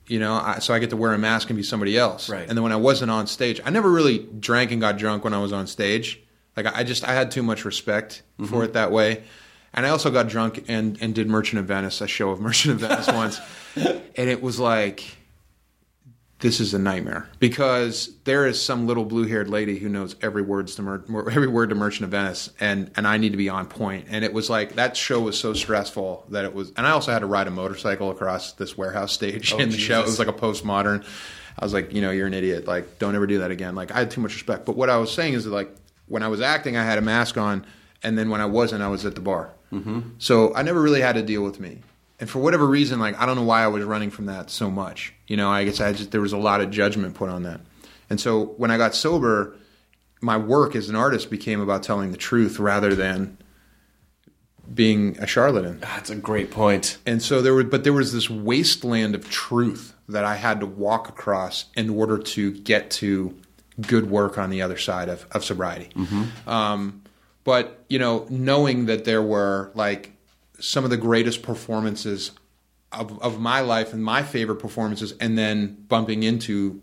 You 0.06 0.18
know, 0.18 0.34
I, 0.34 0.58
so 0.58 0.72
I 0.72 0.78
get 0.78 0.90
to 0.90 0.96
wear 0.96 1.12
a 1.12 1.18
mask 1.18 1.50
and 1.50 1.56
be 1.56 1.62
somebody 1.62 1.98
else. 1.98 2.30
Right. 2.30 2.48
And 2.48 2.56
then 2.56 2.62
when 2.62 2.72
I 2.72 2.76
wasn't 2.76 3.10
on 3.10 3.26
stage, 3.26 3.60
I 3.62 3.70
never 3.70 3.90
really 3.90 4.18
drank 4.18 4.70
and 4.70 4.80
got 4.80 4.96
drunk 4.96 5.22
when 5.24 5.34
I 5.34 5.38
was 5.38 5.52
on 5.52 5.66
stage. 5.66 6.20
Like 6.56 6.66
I 6.66 6.82
just 6.82 7.06
I 7.06 7.12
had 7.12 7.30
too 7.30 7.42
much 7.42 7.64
respect 7.64 8.22
for 8.38 8.44
mm-hmm. 8.44 8.62
it 8.62 8.72
that 8.72 8.90
way. 8.90 9.22
And 9.74 9.84
I 9.86 9.90
also 9.90 10.10
got 10.10 10.28
drunk 10.28 10.64
and, 10.68 11.00
and 11.00 11.14
did 11.14 11.28
Merchant 11.28 11.60
of 11.60 11.66
Venice, 11.66 12.00
a 12.00 12.08
show 12.08 12.30
of 12.30 12.40
Merchant 12.40 12.74
of 12.74 12.88
Venice 12.88 13.06
once. 13.12 13.38
And 14.18 14.28
it 14.28 14.42
was 14.42 14.58
like 14.58 15.04
this 16.40 16.60
is 16.60 16.72
a 16.72 16.78
nightmare 16.78 17.28
because 17.40 18.10
there 18.24 18.46
is 18.46 18.62
some 18.62 18.86
little 18.86 19.04
blue-haired 19.04 19.48
lady 19.48 19.78
who 19.78 19.88
knows 19.88 20.14
every 20.22 20.42
words 20.42 20.76
to 20.76 20.82
Mer- 20.82 21.30
every 21.30 21.48
word 21.48 21.70
to 21.70 21.74
Merchant 21.74 22.04
of 22.04 22.10
Venice, 22.10 22.50
and 22.60 22.90
and 22.96 23.06
I 23.06 23.16
need 23.18 23.30
to 23.30 23.36
be 23.36 23.48
on 23.48 23.66
point. 23.66 24.06
And 24.08 24.24
it 24.24 24.32
was 24.32 24.48
like 24.48 24.74
that 24.74 24.96
show 24.96 25.20
was 25.20 25.38
so 25.38 25.52
stressful 25.52 26.26
that 26.30 26.44
it 26.44 26.54
was. 26.54 26.72
And 26.76 26.86
I 26.86 26.90
also 26.90 27.12
had 27.12 27.20
to 27.20 27.26
ride 27.26 27.48
a 27.48 27.50
motorcycle 27.50 28.10
across 28.10 28.52
this 28.52 28.78
warehouse 28.78 29.12
stage 29.12 29.52
in 29.52 29.70
the 29.70 29.78
show. 29.78 30.00
It 30.00 30.06
was 30.06 30.18
like 30.18 30.28
a 30.28 30.32
postmodern. 30.32 31.04
I 31.58 31.64
was 31.64 31.74
like, 31.74 31.92
you 31.92 32.00
know, 32.00 32.12
you're 32.12 32.28
an 32.28 32.34
idiot. 32.34 32.68
Like, 32.68 33.00
don't 33.00 33.16
ever 33.16 33.26
do 33.26 33.38
that 33.40 33.50
again. 33.50 33.74
Like, 33.74 33.90
I 33.90 33.98
had 33.98 34.12
too 34.12 34.20
much 34.20 34.34
respect. 34.34 34.64
But 34.64 34.76
what 34.76 34.88
I 34.90 34.96
was 34.96 35.12
saying 35.12 35.34
is 35.34 35.42
that, 35.42 35.50
like, 35.50 35.74
when 36.06 36.22
I 36.22 36.28
was 36.28 36.40
acting, 36.40 36.76
I 36.76 36.84
had 36.84 36.98
a 36.98 37.00
mask 37.00 37.36
on, 37.36 37.66
and 38.04 38.16
then 38.16 38.30
when 38.30 38.40
I 38.40 38.46
wasn't, 38.46 38.82
I 38.82 38.88
was 38.88 39.04
at 39.04 39.16
the 39.16 39.20
bar. 39.20 39.50
Mm-hmm. 39.72 40.00
So 40.18 40.54
I 40.54 40.62
never 40.62 40.80
really 40.80 41.00
had 41.00 41.16
to 41.16 41.22
deal 41.22 41.42
with 41.42 41.58
me. 41.58 41.80
And 42.20 42.28
for 42.28 42.40
whatever 42.40 42.66
reason, 42.66 42.98
like 42.98 43.18
I 43.20 43.26
don't 43.26 43.36
know 43.36 43.42
why 43.42 43.62
I 43.62 43.68
was 43.68 43.84
running 43.84 44.10
from 44.10 44.26
that 44.26 44.50
so 44.50 44.70
much. 44.70 45.14
You 45.26 45.36
know, 45.36 45.50
I 45.50 45.64
guess 45.64 45.80
I 45.80 45.92
just 45.92 46.10
there 46.10 46.20
was 46.20 46.32
a 46.32 46.38
lot 46.38 46.60
of 46.60 46.70
judgment 46.70 47.14
put 47.14 47.28
on 47.28 47.44
that. 47.44 47.60
And 48.10 48.20
so 48.20 48.46
when 48.56 48.70
I 48.70 48.76
got 48.76 48.94
sober, 48.94 49.56
my 50.20 50.36
work 50.36 50.74
as 50.74 50.88
an 50.88 50.96
artist 50.96 51.30
became 51.30 51.60
about 51.60 51.82
telling 51.82 52.10
the 52.10 52.16
truth 52.16 52.58
rather 52.58 52.94
than 52.94 53.38
being 54.72 55.16
a 55.18 55.26
charlatan. 55.26 55.80
That's 55.80 56.10
a 56.10 56.16
great 56.16 56.50
point. 56.50 56.98
And 57.06 57.22
so 57.22 57.40
there 57.40 57.54
were 57.54 57.64
but 57.64 57.84
there 57.84 57.92
was 57.92 58.12
this 58.12 58.28
wasteland 58.28 59.14
of 59.14 59.30
truth 59.30 59.94
that 60.08 60.24
I 60.24 60.36
had 60.36 60.60
to 60.60 60.66
walk 60.66 61.08
across 61.08 61.66
in 61.76 61.90
order 61.90 62.18
to 62.18 62.52
get 62.52 62.90
to 62.92 63.36
good 63.80 64.10
work 64.10 64.38
on 64.38 64.50
the 64.50 64.62
other 64.62 64.76
side 64.76 65.08
of, 65.08 65.26
of 65.30 65.44
sobriety. 65.44 65.90
Um, 66.46 67.02
but 67.44 67.84
you 67.88 67.98
know, 67.98 68.26
knowing 68.28 68.86
that 68.86 69.04
there 69.04 69.22
were 69.22 69.70
like 69.74 70.12
some 70.58 70.84
of 70.84 70.90
the 70.90 70.96
greatest 70.96 71.42
performances 71.42 72.32
of, 72.92 73.20
of 73.22 73.40
my 73.40 73.60
life 73.60 73.92
and 73.92 74.02
my 74.02 74.22
favorite 74.22 74.56
performances, 74.56 75.12
and 75.20 75.36
then 75.36 75.84
bumping 75.88 76.22
into 76.22 76.80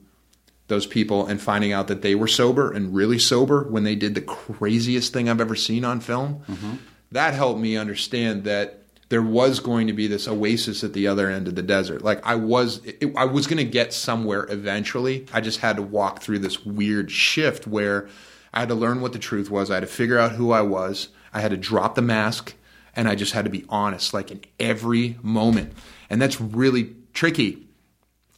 those 0.67 0.87
people 0.87 1.27
and 1.27 1.41
finding 1.41 1.71
out 1.71 1.87
that 1.87 2.01
they 2.01 2.15
were 2.15 2.27
sober 2.27 2.71
and 2.71 2.95
really 2.95 3.19
sober 3.19 3.63
when 3.63 3.83
they 3.83 3.95
did 3.95 4.15
the 4.15 4.21
craziest 4.21 5.13
thing 5.13 5.29
I've 5.29 5.41
ever 5.41 5.55
seen 5.55 5.85
on 5.85 5.99
film. 5.99 6.41
Mm-hmm. 6.47 6.75
That 7.11 7.33
helped 7.33 7.59
me 7.59 7.77
understand 7.77 8.45
that 8.45 8.81
there 9.09 9.21
was 9.21 9.59
going 9.59 9.87
to 9.87 9.93
be 9.93 10.07
this 10.07 10.27
oasis 10.27 10.83
at 10.83 10.93
the 10.93 11.07
other 11.07 11.29
end 11.29 11.47
of 11.47 11.55
the 11.55 11.61
desert. 11.61 12.03
Like 12.03 12.25
I 12.25 12.35
was, 12.35 12.83
it, 12.83 13.15
I 13.15 13.25
was 13.25 13.45
going 13.45 13.57
to 13.57 13.63
get 13.63 13.93
somewhere 13.93 14.47
eventually. 14.49 15.27
I 15.31 15.41
just 15.41 15.59
had 15.59 15.75
to 15.75 15.83
walk 15.83 16.21
through 16.21 16.39
this 16.39 16.65
weird 16.65 17.11
shift 17.11 17.67
where 17.67 18.09
I 18.51 18.61
had 18.61 18.69
to 18.69 18.75
learn 18.75 19.01
what 19.01 19.13
the 19.13 19.19
truth 19.19 19.51
was. 19.51 19.69
I 19.69 19.75
had 19.75 19.81
to 19.81 19.87
figure 19.87 20.17
out 20.17 20.31
who 20.31 20.51
I 20.51 20.61
was. 20.61 21.09
I 21.31 21.41
had 21.41 21.51
to 21.51 21.57
drop 21.57 21.95
the 21.95 22.01
mask, 22.01 22.55
and 22.95 23.07
I 23.07 23.15
just 23.15 23.33
had 23.33 23.45
to 23.45 23.51
be 23.51 23.65
honest, 23.69 24.13
like 24.13 24.31
in 24.31 24.41
every 24.59 25.17
moment. 25.21 25.73
And 26.09 26.21
that's 26.21 26.39
really 26.39 26.95
tricky 27.13 27.67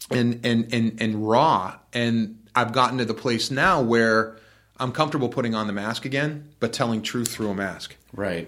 and 0.10 0.45
and 0.45 0.74
and 0.74 1.01
and 1.01 1.28
raw. 1.28 1.78
And 1.93 2.47
I've 2.55 2.72
gotten 2.72 2.97
to 2.97 3.05
the 3.05 3.14
place 3.14 3.51
now 3.51 3.82
where 3.82 4.38
I'm 4.80 4.91
comfortable 4.91 5.30
putting 5.30 5.55
on 5.55 5.68
the 5.68 5.74
mask 5.74 6.05
again, 6.05 6.49
but 6.60 6.74
telling 6.74 7.01
truth 7.01 7.30
through 7.30 7.49
a 7.49 7.55
mask. 7.55 7.95
Right. 8.14 8.47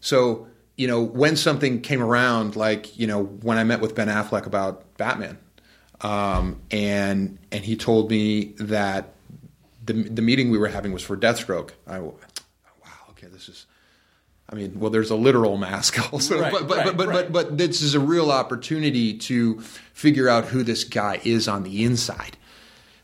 So, 0.00 0.48
you 0.76 0.86
know, 0.86 1.02
when 1.02 1.36
something 1.36 1.80
came 1.80 2.02
around, 2.02 2.56
like, 2.56 2.98
you 2.98 3.06
know, 3.06 3.24
when 3.24 3.58
I 3.58 3.64
met 3.64 3.80
with 3.80 3.94
Ben 3.94 4.08
Affleck 4.08 4.46
about 4.46 4.96
Batman, 4.96 5.38
um, 6.00 6.60
and 6.70 7.38
and 7.50 7.64
he 7.64 7.76
told 7.76 8.10
me 8.10 8.54
that 8.58 9.14
the 9.84 9.94
the 9.94 10.22
meeting 10.22 10.50
we 10.50 10.58
were 10.58 10.68
having 10.68 10.92
was 10.92 11.02
for 11.02 11.16
Deathstroke. 11.16 11.70
I 11.86 12.00
wow, 12.00 12.12
okay, 13.10 13.28
this 13.28 13.48
is. 13.48 13.66
I 14.52 14.54
mean, 14.54 14.78
well, 14.78 14.90
there's 14.90 15.10
a 15.10 15.16
literal 15.16 15.56
mask 15.56 15.98
also, 16.12 16.40
Right, 16.40 16.52
but 16.52 16.68
but, 16.68 16.76
right, 16.76 16.86
but 16.86 16.96
but 16.96 17.08
right. 17.08 17.32
but 17.32 17.48
but 17.48 17.58
this 17.58 17.80
is 17.80 17.94
a 17.94 18.00
real 18.00 18.30
opportunity 18.30 19.16
to 19.18 19.60
figure 19.94 20.28
out 20.28 20.44
who 20.44 20.62
this 20.62 20.84
guy 20.84 21.20
is 21.24 21.48
on 21.48 21.62
the 21.62 21.84
inside, 21.84 22.36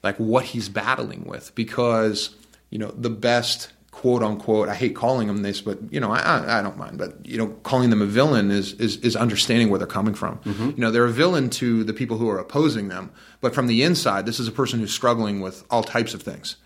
like 0.03 0.17
what 0.19 0.45
he's 0.45 0.69
battling 0.69 1.25
with, 1.25 1.55
because 1.55 2.37
you 2.71 2.79
know 2.79 2.91
the 2.91 3.11
best 3.11 3.73
quote 3.99 4.23
unquote, 4.23 4.69
I 4.69 4.77
hate 4.77 4.95
calling 4.95 5.27
them 5.27 5.43
this, 5.43 5.61
but 5.61 5.79
you 5.91 5.99
know, 5.99 6.13
I, 6.13 6.61
I, 6.61 6.63
don't 6.63 6.77
mind. 6.77 6.99
But 6.99 7.27
you 7.27 7.37
know, 7.37 7.49
calling 7.65 7.91
them 7.91 8.01
a 8.01 8.07
villain 8.07 8.53
is 8.53 8.75
is, 8.75 8.97
is 8.99 9.17
understanding 9.17 9.71
where 9.71 9.79
they're 9.79 9.89
coming 9.89 10.15
from. 10.15 10.39
Mm-hmm. 10.39 10.71
You 10.71 10.77
know, 10.77 10.93
they're 10.93 11.05
a 11.05 11.11
villain 11.11 11.51
to 11.51 11.83
the 11.83 11.93
people 11.93 12.17
who 12.17 12.29
are 12.29 12.39
opposing 12.39 12.89
them, 12.89 13.11
but 13.41 13.57
from 13.57 13.67
the 13.67 13.83
inside, 13.83 14.25
this 14.25 14.39
is 14.39 14.47
a 14.47 14.53
person 14.53 14.79
who's 14.79 14.95
struggling 14.95 15.41
with 15.41 15.65
all 15.69 15.83
types 15.83 16.15
of 16.15 16.23
things. 16.23 16.57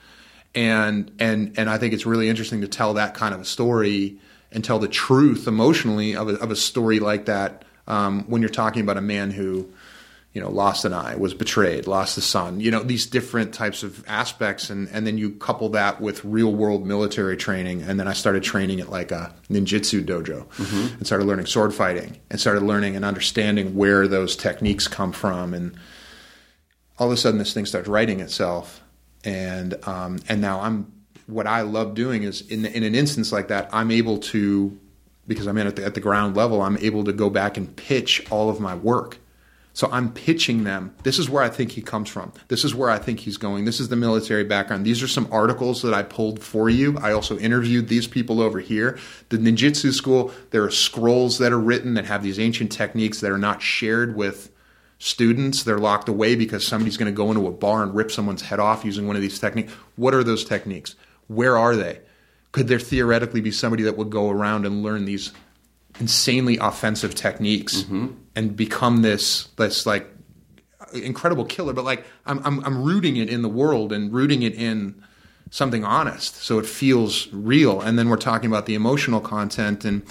And 0.54 1.10
and 1.18 1.54
and 1.56 1.70
I 1.70 1.78
think 1.78 1.94
it's 1.94 2.04
really 2.04 2.28
interesting 2.28 2.60
to 2.60 2.68
tell 2.68 2.92
that 2.94 3.14
kind 3.14 3.34
of 3.34 3.40
a 3.40 3.46
story 3.46 4.18
and 4.52 4.64
tell 4.64 4.78
the 4.78 4.88
truth 4.88 5.46
emotionally 5.46 6.14
of 6.14 6.28
a, 6.28 6.34
of 6.34 6.50
a 6.50 6.56
story 6.56 7.00
like 7.00 7.26
that 7.26 7.64
um, 7.86 8.24
when 8.28 8.42
you're 8.42 8.50
talking 8.50 8.82
about 8.82 8.96
a 8.96 9.02
man 9.02 9.30
who 9.30 9.72
you 10.32 10.40
know, 10.40 10.50
lost 10.50 10.86
an 10.86 10.94
eye, 10.94 11.14
was 11.16 11.34
betrayed, 11.34 11.86
lost 11.86 12.16
a 12.16 12.22
son, 12.22 12.58
you 12.58 12.70
know, 12.70 12.82
these 12.82 13.04
different 13.04 13.52
types 13.52 13.82
of 13.82 14.02
aspects. 14.08 14.70
And, 14.70 14.88
and 14.88 15.06
then 15.06 15.18
you 15.18 15.32
couple 15.32 15.68
that 15.70 16.00
with 16.00 16.24
real 16.24 16.52
world 16.52 16.86
military 16.86 17.36
training. 17.36 17.82
And 17.82 18.00
then 18.00 18.08
I 18.08 18.14
started 18.14 18.42
training 18.42 18.80
at 18.80 18.88
like 18.88 19.10
a 19.10 19.34
ninjutsu 19.50 20.02
dojo 20.04 20.46
and 20.96 21.06
started 21.06 21.26
learning 21.26 21.46
sword 21.46 21.74
fighting 21.74 22.18
and 22.30 22.40
started 22.40 22.62
learning 22.62 22.96
and 22.96 23.04
understanding 23.04 23.76
where 23.76 24.08
those 24.08 24.34
techniques 24.34 24.88
come 24.88 25.12
from. 25.12 25.52
And 25.52 25.76
all 26.98 27.08
of 27.08 27.12
a 27.12 27.16
sudden 27.18 27.38
this 27.38 27.52
thing 27.52 27.66
starts 27.66 27.88
writing 27.88 28.20
itself. 28.20 28.80
And, 29.24 29.74
um, 29.86 30.18
and 30.30 30.40
now 30.40 30.62
I'm, 30.62 30.90
what 31.26 31.46
I 31.46 31.62
love 31.62 31.94
doing 31.94 32.22
is 32.22 32.42
in, 32.48 32.64
in 32.64 32.82
an 32.82 32.94
instance 32.94 33.32
like 33.32 33.48
that, 33.48 33.68
I'm 33.72 33.90
able 33.90 34.18
to, 34.18 34.78
because 35.26 35.46
I'm 35.46 35.58
in 35.58 35.66
at 35.66 35.76
the, 35.76 35.84
at 35.84 35.94
the 35.94 36.00
ground 36.00 36.36
level, 36.36 36.62
I'm 36.62 36.78
able 36.78 37.04
to 37.04 37.12
go 37.12 37.30
back 37.30 37.56
and 37.56 37.74
pitch 37.76 38.24
all 38.30 38.50
of 38.50 38.60
my 38.60 38.74
work. 38.74 39.18
So 39.74 39.88
I'm 39.90 40.12
pitching 40.12 40.64
them. 40.64 40.94
This 41.02 41.18
is 41.18 41.30
where 41.30 41.42
I 41.42 41.48
think 41.48 41.72
he 41.72 41.80
comes 41.80 42.10
from. 42.10 42.32
This 42.48 42.62
is 42.62 42.74
where 42.74 42.90
I 42.90 42.98
think 42.98 43.20
he's 43.20 43.38
going. 43.38 43.64
This 43.64 43.80
is 43.80 43.88
the 43.88 43.96
military 43.96 44.44
background. 44.44 44.84
These 44.84 45.02
are 45.02 45.08
some 45.08 45.26
articles 45.32 45.80
that 45.80 45.94
I 45.94 46.02
pulled 46.02 46.42
for 46.42 46.68
you. 46.68 46.98
I 46.98 47.12
also 47.12 47.38
interviewed 47.38 47.88
these 47.88 48.06
people 48.06 48.42
over 48.42 48.60
here. 48.60 48.98
The 49.30 49.38
ninjutsu 49.38 49.94
school, 49.94 50.30
there 50.50 50.62
are 50.62 50.70
scrolls 50.70 51.38
that 51.38 51.52
are 51.52 51.58
written 51.58 51.94
that 51.94 52.04
have 52.04 52.22
these 52.22 52.38
ancient 52.38 52.70
techniques 52.70 53.20
that 53.20 53.30
are 53.30 53.38
not 53.38 53.62
shared 53.62 54.14
with 54.14 54.50
students. 54.98 55.62
They're 55.62 55.78
locked 55.78 56.08
away 56.08 56.34
because 56.34 56.66
somebody's 56.66 56.98
going 56.98 57.10
to 57.10 57.16
go 57.16 57.30
into 57.30 57.46
a 57.46 57.50
bar 57.50 57.82
and 57.82 57.94
rip 57.94 58.10
someone's 58.10 58.42
head 58.42 58.60
off 58.60 58.84
using 58.84 59.06
one 59.06 59.16
of 59.16 59.22
these 59.22 59.38
techniques. 59.38 59.72
What 59.96 60.12
are 60.12 60.22
those 60.22 60.44
techniques? 60.44 60.96
Where 61.34 61.56
are 61.56 61.76
they? 61.76 62.00
Could 62.52 62.68
there 62.68 62.78
theoretically 62.78 63.40
be 63.40 63.50
somebody 63.50 63.82
that 63.84 63.96
would 63.96 64.10
go 64.10 64.30
around 64.30 64.66
and 64.66 64.82
learn 64.82 65.04
these 65.04 65.32
insanely 66.00 66.58
offensive 66.58 67.14
techniques 67.14 67.84
and 68.36 68.56
become 68.56 69.02
this 69.02 69.44
this 69.56 69.86
like 69.86 70.06
incredible 70.92 71.44
killer? 71.44 71.72
But 71.72 71.84
like 71.84 72.04
I'm, 72.26 72.40
I'm 72.44 72.64
i'm 72.64 72.82
rooting 72.82 73.16
it 73.16 73.28
in 73.28 73.42
the 73.42 73.48
world 73.48 73.92
and 73.92 74.12
rooting 74.12 74.42
it 74.42 74.54
in 74.54 75.02
something 75.50 75.84
honest 75.84 76.36
so 76.36 76.58
it 76.58 76.66
feels 76.66 77.28
real. 77.32 77.80
And 77.80 77.98
then 77.98 78.08
we're 78.08 78.16
talking 78.16 78.48
about 78.50 78.66
the 78.66 78.74
emotional 78.74 79.20
content 79.20 79.84
and 79.84 80.02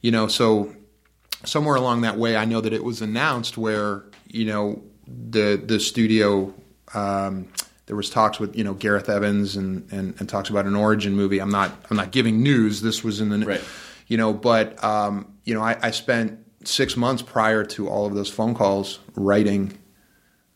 you 0.00 0.10
know 0.10 0.28
so 0.28 0.74
somewhere 1.44 1.76
along 1.76 2.00
that 2.00 2.16
way 2.18 2.36
i 2.36 2.44
know 2.44 2.60
that 2.60 2.72
it 2.72 2.82
was 2.82 3.00
announced 3.02 3.56
where 3.56 4.04
you 4.26 4.44
know 4.44 4.82
the 5.06 5.60
the 5.64 5.78
studio 5.78 6.52
um, 6.94 7.48
there 7.86 7.96
was 7.96 8.10
talks 8.10 8.38
with 8.38 8.56
you 8.56 8.64
know 8.64 8.74
Gareth 8.74 9.08
Evans 9.08 9.56
and, 9.56 9.90
and 9.92 10.14
and 10.18 10.28
talks 10.28 10.50
about 10.50 10.66
an 10.66 10.74
origin 10.76 11.14
movie. 11.14 11.38
I'm 11.40 11.50
not 11.50 11.72
I'm 11.90 11.96
not 11.96 12.10
giving 12.10 12.42
news. 12.42 12.82
This 12.82 13.02
was 13.04 13.20
in 13.20 13.28
the 13.30 13.46
Right. 13.46 13.64
you 14.06 14.16
know, 14.16 14.32
but 14.32 14.82
um, 14.84 15.32
you 15.44 15.54
know 15.54 15.62
I, 15.62 15.76
I 15.82 15.90
spent 15.92 16.40
six 16.64 16.96
months 16.96 17.22
prior 17.22 17.64
to 17.64 17.88
all 17.88 18.06
of 18.06 18.14
those 18.14 18.28
phone 18.28 18.54
calls 18.54 18.98
writing 19.14 19.78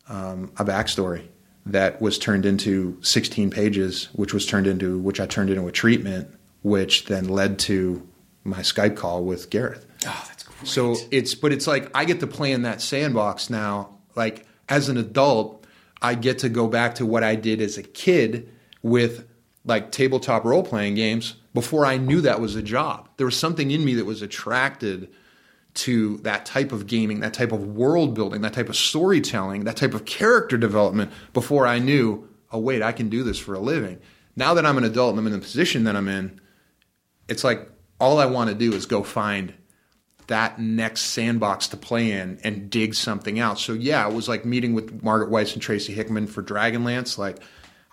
um, 0.09 0.51
a 0.59 0.65
backstory 0.65 1.27
that 1.67 2.01
was 2.01 2.19
turned 2.19 2.45
into 2.47 2.99
16 3.03 3.51
pages, 3.51 4.09
which 4.15 4.35
was 4.35 4.45
turned 4.47 4.67
into 4.67 4.99
which 4.99 5.21
I 5.21 5.27
turned 5.27 5.51
into 5.51 5.67
a 5.69 5.73
treatment, 5.73 6.29
which 6.63 7.05
then 7.05 7.29
led 7.29 7.59
to 7.61 8.07
my 8.43 8.61
Skype 8.61 8.97
call 8.97 9.25
with 9.25 9.51
Gareth. 9.51 9.87
Oh, 10.07 10.25
that's 10.29 10.43
great. 10.43 10.67
So 10.67 10.97
it's, 11.11 11.35
but 11.35 11.53
it's 11.53 11.67
like 11.67 11.91
I 11.95 12.05
get 12.07 12.21
to 12.21 12.27
play 12.27 12.53
in 12.53 12.63
that 12.63 12.81
sandbox 12.81 13.51
now. 13.51 13.99
Like 14.17 14.47
as 14.69 14.89
an 14.89 14.97
adult, 14.97 15.60
I 16.03 16.15
get 16.15 16.39
to 16.41 16.49
go 16.49 16.67
back 16.67 16.95
to 16.97 17.07
what 17.07 17.23
I 17.23 17.35
did 17.35 17.61
as 17.61 17.77
a 17.77 17.83
kid 17.83 18.51
with 18.83 19.27
like 19.65 19.93
tabletop 19.93 20.45
role 20.45 20.63
playing 20.63 20.95
games 20.95 21.37
before 21.53 21.85
I 21.85 21.97
knew 21.97 22.21
that 22.23 22.41
was 22.41 22.57
a 22.57 22.63
job. 22.63 23.09
There 23.17 23.27
was 23.27 23.37
something 23.37 23.71
in 23.71 23.85
me 23.85 23.95
that 23.95 24.07
was 24.07 24.23
attracted 24.23 25.11
to 25.73 26.17
that 26.19 26.47
type 26.47 26.73
of 26.73 26.87
gaming, 26.87 27.21
that 27.21 27.35
type 27.35 27.53
of 27.53 27.77
world 27.77 28.15
building, 28.15 28.41
that 28.43 28.55
type 28.55 28.69
of 28.69 28.77
storytelling, 28.77 29.65
that 29.65 29.77
type 29.77 29.95
of 29.95 30.05
character 30.05 30.57
development 30.57 31.13
before 31.33 31.67
I 31.67 31.79
knew, 31.79 32.29
oh, 32.51 32.59
wait, 32.59 32.83
I 32.83 32.93
can 32.93 33.09
do 33.09 33.23
this 33.23 33.39
for 33.39 33.55
a 33.55 33.61
living. 33.61 34.01
Now 34.37 34.55
that 34.55 34.67
I'm 34.67 34.79
an 34.79 34.85
adult 34.85 35.11
and 35.11 35.21
I'm 35.21 35.27
in 35.27 35.33
the 35.33 35.39
position 35.39 35.85
that 35.85 35.97
I'm 35.97 36.09
in, 36.09 36.41
it's 37.29 37.45
like 37.45 37.71
all 38.01 38.19
I 38.19 38.27
want 38.27 38.49
to 38.49 38.57
do 38.57 38.73
is 38.73 38.87
go 38.87 39.03
find 39.03 39.55
that 40.31 40.61
next 40.61 41.03
sandbox 41.03 41.67
to 41.69 41.77
play 41.77 42.13
in 42.13 42.39
and 42.45 42.71
dig 42.71 42.95
something 42.95 43.41
out. 43.41 43.59
So 43.59 43.73
yeah, 43.73 44.09
it 44.09 44.15
was 44.15 44.29
like 44.29 44.45
meeting 44.45 44.75
with 44.75 45.03
Margaret 45.03 45.29
Weis 45.29 45.53
and 45.53 45.61
Tracy 45.61 45.93
Hickman 45.93 46.29
for 46.29 46.41
Dragonlance. 46.41 47.19
Like 47.19 47.39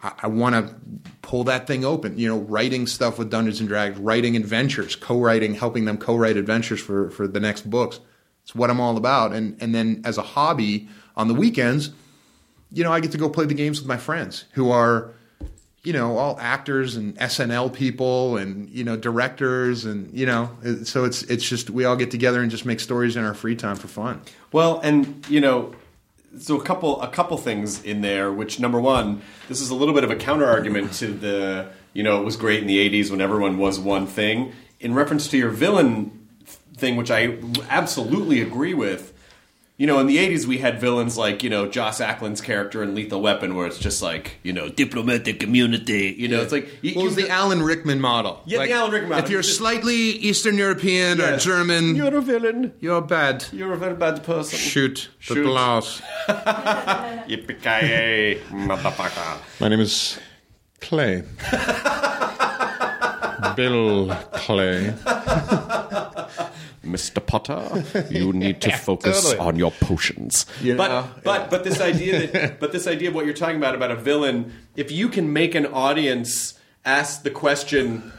I, 0.03 0.13
I 0.23 0.27
want 0.27 0.53
to 0.53 0.75
pull 1.23 1.43
that 1.45 1.65
thing 1.65 1.83
open. 1.83 2.17
You 2.17 2.29
know, 2.29 2.37
writing 2.37 2.85
stuff 2.85 3.17
with 3.17 3.31
Dungeons 3.31 3.59
and 3.59 3.67
Dragons, 3.67 3.99
writing 3.99 4.35
adventures, 4.35 4.95
co-writing, 4.95 5.55
helping 5.55 5.85
them 5.85 5.97
co-write 5.97 6.37
adventures 6.37 6.79
for 6.79 7.09
for 7.09 7.27
the 7.27 7.39
next 7.39 7.69
books. 7.69 7.99
It's 8.43 8.53
what 8.53 8.69
I'm 8.69 8.79
all 8.79 8.97
about. 8.97 9.33
And 9.33 9.57
and 9.59 9.73
then 9.73 10.03
as 10.05 10.19
a 10.19 10.23
hobby 10.23 10.87
on 11.15 11.27
the 11.27 11.33
weekends, 11.33 11.89
you 12.71 12.83
know, 12.83 12.93
I 12.93 12.99
get 12.99 13.11
to 13.13 13.17
go 13.17 13.29
play 13.29 13.45
the 13.45 13.55
games 13.55 13.79
with 13.79 13.87
my 13.87 13.97
friends 13.97 14.45
who 14.51 14.69
are 14.69 15.11
you 15.87 15.93
know, 15.93 16.17
all 16.17 16.37
actors 16.41 16.97
and 16.97 17.15
SNL 17.15 17.71
people 17.71 18.35
and 18.35 18.69
you 18.71 18.83
know 18.83 18.97
directors 18.97 19.85
and 19.85 20.13
you 20.13 20.25
know, 20.25 20.51
so 20.83 21.05
it's 21.05 21.23
it's 21.23 21.47
just 21.47 21.69
we 21.69 21.85
all 21.85 21.95
get 21.95 22.11
together 22.11 22.41
and 22.41 22.51
just 22.51 22.65
make 22.65 22.81
stories 22.81 23.15
in 23.15 23.23
our 23.23 23.33
free 23.33 23.55
time 23.55 23.77
for 23.77 23.87
fun. 23.87 24.19
Well, 24.51 24.81
and 24.83 25.25
you 25.29 25.39
know, 25.39 25.73
so 26.37 26.59
a 26.59 26.61
couple 26.61 27.01
a 27.01 27.07
couple 27.07 27.37
things 27.37 27.81
in 27.83 28.01
there. 28.01 28.33
Which 28.33 28.59
number 28.59 28.81
one, 28.81 29.21
this 29.47 29.61
is 29.61 29.69
a 29.69 29.75
little 29.75 29.93
bit 29.93 30.03
of 30.03 30.11
a 30.11 30.17
counter 30.17 30.45
argument 30.45 30.91
to 30.95 31.07
the 31.07 31.69
you 31.93 32.03
know 32.03 32.19
it 32.19 32.25
was 32.25 32.35
great 32.35 32.59
in 32.59 32.67
the 32.67 32.89
'80s 32.89 33.09
when 33.09 33.21
everyone 33.21 33.57
was 33.57 33.79
one 33.79 34.07
thing. 34.07 34.51
In 34.81 34.93
reference 34.93 35.29
to 35.29 35.37
your 35.37 35.51
villain 35.51 36.27
thing, 36.75 36.97
which 36.97 37.11
I 37.11 37.37
absolutely 37.69 38.41
agree 38.41 38.73
with. 38.73 39.13
You 39.79 39.85
know, 39.85 39.99
in 39.99 40.07
the 40.07 40.17
'80s 40.17 40.47
we 40.47 40.57
had 40.57 40.81
villains 40.81 41.19
like 41.19 41.43
you 41.43 41.51
know 41.51 41.67
Joss 41.67 42.01
Ackland's 42.01 42.41
character 42.41 42.81
in 42.81 42.95
Lethal 42.95 43.21
Weapon, 43.21 43.53
where 43.55 43.67
it's 43.67 43.77
just 43.77 44.01
like 44.01 44.37
you 44.41 44.51
know 44.51 44.69
diplomatic 44.69 45.43
immunity. 45.43 46.15
You 46.17 46.27
know, 46.29 46.41
it's 46.41 46.51
like 46.51 46.67
you, 46.81 46.95
What 46.95 47.05
was 47.05 47.15
you- 47.15 47.25
the 47.25 47.29
Alan 47.29 47.61
Rickman 47.61 48.01
model? 48.01 48.41
Yeah, 48.47 48.65
the 48.65 48.71
Alan 48.71 48.91
Rickman 48.91 49.09
model. 49.11 49.25
If 49.25 49.29
you're 49.29 49.43
Just- 49.43 49.59
slightly 49.59 49.93
Eastern 49.95 50.57
European 50.57 51.21
or 51.21 51.37
German, 51.37 51.95
you're, 51.95 52.17
a 52.17 52.21
villain. 52.21 52.73
You're 52.79 52.97
a 52.97 53.01
bad. 53.03 53.45
You're 53.51 53.73
a 53.73 53.77
very 53.77 53.93
bad 53.93 54.23
person. 54.23 54.57
Shoot 54.57 55.09
the 55.27 55.35
Shoot. 55.35 55.43
glass. 55.45 56.01
Yippee 57.27 58.39
motherfucker. 58.49 59.37
My 59.59 59.67
name 59.67 59.79
is 59.81 60.17
Clay. 60.81 61.21
Bill 63.55 64.09
Clay. 64.33 64.95
Mr. 66.85 67.25
Potter, 67.25 67.83
you 68.09 68.31
need 68.33 68.61
to 68.61 68.71
focus 68.77 69.23
Totally. 69.23 69.47
on 69.47 69.55
your 69.57 69.71
potions. 69.71 70.45
You 70.61 70.75
know, 70.75 70.77
but 70.77 71.23
but 71.23 71.49
but 71.49 71.63
this 71.63 71.81
idea 71.81 72.27
that 72.27 72.59
but 72.59 72.71
this 72.71 72.87
idea 72.87 73.09
of 73.09 73.15
what 73.15 73.25
you're 73.25 73.33
talking 73.35 73.57
about 73.57 73.75
about 73.75 73.91
a 73.91 73.95
villain, 73.95 74.53
if 74.75 74.91
you 74.91 75.09
can 75.09 75.33
make 75.33 75.55
an 75.55 75.65
audience 75.65 76.57
ask 76.85 77.23
the 77.23 77.31
question, 77.31 78.13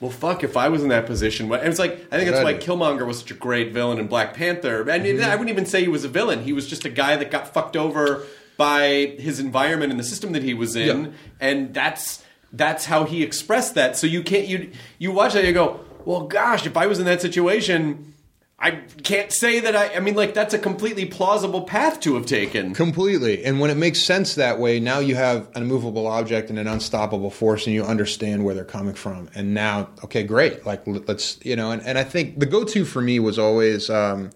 well, 0.00 0.10
fuck, 0.10 0.42
if 0.42 0.56
I 0.56 0.68
was 0.68 0.82
in 0.82 0.88
that 0.88 1.06
position, 1.06 1.48
what? 1.48 1.60
And 1.60 1.68
it's 1.68 1.78
like 1.78 1.92
I 2.10 2.16
think 2.16 2.30
that's 2.30 2.42
why 2.42 2.54
Killmonger 2.54 3.06
was 3.06 3.18
such 3.20 3.30
a 3.30 3.34
great 3.34 3.72
villain 3.72 3.98
in 3.98 4.08
Black 4.08 4.34
Panther. 4.34 4.90
I 4.90 4.98
mean, 4.98 5.16
mm-hmm. 5.16 5.30
I 5.30 5.34
wouldn't 5.36 5.50
even 5.50 5.66
say 5.66 5.82
he 5.82 5.88
was 5.88 6.04
a 6.04 6.08
villain. 6.08 6.42
He 6.42 6.52
was 6.52 6.66
just 6.66 6.84
a 6.84 6.90
guy 6.90 7.16
that 7.16 7.30
got 7.30 7.52
fucked 7.52 7.76
over 7.76 8.26
by 8.56 9.14
his 9.18 9.40
environment 9.40 9.90
and 9.90 10.00
the 10.00 10.04
system 10.04 10.32
that 10.32 10.42
he 10.42 10.52
was 10.54 10.74
in, 10.76 11.04
Yeah. 11.04 11.10
and 11.40 11.74
that's 11.74 12.24
that's 12.52 12.86
how 12.86 13.04
he 13.04 13.22
expressed 13.22 13.74
that. 13.76 13.96
So 13.96 14.06
you 14.06 14.22
can't 14.22 14.46
you 14.48 14.70
you 14.98 15.12
watch 15.12 15.34
that 15.34 15.40
and 15.40 15.48
you 15.48 15.54
go, 15.54 15.80
well, 16.04 16.22
gosh, 16.26 16.66
if 16.66 16.76
I 16.76 16.86
was 16.86 16.98
in 16.98 17.04
that 17.06 17.20
situation. 17.20 18.14
I 18.62 18.72
can't 18.72 19.32
say 19.32 19.60
that 19.60 19.74
I. 19.74 19.94
I 19.94 20.00
mean, 20.00 20.14
like 20.16 20.34
that's 20.34 20.52
a 20.52 20.58
completely 20.58 21.06
plausible 21.06 21.62
path 21.62 21.98
to 22.00 22.14
have 22.16 22.26
taken. 22.26 22.74
Completely. 22.74 23.42
And 23.42 23.58
when 23.58 23.70
it 23.70 23.78
makes 23.78 24.00
sense 24.00 24.34
that 24.34 24.58
way, 24.58 24.78
now 24.78 24.98
you 24.98 25.14
have 25.14 25.48
an 25.54 25.62
immovable 25.62 26.06
object 26.06 26.50
and 26.50 26.58
an 26.58 26.66
unstoppable 26.66 27.30
force, 27.30 27.64
and 27.66 27.72
you 27.72 27.82
understand 27.82 28.44
where 28.44 28.54
they're 28.54 28.66
coming 28.66 28.92
from. 28.92 29.30
And 29.34 29.54
now, 29.54 29.88
okay, 30.04 30.24
great. 30.24 30.66
Like, 30.66 30.82
let's, 30.84 31.38
you 31.42 31.56
know, 31.56 31.70
and, 31.70 31.80
and 31.86 31.96
I 31.96 32.04
think 32.04 32.38
the 32.38 32.44
go 32.44 32.62
to 32.64 32.84
for 32.84 33.00
me 33.00 33.18
was 33.18 33.38
always 33.38 33.88
um, 33.88 34.28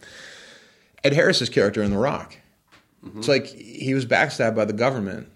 Ed 1.04 1.12
Harris's 1.12 1.50
character 1.50 1.82
in 1.82 1.90
The 1.90 1.98
Rock. 1.98 2.38
It's 3.18 3.28
like 3.28 3.46
he 3.46 3.92
was 3.92 4.06
backstabbed 4.06 4.56
by 4.56 4.64
the 4.64 4.72
government. 4.72 5.28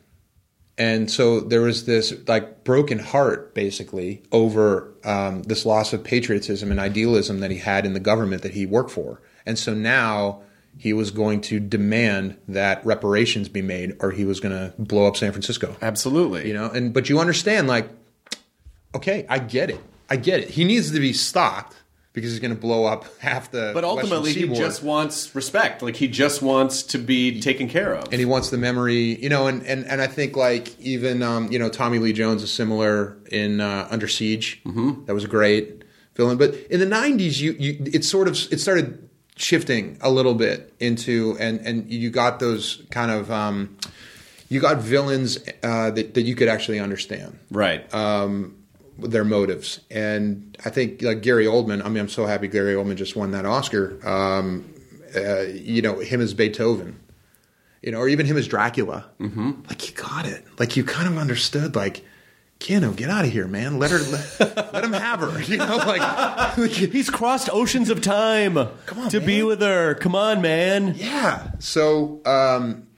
And 0.78 1.10
so 1.10 1.40
there 1.40 1.60
was 1.60 1.86
this 1.86 2.14
like 2.28 2.62
broken 2.62 3.00
heart 3.00 3.52
basically 3.52 4.22
over 4.30 4.92
um, 5.04 5.42
this 5.42 5.66
loss 5.66 5.92
of 5.92 6.04
patriotism 6.04 6.70
and 6.70 6.78
idealism 6.78 7.40
that 7.40 7.50
he 7.50 7.58
had 7.58 7.84
in 7.84 7.94
the 7.94 8.00
government 8.00 8.42
that 8.42 8.52
he 8.52 8.64
worked 8.64 8.92
for. 8.92 9.20
And 9.44 9.58
so 9.58 9.74
now 9.74 10.42
he 10.78 10.92
was 10.92 11.10
going 11.10 11.40
to 11.40 11.58
demand 11.58 12.38
that 12.46 12.84
reparations 12.86 13.48
be 13.48 13.60
made 13.60 13.96
or 14.00 14.12
he 14.12 14.24
was 14.24 14.38
going 14.38 14.54
to 14.54 14.72
blow 14.78 15.06
up 15.08 15.16
San 15.16 15.32
Francisco. 15.32 15.76
Absolutely. 15.82 16.46
You 16.46 16.54
know, 16.54 16.70
and 16.70 16.94
but 16.94 17.08
you 17.08 17.18
understand 17.18 17.66
like 17.66 17.88
okay, 18.94 19.26
I 19.28 19.40
get 19.40 19.70
it. 19.70 19.80
I 20.08 20.16
get 20.16 20.40
it. 20.40 20.50
He 20.50 20.64
needs 20.64 20.92
to 20.92 21.00
be 21.00 21.12
stopped 21.12 21.76
because 22.18 22.32
he's 22.32 22.40
going 22.40 22.54
to 22.54 22.60
blow 22.60 22.84
up 22.84 23.06
half 23.20 23.50
the. 23.50 23.72
But 23.74 23.84
ultimately, 23.84 24.32
he 24.32 24.48
just 24.48 24.82
wants 24.82 25.34
respect. 25.34 25.82
Like 25.82 25.96
he 25.96 26.08
just 26.08 26.42
wants 26.42 26.82
to 26.84 26.98
be 26.98 27.40
taken 27.40 27.68
care 27.68 27.94
of. 27.94 28.04
and 28.04 28.14
he 28.14 28.24
wants 28.24 28.50
the 28.50 28.58
memory, 28.58 29.20
you 29.22 29.28
know, 29.28 29.46
and, 29.46 29.64
and, 29.66 29.86
and 29.86 30.00
I 30.00 30.06
think 30.06 30.36
like 30.36 30.78
even 30.80 31.22
um, 31.22 31.50
you 31.50 31.58
know 31.58 31.68
Tommy 31.68 31.98
Lee 31.98 32.12
Jones 32.12 32.42
is 32.42 32.52
similar 32.52 33.16
in 33.30 33.60
uh, 33.60 33.88
Under 33.90 34.08
Siege. 34.08 34.60
Mm-hmm. 34.64 35.04
That 35.06 35.14
was 35.14 35.24
a 35.24 35.28
great 35.28 35.84
villain, 36.14 36.38
but 36.38 36.54
in 36.70 36.80
the 36.80 36.86
'90s, 36.86 37.40
you 37.40 37.52
you 37.52 37.82
it 37.86 38.04
sort 38.04 38.28
of 38.28 38.34
it 38.52 38.60
started 38.60 39.08
shifting 39.36 39.96
a 40.00 40.10
little 40.10 40.34
bit 40.34 40.74
into 40.80 41.36
and 41.38 41.60
and 41.60 41.90
you 41.90 42.10
got 42.10 42.40
those 42.40 42.82
kind 42.90 43.10
of 43.10 43.30
um, 43.30 43.76
you 44.48 44.60
got 44.60 44.78
villains 44.78 45.38
uh, 45.62 45.90
that 45.90 46.14
that 46.14 46.22
you 46.22 46.34
could 46.34 46.48
actually 46.48 46.80
understand 46.80 47.38
right. 47.50 47.92
um, 47.94 48.56
their 48.98 49.24
motives. 49.24 49.80
And 49.90 50.56
I 50.64 50.70
think 50.70 51.02
like 51.02 51.22
Gary 51.22 51.46
Oldman. 51.46 51.84
I 51.84 51.88
mean, 51.88 51.98
I'm 51.98 52.08
so 52.08 52.26
happy 52.26 52.48
Gary 52.48 52.74
Oldman 52.74 52.96
just 52.96 53.16
won 53.16 53.30
that 53.30 53.46
Oscar. 53.46 53.98
Um, 54.06 54.74
uh, 55.14 55.42
you 55.42 55.82
know, 55.82 55.98
him 56.00 56.20
as 56.20 56.34
Beethoven. 56.34 56.98
You 57.82 57.92
know, 57.92 57.98
or 57.98 58.08
even 58.08 58.26
him 58.26 58.36
as 58.36 58.48
Dracula. 58.48 59.08
Mm-hmm. 59.20 59.62
Like 59.68 59.88
you 59.88 59.94
got 59.94 60.26
it. 60.26 60.44
Like 60.58 60.76
you 60.76 60.84
kind 60.84 61.08
of 61.08 61.18
understood. 61.18 61.76
Like. 61.76 62.04
Keanu, 62.60 62.96
get 62.96 63.08
out 63.08 63.24
of 63.24 63.30
here, 63.30 63.46
man. 63.46 63.78
Let 63.78 63.92
her, 63.92 64.00
let, 64.00 64.72
let 64.72 64.82
him 64.82 64.92
have 64.92 65.20
her. 65.20 65.40
You 65.40 65.58
know, 65.58 65.76
like, 65.76 66.64
He's 66.70 67.08
crossed 67.08 67.48
oceans 67.52 67.88
of 67.88 68.02
time 68.02 68.58
on, 68.58 69.10
to 69.10 69.20
be 69.20 69.44
with 69.44 69.60
her. 69.60 69.94
Come 69.94 70.16
on, 70.16 70.42
man. 70.42 70.96
Yeah. 70.96 71.52
So, 71.60 72.20
um, 72.26 72.88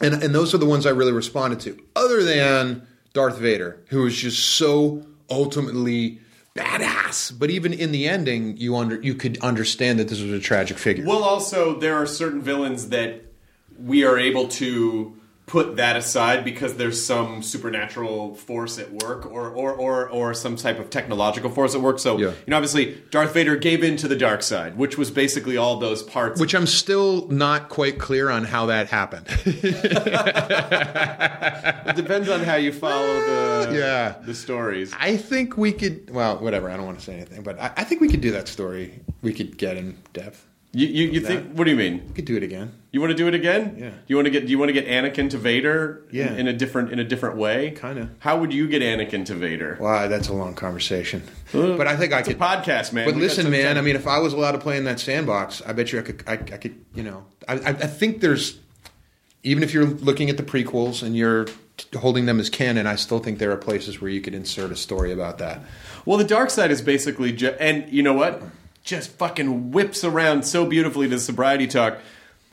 and 0.00 0.22
and 0.22 0.32
those 0.32 0.54
are 0.54 0.58
the 0.58 0.66
ones 0.66 0.86
I 0.86 0.90
really 0.90 1.10
responded 1.10 1.58
to. 1.62 1.76
Other 1.96 2.22
than 2.22 2.86
Darth 3.12 3.38
Vader, 3.38 3.80
who 3.88 4.02
was 4.02 4.16
just 4.16 4.38
so 4.38 5.04
ultimately 5.30 6.20
badass, 6.54 7.38
but 7.38 7.50
even 7.50 7.72
in 7.72 7.92
the 7.92 8.08
ending, 8.08 8.56
you 8.56 8.76
under 8.76 9.00
you 9.00 9.14
could 9.14 9.38
understand 9.38 9.98
that 9.98 10.08
this 10.08 10.20
was 10.20 10.32
a 10.32 10.40
tragic 10.40 10.78
figure. 10.78 11.06
Well, 11.06 11.22
also 11.22 11.78
there 11.78 11.94
are 11.94 12.06
certain 12.06 12.42
villains 12.42 12.88
that 12.88 13.22
we 13.78 14.04
are 14.04 14.18
able 14.18 14.48
to 14.48 15.18
put 15.48 15.76
that 15.76 15.96
aside 15.96 16.44
because 16.44 16.76
there's 16.76 17.04
some 17.04 17.42
supernatural 17.42 18.34
force 18.36 18.78
at 18.78 18.92
work 19.02 19.26
or 19.26 19.48
or, 19.50 19.72
or, 19.72 20.08
or 20.08 20.34
some 20.34 20.54
type 20.56 20.78
of 20.78 20.90
technological 20.90 21.50
force 21.50 21.74
at 21.74 21.80
work. 21.80 21.98
So 21.98 22.16
Yeah. 22.18 22.28
you 22.28 22.34
know 22.48 22.56
obviously 22.56 22.98
Darth 23.10 23.34
Vader 23.34 23.56
gave 23.56 23.82
in 23.82 23.96
to 23.96 24.06
the 24.08 24.14
dark 24.16 24.42
side, 24.42 24.76
which 24.76 24.96
was 24.96 25.10
basically 25.10 25.56
all 25.56 25.78
those 25.78 26.02
parts 26.02 26.40
which 26.40 26.54
I'm 26.54 26.66
still 26.66 27.26
not 27.28 27.68
quite 27.70 27.98
clear 27.98 28.30
on 28.30 28.44
how 28.44 28.66
that 28.66 28.88
happened. 28.88 29.26
it 31.88 31.96
depends 31.96 32.28
on 32.28 32.40
how 32.44 32.56
you 32.56 32.72
follow 32.72 33.14
the 33.20 33.72
Yeah. 33.74 34.14
the 34.24 34.34
stories. 34.34 34.92
I 34.98 35.16
think 35.16 35.56
we 35.56 35.72
could. 35.72 36.10
Well, 36.10 36.38
whatever. 36.38 36.70
I 36.70 36.76
don't 36.76 36.86
want 36.86 36.98
to 36.98 37.04
say 37.04 37.14
anything, 37.14 37.42
but 37.42 37.58
I, 37.60 37.72
I 37.78 37.84
think 37.84 38.00
we 38.00 38.08
could 38.08 38.20
do 38.20 38.30
that 38.32 38.48
story. 38.48 39.00
We 39.22 39.32
could 39.32 39.56
get 39.58 39.76
in 39.76 39.96
depth. 40.12 40.44
You, 40.72 40.86
you, 40.86 41.08
you 41.08 41.20
think 41.20 41.52
what 41.54 41.64
do 41.64 41.70
you 41.70 41.76
mean? 41.76 42.04
We 42.08 42.12
could 42.14 42.26
do 42.26 42.36
it 42.36 42.42
again. 42.42 42.72
You 42.90 43.00
want 43.00 43.10
to 43.10 43.16
do 43.16 43.28
it 43.28 43.34
again? 43.34 43.76
Yeah. 43.78 43.90
Do 43.90 43.96
You 44.06 44.16
want 44.16 44.26
to 44.26 44.30
get? 44.30 44.46
Do 44.46 44.50
you 44.50 44.58
want 44.58 44.70
to 44.70 44.72
get 44.72 44.86
Anakin 44.86 45.28
to 45.30 45.36
Vader? 45.38 46.04
Yeah. 46.10 46.32
In, 46.32 46.48
a 46.48 46.54
different 46.54 46.90
in 46.90 46.98
a 46.98 47.04
different 47.04 47.36
way. 47.36 47.72
Kinda. 47.72 48.08
How 48.20 48.38
would 48.38 48.50
you 48.52 48.66
get 48.66 48.80
Anakin 48.80 49.26
to 49.26 49.34
Vader? 49.34 49.76
Wow, 49.78 50.08
that's 50.08 50.28
a 50.28 50.32
long 50.32 50.54
conversation. 50.54 51.22
Uh, 51.52 51.76
but 51.76 51.86
I 51.86 51.96
think 51.96 52.14
I 52.14 52.22
could. 52.22 52.38
podcast, 52.38 52.94
man. 52.94 53.04
But 53.06 53.14
We 53.16 53.20
listen, 53.20 53.50
man. 53.50 53.74
time. 53.74 53.78
I 53.78 53.80
mean, 53.82 53.94
if 53.96 54.06
I 54.06 54.18
was 54.20 54.32
allowed 54.32 54.52
to 54.52 54.58
play 54.58 54.78
in 54.78 54.84
that 54.84 55.00
sandbox, 55.00 55.60
I 55.66 55.72
bet 55.74 55.92
you 55.92 55.98
I 55.98 56.02
could. 56.02 56.22
I, 56.26 56.32
I 56.32 56.36
could. 56.56 56.82
You 56.94 57.02
know, 57.02 57.26
I, 57.46 57.54
I, 57.54 57.68
I 57.68 57.72
think 57.86 58.20
there's. 58.22 58.58
Even 59.44 59.62
if 59.62 59.72
you're 59.74 59.84
looking 59.86 60.30
at 60.30 60.36
the 60.36 60.42
prequels 60.42 61.02
and 61.02 61.14
you're 61.16 61.46
holding 61.96 62.26
them 62.26 62.40
as 62.40 62.50
canon, 62.50 62.86
I 62.86 62.96
still 62.96 63.18
think 63.20 63.38
there 63.38 63.52
are 63.52 63.56
places 63.56 64.00
where 64.00 64.10
you 64.10 64.20
could 64.20 64.34
insert 64.34 64.72
a 64.72 64.76
story 64.76 65.12
about 65.12 65.38
that. 65.38 65.60
Well, 66.04 66.18
the 66.18 66.24
dark 66.24 66.50
side 66.50 66.70
is 66.72 66.82
basically, 66.82 67.32
ju- 67.32 67.54
and 67.60 67.88
you 67.92 68.02
know 68.02 68.14
what? 68.14 68.42
Just 68.82 69.10
fucking 69.12 69.70
whips 69.70 70.02
around 70.02 70.44
so 70.44 70.66
beautifully 70.66 71.06
to 71.08 71.14
the 71.14 71.20
sobriety 71.20 71.66
talk. 71.68 71.98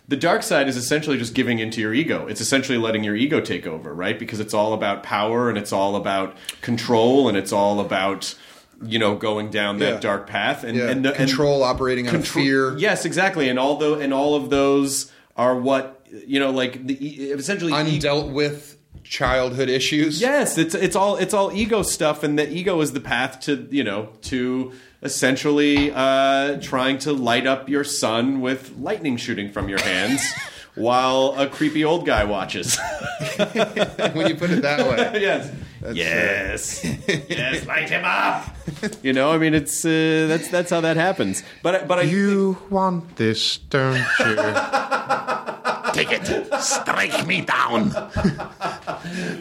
The 0.08 0.16
dark 0.18 0.44
side 0.44 0.68
is 0.68 0.78
essentially 0.78 1.18
just 1.18 1.34
giving 1.34 1.60
into 1.60 1.82
your 1.82 1.94
ego. 1.94 2.28
It's 2.28 2.40
essentially 2.42 2.78
letting 2.78 3.04
your 3.04 3.16
ego 3.16 3.42
take 3.42 3.66
over, 3.66 3.94
right? 3.94 4.20
Because 4.20 4.40
it's 4.40 4.54
all 4.54 4.74
about 4.74 5.02
power 5.02 5.50
and 5.50 5.58
it's 5.58 5.74
all 5.74 5.96
about 5.96 6.38
control 6.62 7.28
and 7.28 7.36
it's 7.38 7.52
all 7.52 7.80
about 7.80 8.36
you 8.86 9.00
know 9.00 9.16
going 9.16 9.50
down 9.50 9.80
that 9.80 9.94
Yeah. 9.96 10.00
dark 10.02 10.28
path 10.28 10.64
and, 10.64 10.78
Yeah, 10.78 10.90
and 10.90 11.04
the, 11.06 11.10
and- 11.10 11.18
control, 11.18 11.64
operating 11.64 12.08
on 12.08 12.14
Contro- 12.16 12.42
fear, 12.42 12.78
Yes, 12.78 13.06
exactly. 13.06 13.50
And 13.50 13.58
all 13.58 13.78
the 13.78 13.94
and 14.00 14.14
all 14.14 14.36
of 14.36 14.50
those 14.50 15.12
are 15.36 15.58
what 15.58 16.06
you 16.28 16.40
know, 16.40 16.52
like 16.52 16.86
the 16.86 16.94
essentially 17.32 17.72
e- 17.72 17.76
undealt 18.00 18.32
with 18.32 18.78
childhood 19.04 19.70
issues. 19.70 20.20
Yes, 20.22 20.58
it's 20.58 20.76
it's 20.76 20.96
all 20.96 21.16
it's 21.18 21.34
all 21.34 21.52
ego 21.54 21.82
stuff, 21.84 22.22
and 22.24 22.38
the 22.38 22.48
ego 22.52 22.80
is 22.82 22.92
the 22.94 23.00
path 23.00 23.40
to 23.42 23.68
you 23.72 23.84
know 23.84 24.10
to 24.24 24.72
essentially 25.06 25.92
uh, 25.94 26.60
trying 26.60 26.98
to 27.00 27.14
light 27.14 27.48
up 27.48 27.70
your 27.70 27.84
son 27.84 28.42
with 28.42 28.76
lightning 28.78 29.18
shooting 29.18 29.52
from 29.52 29.70
your 29.70 29.82
hands. 29.82 30.22
While 30.76 31.36
a 31.38 31.48
creepy 31.48 31.86
old 31.86 32.06
guy 32.06 32.26
watches. 32.26 32.78
when 33.38 34.28
you 34.28 34.36
put 34.36 34.50
it 34.50 34.62
that 34.62 34.86
way. 34.86 35.22
yes. 35.22 35.50
yes. 35.94 36.84
yes. 37.30 37.66
Light 37.72 37.90
him 37.90 38.04
up. 38.04 38.54
You 39.02 39.14
know, 39.14 39.32
I 39.32 39.38
mean, 39.38 39.54
it's 39.54 39.86
uh, 39.86 40.26
that's 40.28 40.50
that's 40.50 40.72
how 40.72 40.82
that 40.82 40.98
happens. 40.98 41.44
But 41.64 41.88
but 41.88 42.00
I 42.00 42.02
You 42.02 42.58
want 42.70 43.16
this, 43.16 43.58
don't 43.70 43.96
you? 44.20 44.36
Take 45.96 46.12
it. 46.12 46.62
Strike 46.62 47.26
me 47.26 47.42
down. 47.42 47.92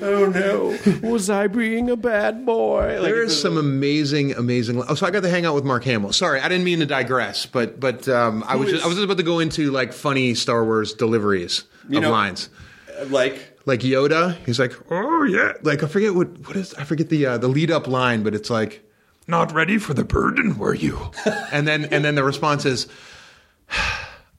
oh 0.02 0.31
no, 0.32 1.09
was 1.09 1.28
I 1.28 1.48
being 1.48 1.90
a 1.90 1.97
bad 1.97 2.47
boy? 2.47 3.01
Like, 3.01 3.10
There 3.12 3.24
it's 3.24 3.36
some 3.36 3.59
amazing, 3.59 4.32
amazing. 4.35 4.82
Oh, 4.89 4.94
so 4.94 5.05
I 5.06 5.10
got 5.10 5.22
to 5.24 5.28
hang 5.31 5.44
out 5.47 5.55
with 5.56 5.64
Mark 5.64 5.82
Hamill. 5.85 6.12
Sorry, 6.12 6.40
I 6.40 6.48
didn't 6.48 6.64
mean 6.64 6.78
to 6.78 6.86
digress, 6.86 7.44
but 7.47 7.81
but 7.81 8.09
um, 8.09 8.44
I 8.47 8.55
was 8.56 8.68
is- 8.68 8.74
just, 8.74 8.85
I 8.85 8.89
was 8.89 8.97
just 8.97 9.05
about 9.05 9.16
to 9.16 9.24
go 9.24 9.40
into 9.40 9.70
like 9.72 9.93
funny 9.93 10.35
Star 10.35 10.64
Wars 10.64 10.94
deliveries 10.94 11.64
of 11.85 11.90
know- 11.90 12.10
lines. 12.10 12.48
like 13.09 13.59
Like 13.66 13.81
Yoda, 13.81 14.36
he's 14.47 14.60
like, 14.60 14.72
"Oh 14.90 15.24
yeah," 15.24 15.55
like 15.62 15.82
I 15.82 15.86
forget 15.89 16.14
what 16.14 16.28
what 16.47 16.55
is 16.56 16.72
I 16.74 16.85
forget 16.85 17.09
the 17.09 17.26
uh, 17.26 17.39
the 17.39 17.48
lead 17.48 17.70
up 17.72 17.89
line, 17.89 18.22
but 18.22 18.32
it's 18.35 18.48
like, 18.51 18.85
Not 19.26 19.52
ready 19.52 19.78
for 19.78 19.94
the 19.94 20.05
burden, 20.05 20.56
were 20.59 20.74
you? 20.74 21.10
and 21.51 21.66
then 21.66 21.86
and 21.86 22.05
then 22.05 22.14
the 22.14 22.22
response 22.22 22.64
is, 22.64 22.86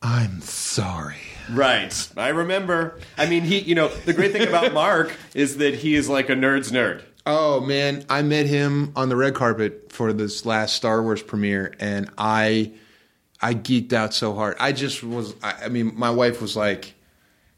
"I'm 0.02 0.40
sorry." 0.42 1.18
Right. 1.52 2.10
I 2.18 2.30
remember. 2.30 3.00
I 3.18 3.26
mean, 3.28 3.44
he, 3.44 3.60
you 3.60 3.76
know, 3.76 3.88
the 3.88 4.14
great 4.14 4.32
thing 4.32 4.48
about 4.48 4.74
Mark 4.74 5.16
is 5.34 5.58
that 5.58 5.76
he 5.76 5.96
is 5.96 6.10
like 6.10 6.30
a 6.30 6.34
nerd's 6.34 6.72
nerd. 6.72 7.04
Oh 7.28 7.60
man, 7.60 8.06
I 8.08 8.22
met 8.22 8.46
him 8.46 8.92
on 8.96 9.10
the 9.10 9.16
red 9.16 9.34
carpet 9.34 9.92
for 9.92 10.14
this 10.14 10.46
last 10.46 10.76
Star 10.76 11.02
Wars 11.02 11.24
premiere, 11.24 11.74
and 11.80 12.10
I, 12.20 12.74
I 13.42 13.56
geeked 13.56 13.94
out 13.94 14.14
so 14.14 14.36
hard. 14.36 14.56
I 14.60 14.72
just 14.72 15.04
was. 15.04 15.34
I, 15.42 15.66
I 15.66 15.70
mean, 15.70 15.94
my 15.96 16.12
wife 16.12 16.40
was 16.40 16.56
like, 16.56 16.94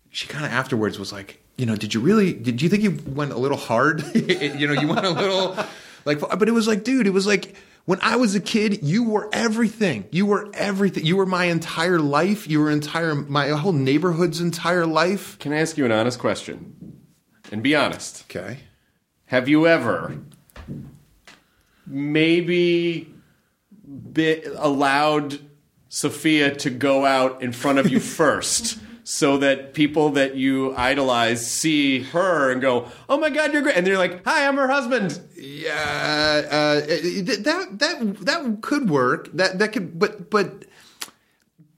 she 0.09 0.27
kind 0.27 0.45
of 0.45 0.51
afterwards 0.51 0.97
was 0.97 1.11
like, 1.11 1.41
you 1.57 1.65
know, 1.65 1.75
did 1.75 1.93
you 1.93 1.99
really? 1.99 2.31
Did 2.33 2.61
you 2.61 2.69
think 2.69 2.81
you 2.83 2.97
went 3.07 3.33
a 3.33 3.37
little 3.37 3.57
hard? 3.57 4.03
you 4.15 4.67
know, 4.67 4.79
you 4.79 4.87
went 4.87 5.05
a 5.05 5.09
little 5.09 5.57
like, 6.05 6.21
but 6.21 6.47
it 6.47 6.53
was 6.53 6.67
like, 6.67 6.83
dude, 6.83 7.07
it 7.07 7.13
was 7.13 7.27
like. 7.27 7.55
When 7.87 7.99
I 8.01 8.17
was 8.17 8.35
a 8.35 8.41
kid, 8.41 8.83
you 8.83 9.05
were 9.05 9.29
everything. 9.31 10.09
You 10.11 10.25
were 10.25 10.49
everything. 10.53 11.05
You 11.05 11.15
were 11.15 11.25
my 11.25 11.45
entire 11.45 11.99
life. 11.99 12.45
You 12.45 12.59
were 12.59 12.69
entire 12.69 13.15
my 13.15 13.47
whole 13.47 13.71
neighborhood's 13.71 14.41
entire 14.41 14.85
life. 14.85 15.39
Can 15.39 15.53
I 15.53 15.61
ask 15.61 15.77
you 15.77 15.85
an 15.85 15.93
honest 15.93 16.19
question? 16.19 16.99
And 17.49 17.63
be 17.63 17.77
honest. 17.77 18.25
Okay. 18.29 18.59
Have 19.27 19.47
you 19.47 19.67
ever 19.67 20.19
maybe 21.85 23.13
bit, 24.11 24.47
allowed 24.57 25.39
Sophia 25.87 26.53
to 26.55 26.69
go 26.69 27.05
out 27.05 27.41
in 27.41 27.53
front 27.53 27.79
of 27.79 27.89
you 27.89 27.99
first? 28.19 28.79
So 29.09 29.37
that 29.37 29.73
people 29.73 30.09
that 30.19 30.35
you 30.35 30.75
idolize 30.75 31.49
see 31.49 32.01
her 32.11 32.51
and 32.51 32.59
go, 32.61 32.89
"Oh 33.07 33.17
my 33.17 33.29
God, 33.29 33.53
you're 33.53 33.61
great!" 33.61 33.77
and 33.77 33.87
they're 33.87 33.97
like, 33.97 34.25
"Hi, 34.25 34.45
I'm 34.45 34.57
her 34.57 34.67
husband." 34.67 35.17
Yeah, 35.33 35.71
uh, 35.71 36.81
that 36.81 37.67
that 37.79 38.17
that 38.25 38.57
could 38.61 38.89
work. 38.89 39.29
That 39.31 39.59
that 39.59 39.71
could, 39.71 39.97
but 39.97 40.29
but 40.29 40.65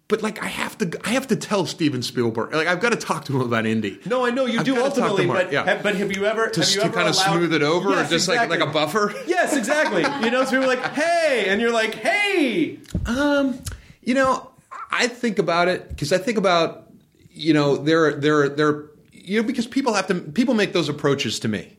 but 0.08 0.24
like 0.24 0.42
I 0.44 0.48
have 0.48 0.76
to 0.80 1.00
I 1.06 1.10
have 1.10 1.28
to 1.28 1.36
tell 1.36 1.68
Steven 1.68 2.02
Spielberg. 2.02 2.52
Like 2.52 2.66
I've 2.68 2.80
got 2.80 2.94
to 2.94 2.98
talk 2.98 3.26
to 3.26 3.36
him 3.36 3.42
about 3.42 3.68
Indy. 3.68 4.00
No, 4.08 4.26
I 4.26 4.32
know 4.32 4.48
you 4.48 4.62
I've 4.62 4.66
do 4.66 4.74
gotta 4.74 4.86
talk 4.86 4.96
to 4.96 5.04
ultimately, 5.04 5.28
but 5.28 5.52
yeah. 5.54 5.66
have, 5.66 5.84
but 5.84 5.94
have 5.98 6.12
you 6.12 6.26
ever 6.26 6.50
To, 6.50 6.60
have 6.62 6.70
you 6.72 6.80
to 6.80 6.86
ever 6.86 6.94
kind 6.96 7.08
of 7.08 7.16
smooth 7.16 7.54
it 7.54 7.62
over, 7.62 7.92
Yes, 7.92 8.08
or 8.08 8.10
just 8.10 8.28
exactly. 8.28 8.58
like 8.58 8.66
like 8.66 8.70
a 8.70 8.74
buffer. 8.74 9.14
Yes, 9.28 9.56
exactly. 9.56 10.02
You 10.26 10.32
know, 10.32 10.46
so 10.46 10.50
people 10.50 10.64
are 10.64 10.68
like, 10.76 10.84
"Hey," 10.94 11.46
and 11.48 11.62
you're 11.62 11.72
like, 11.72 11.94
"Hey." 11.94 12.80
Um, 13.06 13.60
you 14.02 14.16
know, 14.16 14.50
I 14.90 15.06
think 15.06 15.38
about 15.38 15.68
it 15.68 15.90
because 15.90 16.12
I 16.12 16.18
think 16.18 16.40
about 16.40 16.89
you 17.32 17.54
know 17.54 17.76
there 17.78 18.14
there 18.14 18.50
there 18.50 18.86
you 19.12 19.42
know 19.42 19.48
because 19.48 19.68
people 19.68 19.94
have 19.94 20.08
to 20.08 20.16
people 20.16 20.54
make 20.54 20.74
those 20.74 20.90
approaches 20.90 21.40
to 21.42 21.48
me. 21.48 21.76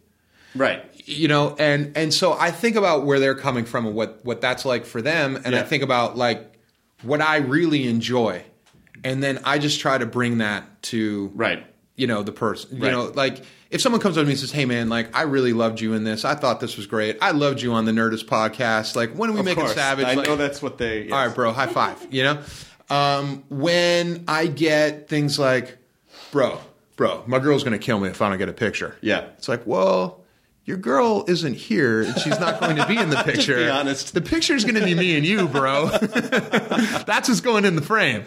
Right. 0.54 0.84
you 1.06 1.28
know 1.28 1.54
and 1.60 1.96
and 1.96 2.12
so 2.12 2.32
i 2.32 2.50
think 2.50 2.74
about 2.74 3.04
where 3.06 3.20
they're 3.20 3.36
coming 3.36 3.64
from 3.64 3.86
and 3.86 3.94
what 3.94 4.18
what 4.24 4.40
that's 4.40 4.64
like 4.64 4.84
for 4.84 5.00
them 5.00 5.40
and 5.44 5.54
i 5.54 5.62
think 5.62 5.84
about 5.84 6.16
like 6.16 6.52
what 7.02 7.20
i 7.20 7.36
really 7.36 7.86
enjoy 7.88 8.42
and 9.04 9.22
then 9.22 9.38
i 9.44 9.58
just 9.58 9.78
try 9.78 9.96
to 9.96 10.06
bring 10.06 10.38
that 10.38 10.82
to 10.82 11.30
Right. 11.36 11.64
you 11.94 12.08
know 12.08 12.22
the 12.24 12.32
person. 12.32 12.76
You 12.78 12.82
Right. 12.82 12.90
know, 12.92 13.12
like 13.14 13.42
if 13.70 13.80
someone 13.80 14.00
comes 14.00 14.16
up 14.18 14.22
to 14.22 14.26
me 14.26 14.32
and 14.32 14.40
says, 14.40 14.50
"Hey, 14.50 14.64
man, 14.64 14.88
like 14.88 15.16
I 15.16 15.22
really 15.22 15.52
loved 15.52 15.80
you 15.80 15.92
in 15.92 16.02
this. 16.02 16.24
I 16.24 16.34
thought 16.34 16.58
this 16.58 16.76
was 16.76 16.86
great. 16.88 17.16
I 17.22 17.30
loved 17.30 17.62
you 17.62 17.72
on 17.72 17.84
the 17.84 17.92
Nerdist 17.92 18.24
podcast. 18.24 18.96
Like 18.96 19.12
when 19.12 19.30
are 19.30 19.32
we 19.34 19.38
Of 19.38 19.44
making 19.44 19.62
course. 19.62 19.74
Savage?" 19.76 20.06
I 20.06 20.14
Like, 20.14 20.26
know 20.26 20.34
that's 20.34 20.60
what 20.60 20.76
they. 20.78 21.02
yes. 21.04 21.12
all 21.12 21.24
right, 21.26 21.32
bro, 21.34 21.52
high 21.52 21.68
five. 21.68 22.04
You 22.10 22.24
know, 22.24 22.38
um, 22.90 23.44
when 23.48 24.24
I 24.28 24.46
get 24.46 25.08
things 25.08 25.38
like, 25.38 25.78
bro, 26.32 26.58
bro, 26.96 27.22
my 27.26 27.38
girl's 27.38 27.64
gonna 27.64 27.78
kill 27.78 27.98
me 28.00 28.08
if 28.08 28.20
I 28.20 28.28
don't 28.28 28.38
get 28.38 28.48
a 28.48 28.52
picture. 28.52 28.96
Yeah. 29.00 29.26
it's 29.38 29.48
like, 29.48 29.66
well. 29.66 30.19
Your 30.66 30.76
girl 30.76 31.24
isn't 31.26 31.54
here, 31.54 32.02
and 32.02 32.16
she's 32.20 32.38
not 32.38 32.60
going 32.60 32.76
to 32.76 32.86
be 32.86 32.96
in 32.96 33.10
the 33.10 33.16
picture. 33.24 33.56
be 33.56 33.68
honest. 33.68 34.14
The 34.14 34.20
picture's 34.20 34.62
going 34.64 34.76
to 34.76 34.84
be 34.84 34.94
me 34.94 35.16
and 35.16 35.26
you, 35.26 35.48
bro. 35.48 35.86
That's 37.06 37.28
what's 37.28 37.40
going 37.40 37.64
in 37.64 37.74
the 37.76 37.82
frame. 37.82 38.24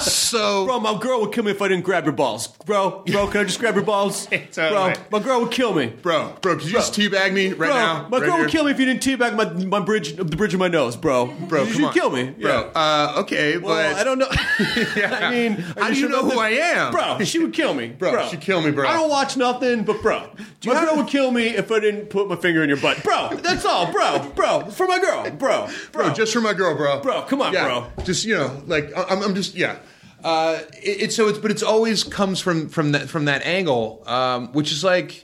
So, 0.00 0.64
Bro, 0.66 0.80
my 0.80 0.98
girl 0.98 1.20
would 1.20 1.32
kill 1.32 1.44
me 1.44 1.52
if 1.52 1.62
I 1.62 1.68
didn't 1.68 1.84
grab 1.84 2.04
your 2.04 2.12
balls. 2.14 2.48
Bro, 2.48 3.04
bro, 3.06 3.28
can 3.28 3.42
I 3.42 3.44
just 3.44 3.60
grab 3.60 3.74
your 3.76 3.84
balls? 3.84 4.26
Totally. 4.52 4.94
Bro, 4.94 4.94
my 5.12 5.18
girl 5.20 5.40
would 5.42 5.52
kill 5.52 5.74
me. 5.74 5.86
bro, 6.02 6.34
bro, 6.40 6.56
could 6.56 6.64
you 6.64 6.72
just 6.72 6.94
teabag 6.94 7.32
me 7.32 7.48
right 7.50 7.56
bro, 7.58 7.68
now? 7.68 8.08
my 8.08 8.18
Right 8.18 8.26
girl 8.26 8.34
here? 8.36 8.44
would 8.44 8.50
kill 8.50 8.64
me 8.64 8.70
if 8.72 8.80
you 8.80 8.86
didn't 8.86 9.02
teabag 9.02 9.36
my 9.36 9.44
my 9.66 9.80
bridge, 9.84 10.16
the 10.16 10.24
bridge 10.24 10.54
of 10.54 10.60
my 10.60 10.68
nose, 10.68 10.96
bro. 10.96 11.26
Bro, 11.26 11.64
you 11.64 11.74
come 11.74 11.84
on. 11.84 11.92
kill 11.92 12.10
me, 12.10 12.30
bro. 12.30 12.70
Uh, 12.74 13.14
okay, 13.18 13.58
Well, 13.58 13.92
but 13.92 14.00
I 14.00 14.02
don't 14.02 14.18
know. 14.18 14.26
I 14.30 15.30
mean, 15.30 15.52
How 15.52 15.88
do 15.88 15.94
you 15.94 16.00
sure 16.00 16.08
know 16.08 16.22
who 16.22 16.30
this? 16.30 16.38
I 16.38 16.48
am? 16.50 16.92
bro? 16.92 17.18
She 17.24 17.38
would 17.38 17.52
kill 17.52 17.74
me, 17.74 17.88
Bro, 17.88 18.12
bro. 18.12 18.28
she'd 18.28 18.40
kill 18.40 18.60
me, 18.62 18.70
bro. 18.72 18.88
I 18.88 18.94
don't 18.94 19.10
watch 19.10 19.36
nothing, 19.36 19.84
but 19.84 20.00
bro, 20.02 20.28
my 20.64 20.74
have- 20.74 20.88
girl 20.88 20.96
would 20.96 21.08
kill 21.08 21.30
me 21.30 21.48
if 21.48 21.65
I 21.70 21.80
didn't 21.80 22.06
put 22.06 22.28
my 22.28 22.36
finger 22.36 22.62
in 22.62 22.68
your 22.68 22.78
butt, 22.78 23.02
bro. 23.02 23.30
That's 23.36 23.64
all, 23.64 23.90
bro, 23.92 24.30
bro, 24.34 24.66
for 24.70 24.86
my 24.86 24.98
girl, 24.98 25.30
bro, 25.30 25.68
bro, 25.92 26.12
just 26.12 26.32
for 26.32 26.40
my 26.40 26.52
girl, 26.54 26.76
bro. 26.76 27.00
Bro, 27.00 27.22
come 27.22 27.40
on, 27.42 27.52
Yeah, 27.52 27.64
bro. 27.94 28.04
Just 28.04 28.24
you 28.24 28.34
know, 28.36 28.62
like 28.66 28.90
I'm, 28.96 29.22
I'm 29.22 29.34
just 29.34 29.54
yeah. 29.54 29.78
Uh, 30.24 30.60
it, 30.82 31.02
it's 31.02 31.16
so 31.16 31.28
it's 31.28 31.38
but 31.38 31.50
it's 31.50 31.62
always 31.62 32.02
comes 32.02 32.40
from 32.40 32.68
from 32.68 32.92
that 32.92 33.08
from 33.08 33.26
that 33.26 33.44
angle, 33.44 34.02
um, 34.06 34.52
which 34.52 34.72
is 34.72 34.82
like. 34.84 35.22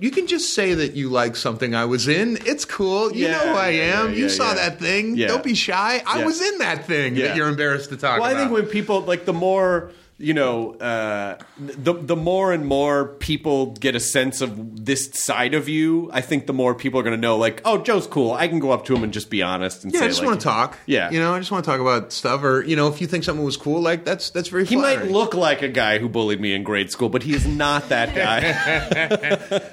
You 0.00 0.10
can 0.10 0.26
just 0.26 0.54
say 0.54 0.74
that 0.74 0.94
you 0.94 1.10
like 1.10 1.36
something 1.36 1.76
I 1.76 1.84
was 1.84 2.08
in. 2.08 2.36
It's 2.44 2.64
cool. 2.64 3.12
You 3.12 3.26
Yeah, 3.26 3.32
know 3.34 3.52
who 3.52 3.58
I 3.58 3.68
am. 3.68 4.08
yeah, 4.10 4.16
you 4.16 4.22
yeah, 4.24 4.28
saw 4.30 4.48
yeah. 4.48 4.54
that 4.68 4.80
thing. 4.80 5.14
Don't 5.14 5.44
be 5.44 5.54
shy. 5.54 6.02
I 6.04 6.24
was 6.24 6.40
in 6.40 6.58
that 6.58 6.86
thing 6.86 7.14
that 7.14 7.36
you're 7.36 7.46
embarrassed 7.48 7.90
to 7.90 7.96
talk 7.96 8.18
Well, 8.18 8.28
about. 8.28 8.36
I 8.36 8.40
think 8.40 8.50
when 8.52 8.66
people 8.66 9.02
like 9.02 9.26
the 9.26 9.32
more 9.32 9.92
you 10.22 10.34
know, 10.34 10.74
uh, 10.74 11.36
the 11.58 11.92
the 11.94 12.16
more 12.16 12.52
and 12.52 12.64
more 12.64 13.08
people 13.08 13.72
get 13.72 13.96
a 13.96 14.00
sense 14.00 14.40
of 14.40 14.84
this 14.86 15.10
side 15.12 15.54
of 15.54 15.68
you, 15.68 16.08
I 16.12 16.20
think 16.20 16.46
the 16.46 16.52
more 16.52 16.74
people 16.74 17.00
are 17.00 17.02
going 17.02 17.16
to 17.16 17.20
know. 17.20 17.36
Like, 17.36 17.60
oh, 17.64 17.78
Joe's 17.78 18.06
cool. 18.06 18.32
I 18.32 18.46
can 18.48 18.60
go 18.60 18.70
up 18.70 18.84
to 18.86 18.94
him 18.94 19.02
and 19.02 19.12
just 19.12 19.30
be 19.30 19.42
honest 19.42 19.84
and 19.84 19.92
yeah, 19.92 20.00
say, 20.00 20.04
I 20.06 20.08
just 20.08 20.20
like, 20.20 20.28
want 20.28 20.40
to 20.40 20.44
talk. 20.44 20.78
Yeah, 20.86 21.10
you 21.10 21.18
know, 21.18 21.34
I 21.34 21.38
just 21.40 21.50
want 21.50 21.64
to 21.64 21.70
talk 21.70 21.80
about 21.80 22.12
stuff, 22.12 22.42
or 22.44 22.62
you 22.62 22.76
know, 22.76 22.88
if 22.88 23.00
you 23.00 23.06
think 23.06 23.24
something 23.24 23.44
was 23.44 23.56
cool, 23.56 23.80
like 23.80 24.04
that's 24.04 24.30
that's 24.30 24.48
very. 24.48 24.64
He 24.64 24.76
might 24.76 25.06
look 25.10 25.34
like 25.34 25.62
a 25.62 25.68
guy 25.68 25.98
who 25.98 26.08
bullied 26.08 26.40
me 26.40 26.54
in 26.54 26.62
grade 26.62 26.90
school, 26.90 27.08
but 27.08 27.22
he 27.24 27.34
is 27.34 27.46
not 27.46 27.88
that 27.88 28.14
guy. 28.14 28.40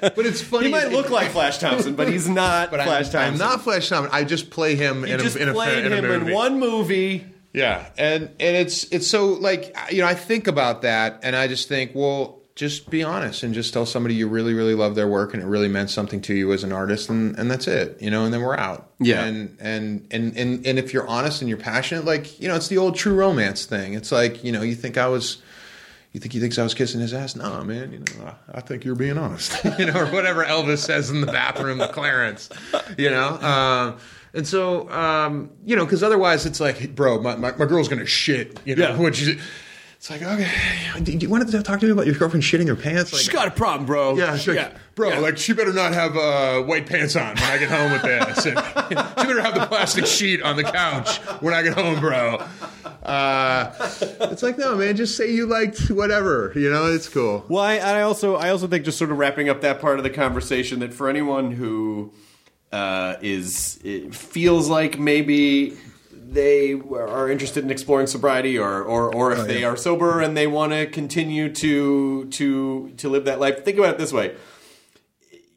but 0.00 0.26
it's 0.26 0.42
funny. 0.42 0.66
he 0.66 0.72
might 0.72 0.90
look 0.90 1.10
like 1.10 1.30
Flash 1.30 1.58
Thompson, 1.58 1.94
but 1.94 2.08
he's 2.08 2.28
not 2.28 2.70
But 2.70 2.82
Flash 2.82 3.06
I'm, 3.06 3.12
Thompson. 3.12 3.42
I'm 3.42 3.50
not 3.50 3.62
Flash 3.62 3.88
Thompson. 3.88 4.10
I 4.12 4.24
just 4.24 4.50
play 4.50 4.74
him 4.74 5.06
You 5.06 5.14
in 5.14 5.20
just 5.20 5.36
a, 5.36 5.42
in 5.42 5.48
a, 5.48 5.52
played 5.52 5.86
in 5.86 5.92
a 5.92 5.96
him 5.96 6.04
movie. 6.06 6.26
in 6.30 6.34
one 6.34 6.58
movie. 6.58 7.26
Yeah, 7.52 7.86
and 7.98 8.24
and 8.38 8.56
it's 8.56 8.84
it's 8.92 9.06
so 9.08 9.28
like 9.34 9.76
you 9.90 10.02
know 10.02 10.06
I 10.06 10.14
think 10.14 10.46
about 10.46 10.82
that 10.82 11.20
and 11.22 11.34
I 11.34 11.48
just 11.48 11.68
think 11.68 11.92
well 11.94 12.38
just 12.56 12.90
be 12.90 13.02
honest 13.02 13.42
and 13.42 13.54
just 13.54 13.72
tell 13.72 13.86
somebody 13.86 14.14
you 14.14 14.28
really 14.28 14.54
really 14.54 14.74
love 14.74 14.94
their 14.94 15.08
work 15.08 15.32
and 15.34 15.42
it 15.42 15.46
really 15.46 15.68
meant 15.68 15.88
something 15.90 16.20
to 16.22 16.34
you 16.34 16.52
as 16.52 16.62
an 16.62 16.72
artist 16.72 17.08
and 17.08 17.36
and 17.38 17.50
that's 17.50 17.66
it 17.66 17.96
you 18.02 18.10
know 18.10 18.24
and 18.24 18.34
then 18.34 18.40
we're 18.42 18.56
out 18.56 18.90
Yeah. 19.00 19.24
and 19.24 19.56
and 19.60 20.06
and 20.10 20.36
and 20.36 20.66
and 20.66 20.78
if 20.78 20.92
you're 20.92 21.06
honest 21.08 21.40
and 21.42 21.48
you're 21.48 21.58
passionate 21.58 22.04
like 22.04 22.38
you 22.40 22.48
know 22.48 22.56
it's 22.56 22.68
the 22.68 22.76
old 22.78 22.96
true 22.96 23.14
romance 23.14 23.64
thing 23.64 23.94
it's 23.94 24.12
like 24.12 24.44
you 24.44 24.52
know 24.52 24.62
you 24.62 24.74
think 24.74 24.96
I 24.98 25.06
was. 25.08 25.40
You 26.12 26.18
think 26.18 26.32
he 26.32 26.40
thinks 26.40 26.58
I 26.58 26.64
was 26.64 26.74
kissing 26.74 27.00
his 27.00 27.14
ass? 27.14 27.36
No, 27.36 27.62
man. 27.62 27.92
You 27.92 28.00
know, 28.00 28.34
I, 28.52 28.58
I 28.58 28.60
think 28.62 28.84
you're 28.84 28.96
being 28.96 29.16
honest. 29.16 29.56
you 29.78 29.86
know, 29.86 29.92
or 29.96 30.06
whatever 30.06 30.44
Elvis 30.44 30.78
says 30.78 31.08
in 31.08 31.20
the 31.20 31.28
bathroom 31.28 31.78
to 31.78 31.86
Clarence. 31.86 32.48
You 32.98 33.10
know, 33.10 33.28
um, 33.40 33.96
and 34.34 34.46
so 34.46 34.88
um, 34.90 35.50
you 35.64 35.76
know, 35.76 35.84
because 35.84 36.02
otherwise 36.02 36.46
it's 36.46 36.60
like, 36.60 36.94
bro, 36.94 37.20
my, 37.20 37.36
my, 37.36 37.52
my 37.56 37.64
girl's 37.66 37.88
gonna 37.88 38.06
shit. 38.06 38.58
You 38.64 38.76
know, 38.76 38.88
Yeah. 38.90 38.96
which 38.98 39.22
is, 39.22 39.40
it's 39.96 40.08
like, 40.08 40.22
okay, 40.22 40.48
do 41.02 41.12
you 41.12 41.28
want 41.28 41.46
to 41.50 41.62
talk 41.62 41.78
to 41.80 41.86
me 41.86 41.92
about 41.92 42.06
your 42.06 42.14
girlfriend 42.14 42.42
shitting 42.42 42.66
her 42.68 42.74
pants? 42.76 43.12
Like, 43.12 43.20
She's 43.20 43.28
got 43.28 43.48
a 43.48 43.50
problem, 43.50 43.84
bro. 43.86 44.16
yeah, 44.16 44.36
she's 44.38 44.56
like, 44.56 44.74
bro, 44.94 45.20
like 45.20 45.36
she 45.36 45.52
better 45.52 45.74
not 45.74 45.92
have 45.92 46.16
uh, 46.16 46.62
white 46.62 46.86
pants 46.86 47.16
on 47.16 47.34
when 47.36 47.44
I 47.44 47.58
get 47.58 47.68
home 47.70 47.92
with 47.92 48.02
this. 48.02 48.46
And 48.46 48.58
she 48.88 48.94
better 49.26 49.42
have 49.42 49.54
the 49.54 49.66
plastic 49.66 50.06
sheet 50.06 50.40
on 50.42 50.56
the 50.56 50.64
couch 50.64 51.18
when 51.42 51.52
I 51.52 51.62
get 51.62 51.74
home, 51.74 52.00
bro. 52.00 52.42
Uh, 53.02 53.72
it's 54.30 54.42
like, 54.42 54.56
no, 54.58 54.76
man, 54.76 54.96
just 54.96 55.16
say 55.16 55.30
you 55.32 55.46
liked 55.46 55.90
whatever. 55.90 56.52
You 56.54 56.70
know, 56.70 56.86
it's 56.86 57.08
cool. 57.08 57.44
Well, 57.48 57.62
I, 57.62 57.76
I 57.76 58.02
also 58.02 58.36
I 58.36 58.50
also 58.50 58.66
think 58.68 58.84
just 58.84 58.98
sort 58.98 59.10
of 59.10 59.18
wrapping 59.18 59.48
up 59.48 59.60
that 59.62 59.80
part 59.80 59.98
of 59.98 60.02
the 60.04 60.10
conversation 60.10 60.80
that 60.80 60.92
for 60.94 61.08
anyone 61.08 61.50
who 61.52 62.12
uh, 62.72 63.16
is 63.20 63.78
feels 64.12 64.68
like 64.68 64.98
maybe 64.98 65.76
they 66.12 66.74
are 66.74 67.28
interested 67.30 67.64
in 67.64 67.70
exploring 67.70 68.06
sobriety 68.06 68.56
or 68.58 68.82
or, 68.82 69.12
or 69.14 69.32
if 69.32 69.40
Oh, 69.40 69.42
they 69.44 69.62
yeah. 69.62 69.68
are 69.68 69.76
sober 69.76 70.20
and 70.20 70.36
they 70.36 70.46
want 70.46 70.72
to 70.72 70.86
continue 70.86 71.52
to 71.54 72.26
to 72.26 72.90
to 72.96 73.08
live 73.08 73.24
that 73.24 73.40
life 73.40 73.64
think 73.64 73.78
about 73.78 73.94
it 73.94 73.98
this 73.98 74.12
way 74.12 74.36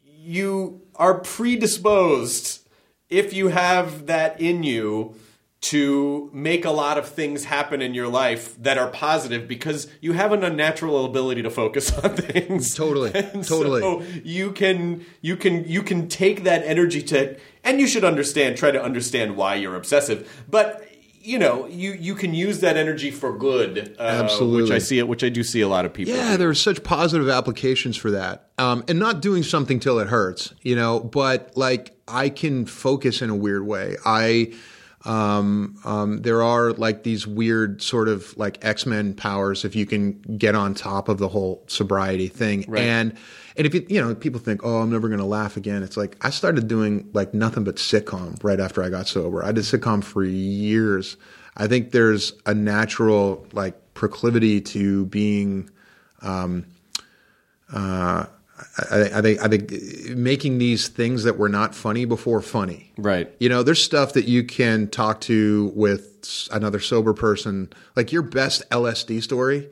you 0.05 0.81
are 0.95 1.19
predisposed 1.19 2.67
if 3.09 3.33
you 3.33 3.49
have 3.49 4.07
that 4.07 4.39
in 4.41 4.63
you 4.63 5.15
to 5.63 6.29
make 6.33 6.65
a 6.65 6.69
lot 6.69 6.97
of 6.97 7.07
things 7.07 7.45
happen 7.45 7.81
in 7.81 7.93
your 7.93 8.09
life 8.09 8.61
that 8.61 8.77
are 8.77 8.89
positive 8.89 9.47
because 9.47 9.87
you 10.01 10.11
have 10.11 10.33
an 10.33 10.43
unnatural 10.43 11.05
ability 11.05 11.41
to 11.41 11.49
focus 11.49 11.97
on 12.03 12.15
things. 12.17 12.75
Totally. 12.75 13.11
And 13.33 13.47
Totally. 13.47 13.81
So 13.81 14.01
you 14.23 14.51
can 14.51 15.05
you 15.21 15.37
can 15.37 15.63
you 15.65 15.81
can 15.81 16.09
take 16.09 16.43
that 16.43 16.63
energy 16.65 17.01
to 17.03 17.37
and 17.63 17.79
you 17.79 17.87
should 17.87 18.03
understand 18.03 18.57
try 18.57 18.71
to 18.71 18.83
understand 18.83 19.37
why 19.37 19.55
you're 19.55 19.75
obsessive. 19.75 20.45
But 20.49 20.85
you 21.21 21.39
know, 21.39 21.67
you 21.67 21.93
you 21.93 22.15
can 22.15 22.33
use 22.33 22.59
that 22.59 22.75
energy 22.75 23.09
for 23.09 23.37
good. 23.37 23.95
Uh, 23.97 24.01
Absolutely. 24.01 24.63
Which 24.63 24.71
I 24.71 24.79
see 24.79 24.99
it 24.99 25.07
which 25.07 25.23
I 25.23 25.29
do 25.29 25.43
see 25.43 25.61
a 25.61 25.69
lot 25.69 25.85
of 25.85 25.93
people. 25.93 26.13
Yeah, 26.13 26.31
do. 26.31 26.37
there 26.39 26.49
are 26.49 26.53
such 26.55 26.83
positive 26.83 27.29
applications 27.29 27.95
for 27.95 28.11
that. 28.11 28.49
Um, 28.57 28.83
and 28.89 28.99
not 28.99 29.21
doing 29.21 29.43
something 29.43 29.79
till 29.79 29.99
it 29.99 30.07
hurts, 30.07 30.53
you 30.61 30.75
know, 30.75 30.99
but 30.99 31.55
like 31.55 31.95
I 32.07 32.27
can 32.27 32.65
focus 32.65 33.21
in 33.21 33.29
a 33.29 33.35
weird 33.35 33.65
way. 33.65 33.95
I, 34.05 34.53
um, 35.05 35.77
um, 35.83 36.21
there 36.21 36.41
are 36.41 36.71
like 36.71 37.03
these 37.03 37.27
weird 37.27 37.81
sort 37.81 38.07
of 38.07 38.35
like 38.37 38.63
X 38.63 38.85
Men 38.85 39.13
powers 39.13 39.65
if 39.65 39.75
you 39.75 39.85
can 39.85 40.13
get 40.37 40.55
on 40.55 40.73
top 40.73 41.09
of 41.09 41.17
the 41.17 41.27
whole 41.27 41.63
sobriety 41.67 42.27
thing. 42.27 42.65
Right. 42.67 42.83
And, 42.83 43.17
and 43.57 43.67
if 43.67 43.73
you, 43.73 43.85
you 43.89 44.01
know, 44.01 44.15
people 44.15 44.39
think, 44.39 44.61
oh, 44.63 44.77
I'm 44.77 44.89
never 44.89 45.09
going 45.09 45.19
to 45.19 45.25
laugh 45.25 45.57
again. 45.57 45.83
It's 45.83 45.97
like 45.97 46.15
I 46.21 46.29
started 46.29 46.67
doing 46.67 47.09
like 47.13 47.33
nothing 47.33 47.63
but 47.63 47.75
sitcom 47.75 48.41
right 48.43 48.59
after 48.59 48.81
I 48.81 48.89
got 48.89 49.07
sober. 49.07 49.43
I 49.43 49.51
did 49.51 49.65
sitcom 49.65 50.03
for 50.03 50.23
years. 50.23 51.17
I 51.57 51.67
think 51.67 51.91
there's 51.91 52.33
a 52.45 52.53
natural 52.53 53.45
like 53.51 53.93
proclivity 53.93 54.61
to 54.61 55.05
being, 55.07 55.69
um, 56.21 56.65
uh, 57.71 58.25
I, 58.91 59.09
I 59.15 59.21
think 59.21 59.41
I 59.41 59.47
think 59.47 60.15
making 60.15 60.57
these 60.57 60.87
things 60.87 61.23
that 61.23 61.37
were 61.37 61.49
not 61.49 61.75
funny 61.75 62.05
before 62.05 62.41
funny. 62.41 62.91
Right. 62.97 63.31
You 63.39 63.49
know, 63.49 63.63
there's 63.63 63.83
stuff 63.83 64.13
that 64.13 64.27
you 64.27 64.43
can 64.43 64.87
talk 64.89 65.21
to 65.21 65.71
with 65.75 66.47
another 66.51 66.79
sober 66.79 67.13
person. 67.13 67.71
Like 67.95 68.11
your 68.11 68.21
best 68.21 68.67
LSD 68.69 69.21
story 69.23 69.69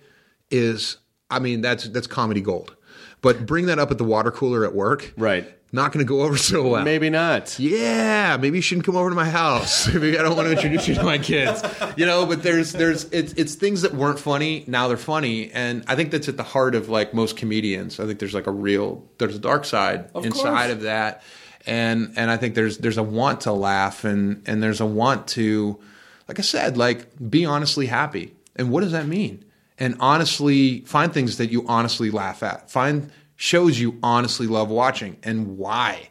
is, 0.50 0.98
I 1.30 1.40
mean, 1.40 1.62
that's 1.62 1.88
that's 1.90 2.08
comedy 2.08 2.42
gold. 2.42 2.76
But 3.22 3.46
bring 3.46 3.68
that 3.68 3.80
up 3.80 3.92
at 3.92 3.98
the 3.98 4.04
water 4.04 4.32
cooler 4.32 4.66
at 4.66 4.74
work. 4.74 5.14
Right. 5.16 5.52
Not 5.74 5.94
going 5.94 6.06
to 6.06 6.10
go 6.10 6.22
over 6.24 6.36
so 6.52 6.68
well. 6.68 6.84
Maybe 6.84 7.10
not. 7.10 7.58
Yeah, 7.60 8.38
maybe 8.38 8.58
you 8.58 8.62
shouldn't 8.62 8.86
come 8.86 8.98
over 8.98 9.10
to 9.10 9.16
my 9.16 9.30
house. 9.30 9.88
maybe 9.94 10.18
I 10.18 10.22
don't 10.22 10.36
want 10.36 10.48
to 10.48 10.52
introduce 10.54 10.88
you 10.88 10.96
to 10.96 11.04
my 11.04 11.18
kids. 11.18 11.64
You 11.96 12.06
know, 12.06 12.26
but 12.26 12.44
there's 12.44 12.74
there's 12.74 13.06
it's 13.06 13.34
it's 13.34 13.56
things 13.56 13.82
that 13.84 13.94
weren't 13.94 14.20
funny 14.20 14.66
now 14.68 14.88
they're 14.90 14.98
funny, 14.98 15.50
and 15.52 15.84
I 15.88 15.96
think 15.96 16.12
that's 16.12 16.28
at 16.28 16.36
the 16.38 16.44
heart 16.44 16.76
of 16.76 16.90
like 16.90 17.14
most 17.14 17.38
comedians. 17.38 18.00
I 18.00 18.06
think 18.06 18.20
there's 18.20 18.34
like 18.34 18.48
a 18.48 18.52
real 18.52 19.04
there's 19.18 19.36
a 19.36 19.40
dark 19.40 19.64
side 19.66 20.10
Of 20.14 20.26
inside 20.26 20.66
course. 20.66 20.72
of 20.72 20.82
that, 20.82 21.24
and 21.66 22.14
and 22.18 22.30
I 22.30 22.38
think 22.38 22.56
there's 22.56 22.78
there's 22.80 22.98
a 22.98 23.04
want 23.04 23.42
to 23.42 23.54
laugh 23.54 24.04
and 24.04 24.44
and 24.46 24.62
there's 24.62 24.82
a 24.82 24.86
want 24.86 25.28
to, 25.30 25.80
like 26.28 26.38
I 26.40 26.44
said, 26.44 26.76
like 26.78 27.08
be 27.30 27.46
honestly 27.46 27.86
happy. 27.86 28.36
And 28.58 28.70
what 28.72 28.82
does 28.82 28.92
that 28.92 29.08
mean? 29.08 29.46
And 29.80 29.96
honestly 30.02 30.82
find 30.82 31.14
things 31.14 31.38
that 31.38 31.50
you 31.50 31.66
honestly 31.68 32.12
laugh 32.12 32.44
at. 32.44 32.70
Find 32.70 33.10
shows 33.42 33.80
you 33.80 33.98
honestly 34.04 34.46
love 34.46 34.70
watching 34.70 35.18
and 35.24 35.58
why. 35.58 36.08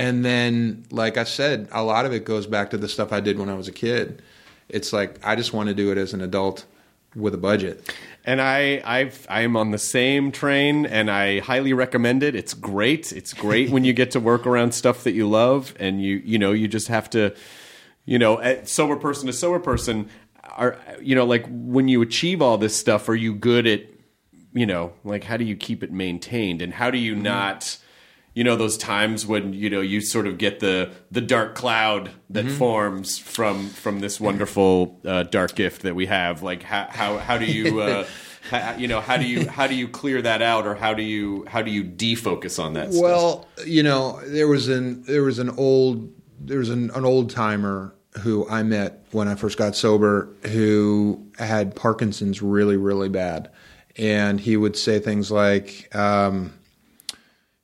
And 0.00 0.24
then, 0.24 0.84
like 0.90 1.16
I 1.16 1.22
said, 1.22 1.68
a 1.70 1.84
lot 1.84 2.06
of 2.06 2.12
it 2.12 2.24
goes 2.24 2.48
back 2.48 2.70
to 2.70 2.76
the 2.76 2.88
stuff 2.88 3.12
I 3.12 3.20
did 3.20 3.38
when 3.38 3.48
I 3.48 3.54
was 3.54 3.68
a 3.68 3.72
kid. 3.72 4.20
It's 4.68 4.92
like 4.92 5.24
I 5.24 5.36
just 5.36 5.52
want 5.52 5.68
to 5.68 5.76
do 5.76 5.92
it 5.92 5.98
as 5.98 6.12
an 6.12 6.20
adult 6.20 6.66
with 7.14 7.34
a 7.34 7.38
budget. 7.38 7.94
And 8.24 8.40
I, 8.40 8.82
I've, 8.84 9.24
I'm 9.30 9.56
on 9.56 9.70
the 9.70 9.78
same 9.78 10.32
train, 10.32 10.84
and 10.84 11.08
I 11.08 11.38
highly 11.38 11.72
recommend 11.72 12.24
it. 12.24 12.34
It's 12.34 12.52
great. 12.52 13.12
It's 13.12 13.32
great 13.32 13.70
when 13.70 13.84
you 13.84 13.92
get 13.92 14.10
to 14.12 14.20
work 14.20 14.44
around 14.44 14.72
stuff 14.72 15.04
that 15.04 15.12
you 15.12 15.28
love, 15.28 15.76
and 15.78 16.02
you, 16.02 16.20
you 16.24 16.36
know, 16.36 16.50
you 16.50 16.66
just 16.66 16.88
have 16.88 17.08
to, 17.10 17.32
you 18.06 18.18
know, 18.18 18.60
sober 18.64 18.96
person 18.96 19.28
to 19.28 19.32
sober 19.32 19.60
person. 19.60 20.08
Are 20.56 20.76
you 21.00 21.14
know, 21.14 21.26
like 21.26 21.46
when 21.48 21.86
you 21.86 22.02
achieve 22.02 22.42
all 22.42 22.58
this 22.58 22.76
stuff, 22.76 23.08
are 23.08 23.14
you 23.14 23.34
good 23.34 23.68
at 23.68 23.82
you 24.52 24.66
know, 24.66 24.92
like 25.04 25.24
how 25.24 25.36
do 25.36 25.44
you 25.44 25.56
keep 25.56 25.82
it 25.82 25.92
maintained, 25.92 26.62
and 26.62 26.72
how 26.74 26.90
do 26.90 26.98
you 26.98 27.14
not, 27.14 27.78
you 28.34 28.44
know, 28.44 28.56
those 28.56 28.76
times 28.76 29.26
when 29.26 29.52
you 29.52 29.70
know 29.70 29.80
you 29.80 30.00
sort 30.00 30.26
of 30.26 30.38
get 30.38 30.60
the 30.60 30.92
the 31.10 31.20
dark 31.20 31.54
cloud 31.54 32.10
that 32.30 32.46
forms 32.48 33.18
from 33.18 33.68
from 33.68 34.00
this 34.00 34.20
wonderful 34.20 35.00
uh, 35.04 35.24
dark 35.24 35.54
gift 35.54 35.82
that 35.82 35.94
we 35.94 36.06
have. 36.06 36.42
Like 36.42 36.62
how 36.62 36.86
how 36.90 37.18
how 37.18 37.38
do 37.38 37.46
you 37.46 37.80
uh, 37.80 38.06
how, 38.50 38.74
you 38.76 38.88
know 38.88 39.00
how 39.00 39.16
do 39.16 39.26
you 39.26 39.48
how 39.48 39.66
do 39.66 39.74
you 39.74 39.88
clear 39.88 40.20
that 40.22 40.42
out, 40.42 40.66
or 40.66 40.74
how 40.74 40.94
do 40.94 41.02
you 41.02 41.44
how 41.46 41.62
do 41.62 41.70
you 41.70 41.84
defocus 41.84 42.62
on 42.62 42.74
that? 42.74 42.92
stuff? 42.92 43.02
Well, 43.02 43.48
you 43.66 43.82
know, 43.82 44.20
there 44.26 44.48
was 44.48 44.68
an 44.68 45.02
there 45.04 45.22
was 45.22 45.38
an 45.38 45.50
old 45.50 46.12
there 46.40 46.58
was 46.58 46.70
an, 46.70 46.90
an 46.90 47.04
old 47.04 47.30
timer 47.30 47.94
who 48.20 48.46
I 48.48 48.62
met 48.62 49.06
when 49.12 49.28
I 49.28 49.34
first 49.36 49.56
got 49.56 49.74
sober 49.74 50.28
who 50.44 51.26
had 51.38 51.74
Parkinson's 51.74 52.42
really 52.42 52.76
really 52.76 53.08
bad, 53.08 53.50
and 53.96 54.40
he 54.40 54.56
would 54.56 54.76
say 54.76 54.98
things 54.98 55.30
like. 55.30 55.94
Um, 55.94 56.54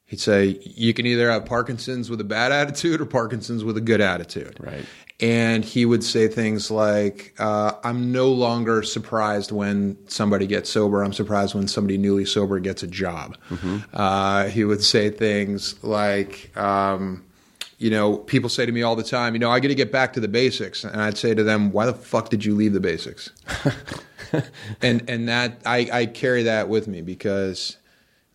He'd 0.09 0.21
say, 0.21 0.59
You 0.63 0.95
can 0.95 1.05
either 1.05 1.31
have 1.31 1.45
Parkinson's 1.45 2.09
with 2.09 2.19
a 2.23 2.25
bad 2.25 2.51
attitude 2.51 2.99
or 3.03 3.05
Parkinson's 3.05 3.63
with 3.63 3.77
a 3.77 3.83
good 3.83 4.01
attitude. 4.01 4.57
Right. 4.59 4.87
And 5.21 5.63
he 5.65 5.85
would 5.85 6.03
say 6.03 6.29
things 6.29 6.71
like, 6.71 7.35
uh, 7.39 7.73
I'm 7.85 8.11
no 8.11 8.31
longer 8.33 8.83
surprised 8.83 9.53
when 9.53 9.99
somebody 10.09 10.47
gets 10.47 10.71
sober. 10.71 11.03
I'm 11.03 11.13
surprised 11.13 11.55
when 11.55 11.69
somebody 11.69 11.99
newly 11.99 12.25
sober 12.25 12.59
gets 12.59 12.83
a 12.83 12.87
job. 12.87 13.37
Uh, 13.93 14.45
he 14.45 14.65
would 14.65 14.83
say 14.83 15.11
things 15.11 15.83
like, 15.85 16.57
um, 16.57 17.23
you 17.79 17.91
know, 17.91 18.17
people 18.17 18.49
say 18.49 18.65
to 18.65 18.73
me 18.73 18.83
all 18.83 18.97
the 18.97 19.03
time, 19.03 19.35
you 19.35 19.41
know, 19.41 19.51
I 19.51 19.61
got 19.61 19.69
to 19.69 19.75
get 19.75 19.93
back 19.93 20.15
to 20.15 20.21
the 20.21 20.29
basics. 20.29 20.85
And 20.85 21.03
I'd 21.03 21.19
say 21.19 21.35
to 21.35 21.43
them, 21.43 21.71
why 21.71 21.85
the 21.85 21.93
fuck 21.95 22.31
did 22.31 22.45
you 22.47 22.55
leave 22.55 22.73
the 22.73 22.81
basics? 22.81 23.31
and 24.83 25.09
and 25.09 25.29
that 25.29 25.63
I, 25.65 25.89
I 25.93 26.07
carry 26.07 26.45
that 26.45 26.69
with 26.69 26.89
me 26.89 27.03
because 27.03 27.77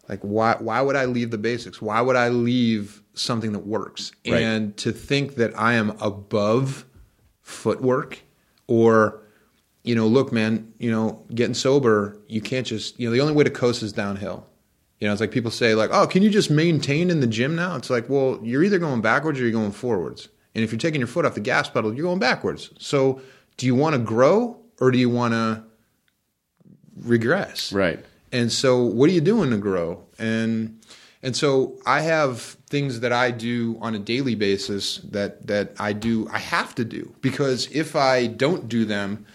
like 0.09 0.19
why 0.21 0.55
why 0.59 0.81
would 0.81 0.95
I 0.95 1.05
leave 1.05 1.31
the 1.31 1.37
basics? 1.37 1.81
Why 1.81 2.01
would 2.01 2.15
I 2.15 2.29
leave 2.29 3.01
something 3.13 3.51
that 3.53 3.65
works? 3.65 4.11
Right. 4.27 4.41
And 4.41 4.75
to 4.77 4.91
think 4.91 5.35
that 5.35 5.57
I 5.57 5.73
am 5.73 5.91
above 6.01 6.85
footwork 7.41 8.19
or 8.67 9.21
you 9.83 9.95
know, 9.95 10.07
look 10.07 10.31
man, 10.31 10.73
you 10.79 10.89
know, 10.89 11.25
getting 11.33 11.53
sober, 11.53 12.17
you 12.27 12.41
can't 12.41 12.65
just, 12.65 12.97
you 12.99 13.07
know, 13.07 13.13
the 13.13 13.19
only 13.19 13.33
way 13.33 13.43
to 13.43 13.49
coast 13.49 13.83
is 13.83 13.91
downhill. 13.91 14.47
You 14.99 15.07
know, 15.07 15.11
it's 15.11 15.19
like 15.19 15.31
people 15.31 15.51
say 15.51 15.75
like, 15.75 15.89
"Oh, 15.91 16.07
can 16.07 16.23
you 16.23 16.29
just 16.29 16.49
maintain 16.49 17.09
in 17.09 17.19
the 17.19 17.27
gym 17.27 17.57
now?" 17.57 17.75
It's 17.75 17.89
like, 17.89 18.07
"Well, 18.07 18.39
you're 18.41 18.63
either 18.63 18.79
going 18.79 19.01
backwards 19.01 19.37
or 19.37 19.43
you're 19.43 19.51
going 19.51 19.73
forwards." 19.73 20.29
And 20.55 20.63
if 20.63 20.71
you're 20.71 20.79
taking 20.79 21.01
your 21.01 21.07
foot 21.07 21.25
off 21.25 21.33
the 21.33 21.41
gas 21.41 21.69
pedal, 21.69 21.93
you're 21.93 22.05
going 22.05 22.19
backwards. 22.19 22.69
So, 22.79 23.21
do 23.57 23.65
you 23.65 23.75
want 23.75 23.95
to 23.95 23.99
grow 23.99 24.57
or 24.79 24.91
do 24.91 24.97
you 24.97 25.09
want 25.09 25.33
to 25.33 25.63
regress? 26.97 27.71
Right. 27.73 28.03
And 28.31 28.51
so, 28.51 28.83
what 28.83 29.09
are 29.09 29.13
you 29.13 29.21
doing 29.21 29.51
to 29.51 29.57
grow? 29.57 30.03
And 30.17 30.79
and 31.21 31.35
so, 31.35 31.79
I 31.85 32.01
have 32.01 32.41
things 32.69 32.99
that 33.01 33.13
I 33.13 33.31
do 33.31 33.77
on 33.79 33.95
a 33.95 33.99
daily 33.99 34.35
basis 34.35 34.97
that 35.11 35.47
that 35.47 35.73
I 35.79 35.93
do 35.93 36.27
I 36.31 36.39
have 36.39 36.75
to 36.75 36.85
do 36.85 37.13
because 37.21 37.67
if 37.71 37.95
I 37.95 38.27
don't 38.27 38.67
do 38.67 38.85
them, 38.85 39.25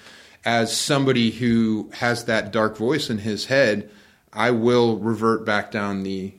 as 0.44 0.76
somebody 0.76 1.30
who 1.30 1.90
has 1.94 2.24
that 2.24 2.52
dark 2.52 2.76
voice 2.76 3.10
in 3.10 3.18
his 3.18 3.46
head, 3.46 3.90
I 4.32 4.50
will 4.50 4.96
revert 4.96 5.44
back 5.44 5.70
down 5.70 6.02
the 6.02 6.34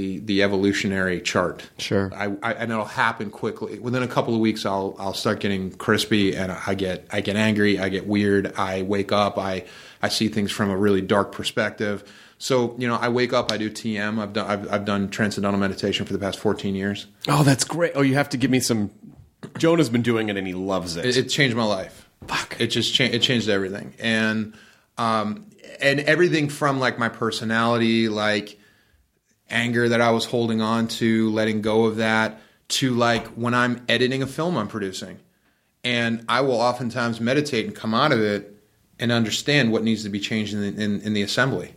the 0.00 0.18
the 0.20 0.42
evolutionary 0.42 1.20
chart. 1.20 1.68
Sure. 1.78 2.10
I, 2.14 2.32
I 2.42 2.52
and 2.54 2.72
it'll 2.72 2.84
happen 2.84 3.30
quickly. 3.30 3.78
Within 3.78 4.02
a 4.02 4.08
couple 4.08 4.34
of 4.34 4.40
weeks, 4.40 4.64
I'll 4.64 4.96
I'll 4.98 5.14
start 5.14 5.40
getting 5.40 5.72
crispy, 5.72 6.34
and 6.36 6.52
I 6.52 6.74
get 6.74 7.06
I 7.10 7.20
get 7.20 7.36
angry, 7.36 7.78
I 7.78 7.88
get 7.88 8.06
weird, 8.06 8.54
I 8.56 8.82
wake 8.82 9.12
up, 9.12 9.38
I 9.38 9.64
I 10.02 10.08
see 10.08 10.28
things 10.28 10.50
from 10.50 10.70
a 10.70 10.76
really 10.76 11.02
dark 11.02 11.32
perspective. 11.32 12.10
So 12.38 12.74
you 12.78 12.88
know, 12.88 12.96
I 12.96 13.10
wake 13.10 13.32
up, 13.32 13.52
I 13.52 13.58
do 13.58 13.70
TM. 13.70 14.18
I've 14.18 14.32
done 14.32 14.50
I've, 14.50 14.72
I've 14.72 14.84
done 14.84 15.10
transcendental 15.10 15.60
meditation 15.60 16.06
for 16.06 16.12
the 16.12 16.18
past 16.18 16.38
14 16.38 16.74
years. 16.74 17.06
Oh, 17.28 17.42
that's 17.42 17.64
great. 17.64 17.92
Oh, 17.94 18.02
you 18.02 18.14
have 18.14 18.30
to 18.30 18.36
give 18.36 18.50
me 18.50 18.60
some. 18.60 18.90
Jonah's 19.58 19.88
been 19.90 20.02
doing 20.02 20.28
it 20.28 20.36
and 20.36 20.46
he 20.46 20.54
loves 20.54 20.96
it. 20.96 21.04
It, 21.04 21.16
it 21.16 21.28
changed 21.28 21.56
my 21.56 21.64
life. 21.64 22.08
Fuck. 22.26 22.56
It 22.60 22.68
just 22.68 22.94
cha- 22.94 23.04
it 23.04 23.20
changed 23.20 23.48
everything, 23.48 23.94
and 23.98 24.54
um, 24.98 25.46
and 25.80 26.00
everything 26.00 26.48
from 26.48 26.78
like 26.78 26.98
my 26.98 27.08
personality, 27.08 28.08
like 28.08 28.59
anger 29.50 29.88
that 29.88 30.00
I 30.00 30.10
was 30.10 30.24
holding 30.24 30.60
on 30.60 30.88
to, 30.88 31.30
letting 31.30 31.60
go 31.62 31.84
of 31.84 31.96
that, 31.96 32.40
to 32.68 32.94
like 32.94 33.26
when 33.28 33.54
I'm 33.54 33.84
editing 33.88 34.22
a 34.22 34.26
film 34.26 34.56
I'm 34.56 34.68
producing, 34.68 35.18
and 35.84 36.24
I 36.28 36.42
will 36.42 36.60
oftentimes 36.60 37.20
meditate 37.20 37.66
and 37.66 37.74
come 37.74 37.94
out 37.94 38.12
of 38.12 38.20
it 38.20 38.54
and 38.98 39.10
understand 39.10 39.72
what 39.72 39.82
needs 39.82 40.04
to 40.04 40.08
be 40.08 40.20
changed 40.20 40.54
in 40.54 40.60
the, 40.60 40.82
in, 40.82 41.00
in 41.00 41.12
the 41.14 41.22
assembly. 41.22 41.74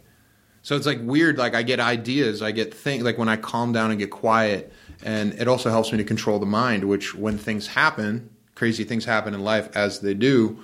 So 0.61 0.77
it's 0.77 0.85
like 0.85 0.99
weird. 1.01 1.37
Like 1.37 1.55
I 1.55 1.63
get 1.63 1.79
ideas, 1.79 2.41
I 2.41 2.51
get 2.51 2.73
things. 2.73 3.03
Like 3.03 3.17
when 3.17 3.29
I 3.29 3.35
calm 3.35 3.73
down 3.73 3.91
and 3.91 3.99
get 3.99 4.11
quiet, 4.11 4.71
and 5.03 5.33
it 5.33 5.47
also 5.47 5.69
helps 5.69 5.91
me 5.91 5.97
to 5.97 6.03
control 6.05 6.39
the 6.39 6.45
mind. 6.45 6.85
Which 6.85 7.13
when 7.13 7.37
things 7.37 7.67
happen, 7.67 8.29
crazy 8.55 8.85
things 8.85 9.03
happen 9.03 9.33
in 9.33 9.43
life 9.43 9.75
as 9.75 9.99
they 9.99 10.13
do, 10.13 10.59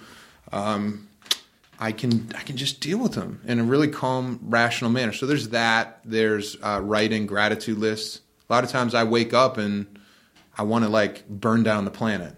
um, 0.54 1.09
I 1.80 1.92
can 1.94 2.30
I 2.36 2.42
can 2.42 2.58
just 2.58 2.82
deal 2.82 2.98
with 2.98 3.14
them 3.14 3.42
in 3.46 3.60
a 3.60 3.64
really 3.64 3.88
calm, 3.88 4.40
rational 4.44 4.92
manner. 4.92 5.14
So 5.14 5.26
there's 5.26 5.50
that. 5.50 6.02
There's 6.04 6.58
uh, 6.62 6.82
writing 6.84 7.26
gratitude 7.26 7.78
lists. 7.78 8.22
A 8.50 8.54
lot 8.54 8.64
of 8.64 8.70
times 8.70 8.94
I 8.94 9.04
wake 9.04 9.34
up 9.34 9.58
and 9.58 10.00
I 10.58 10.64
want 10.64 10.84
to 10.84 10.90
like 10.90 11.28
burn 11.30 11.64
down 11.64 11.86
the 11.86 11.92
planet 11.92 12.36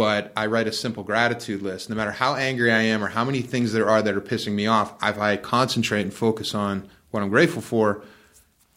but 0.00 0.32
I 0.34 0.46
write 0.46 0.66
a 0.66 0.72
simple 0.72 1.02
gratitude 1.02 1.60
list. 1.62 1.90
No 1.90 1.96
matter 1.96 2.12
how 2.12 2.34
angry 2.34 2.72
I 2.72 2.80
am 2.80 3.04
or 3.04 3.08
how 3.08 3.24
many 3.24 3.42
things 3.42 3.72
there 3.72 3.88
are 3.88 4.00
that 4.00 4.14
are 4.14 4.20
pissing 4.20 4.52
me 4.52 4.66
off, 4.66 4.94
if 5.02 5.18
I 5.18 5.36
concentrate 5.36 6.02
and 6.02 6.14
focus 6.14 6.54
on 6.54 6.88
what 7.10 7.22
I'm 7.22 7.28
grateful 7.28 7.60
for, 7.60 8.02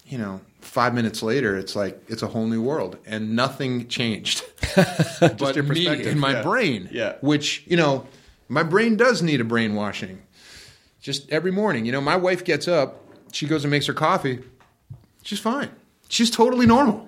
you 0.06 0.18
know, 0.18 0.41
five 0.60 0.94
minutes 0.94 1.24
later, 1.24 1.56
it's 1.57 1.76
like 1.78 2.03
it's 2.07 2.24
a 2.24 2.28
whole 2.28 2.48
new 2.48 2.61
world 2.61 2.98
and 3.06 3.36
nothing 3.36 3.88
changed. 3.88 4.44
but 4.76 5.56
your 5.56 5.64
me 5.64 5.86
perspective, 5.86 6.07
in 6.07 6.20
my 6.20 6.34
yeah. 6.34 6.44
brain, 6.44 6.90
Yeah. 6.91 7.14
which 7.22 7.64
you 7.68 7.78
know, 7.78 8.06
my 8.48 8.64
brain 8.64 8.95
does 8.98 9.22
need 9.22 9.41
a 9.41 9.44
brainwashing. 9.44 10.22
Just 11.02 11.30
every 11.30 11.52
morning, 11.52 11.86
you 11.86 11.91
know, 11.91 12.02
my 12.02 12.15
wife 12.15 12.44
gets 12.44 12.68
up, 12.68 13.02
she 13.32 13.48
goes 13.48 13.64
and 13.64 13.72
makes 13.72 13.88
her 13.88 13.94
coffee. 13.94 14.40
She's 15.24 15.40
fine. 15.40 15.70
She's 16.10 16.30
totally 16.30 16.65
normal. 16.65 17.07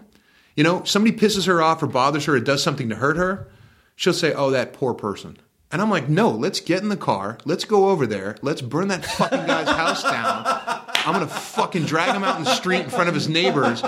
You 0.55 0.63
know, 0.63 0.83
somebody 0.83 1.15
pisses 1.15 1.47
her 1.47 1.61
off 1.61 1.83
or 1.83 1.87
bothers 1.87 2.25
her 2.25 2.35
or 2.35 2.39
does 2.39 2.63
something 2.63 2.89
to 2.89 2.95
hurt 2.95 3.17
her, 3.17 3.47
she'll 3.95 4.13
say, 4.13 4.33
"Oh, 4.33 4.51
that 4.51 4.73
poor 4.73 4.93
person." 4.93 5.37
And 5.71 5.81
I'm 5.81 5.89
like, 5.89 6.07
"No, 6.07 6.29
let's 6.29 6.59
get 6.59 6.81
in 6.83 6.89
the 6.89 6.97
car. 6.97 7.37
Let's 7.43 7.65
go 7.65 7.89
over 7.89 8.05
there. 8.07 8.37
Let's 8.41 8.61
burn 8.61 8.87
that 8.89 9.05
fucking 9.05 9.45
guy's 9.45 9.67
house 9.75 10.03
down. 10.03 10.43
I'm 11.05 11.13
gonna 11.13 11.27
fucking 11.27 11.85
drag 11.85 12.15
him 12.15 12.23
out 12.23 12.37
in 12.37 12.43
the 12.43 12.53
street 12.55 12.81
in 12.81 12.89
front 12.89 13.09
of 13.09 13.15
his 13.15 13.27
neighbors." 13.27 13.83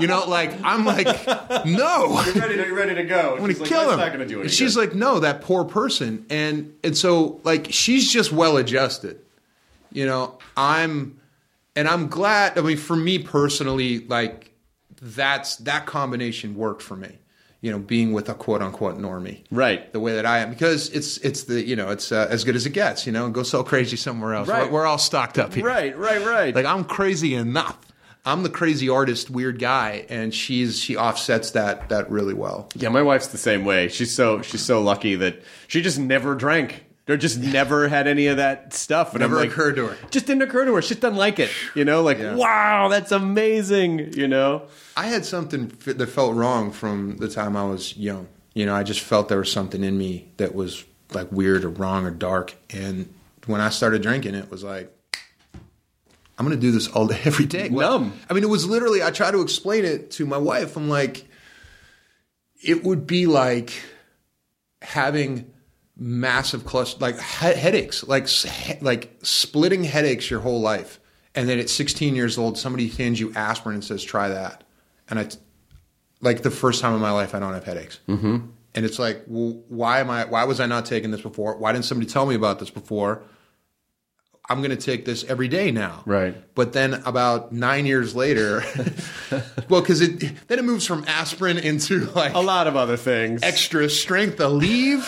You 0.00 0.06
know, 0.06 0.24
like 0.26 0.52
I'm 0.64 0.84
like, 0.84 1.06
"No." 1.66 2.20
You're 2.26 2.34
ready 2.34 2.56
to, 2.56 2.66
you're 2.66 2.74
ready 2.74 2.94
to 2.94 3.04
go. 3.04 3.34
I'm 3.34 3.40
gonna 3.40 3.54
kill 3.54 3.90
him. 3.90 3.98
Not 3.98 4.12
gonna 4.12 4.26
do 4.26 4.34
any 4.36 4.42
and 4.42 4.50
she's 4.50 4.74
good. 4.74 4.88
like, 4.88 4.94
no, 4.94 5.20
that 5.20 5.42
poor 5.42 5.64
person, 5.64 6.24
and 6.30 6.74
and 6.82 6.96
so 6.96 7.40
like 7.44 7.68
she's 7.70 8.10
just 8.10 8.32
well 8.32 8.56
adjusted. 8.56 9.20
You 9.92 10.06
know, 10.06 10.38
I'm, 10.56 11.18
and 11.76 11.88
I'm 11.88 12.08
glad. 12.08 12.58
I 12.58 12.62
mean, 12.62 12.76
for 12.76 12.96
me 12.96 13.18
personally, 13.18 14.00
like 14.00 14.52
that's 15.00 15.56
that 15.56 15.86
combination 15.86 16.54
worked 16.56 16.82
for 16.82 16.96
me. 16.96 17.18
You 17.60 17.72
know, 17.72 17.78
being 17.80 18.12
with 18.12 18.28
a 18.28 18.34
quote 18.34 18.62
unquote 18.62 18.98
normie, 18.98 19.42
Right. 19.50 19.92
The 19.92 19.98
way 19.98 20.14
that 20.14 20.24
I 20.24 20.38
am, 20.38 20.50
because 20.50 20.90
it's 20.90 21.18
it's 21.18 21.44
the 21.44 21.60
you 21.60 21.74
know 21.74 21.90
it's 21.90 22.12
uh, 22.12 22.28
as 22.30 22.44
good 22.44 22.54
as 22.54 22.66
it 22.66 22.70
gets. 22.70 23.04
You 23.04 23.12
know, 23.12 23.28
go 23.30 23.42
sell 23.42 23.64
crazy 23.64 23.96
somewhere 23.96 24.34
else. 24.34 24.48
Right. 24.48 24.66
We're, 24.66 24.80
we're 24.80 24.86
all 24.86 24.98
stocked 24.98 25.38
up 25.38 25.54
here. 25.54 25.64
Right, 25.64 25.96
right, 25.98 26.24
right. 26.24 26.54
Like 26.54 26.66
I'm 26.66 26.84
crazy 26.84 27.34
enough. 27.34 27.76
I'm 28.24 28.42
the 28.42 28.50
crazy 28.50 28.88
artist, 28.88 29.30
weird 29.30 29.58
guy, 29.58 30.04
and 30.08 30.34
she's 30.34 30.78
she 30.78 30.96
offsets 30.96 31.52
that 31.52 31.88
that 31.88 32.10
really 32.10 32.34
well. 32.34 32.68
Yeah, 32.74 32.90
my 32.90 33.02
wife's 33.02 33.28
the 33.28 33.38
same 33.38 33.64
way. 33.64 33.88
She's 33.88 34.14
so 34.14 34.42
she's 34.42 34.62
so 34.62 34.82
lucky 34.82 35.16
that 35.16 35.42
she 35.66 35.82
just 35.82 35.98
never 35.98 36.34
drank. 36.34 36.84
Or 37.08 37.16
just 37.16 37.38
never 37.38 37.88
had 37.88 38.06
any 38.06 38.26
of 38.26 38.36
that 38.36 38.74
stuff. 38.74 39.12
And 39.12 39.20
Never 39.20 39.36
I'm 39.36 39.42
like, 39.42 39.50
occurred 39.50 39.76
to 39.76 39.86
her. 39.86 39.96
Just 40.10 40.26
didn't 40.26 40.42
occur 40.42 40.66
to 40.66 40.74
her. 40.74 40.82
She 40.82 40.88
just 40.90 41.00
doesn't 41.00 41.16
like 41.16 41.38
it. 41.38 41.50
You 41.74 41.84
know, 41.86 42.02
like, 42.02 42.18
Yeah. 42.18 42.34
wow, 42.34 42.88
that's 42.88 43.12
amazing. 43.12 44.12
You 44.12 44.28
know? 44.28 44.64
I 44.96 45.06
had 45.06 45.24
something 45.24 45.68
that 45.86 46.06
felt 46.08 46.34
wrong 46.34 46.70
from 46.70 47.16
the 47.16 47.28
time 47.28 47.56
I 47.56 47.64
was 47.64 47.96
young. 47.96 48.28
You 48.54 48.66
know, 48.66 48.74
I 48.74 48.82
just 48.82 49.00
felt 49.00 49.28
there 49.30 49.38
was 49.38 49.50
something 49.50 49.82
in 49.82 49.96
me 49.96 50.32
that 50.36 50.54
was 50.54 50.84
like 51.14 51.32
weird 51.32 51.64
or 51.64 51.70
wrong 51.70 52.04
or 52.04 52.10
dark. 52.10 52.54
And 52.70 53.12
when 53.46 53.62
I 53.62 53.70
started 53.70 54.02
drinking, 54.02 54.34
it 54.34 54.50
was 54.50 54.62
like, 54.62 54.94
I'm 56.38 56.44
going 56.46 56.54
to 56.56 56.60
do 56.60 56.70
this 56.72 56.88
all 56.88 57.06
day, 57.06 57.20
every 57.24 57.46
day. 57.46 57.70
Well, 57.70 58.00
Numb. 58.00 58.20
I 58.28 58.34
mean, 58.34 58.42
it 58.42 58.48
was 58.50 58.66
literally, 58.66 59.02
I 59.02 59.10
try 59.12 59.30
to 59.30 59.40
explain 59.40 59.84
it 59.86 60.10
to 60.12 60.26
my 60.26 60.36
wife. 60.38 60.76
I'm 60.76 60.88
like, 60.90 61.26
it 62.62 62.84
would 62.84 63.06
be 63.06 63.24
like 63.26 63.72
having 64.82 65.50
massive 65.98 66.64
cluster, 66.64 66.98
like 67.00 67.16
he- 67.16 67.54
headaches, 67.58 68.06
like 68.06 68.28
he- 68.28 68.78
like 68.80 69.18
splitting 69.22 69.84
headaches 69.84 70.30
your 70.30 70.40
whole 70.40 70.60
life, 70.60 71.00
and 71.34 71.48
then 71.48 71.58
at 71.58 71.68
16 71.68 72.14
years 72.14 72.38
old, 72.38 72.56
somebody 72.56 72.88
hands 72.88 73.20
you 73.20 73.32
aspirin 73.34 73.74
and 73.74 73.84
says, 73.84 74.02
"Try 74.04 74.28
that," 74.28 74.64
and 75.10 75.18
I, 75.18 75.24
t- 75.24 75.38
like 76.20 76.42
the 76.42 76.50
first 76.50 76.80
time 76.80 76.94
in 76.94 77.00
my 77.00 77.10
life, 77.10 77.34
I 77.34 77.38
don't 77.40 77.52
have 77.52 77.64
headaches, 77.64 78.00
mm-hmm. 78.08 78.38
and 78.74 78.84
it's 78.84 78.98
like, 78.98 79.22
well, 79.26 79.62
why 79.68 80.00
am 80.00 80.10
I? 80.10 80.24
Why 80.24 80.44
was 80.44 80.60
I 80.60 80.66
not 80.66 80.86
taking 80.86 81.10
this 81.10 81.20
before? 81.20 81.56
Why 81.56 81.72
didn't 81.72 81.84
somebody 81.84 82.10
tell 82.10 82.26
me 82.26 82.34
about 82.34 82.58
this 82.58 82.70
before? 82.70 83.22
I'm 84.50 84.58
going 84.58 84.70
to 84.70 84.76
take 84.76 85.04
this 85.04 85.24
every 85.24 85.48
day 85.48 85.70
now. 85.70 86.02
Right. 86.06 86.34
But 86.54 86.72
then 86.72 86.94
about 87.04 87.52
nine 87.52 87.84
years 87.86 88.16
later, 88.16 88.62
well, 89.68 89.80
because 89.82 90.00
it 90.00 90.20
then 90.48 90.58
it 90.58 90.64
moves 90.64 90.86
from 90.86 91.04
aspirin 91.06 91.58
into 91.58 92.06
like 92.12 92.34
A 92.34 92.38
lot 92.40 92.66
of 92.66 92.74
other 92.76 92.96
things. 92.96 93.42
extra 93.42 93.88
strength 93.90 94.38
Aleve 94.38 95.04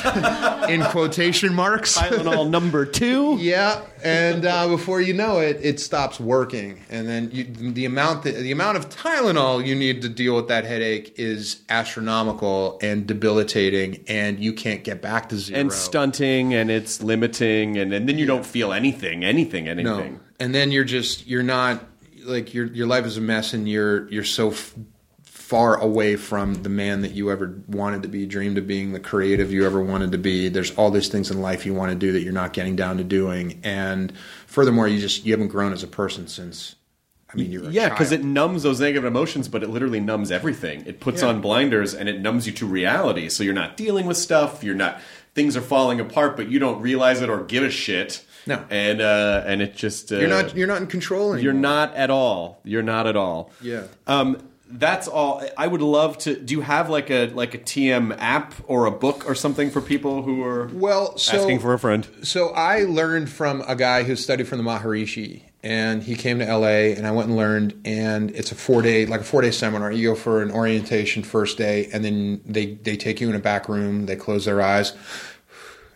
in 0.69 0.83
quotation 0.85 1.55
marks. 1.55 1.97
Tylenol 1.97 2.49
number 2.51 2.85
two. 2.85 3.37
Yeah, 3.41 3.81
and 4.03 4.45
uh, 4.45 4.69
before 4.69 5.01
you 5.01 5.13
know 5.15 5.39
it, 5.39 5.59
it 5.63 5.81
stops 5.81 6.19
working, 6.21 6.83
and 6.91 7.09
then 7.09 7.31
you, 7.33 7.45
the 7.45 7.85
amount 7.85 8.25
that, 8.25 8.37
the 8.37 8.53
amount 8.53 8.77
of 8.79 8.89
Tylenol 8.89 9.65
you 9.65 9.75
need 9.75 10.03
to 10.03 10.09
deal 10.09 10.37
with 10.37 10.49
that 10.49 10.65
headache 10.65 11.15
is 11.17 11.63
astronomical 11.69 12.79
and 12.83 13.07
debilitating, 13.07 14.05
and 14.09 14.39
you 14.39 14.53
can't 14.53 14.85
get 14.85 15.03
back 15.03 15.29
to 15.31 15.39
zero. 15.39 15.61
And 15.61 15.73
stunting, 15.73 16.55
and 16.55 16.71
it's 16.71 17.03
limiting, 17.03 17.77
and, 17.77 17.93
and 17.93 18.09
then 18.09 18.19
you 18.19 18.27
don't 18.27 18.47
feel 18.47 18.73
anything, 18.73 19.25
anything, 19.25 19.65
no, 19.65 19.71
anything. 19.71 20.21
and 20.39 20.55
then 20.55 20.71
you're 20.73 20.85
just 20.85 21.27
you're 21.27 21.43
not 21.43 21.85
like 22.25 22.53
your 22.55 22.67
your 22.67 22.87
life 22.87 23.05
is 23.07 23.17
a 23.17 23.21
mess, 23.21 23.53
and 23.55 23.69
you're 23.69 24.09
you're 24.11 24.25
so. 24.25 24.51
F- 24.51 24.75
far 25.51 25.75
away 25.81 26.15
from 26.15 26.55
the 26.63 26.69
man 26.69 27.03
that 27.03 27.11
you 27.11 27.29
ever 27.29 27.61
wanted 27.67 28.05
to 28.05 28.09
be, 28.09 28.25
dreamed 28.25 28.57
of 28.57 28.69
being, 28.69 28.93
the 28.93 29.01
creative 29.01 29.51
you 29.53 29.67
ever 29.67 29.83
wanted 29.83 30.13
to 30.13 30.19
be. 30.19 30.49
There's 30.49 30.71
all 30.77 30.93
these 30.93 31.09
things 31.09 31.29
in 31.29 31.43
life 31.43 31.67
you 31.67 31.75
want 31.75 31.91
to 31.91 31.97
do 31.99 32.13
that 32.13 32.21
you're 32.23 32.33
not 32.33 32.53
getting 32.53 32.77
down 32.77 32.99
to 32.99 33.05
doing, 33.05 33.61
and 33.65 34.13
furthermore, 34.47 34.87
you 34.87 35.01
just 35.01 35.27
you 35.27 35.33
haven't 35.33 35.49
grown 35.49 35.73
as 35.73 35.83
a 35.83 35.89
person 35.89 36.29
since. 36.29 36.77
I 37.33 37.37
mean, 37.37 37.51
you're 37.51 37.69
Yeah, 37.69 37.89
because 37.89 38.13
it 38.13 38.23
numbs 38.25 38.63
those 38.63 38.81
negative 38.81 39.05
emotions, 39.05 39.49
but 39.49 39.63
it 39.65 39.71
literally 39.71 39.99
numbs 40.01 40.31
everything. 40.31 40.85
It 40.87 41.01
puts 41.01 41.23
Yeah. 41.23 41.29
on 41.29 41.41
blinders 41.41 41.95
and 41.95 42.09
it 42.09 42.21
numbs 42.21 42.47
you 42.47 42.53
to 42.55 42.67
reality. 42.67 43.29
So 43.29 43.43
you're 43.45 43.55
not 43.55 43.77
dealing 43.77 44.07
with 44.07 44.17
stuff. 44.17 44.63
You're 44.65 44.75
not. 44.75 45.01
Things 45.35 45.57
are 45.57 45.61
falling 45.61 46.01
apart, 46.01 46.37
but 46.37 46.49
you 46.49 46.59
don't 46.59 46.81
realize 46.81 47.23
it 47.23 47.29
or 47.29 47.45
give 47.45 47.63
a 47.65 47.71
shit. 47.71 48.25
No. 48.47 48.65
and 48.71 49.01
uh, 49.01 49.45
and 49.47 49.63
it 49.63 49.77
just 49.77 50.11
uh, 50.13 50.17
you're 50.19 50.29
not 50.29 50.57
you're 50.57 50.67
not 50.67 50.81
in 50.81 50.87
control 50.89 51.35
anymore. 51.35 51.39
You're 51.43 51.53
not 51.53 51.95
at 51.95 52.11
all. 52.11 52.61
You're 52.65 52.83
not 52.83 53.07
at 53.07 53.17
all. 53.17 53.51
Yeah. 53.61 53.83
Um, 54.07 54.39
that's 54.71 55.09
all. 55.09 55.43
I 55.57 55.67
would 55.67 55.83
love 55.83 56.19
to. 56.19 56.37
Do 56.37 56.55
you 56.55 56.61
have 56.61 56.89
like 56.89 57.11
a 57.11 57.27
like 57.29 57.55
a 57.55 57.59
TM 57.59 58.17
app 58.19 58.55
or 58.67 58.87
a 58.87 58.91
book 58.91 59.29
or 59.29 59.35
something 59.35 59.71
for 59.71 59.81
people 59.81 60.23
who 60.23 60.45
are 60.45 60.67
Well, 60.73 61.17
so 61.19 61.39
asking 61.39 61.61
for 61.61 61.73
a 61.73 61.79
friend? 61.79 62.07
So 62.23 62.51
I 62.51 62.85
learned 62.85 63.31
from 63.31 63.63
a 63.67 63.75
guy 63.75 64.05
who 64.05 64.17
studied 64.17 64.49
from 64.49 64.59
the 64.59 64.65
Maharishi, 64.65 65.43
and 65.63 66.03
he 66.03 66.15
came 66.15 66.39
to 66.39 66.45
LA, 66.45 66.95
and 66.97 67.07
I 67.07 67.11
went 67.11 67.29
and 67.29 67.37
learned. 67.37 67.81
And 67.85 68.31
it's 68.31 68.53
a 68.53 68.55
four 68.55 68.83
day, 68.83 69.07
like 69.07 69.21
a 69.21 69.25
four 69.25 69.43
day 69.43 69.51
seminar. 69.51 69.91
You 69.91 70.11
go 70.11 70.15
for 70.15 70.43
an 70.43 70.51
orientation 70.51 71.23
first 71.23 71.59
day, 71.59 71.89
and 71.93 72.05
then 72.05 72.41
they 72.45 72.75
they 72.75 72.97
take 72.97 73.21
you 73.21 73.29
in 73.29 73.35
a 73.35 73.41
back 73.41 73.69
room. 73.69 74.07
They 74.07 74.17
close 74.17 74.45
their 74.45 74.63
eyes, 74.63 74.93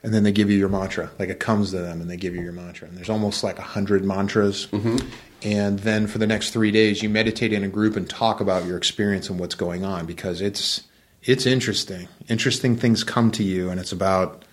and 0.03 0.13
then 0.13 0.23
they 0.25 0.33
give 0.33 0.51
you 0.51 0.59
your 0.59 0.69
mantra. 0.69 1.11
Like 1.19 1.29
it 1.29 1.41
comes 1.41 1.71
to 1.71 1.79
them, 1.79 2.01
and 2.01 2.11
they 2.11 2.17
give 2.17 2.35
you 2.35 2.43
your 2.43 2.53
mantra. 2.53 2.89
And 2.89 2.97
there's 2.97 3.11
almost 3.11 3.45
like 3.45 3.59
a 3.59 3.63
hundred 3.63 4.05
mantras. 4.05 4.67
Mm-hmm. 4.67 5.07
And 5.45 5.79
then 5.81 6.07
for 6.07 6.17
the 6.17 6.27
next 6.27 6.51
three 6.51 6.71
days, 6.71 7.03
you 7.03 7.11
meditate 7.11 7.53
in 7.53 7.63
a 7.63 7.69
group 7.69 7.97
and 7.97 8.09
talk 8.09 8.41
about 8.41 8.65
your 8.65 8.79
experience 8.79 9.29
and 9.29 9.39
what's 9.39 9.55
going 9.55 9.85
on 9.85 10.07
because 10.07 10.41
it's 10.41 10.83
it's 11.23 11.47
interesting. 11.47 12.09
Interesting 12.29 12.77
things 12.77 13.05
come 13.05 13.31
to 13.33 13.43
you, 13.43 13.71
and 13.71 13.79
it's 13.79 13.93
about 13.93 14.45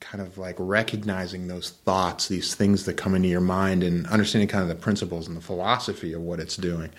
kind 0.00 0.22
of 0.22 0.38
like 0.38 0.56
recognizing 0.58 1.46
those 1.46 1.70
thoughts, 1.70 2.28
these 2.28 2.54
things 2.54 2.86
that 2.86 2.94
come 2.94 3.14
into 3.14 3.28
your 3.28 3.40
mind, 3.40 3.82
and 3.82 4.06
understanding 4.06 4.48
kind 4.48 4.62
of 4.62 4.68
the 4.68 4.74
principles 4.74 5.28
and 5.28 5.36
the 5.36 5.42
philosophy 5.42 6.14
of 6.14 6.22
what 6.22 6.40
it's 6.40 6.56
doing. 6.56 6.90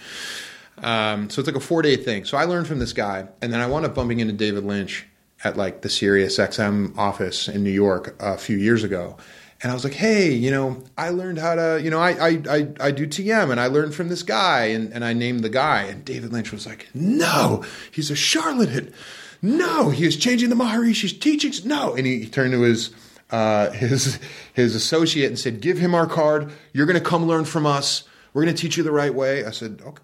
Um, 0.77 1.29
so 1.29 1.39
it's 1.39 1.47
like 1.47 1.55
a 1.55 1.59
four 1.59 1.81
day 1.81 1.95
thing. 1.95 2.25
So 2.25 2.37
I 2.37 2.45
learned 2.45 2.67
from 2.67 2.79
this 2.79 2.93
guy, 2.93 3.27
and 3.41 3.51
then 3.51 3.59
I 3.59 3.65
wound 3.65 3.85
up 3.85 3.95
bumping 3.95 4.19
into 4.19 4.33
David 4.33 4.63
Lynch 4.63 5.07
at 5.43 5.57
like 5.57 5.81
the 5.81 5.89
Sirius 5.89 6.37
XM 6.37 6.95
office 6.97 7.47
in 7.47 7.63
New 7.63 7.71
York 7.71 8.15
a 8.19 8.37
few 8.37 8.57
years 8.57 8.83
ago. 8.83 9.17
And 9.61 9.71
I 9.71 9.75
was 9.75 9.83
like, 9.83 9.93
hey, 9.93 10.31
you 10.31 10.49
know, 10.49 10.83
I 10.97 11.09
learned 11.09 11.37
how 11.37 11.53
to, 11.55 11.79
you 11.81 11.91
know, 11.91 11.99
I 11.99 12.11
I, 12.11 12.41
I, 12.49 12.67
I 12.79 12.91
do 12.91 13.05
TM 13.05 13.51
and 13.51 13.59
I 13.59 13.67
learned 13.67 13.93
from 13.93 14.09
this 14.09 14.23
guy. 14.23 14.65
And, 14.65 14.91
and 14.91 15.05
I 15.05 15.13
named 15.13 15.41
the 15.41 15.49
guy. 15.49 15.83
And 15.83 16.03
David 16.03 16.33
Lynch 16.33 16.51
was 16.51 16.65
like, 16.65 16.87
no, 16.93 17.63
he's 17.91 18.09
a 18.09 18.15
charlatan. 18.15 18.93
No, 19.41 19.89
he 19.89 20.05
is 20.05 20.17
changing 20.17 20.49
the 20.49 20.55
Maharishi's 20.55 21.13
teachings. 21.13 21.63
No. 21.65 21.95
And 21.95 22.05
he, 22.07 22.19
he 22.19 22.27
turned 22.27 22.53
to 22.53 22.61
his, 22.61 22.91
uh, 23.29 23.69
his, 23.71 24.19
his 24.53 24.75
associate 24.75 25.27
and 25.27 25.37
said, 25.37 25.61
give 25.61 25.77
him 25.77 25.93
our 25.93 26.07
card. 26.07 26.51
You're 26.73 26.87
to 26.87 27.01
come 27.01 27.27
learn 27.27 27.45
from 27.45 27.65
us. 27.65 28.03
We're 28.33 28.45
to 28.45 28.53
teach 28.53 28.77
you 28.77 28.83
the 28.83 28.91
right 28.91 29.13
way. 29.13 29.45
I 29.45 29.51
said, 29.51 29.81
okay, 29.85 30.03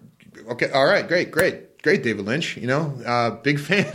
okay, 0.50 0.70
all 0.70 0.84
right, 0.84 1.06
great, 1.06 1.30
great, 1.30 1.67
great, 1.88 2.02
David 2.02 2.26
Lynch. 2.26 2.58
You 2.58 2.66
know, 2.66 2.92
uh, 3.06 3.30
big 3.30 3.58
fan. 3.58 3.86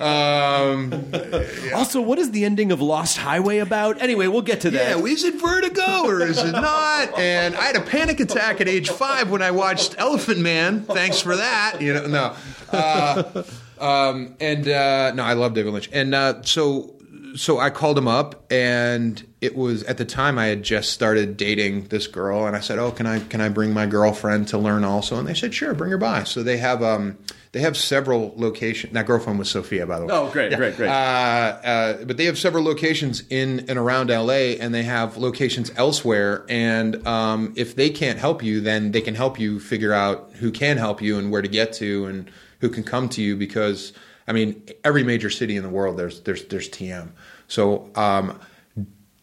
um, 0.00 1.04
Also, 1.74 2.00
what 2.00 2.18
is 2.18 2.30
the 2.30 2.46
ending 2.46 2.72
of 2.72 2.80
Lost 2.80 3.18
Highway 3.18 3.58
about? 3.58 4.00
Anyway, 4.00 4.26
we'll 4.26 4.40
get 4.40 4.62
to 4.62 4.70
that. 4.70 4.98
yeah, 4.98 5.04
is 5.04 5.22
it 5.22 5.34
vertigo 5.34 6.06
or 6.06 6.22
is 6.22 6.38
it 6.38 6.52
not? 6.52 7.18
And 7.18 7.54
I 7.56 7.64
had 7.64 7.76
a 7.76 7.82
panic 7.82 8.20
attack 8.20 8.62
at 8.62 8.68
age 8.68 8.88
five 8.88 9.30
when 9.30 9.42
I 9.42 9.50
watched 9.50 9.96
Elephant 9.98 10.38
Man. 10.38 10.84
Thanks 10.84 11.20
for 11.20 11.36
that. 11.36 11.82
You 11.82 11.92
know, 11.92 12.06
no. 12.06 12.34
Uh, 12.72 13.42
um, 13.78 14.34
and 14.40 14.66
uh, 14.66 15.12
no, 15.12 15.24
I 15.24 15.34
love 15.34 15.52
David 15.52 15.74
Lynch. 15.74 15.90
And 15.92 16.14
uh, 16.14 16.40
so, 16.42 16.94
so 17.36 17.58
I 17.58 17.70
called 17.70 17.96
him 17.96 18.08
up, 18.08 18.44
and 18.50 19.24
it 19.40 19.56
was 19.56 19.82
at 19.84 19.98
the 19.98 20.04
time 20.04 20.38
I 20.38 20.46
had 20.46 20.62
just 20.62 20.92
started 20.92 21.36
dating 21.36 21.84
this 21.88 22.06
girl, 22.06 22.46
and 22.46 22.56
I 22.56 22.60
said, 22.60 22.78
"Oh, 22.78 22.90
can 22.90 23.06
I 23.06 23.20
can 23.20 23.40
I 23.40 23.48
bring 23.48 23.72
my 23.72 23.86
girlfriend 23.86 24.48
to 24.48 24.58
learn 24.58 24.84
also?" 24.84 25.18
And 25.18 25.26
they 25.26 25.34
said, 25.34 25.54
"Sure, 25.54 25.74
bring 25.74 25.90
her 25.90 25.98
by." 25.98 26.24
So 26.24 26.42
they 26.42 26.58
have 26.58 26.82
um, 26.82 27.18
they 27.52 27.60
have 27.60 27.76
several 27.76 28.32
locations. 28.36 28.92
That 28.92 29.06
girlfriend 29.06 29.38
was 29.38 29.50
Sophia, 29.50 29.86
by 29.86 29.98
the 29.98 30.06
way. 30.06 30.14
Oh, 30.14 30.30
great, 30.30 30.54
great, 30.56 30.76
great. 30.76 30.88
Uh, 30.88 30.92
uh, 30.92 32.04
but 32.04 32.16
they 32.16 32.26
have 32.26 32.38
several 32.38 32.62
locations 32.62 33.24
in 33.28 33.66
and 33.68 33.78
around 33.78 34.08
LA, 34.08 34.56
and 34.60 34.72
they 34.72 34.84
have 34.84 35.16
locations 35.16 35.72
elsewhere. 35.76 36.44
And 36.48 37.04
um, 37.06 37.52
if 37.56 37.74
they 37.74 37.90
can't 37.90 38.18
help 38.18 38.42
you, 38.42 38.60
then 38.60 38.92
they 38.92 39.00
can 39.00 39.14
help 39.16 39.40
you 39.40 39.58
figure 39.58 39.92
out 39.92 40.30
who 40.34 40.52
can 40.52 40.76
help 40.76 41.02
you 41.02 41.18
and 41.18 41.32
where 41.32 41.42
to 41.42 41.48
get 41.48 41.72
to 41.74 42.06
and 42.06 42.30
who 42.60 42.68
can 42.68 42.84
come 42.84 43.08
to 43.10 43.22
you. 43.22 43.36
Because 43.36 43.92
I 44.30 44.32
mean, 44.32 44.62
every 44.84 45.02
major 45.02 45.28
city 45.28 45.56
in 45.56 45.64
the 45.64 45.68
world, 45.68 45.96
there's 45.96 46.20
there's 46.20 46.44
there's 46.44 46.68
TM. 46.70 47.10
So. 47.48 47.90
Um, 47.96 48.38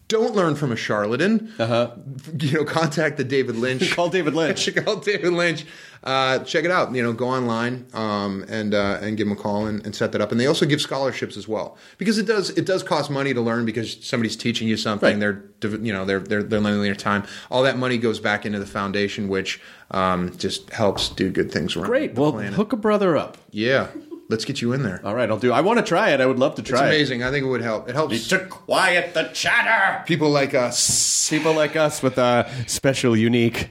don't 0.10 0.34
learn 0.34 0.56
from 0.56 0.72
a 0.72 0.78
charlatan. 0.78 1.54
Uh-huh. 1.60 1.92
You 2.40 2.54
know, 2.54 2.64
contact 2.64 3.18
the 3.18 3.26
David 3.26 3.58
Lynch. 3.58 3.92
Call 3.96 4.08
David 4.08 4.36
Lynch. 4.36 4.74
Call 4.86 4.96
David 4.98 5.34
Lynch. 5.34 5.66
Uh, 6.02 6.40
check 6.40 6.64
it 6.64 6.72
out. 6.72 6.96
You 6.96 7.04
know, 7.04 7.12
go 7.12 7.28
online 7.28 7.88
um, 7.94 8.46
and 8.48 8.74
uh, 8.74 9.00
and 9.02 9.18
give 9.18 9.28
them 9.28 9.38
a 9.38 9.42
call 9.42 9.66
and, 9.66 9.86
and 9.86 9.94
set 9.94 10.14
that 10.14 10.22
up. 10.22 10.32
And 10.32 10.40
they 10.40 10.46
also 10.46 10.66
give 10.66 10.80
scholarships 10.80 11.36
as 11.36 11.46
well 11.46 11.78
because 11.98 12.18
it 12.18 12.26
does 12.26 12.52
it 12.52 12.66
does 12.66 12.84
cost 12.84 13.10
money 13.12 13.34
to 13.34 13.42
learn 13.42 13.66
because 13.66 14.02
somebody's 14.06 14.38
teaching 14.38 14.70
you 14.70 14.78
something. 14.78 15.20
Right. 15.20 15.50
They're 15.60 15.76
you 15.78 15.92
know 15.92 16.06
they're 16.06 16.20
they're 16.20 16.44
they're 16.44 16.62
lending 16.62 16.84
their 16.84 16.96
time. 16.96 17.26
All 17.52 17.64
that 17.64 17.78
money 17.78 17.98
goes 17.98 18.22
back 18.22 18.46
into 18.46 18.60
the 18.60 18.66
foundation, 18.66 19.28
which 19.28 19.60
um, 19.92 20.38
just 20.38 20.70
helps 20.70 21.10
do 21.10 21.30
good 21.30 21.52
things 21.52 21.76
around. 21.76 21.88
Great. 21.88 22.14
Well, 22.14 22.32
planet. 22.32 22.54
hook 22.54 22.72
a 22.72 22.78
brother 22.78 23.18
up. 23.18 23.38
yeah. 23.52 23.88
Let's 24.30 24.44
get 24.44 24.62
you 24.62 24.74
in 24.74 24.84
there. 24.84 25.00
All 25.06 25.16
right, 25.16 25.30
I'll 25.30 25.38
do. 25.40 25.54
I 25.54 25.62
want 25.62 25.80
to 25.80 25.86
try 25.86 26.10
it. 26.10 26.20
I 26.20 26.26
would 26.26 26.38
love 26.38 26.56
to 26.56 26.62
It's 26.62 26.70
try 26.70 26.86
it. 26.88 26.90
amazing. 26.90 27.24
I 27.24 27.32
think 27.32 27.46
it 27.46 27.48
would 27.48 27.62
help. 27.62 27.88
It 27.88 27.96
helps 27.96 28.28
To 28.28 28.40
quiet 28.40 29.14
the 29.14 29.24
chatter. 29.34 30.04
people 30.06 30.30
like 30.30 30.54
us 30.54 31.30
People 31.30 31.54
like 31.54 31.76
us 31.78 32.04
with 32.04 32.18
a 32.18 32.50
special, 32.68 33.16
unique, 33.16 33.70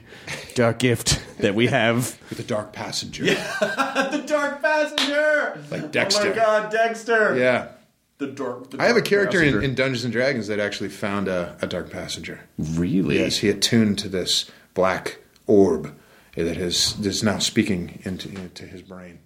dark 0.55 0.79
gift 0.79 1.23
that 1.39 1.53
we 1.55 1.67
have. 1.67 2.19
with 2.29 2.37
the 2.37 2.43
dark 2.43 2.73
passenger. 2.73 3.25
Yeah, 3.25 3.33
the 4.11 4.23
dark 4.27 4.61
passenger. 4.61 5.59
Like 5.71 5.83
oh 5.83 5.87
Dexter. 5.89 6.27
Oh 6.27 6.29
my 6.29 6.35
God, 6.35 6.71
Dexter. 6.71 7.35
Yeah. 7.37 7.67
The 8.19 8.27
dark. 8.27 8.71
the 8.71 8.81
I 8.81 8.85
have 8.87 8.95
a 8.95 8.99
dark 8.99 9.05
character 9.09 9.39
in, 9.43 9.45
passenger. 9.49 9.61
in 9.61 9.75
Dungeons 9.75 10.03
and 10.03 10.11
Dragons 10.13 10.47
that 10.47 10.59
actually 10.59 10.89
found 10.89 11.27
a, 11.27 11.55
a 11.61 11.67
dark 11.67 11.91
passenger. 11.91 12.39
Really? 12.57 13.19
Yes, 13.19 13.37
he 13.37 13.49
attuned 13.49 13.99
to 13.99 14.09
this 14.09 14.49
black 14.73 15.19
orb 15.45 15.95
that 16.35 16.57
is 16.57 16.99
is 17.05 17.21
now 17.23 17.37
speaking 17.37 17.99
into 18.05 18.29
into 18.29 18.65
his 18.65 18.81
brain. 18.81 19.19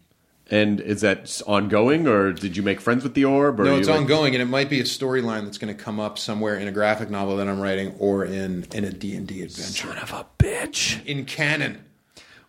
And 0.51 0.81
is 0.81 0.99
that 1.01 1.41
ongoing, 1.47 2.07
or 2.07 2.33
did 2.33 2.57
you 2.57 2.61
make 2.63 2.81
friends 2.81 3.03
with 3.03 3.13
the 3.13 3.23
orb? 3.23 3.59
Or 3.59 3.63
No, 3.63 3.77
it's 3.77 3.87
like- 3.87 3.97
ongoing, 4.01 4.35
and 4.35 4.41
it 4.41 4.47
might 4.47 4.69
be 4.69 4.81
a 4.81 4.83
storyline 4.83 5.45
that's 5.45 5.57
going 5.57 5.73
to 5.75 5.81
come 5.83 5.97
up 5.99 6.19
somewhere 6.19 6.57
in 6.57 6.67
a 6.67 6.71
graphic 6.73 7.09
novel 7.09 7.37
that 7.37 7.47
I'm 7.47 7.59
writing, 7.61 7.93
or 7.99 8.25
in 8.25 8.65
in 8.73 8.83
a 8.83 8.91
D 8.91 9.15
and 9.15 9.25
D 9.25 9.41
adventure 9.43 9.87
Son 9.87 9.97
of 9.97 10.11
a 10.11 10.25
bitch. 10.37 11.03
in 11.05 11.23
canon. 11.25 11.85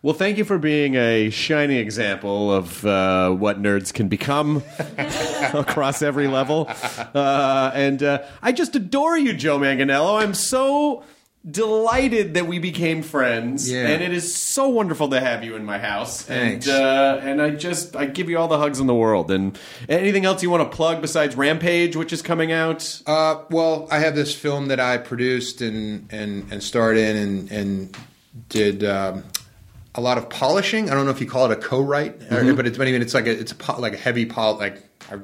Well, 0.01 0.13
thank 0.13 0.37
you 0.37 0.43
for 0.43 0.57
being 0.57 0.95
a 0.95 1.29
shining 1.29 1.77
example 1.77 2.51
of 2.53 2.85
uh, 2.85 3.29
what 3.31 3.61
nerds 3.61 3.93
can 3.93 4.09
become 4.09 4.61
across 5.53 6.01
every 6.01 6.27
level. 6.27 6.69
Uh, 7.15 7.71
and 7.73 8.03
uh, 8.03 8.23
I 8.41 8.51
just 8.51 8.75
adore 8.75 9.17
you, 9.17 9.31
Joe 9.33 9.57
Manganiello. 9.59 10.21
I'm 10.21 10.33
so 10.33 11.03
delighted 11.49 12.35
that 12.35 12.47
we 12.47 12.57
became 12.59 13.01
friends, 13.03 13.69
Yeah. 13.69 13.87
and 13.87 14.01
it 14.01 14.13
is 14.13 14.33
so 14.33 14.69
wonderful 14.69 15.09
to 15.09 15.19
have 15.19 15.43
you 15.43 15.55
in 15.55 15.65
my 15.65 15.77
house. 15.77 16.21
Thanks. 16.21 16.67
And, 16.67 16.75
uh, 16.75 17.19
and 17.21 17.41
I 17.41 17.49
just 17.51 17.95
I 17.95 18.05
give 18.05 18.29
you 18.29 18.37
all 18.37 18.47
the 18.47 18.57
hugs 18.57 18.79
in 18.79 18.87
the 18.87 18.93
world. 18.93 19.29
And 19.29 19.57
anything 19.89 20.25
else 20.25 20.41
you 20.41 20.49
want 20.49 20.69
to 20.69 20.75
plug 20.75 21.01
besides 21.01 21.35
Rampage, 21.35 21.95
which 21.95 22.13
is 22.13 22.21
coming 22.21 22.51
out? 22.51 23.01
Uh, 23.05 23.39
well, 23.49 23.87
I 23.91 23.99
have 23.99 24.15
this 24.15 24.33
film 24.33 24.67
that 24.67 24.79
I 24.79 24.97
produced 24.97 25.61
and 25.61 26.07
and 26.11 26.45
and 26.51 26.63
starred 26.63 26.97
in 26.97 27.15
and 27.17 27.51
and 27.51 27.97
did. 28.49 28.83
Um, 28.83 29.23
a 29.95 30.01
lot 30.01 30.17
of 30.17 30.27
polishing. 30.27 30.89
I 30.89 30.95
don't 30.95 31.05
know 31.05 31.11
if 31.11 31.21
you 31.21 31.27
call 31.27 31.51
it 31.51 31.55
a 31.55 31.61
co-write, 31.61 32.19
or- 32.31 32.53
but 32.55 32.65
it's 32.65 32.79
but 32.79 32.87
I 32.87 32.91
mean 32.91 33.03
it's 33.03 33.13
like 33.13 33.27
a 33.27 33.31
it's 33.39 33.51
a 33.51 33.55
po- 33.55 33.79
like 33.79 33.93
a 33.93 33.97
heavy 33.97 34.25
pol 34.25 34.57
like 34.57 34.81
I 35.11 35.17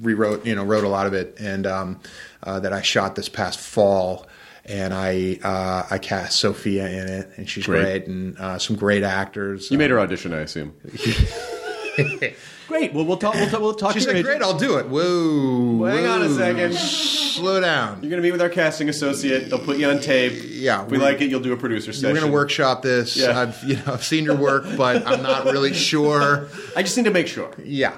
rewrote, 0.00 0.44
you 0.44 0.56
know, 0.56 0.64
wrote 0.64 0.82
a 0.82 0.88
lot 0.88 1.06
of 1.06 1.12
it, 1.14 1.36
and 1.38 1.64
um, 1.64 2.00
uh, 2.42 2.58
that 2.58 2.72
I 2.72 2.82
shot 2.82 3.14
this 3.14 3.28
past 3.28 3.60
fall. 3.60 4.26
And 4.68 4.92
I 4.92 5.38
uh, 5.44 5.86
I 5.90 5.98
cast 5.98 6.40
Sophia 6.40 6.88
in 6.88 7.08
it, 7.08 7.30
and 7.36 7.48
she's 7.48 7.66
Great. 7.66 7.82
great, 7.82 8.06
and 8.08 8.36
uh, 8.38 8.58
some 8.58 8.74
great 8.74 9.04
actors. 9.04 9.70
You 9.70 9.78
made 9.78 9.90
her 9.90 10.00
audition, 10.00 10.34
I 10.34 10.40
assume. 10.40 10.74
Great. 12.68 12.92
Well, 12.92 13.04
we'll 13.04 13.16
talk. 13.16 13.34
We'll 13.34 13.48
talk. 13.48 13.60
We'll 13.60 13.74
talk 13.74 13.92
She 13.94 14.00
to 14.00 14.06
your 14.06 14.16
said, 14.16 14.24
"Great, 14.24 14.42
I'll 14.42 14.58
do 14.58 14.78
it." 14.78 14.88
Whoa! 14.88 15.76
Well, 15.78 15.96
hang 15.96 16.06
on 16.06 16.22
a 16.22 16.28
second. 16.34 16.74
Slow 16.74 17.60
down. 17.60 18.02
You're 18.02 18.10
going 18.10 18.20
to 18.20 18.26
meet 18.26 18.32
with 18.32 18.42
our 18.42 18.48
casting 18.48 18.88
associate. 18.88 19.48
They'll 19.50 19.64
put 19.64 19.78
you 19.78 19.88
on 19.88 20.00
tape. 20.00 20.32
Yeah, 20.44 20.84
If 20.84 20.90
we 20.90 20.98
like 20.98 21.20
it, 21.20 21.30
you'll 21.30 21.40
do 21.40 21.52
a 21.52 21.56
producer 21.56 21.92
session. 21.92 22.08
We're 22.08 22.18
going 22.20 22.26
to 22.26 22.32
workshop 22.32 22.82
this. 22.82 23.16
Yeah. 23.16 23.38
I've 23.38 23.62
you 23.62 23.76
know 23.76 23.92
I've 23.94 24.04
seen 24.04 24.24
your 24.24 24.36
work, 24.36 24.64
but 24.76 25.06
I'm 25.06 25.22
not 25.22 25.44
really 25.44 25.74
sure. 25.90 26.48
I 26.74 26.82
just 26.82 26.96
need 26.96 27.04
to 27.04 27.10
make 27.12 27.28
sure. 27.28 27.50
Yeah. 27.62 27.96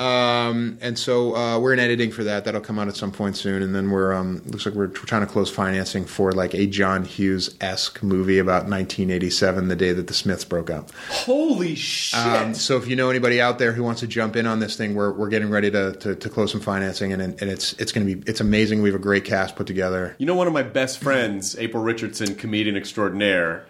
Um, 0.00 0.78
and 0.80 0.98
so 0.98 1.36
uh, 1.36 1.58
we're 1.58 1.74
in 1.74 1.78
editing 1.78 2.10
for 2.10 2.24
that. 2.24 2.46
That'll 2.46 2.62
come 2.62 2.78
out 2.78 2.88
at 2.88 2.96
some 2.96 3.12
point 3.12 3.36
soon. 3.36 3.62
And 3.62 3.74
then 3.74 3.90
we're 3.90 4.14
um, 4.14 4.40
looks 4.46 4.64
like 4.64 4.74
we're 4.74 4.86
trying 4.86 5.20
to 5.20 5.26
close 5.26 5.50
financing 5.50 6.06
for 6.06 6.32
like 6.32 6.54
a 6.54 6.66
John 6.66 7.04
Hughes 7.04 7.54
esque 7.60 8.02
movie 8.02 8.38
about 8.38 8.62
1987, 8.62 9.68
the 9.68 9.76
day 9.76 9.92
that 9.92 10.06
the 10.06 10.14
Smiths 10.14 10.42
broke 10.44 10.70
up. 10.70 10.90
Holy 11.10 11.74
shit! 11.74 12.18
Um, 12.18 12.54
so 12.54 12.78
if 12.78 12.88
you 12.88 12.96
know 12.96 13.10
anybody 13.10 13.42
out 13.42 13.58
there 13.58 13.72
who 13.72 13.82
wants 13.82 14.00
to 14.00 14.06
jump 14.06 14.36
in 14.36 14.46
on 14.46 14.58
this 14.58 14.74
thing, 14.74 14.94
we're, 14.94 15.12
we're 15.12 15.28
getting 15.28 15.50
ready 15.50 15.70
to, 15.70 15.92
to, 15.92 16.14
to 16.14 16.30
close 16.30 16.50
some 16.50 16.62
financing, 16.62 17.12
and, 17.12 17.20
and 17.20 17.42
it's 17.42 17.74
it's 17.74 17.92
going 17.92 18.06
to 18.06 18.16
be 18.16 18.22
it's 18.30 18.40
amazing. 18.40 18.80
We 18.80 18.88
have 18.88 18.98
a 18.98 19.02
great 19.02 19.26
cast 19.26 19.54
put 19.54 19.66
together. 19.66 20.16
You 20.16 20.24
know, 20.24 20.34
one 20.34 20.46
of 20.46 20.54
my 20.54 20.62
best 20.62 20.98
friends, 20.98 21.58
April 21.58 21.82
Richardson, 21.82 22.36
comedian 22.36 22.74
extraordinaire, 22.74 23.66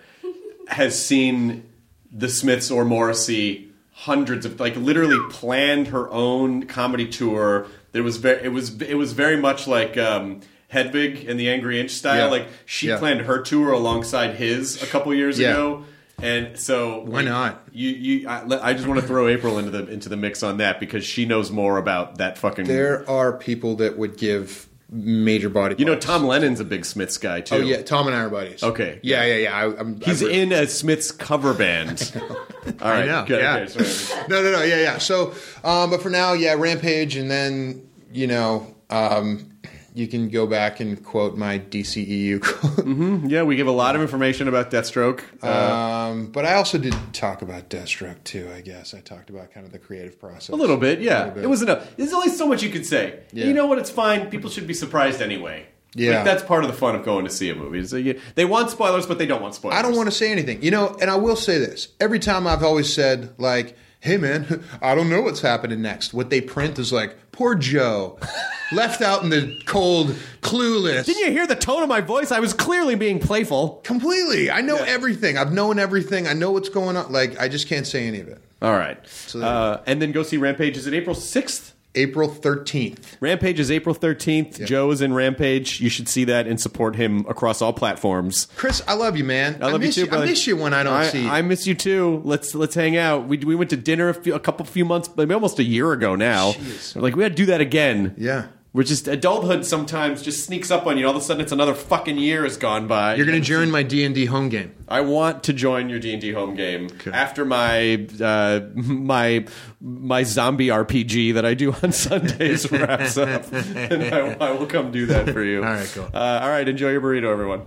has 0.69 0.97
seen 0.97 1.69
the 2.13 2.29
Smiths 2.29 2.71
or 2.71 2.85
Morrissey 2.85 3.70
hundreds 4.01 4.47
of 4.47 4.59
like 4.59 4.77
literally 4.77 5.19
planned 5.31 5.89
her 5.89 6.09
own 6.11 6.67
comedy 6.67 7.07
tour. 7.07 7.67
There 7.93 8.03
was 8.03 8.17
very 8.17 8.43
it 8.45 8.49
was 8.53 8.81
it 8.83 8.95
was 8.95 9.13
very 9.13 9.37
much 9.37 9.67
like 9.67 9.97
um, 9.99 10.41
Hedwig 10.69 11.27
and 11.29 11.39
the 11.39 11.51
Angry 11.51 11.79
Inch 11.81 11.91
style. 11.91 12.27
Yeah. 12.27 12.31
Like 12.31 12.49
she 12.67 12.89
Yeah. 12.89 12.99
planned 12.99 13.23
her 13.23 13.43
tour 13.43 13.73
alongside 13.73 14.37
his 14.37 14.83
a 14.83 14.87
couple 14.87 15.13
years 15.15 15.39
Yeah. 15.39 15.51
ago. 15.51 15.85
And 16.23 16.59
so, 16.59 17.01
Why 17.01 17.23
not? 17.23 17.63
You, 17.73 17.89
you, 17.91 18.29
I, 18.29 18.69
I 18.69 18.73
just 18.75 18.87
want 18.87 19.01
to 19.01 19.07
throw 19.07 19.27
April 19.27 19.59
into 19.59 19.71
the 19.71 19.87
into 19.89 20.11
the 20.11 20.19
mix 20.19 20.43
on 20.43 20.59
that 20.59 20.79
because 20.79 21.03
she 21.05 21.25
knows 21.25 21.51
more 21.51 21.79
about 21.79 22.19
that 22.19 22.37
fucking. 22.37 22.67
There 22.67 23.09
are 23.09 23.33
people 23.33 23.77
that 23.77 23.97
would 23.97 24.19
give 24.19 24.69
major 24.91 25.49
body. 25.49 25.77
you 25.79 25.85
know. 25.85 25.97
Tom 25.97 26.25
Lennon's 26.27 26.61
a 26.61 26.65
big 26.65 26.85
Smiths 26.85 27.17
guy 27.19 27.41
too. 27.41 27.55
Oh 27.57 27.59
yeah, 27.59 27.83
Tom 27.83 28.07
and 28.07 28.17
I 28.17 28.21
are 28.23 28.29
buddies. 28.31 28.63
Okay. 28.63 28.99
Yeah, 29.03 29.25
yeah, 29.25 29.37
yeah. 29.37 29.57
I, 29.57 29.79
I'm, 29.79 30.01
He's 30.01 30.23
I've- 30.23 30.33
in 30.41 30.53
a 30.53 30.67
Smiths 30.67 31.13
cover 31.13 31.55
band. 31.55 32.13
All 32.21 32.91
right, 32.91 33.05
I 33.05 33.07
know. 33.07 33.25
good. 33.27 33.41
yeah. 33.41 33.57
Okay, 33.57 33.85
sorry. 33.85 34.27
no, 34.29 34.43
no, 34.43 34.53
no. 34.53 34.63
Yeah, 34.63 34.81
yeah. 34.81 34.99
So, 34.99 35.35
um, 35.65 35.91
but 35.91 36.03
for 36.03 36.11
now, 36.11 36.33
yeah, 36.33 36.55
Rampage, 36.55 37.17
and 37.17 37.31
then 37.31 37.89
you 38.13 38.27
know, 38.27 38.75
um, 38.91 39.50
you 39.95 40.07
can 40.07 40.29
go 40.29 40.47
back 40.47 40.81
and 40.81 41.03
quote 41.05 41.37
my 41.37 41.59
DCEU 41.59 42.43
quote. 42.43 43.31
Yeah, 43.31 43.43
we 43.43 43.57
give 43.57 43.67
a 43.67 43.73
lot 43.73 43.97
of 43.97 44.03
information 44.03 44.49
about 44.49 44.71
Deathstroke. 44.71 45.23
Uh, 45.43 46.11
um, 46.11 46.27
but 46.27 46.45
I 46.45 46.55
also 46.55 46.79
did 46.79 46.95
talk 47.13 47.43
about 47.43 47.69
Deathstroke 47.69 48.23
too. 48.25 48.51
I 48.55 48.61
guess 48.61 48.95
I 48.95 49.01
talked 49.01 49.31
about 49.31 49.53
kind 49.53 49.67
of 49.67 49.73
the 49.73 49.79
creative 49.79 50.19
process 50.21 50.51
a 50.51 50.57
little 50.57 50.77
bit, 50.77 51.01
yeah. 51.01 51.19
little 51.19 51.35
bit. 51.35 51.45
It 51.45 51.49
was 51.49 51.63
enough. 51.63 51.97
There's 51.97 52.13
only 52.13 52.31
so 52.31 52.47
much 52.47 52.63
you 52.63 52.71
could 52.71 52.87
say. 52.87 53.21
Yeah. 53.33 53.47
You 53.47 53.55
know 53.55 53.67
what? 53.67 53.79
It's 53.79 53.91
fine. 53.91 54.31
People 54.31 54.51
should 54.51 54.67
be 54.67 54.75
surprised 54.75 55.21
anyway. 55.21 55.67
Yeah. 55.95 56.17
Like, 56.17 56.25
that's 56.25 56.43
part 56.43 56.65
of 56.65 56.71
the 56.71 56.77
fun 56.77 56.95
of 56.95 57.05
going 57.05 57.25
to 57.25 57.31
see 57.31 57.51
a 57.51 57.55
movie. 57.55 57.85
So 57.85 57.97
you, 57.97 58.21
they 58.37 58.45
want 58.45 58.71
spoilers, 58.71 59.07
but 59.07 59.19
they 59.19 59.27
don't 59.27 59.43
want 59.43 59.55
spoilers. 59.55 59.79
I 59.79 59.83
don't 59.83 59.97
want 59.97 60.09
to 60.09 60.15
say 60.15 60.31
anything. 60.31 60.63
You 60.63 60.71
know, 60.71 60.97
and 61.01 61.11
I 61.11 61.17
will 61.17 61.37
say 61.37 61.59
this. 61.59 61.89
Every 61.99 62.19
time 62.19 62.47
I've 62.47 62.63
always 62.63 62.93
said, 62.93 63.35
like, 63.39 63.77
hey 64.01 64.17
man, 64.17 64.65
I 64.83 64.95
don't 64.95 65.09
know 65.11 65.21
what's 65.23 65.41
happening 65.41 65.83
next. 65.83 66.13
What 66.15 66.31
they 66.31 66.41
print 66.41 66.79
is 66.79 66.93
like, 66.93 67.17
poor 67.33 67.55
Joe. 67.55 68.19
Left 68.73 69.03
out 69.03 69.25
in 69.25 69.31
the 69.31 69.61
cold, 69.67 70.15
clueless. 70.43 71.05
Didn't 71.05 71.27
you 71.27 71.33
hear 71.33 71.47
the 71.47 71.57
tone 71.57 71.83
of 71.83 71.89
my 71.89 72.01
voice? 72.01 72.31
I 72.31 72.39
was 72.39 72.55
clearly 72.55 72.95
being 72.95 73.19
playful. 73.19 73.81
Completely. 73.83 74.49
I 74.49 74.61
know 74.61 74.77
everything. 74.77 75.37
I've 75.37 75.53
known 75.53 75.81
everything. 75.81 76.29
I 76.29 76.35
know 76.35 76.53
what's 76.53 76.69
going 76.69 76.97
on. 76.97 77.11
Like, 77.11 77.37
I 77.41 77.49
just 77.49 77.67
can't 77.67 77.85
say 77.87 78.07
any 78.07 78.21
of 78.21 78.29
it. 78.29 78.41
All 78.63 78.73
right. 78.77 78.97
there- 79.35 79.43
uh, 79.43 79.81
and 79.87 80.01
then 80.01 80.13
go 80.13 80.23
see 80.23 80.37
Rampage. 80.37 80.77
Is 80.77 80.87
it 80.87 80.95
April 80.95 81.17
6th? 81.17 81.73
April 81.95 82.29
13th. 82.29 83.17
Rampage 83.21 83.59
is 83.59 83.71
April 83.71 83.95
13th. 83.95 84.65
Joe 84.65 84.91
is 84.91 85.01
in 85.01 85.13
Rampage. 85.13 85.81
You 85.81 85.89
should 85.89 86.09
see 86.09 86.25
that 86.25 86.47
and 86.47 86.61
support 86.61 86.95
him 86.95 87.27
across 87.29 87.61
all 87.61 87.73
platforms. 87.73 88.47
Chris, 88.57 88.83
I 88.87 88.95
love 88.95 89.17
you, 89.17 89.25
man. 89.25 89.63
I 89.63 89.71
love 89.73 89.81
miss 89.81 89.97
you 89.97 90.05
too, 90.05 90.11
brother. 90.11 90.25
I 90.25 90.29
miss 90.29 90.47
you 90.47 90.57
when 90.57 90.73
I 90.73 90.83
don't 90.85 90.95
I, 90.95 91.07
see 91.07 91.25
you. 91.25 91.29
I 91.29 91.43
miss 91.43 91.67
you 91.67 91.75
too. 91.75 92.23
Let's 92.25 92.55
let's 92.55 92.75
hang 92.75 92.97
out. 92.97 93.27
We 93.27 93.39
we 93.39 93.57
went 93.57 93.71
to 93.71 93.77
dinner 93.77 94.09
a, 94.09 94.15
few, 94.15 94.35
a 94.35 94.41
couple 94.41 94.65
few 94.67 94.85
months, 94.85 95.11
maybe 95.17 95.35
almost 95.35 95.59
a 95.59 95.65
year 95.65 95.93
ago 95.93 96.15
now. 96.15 96.55
Like 96.95 97.17
we 97.17 97.25
had 97.25 97.33
to 97.33 97.37
do 97.37 97.47
that 97.47 97.61
again. 97.61 98.15
Yeah. 98.17 98.47
We're 98.73 98.85
just 98.85 99.09
adulthood 99.09 99.67
sometimes 99.67 100.23
just 100.23 100.45
sneaks 100.45 100.71
up 100.71 100.87
on 100.87 100.97
you. 100.97 101.05
All 101.05 101.11
of 101.11 101.17
a 101.17 101.21
sudden, 101.21 101.43
it's 101.43 101.51
another 101.51 101.75
fucking 101.75 102.19
year 102.19 102.45
has 102.45 102.57
gone 102.57 102.87
by. 102.87 103.17
You're 103.17 103.27
going 103.27 103.41
to 103.41 103.45
join 103.45 103.69
my 103.69 103.83
D&D 103.83 104.27
home 104.27 104.49
game. 104.49 104.73
I 104.87 105.01
want 105.01 105.43
to 105.45 105.53
join 105.53 105.89
your 105.89 105.99
D 105.99 106.13
and 106.13 106.21
D 106.21 106.33
home 106.33 106.55
game 106.55 106.89
after 107.13 107.45
my 107.45 108.07
uh, 108.21 108.61
my 108.75 109.45
my 109.81 110.23
zombie 110.23 110.69
RPG 110.69 111.35
that 111.35 111.45
I 111.45 111.55
do 111.55 111.75
on 111.83 111.91
Sundays 112.07 112.71
wraps 112.71 113.17
up, 113.17 113.53
and 113.53 114.03
I, 114.05 114.37
I 114.41 114.53
will 114.53 114.67
come 114.67 114.93
do 114.93 115.07
that 115.07 115.31
for 115.31 115.43
you. 115.43 115.65
All 115.65 115.73
right, 115.73 115.91
cool. 115.93 116.09
Uh, 116.15 116.41
all 116.43 116.49
right, 116.49 116.69
enjoy 116.69 116.91
your 116.91 117.01
burrito, 117.01 117.31
everyone. 117.31 117.63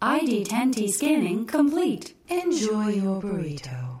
ID 0.00 0.44
10T 0.44 0.90
scanning 0.90 1.46
complete. 1.46 2.14
Enjoy 2.28 2.88
your 2.88 3.22
burrito. 3.22 4.00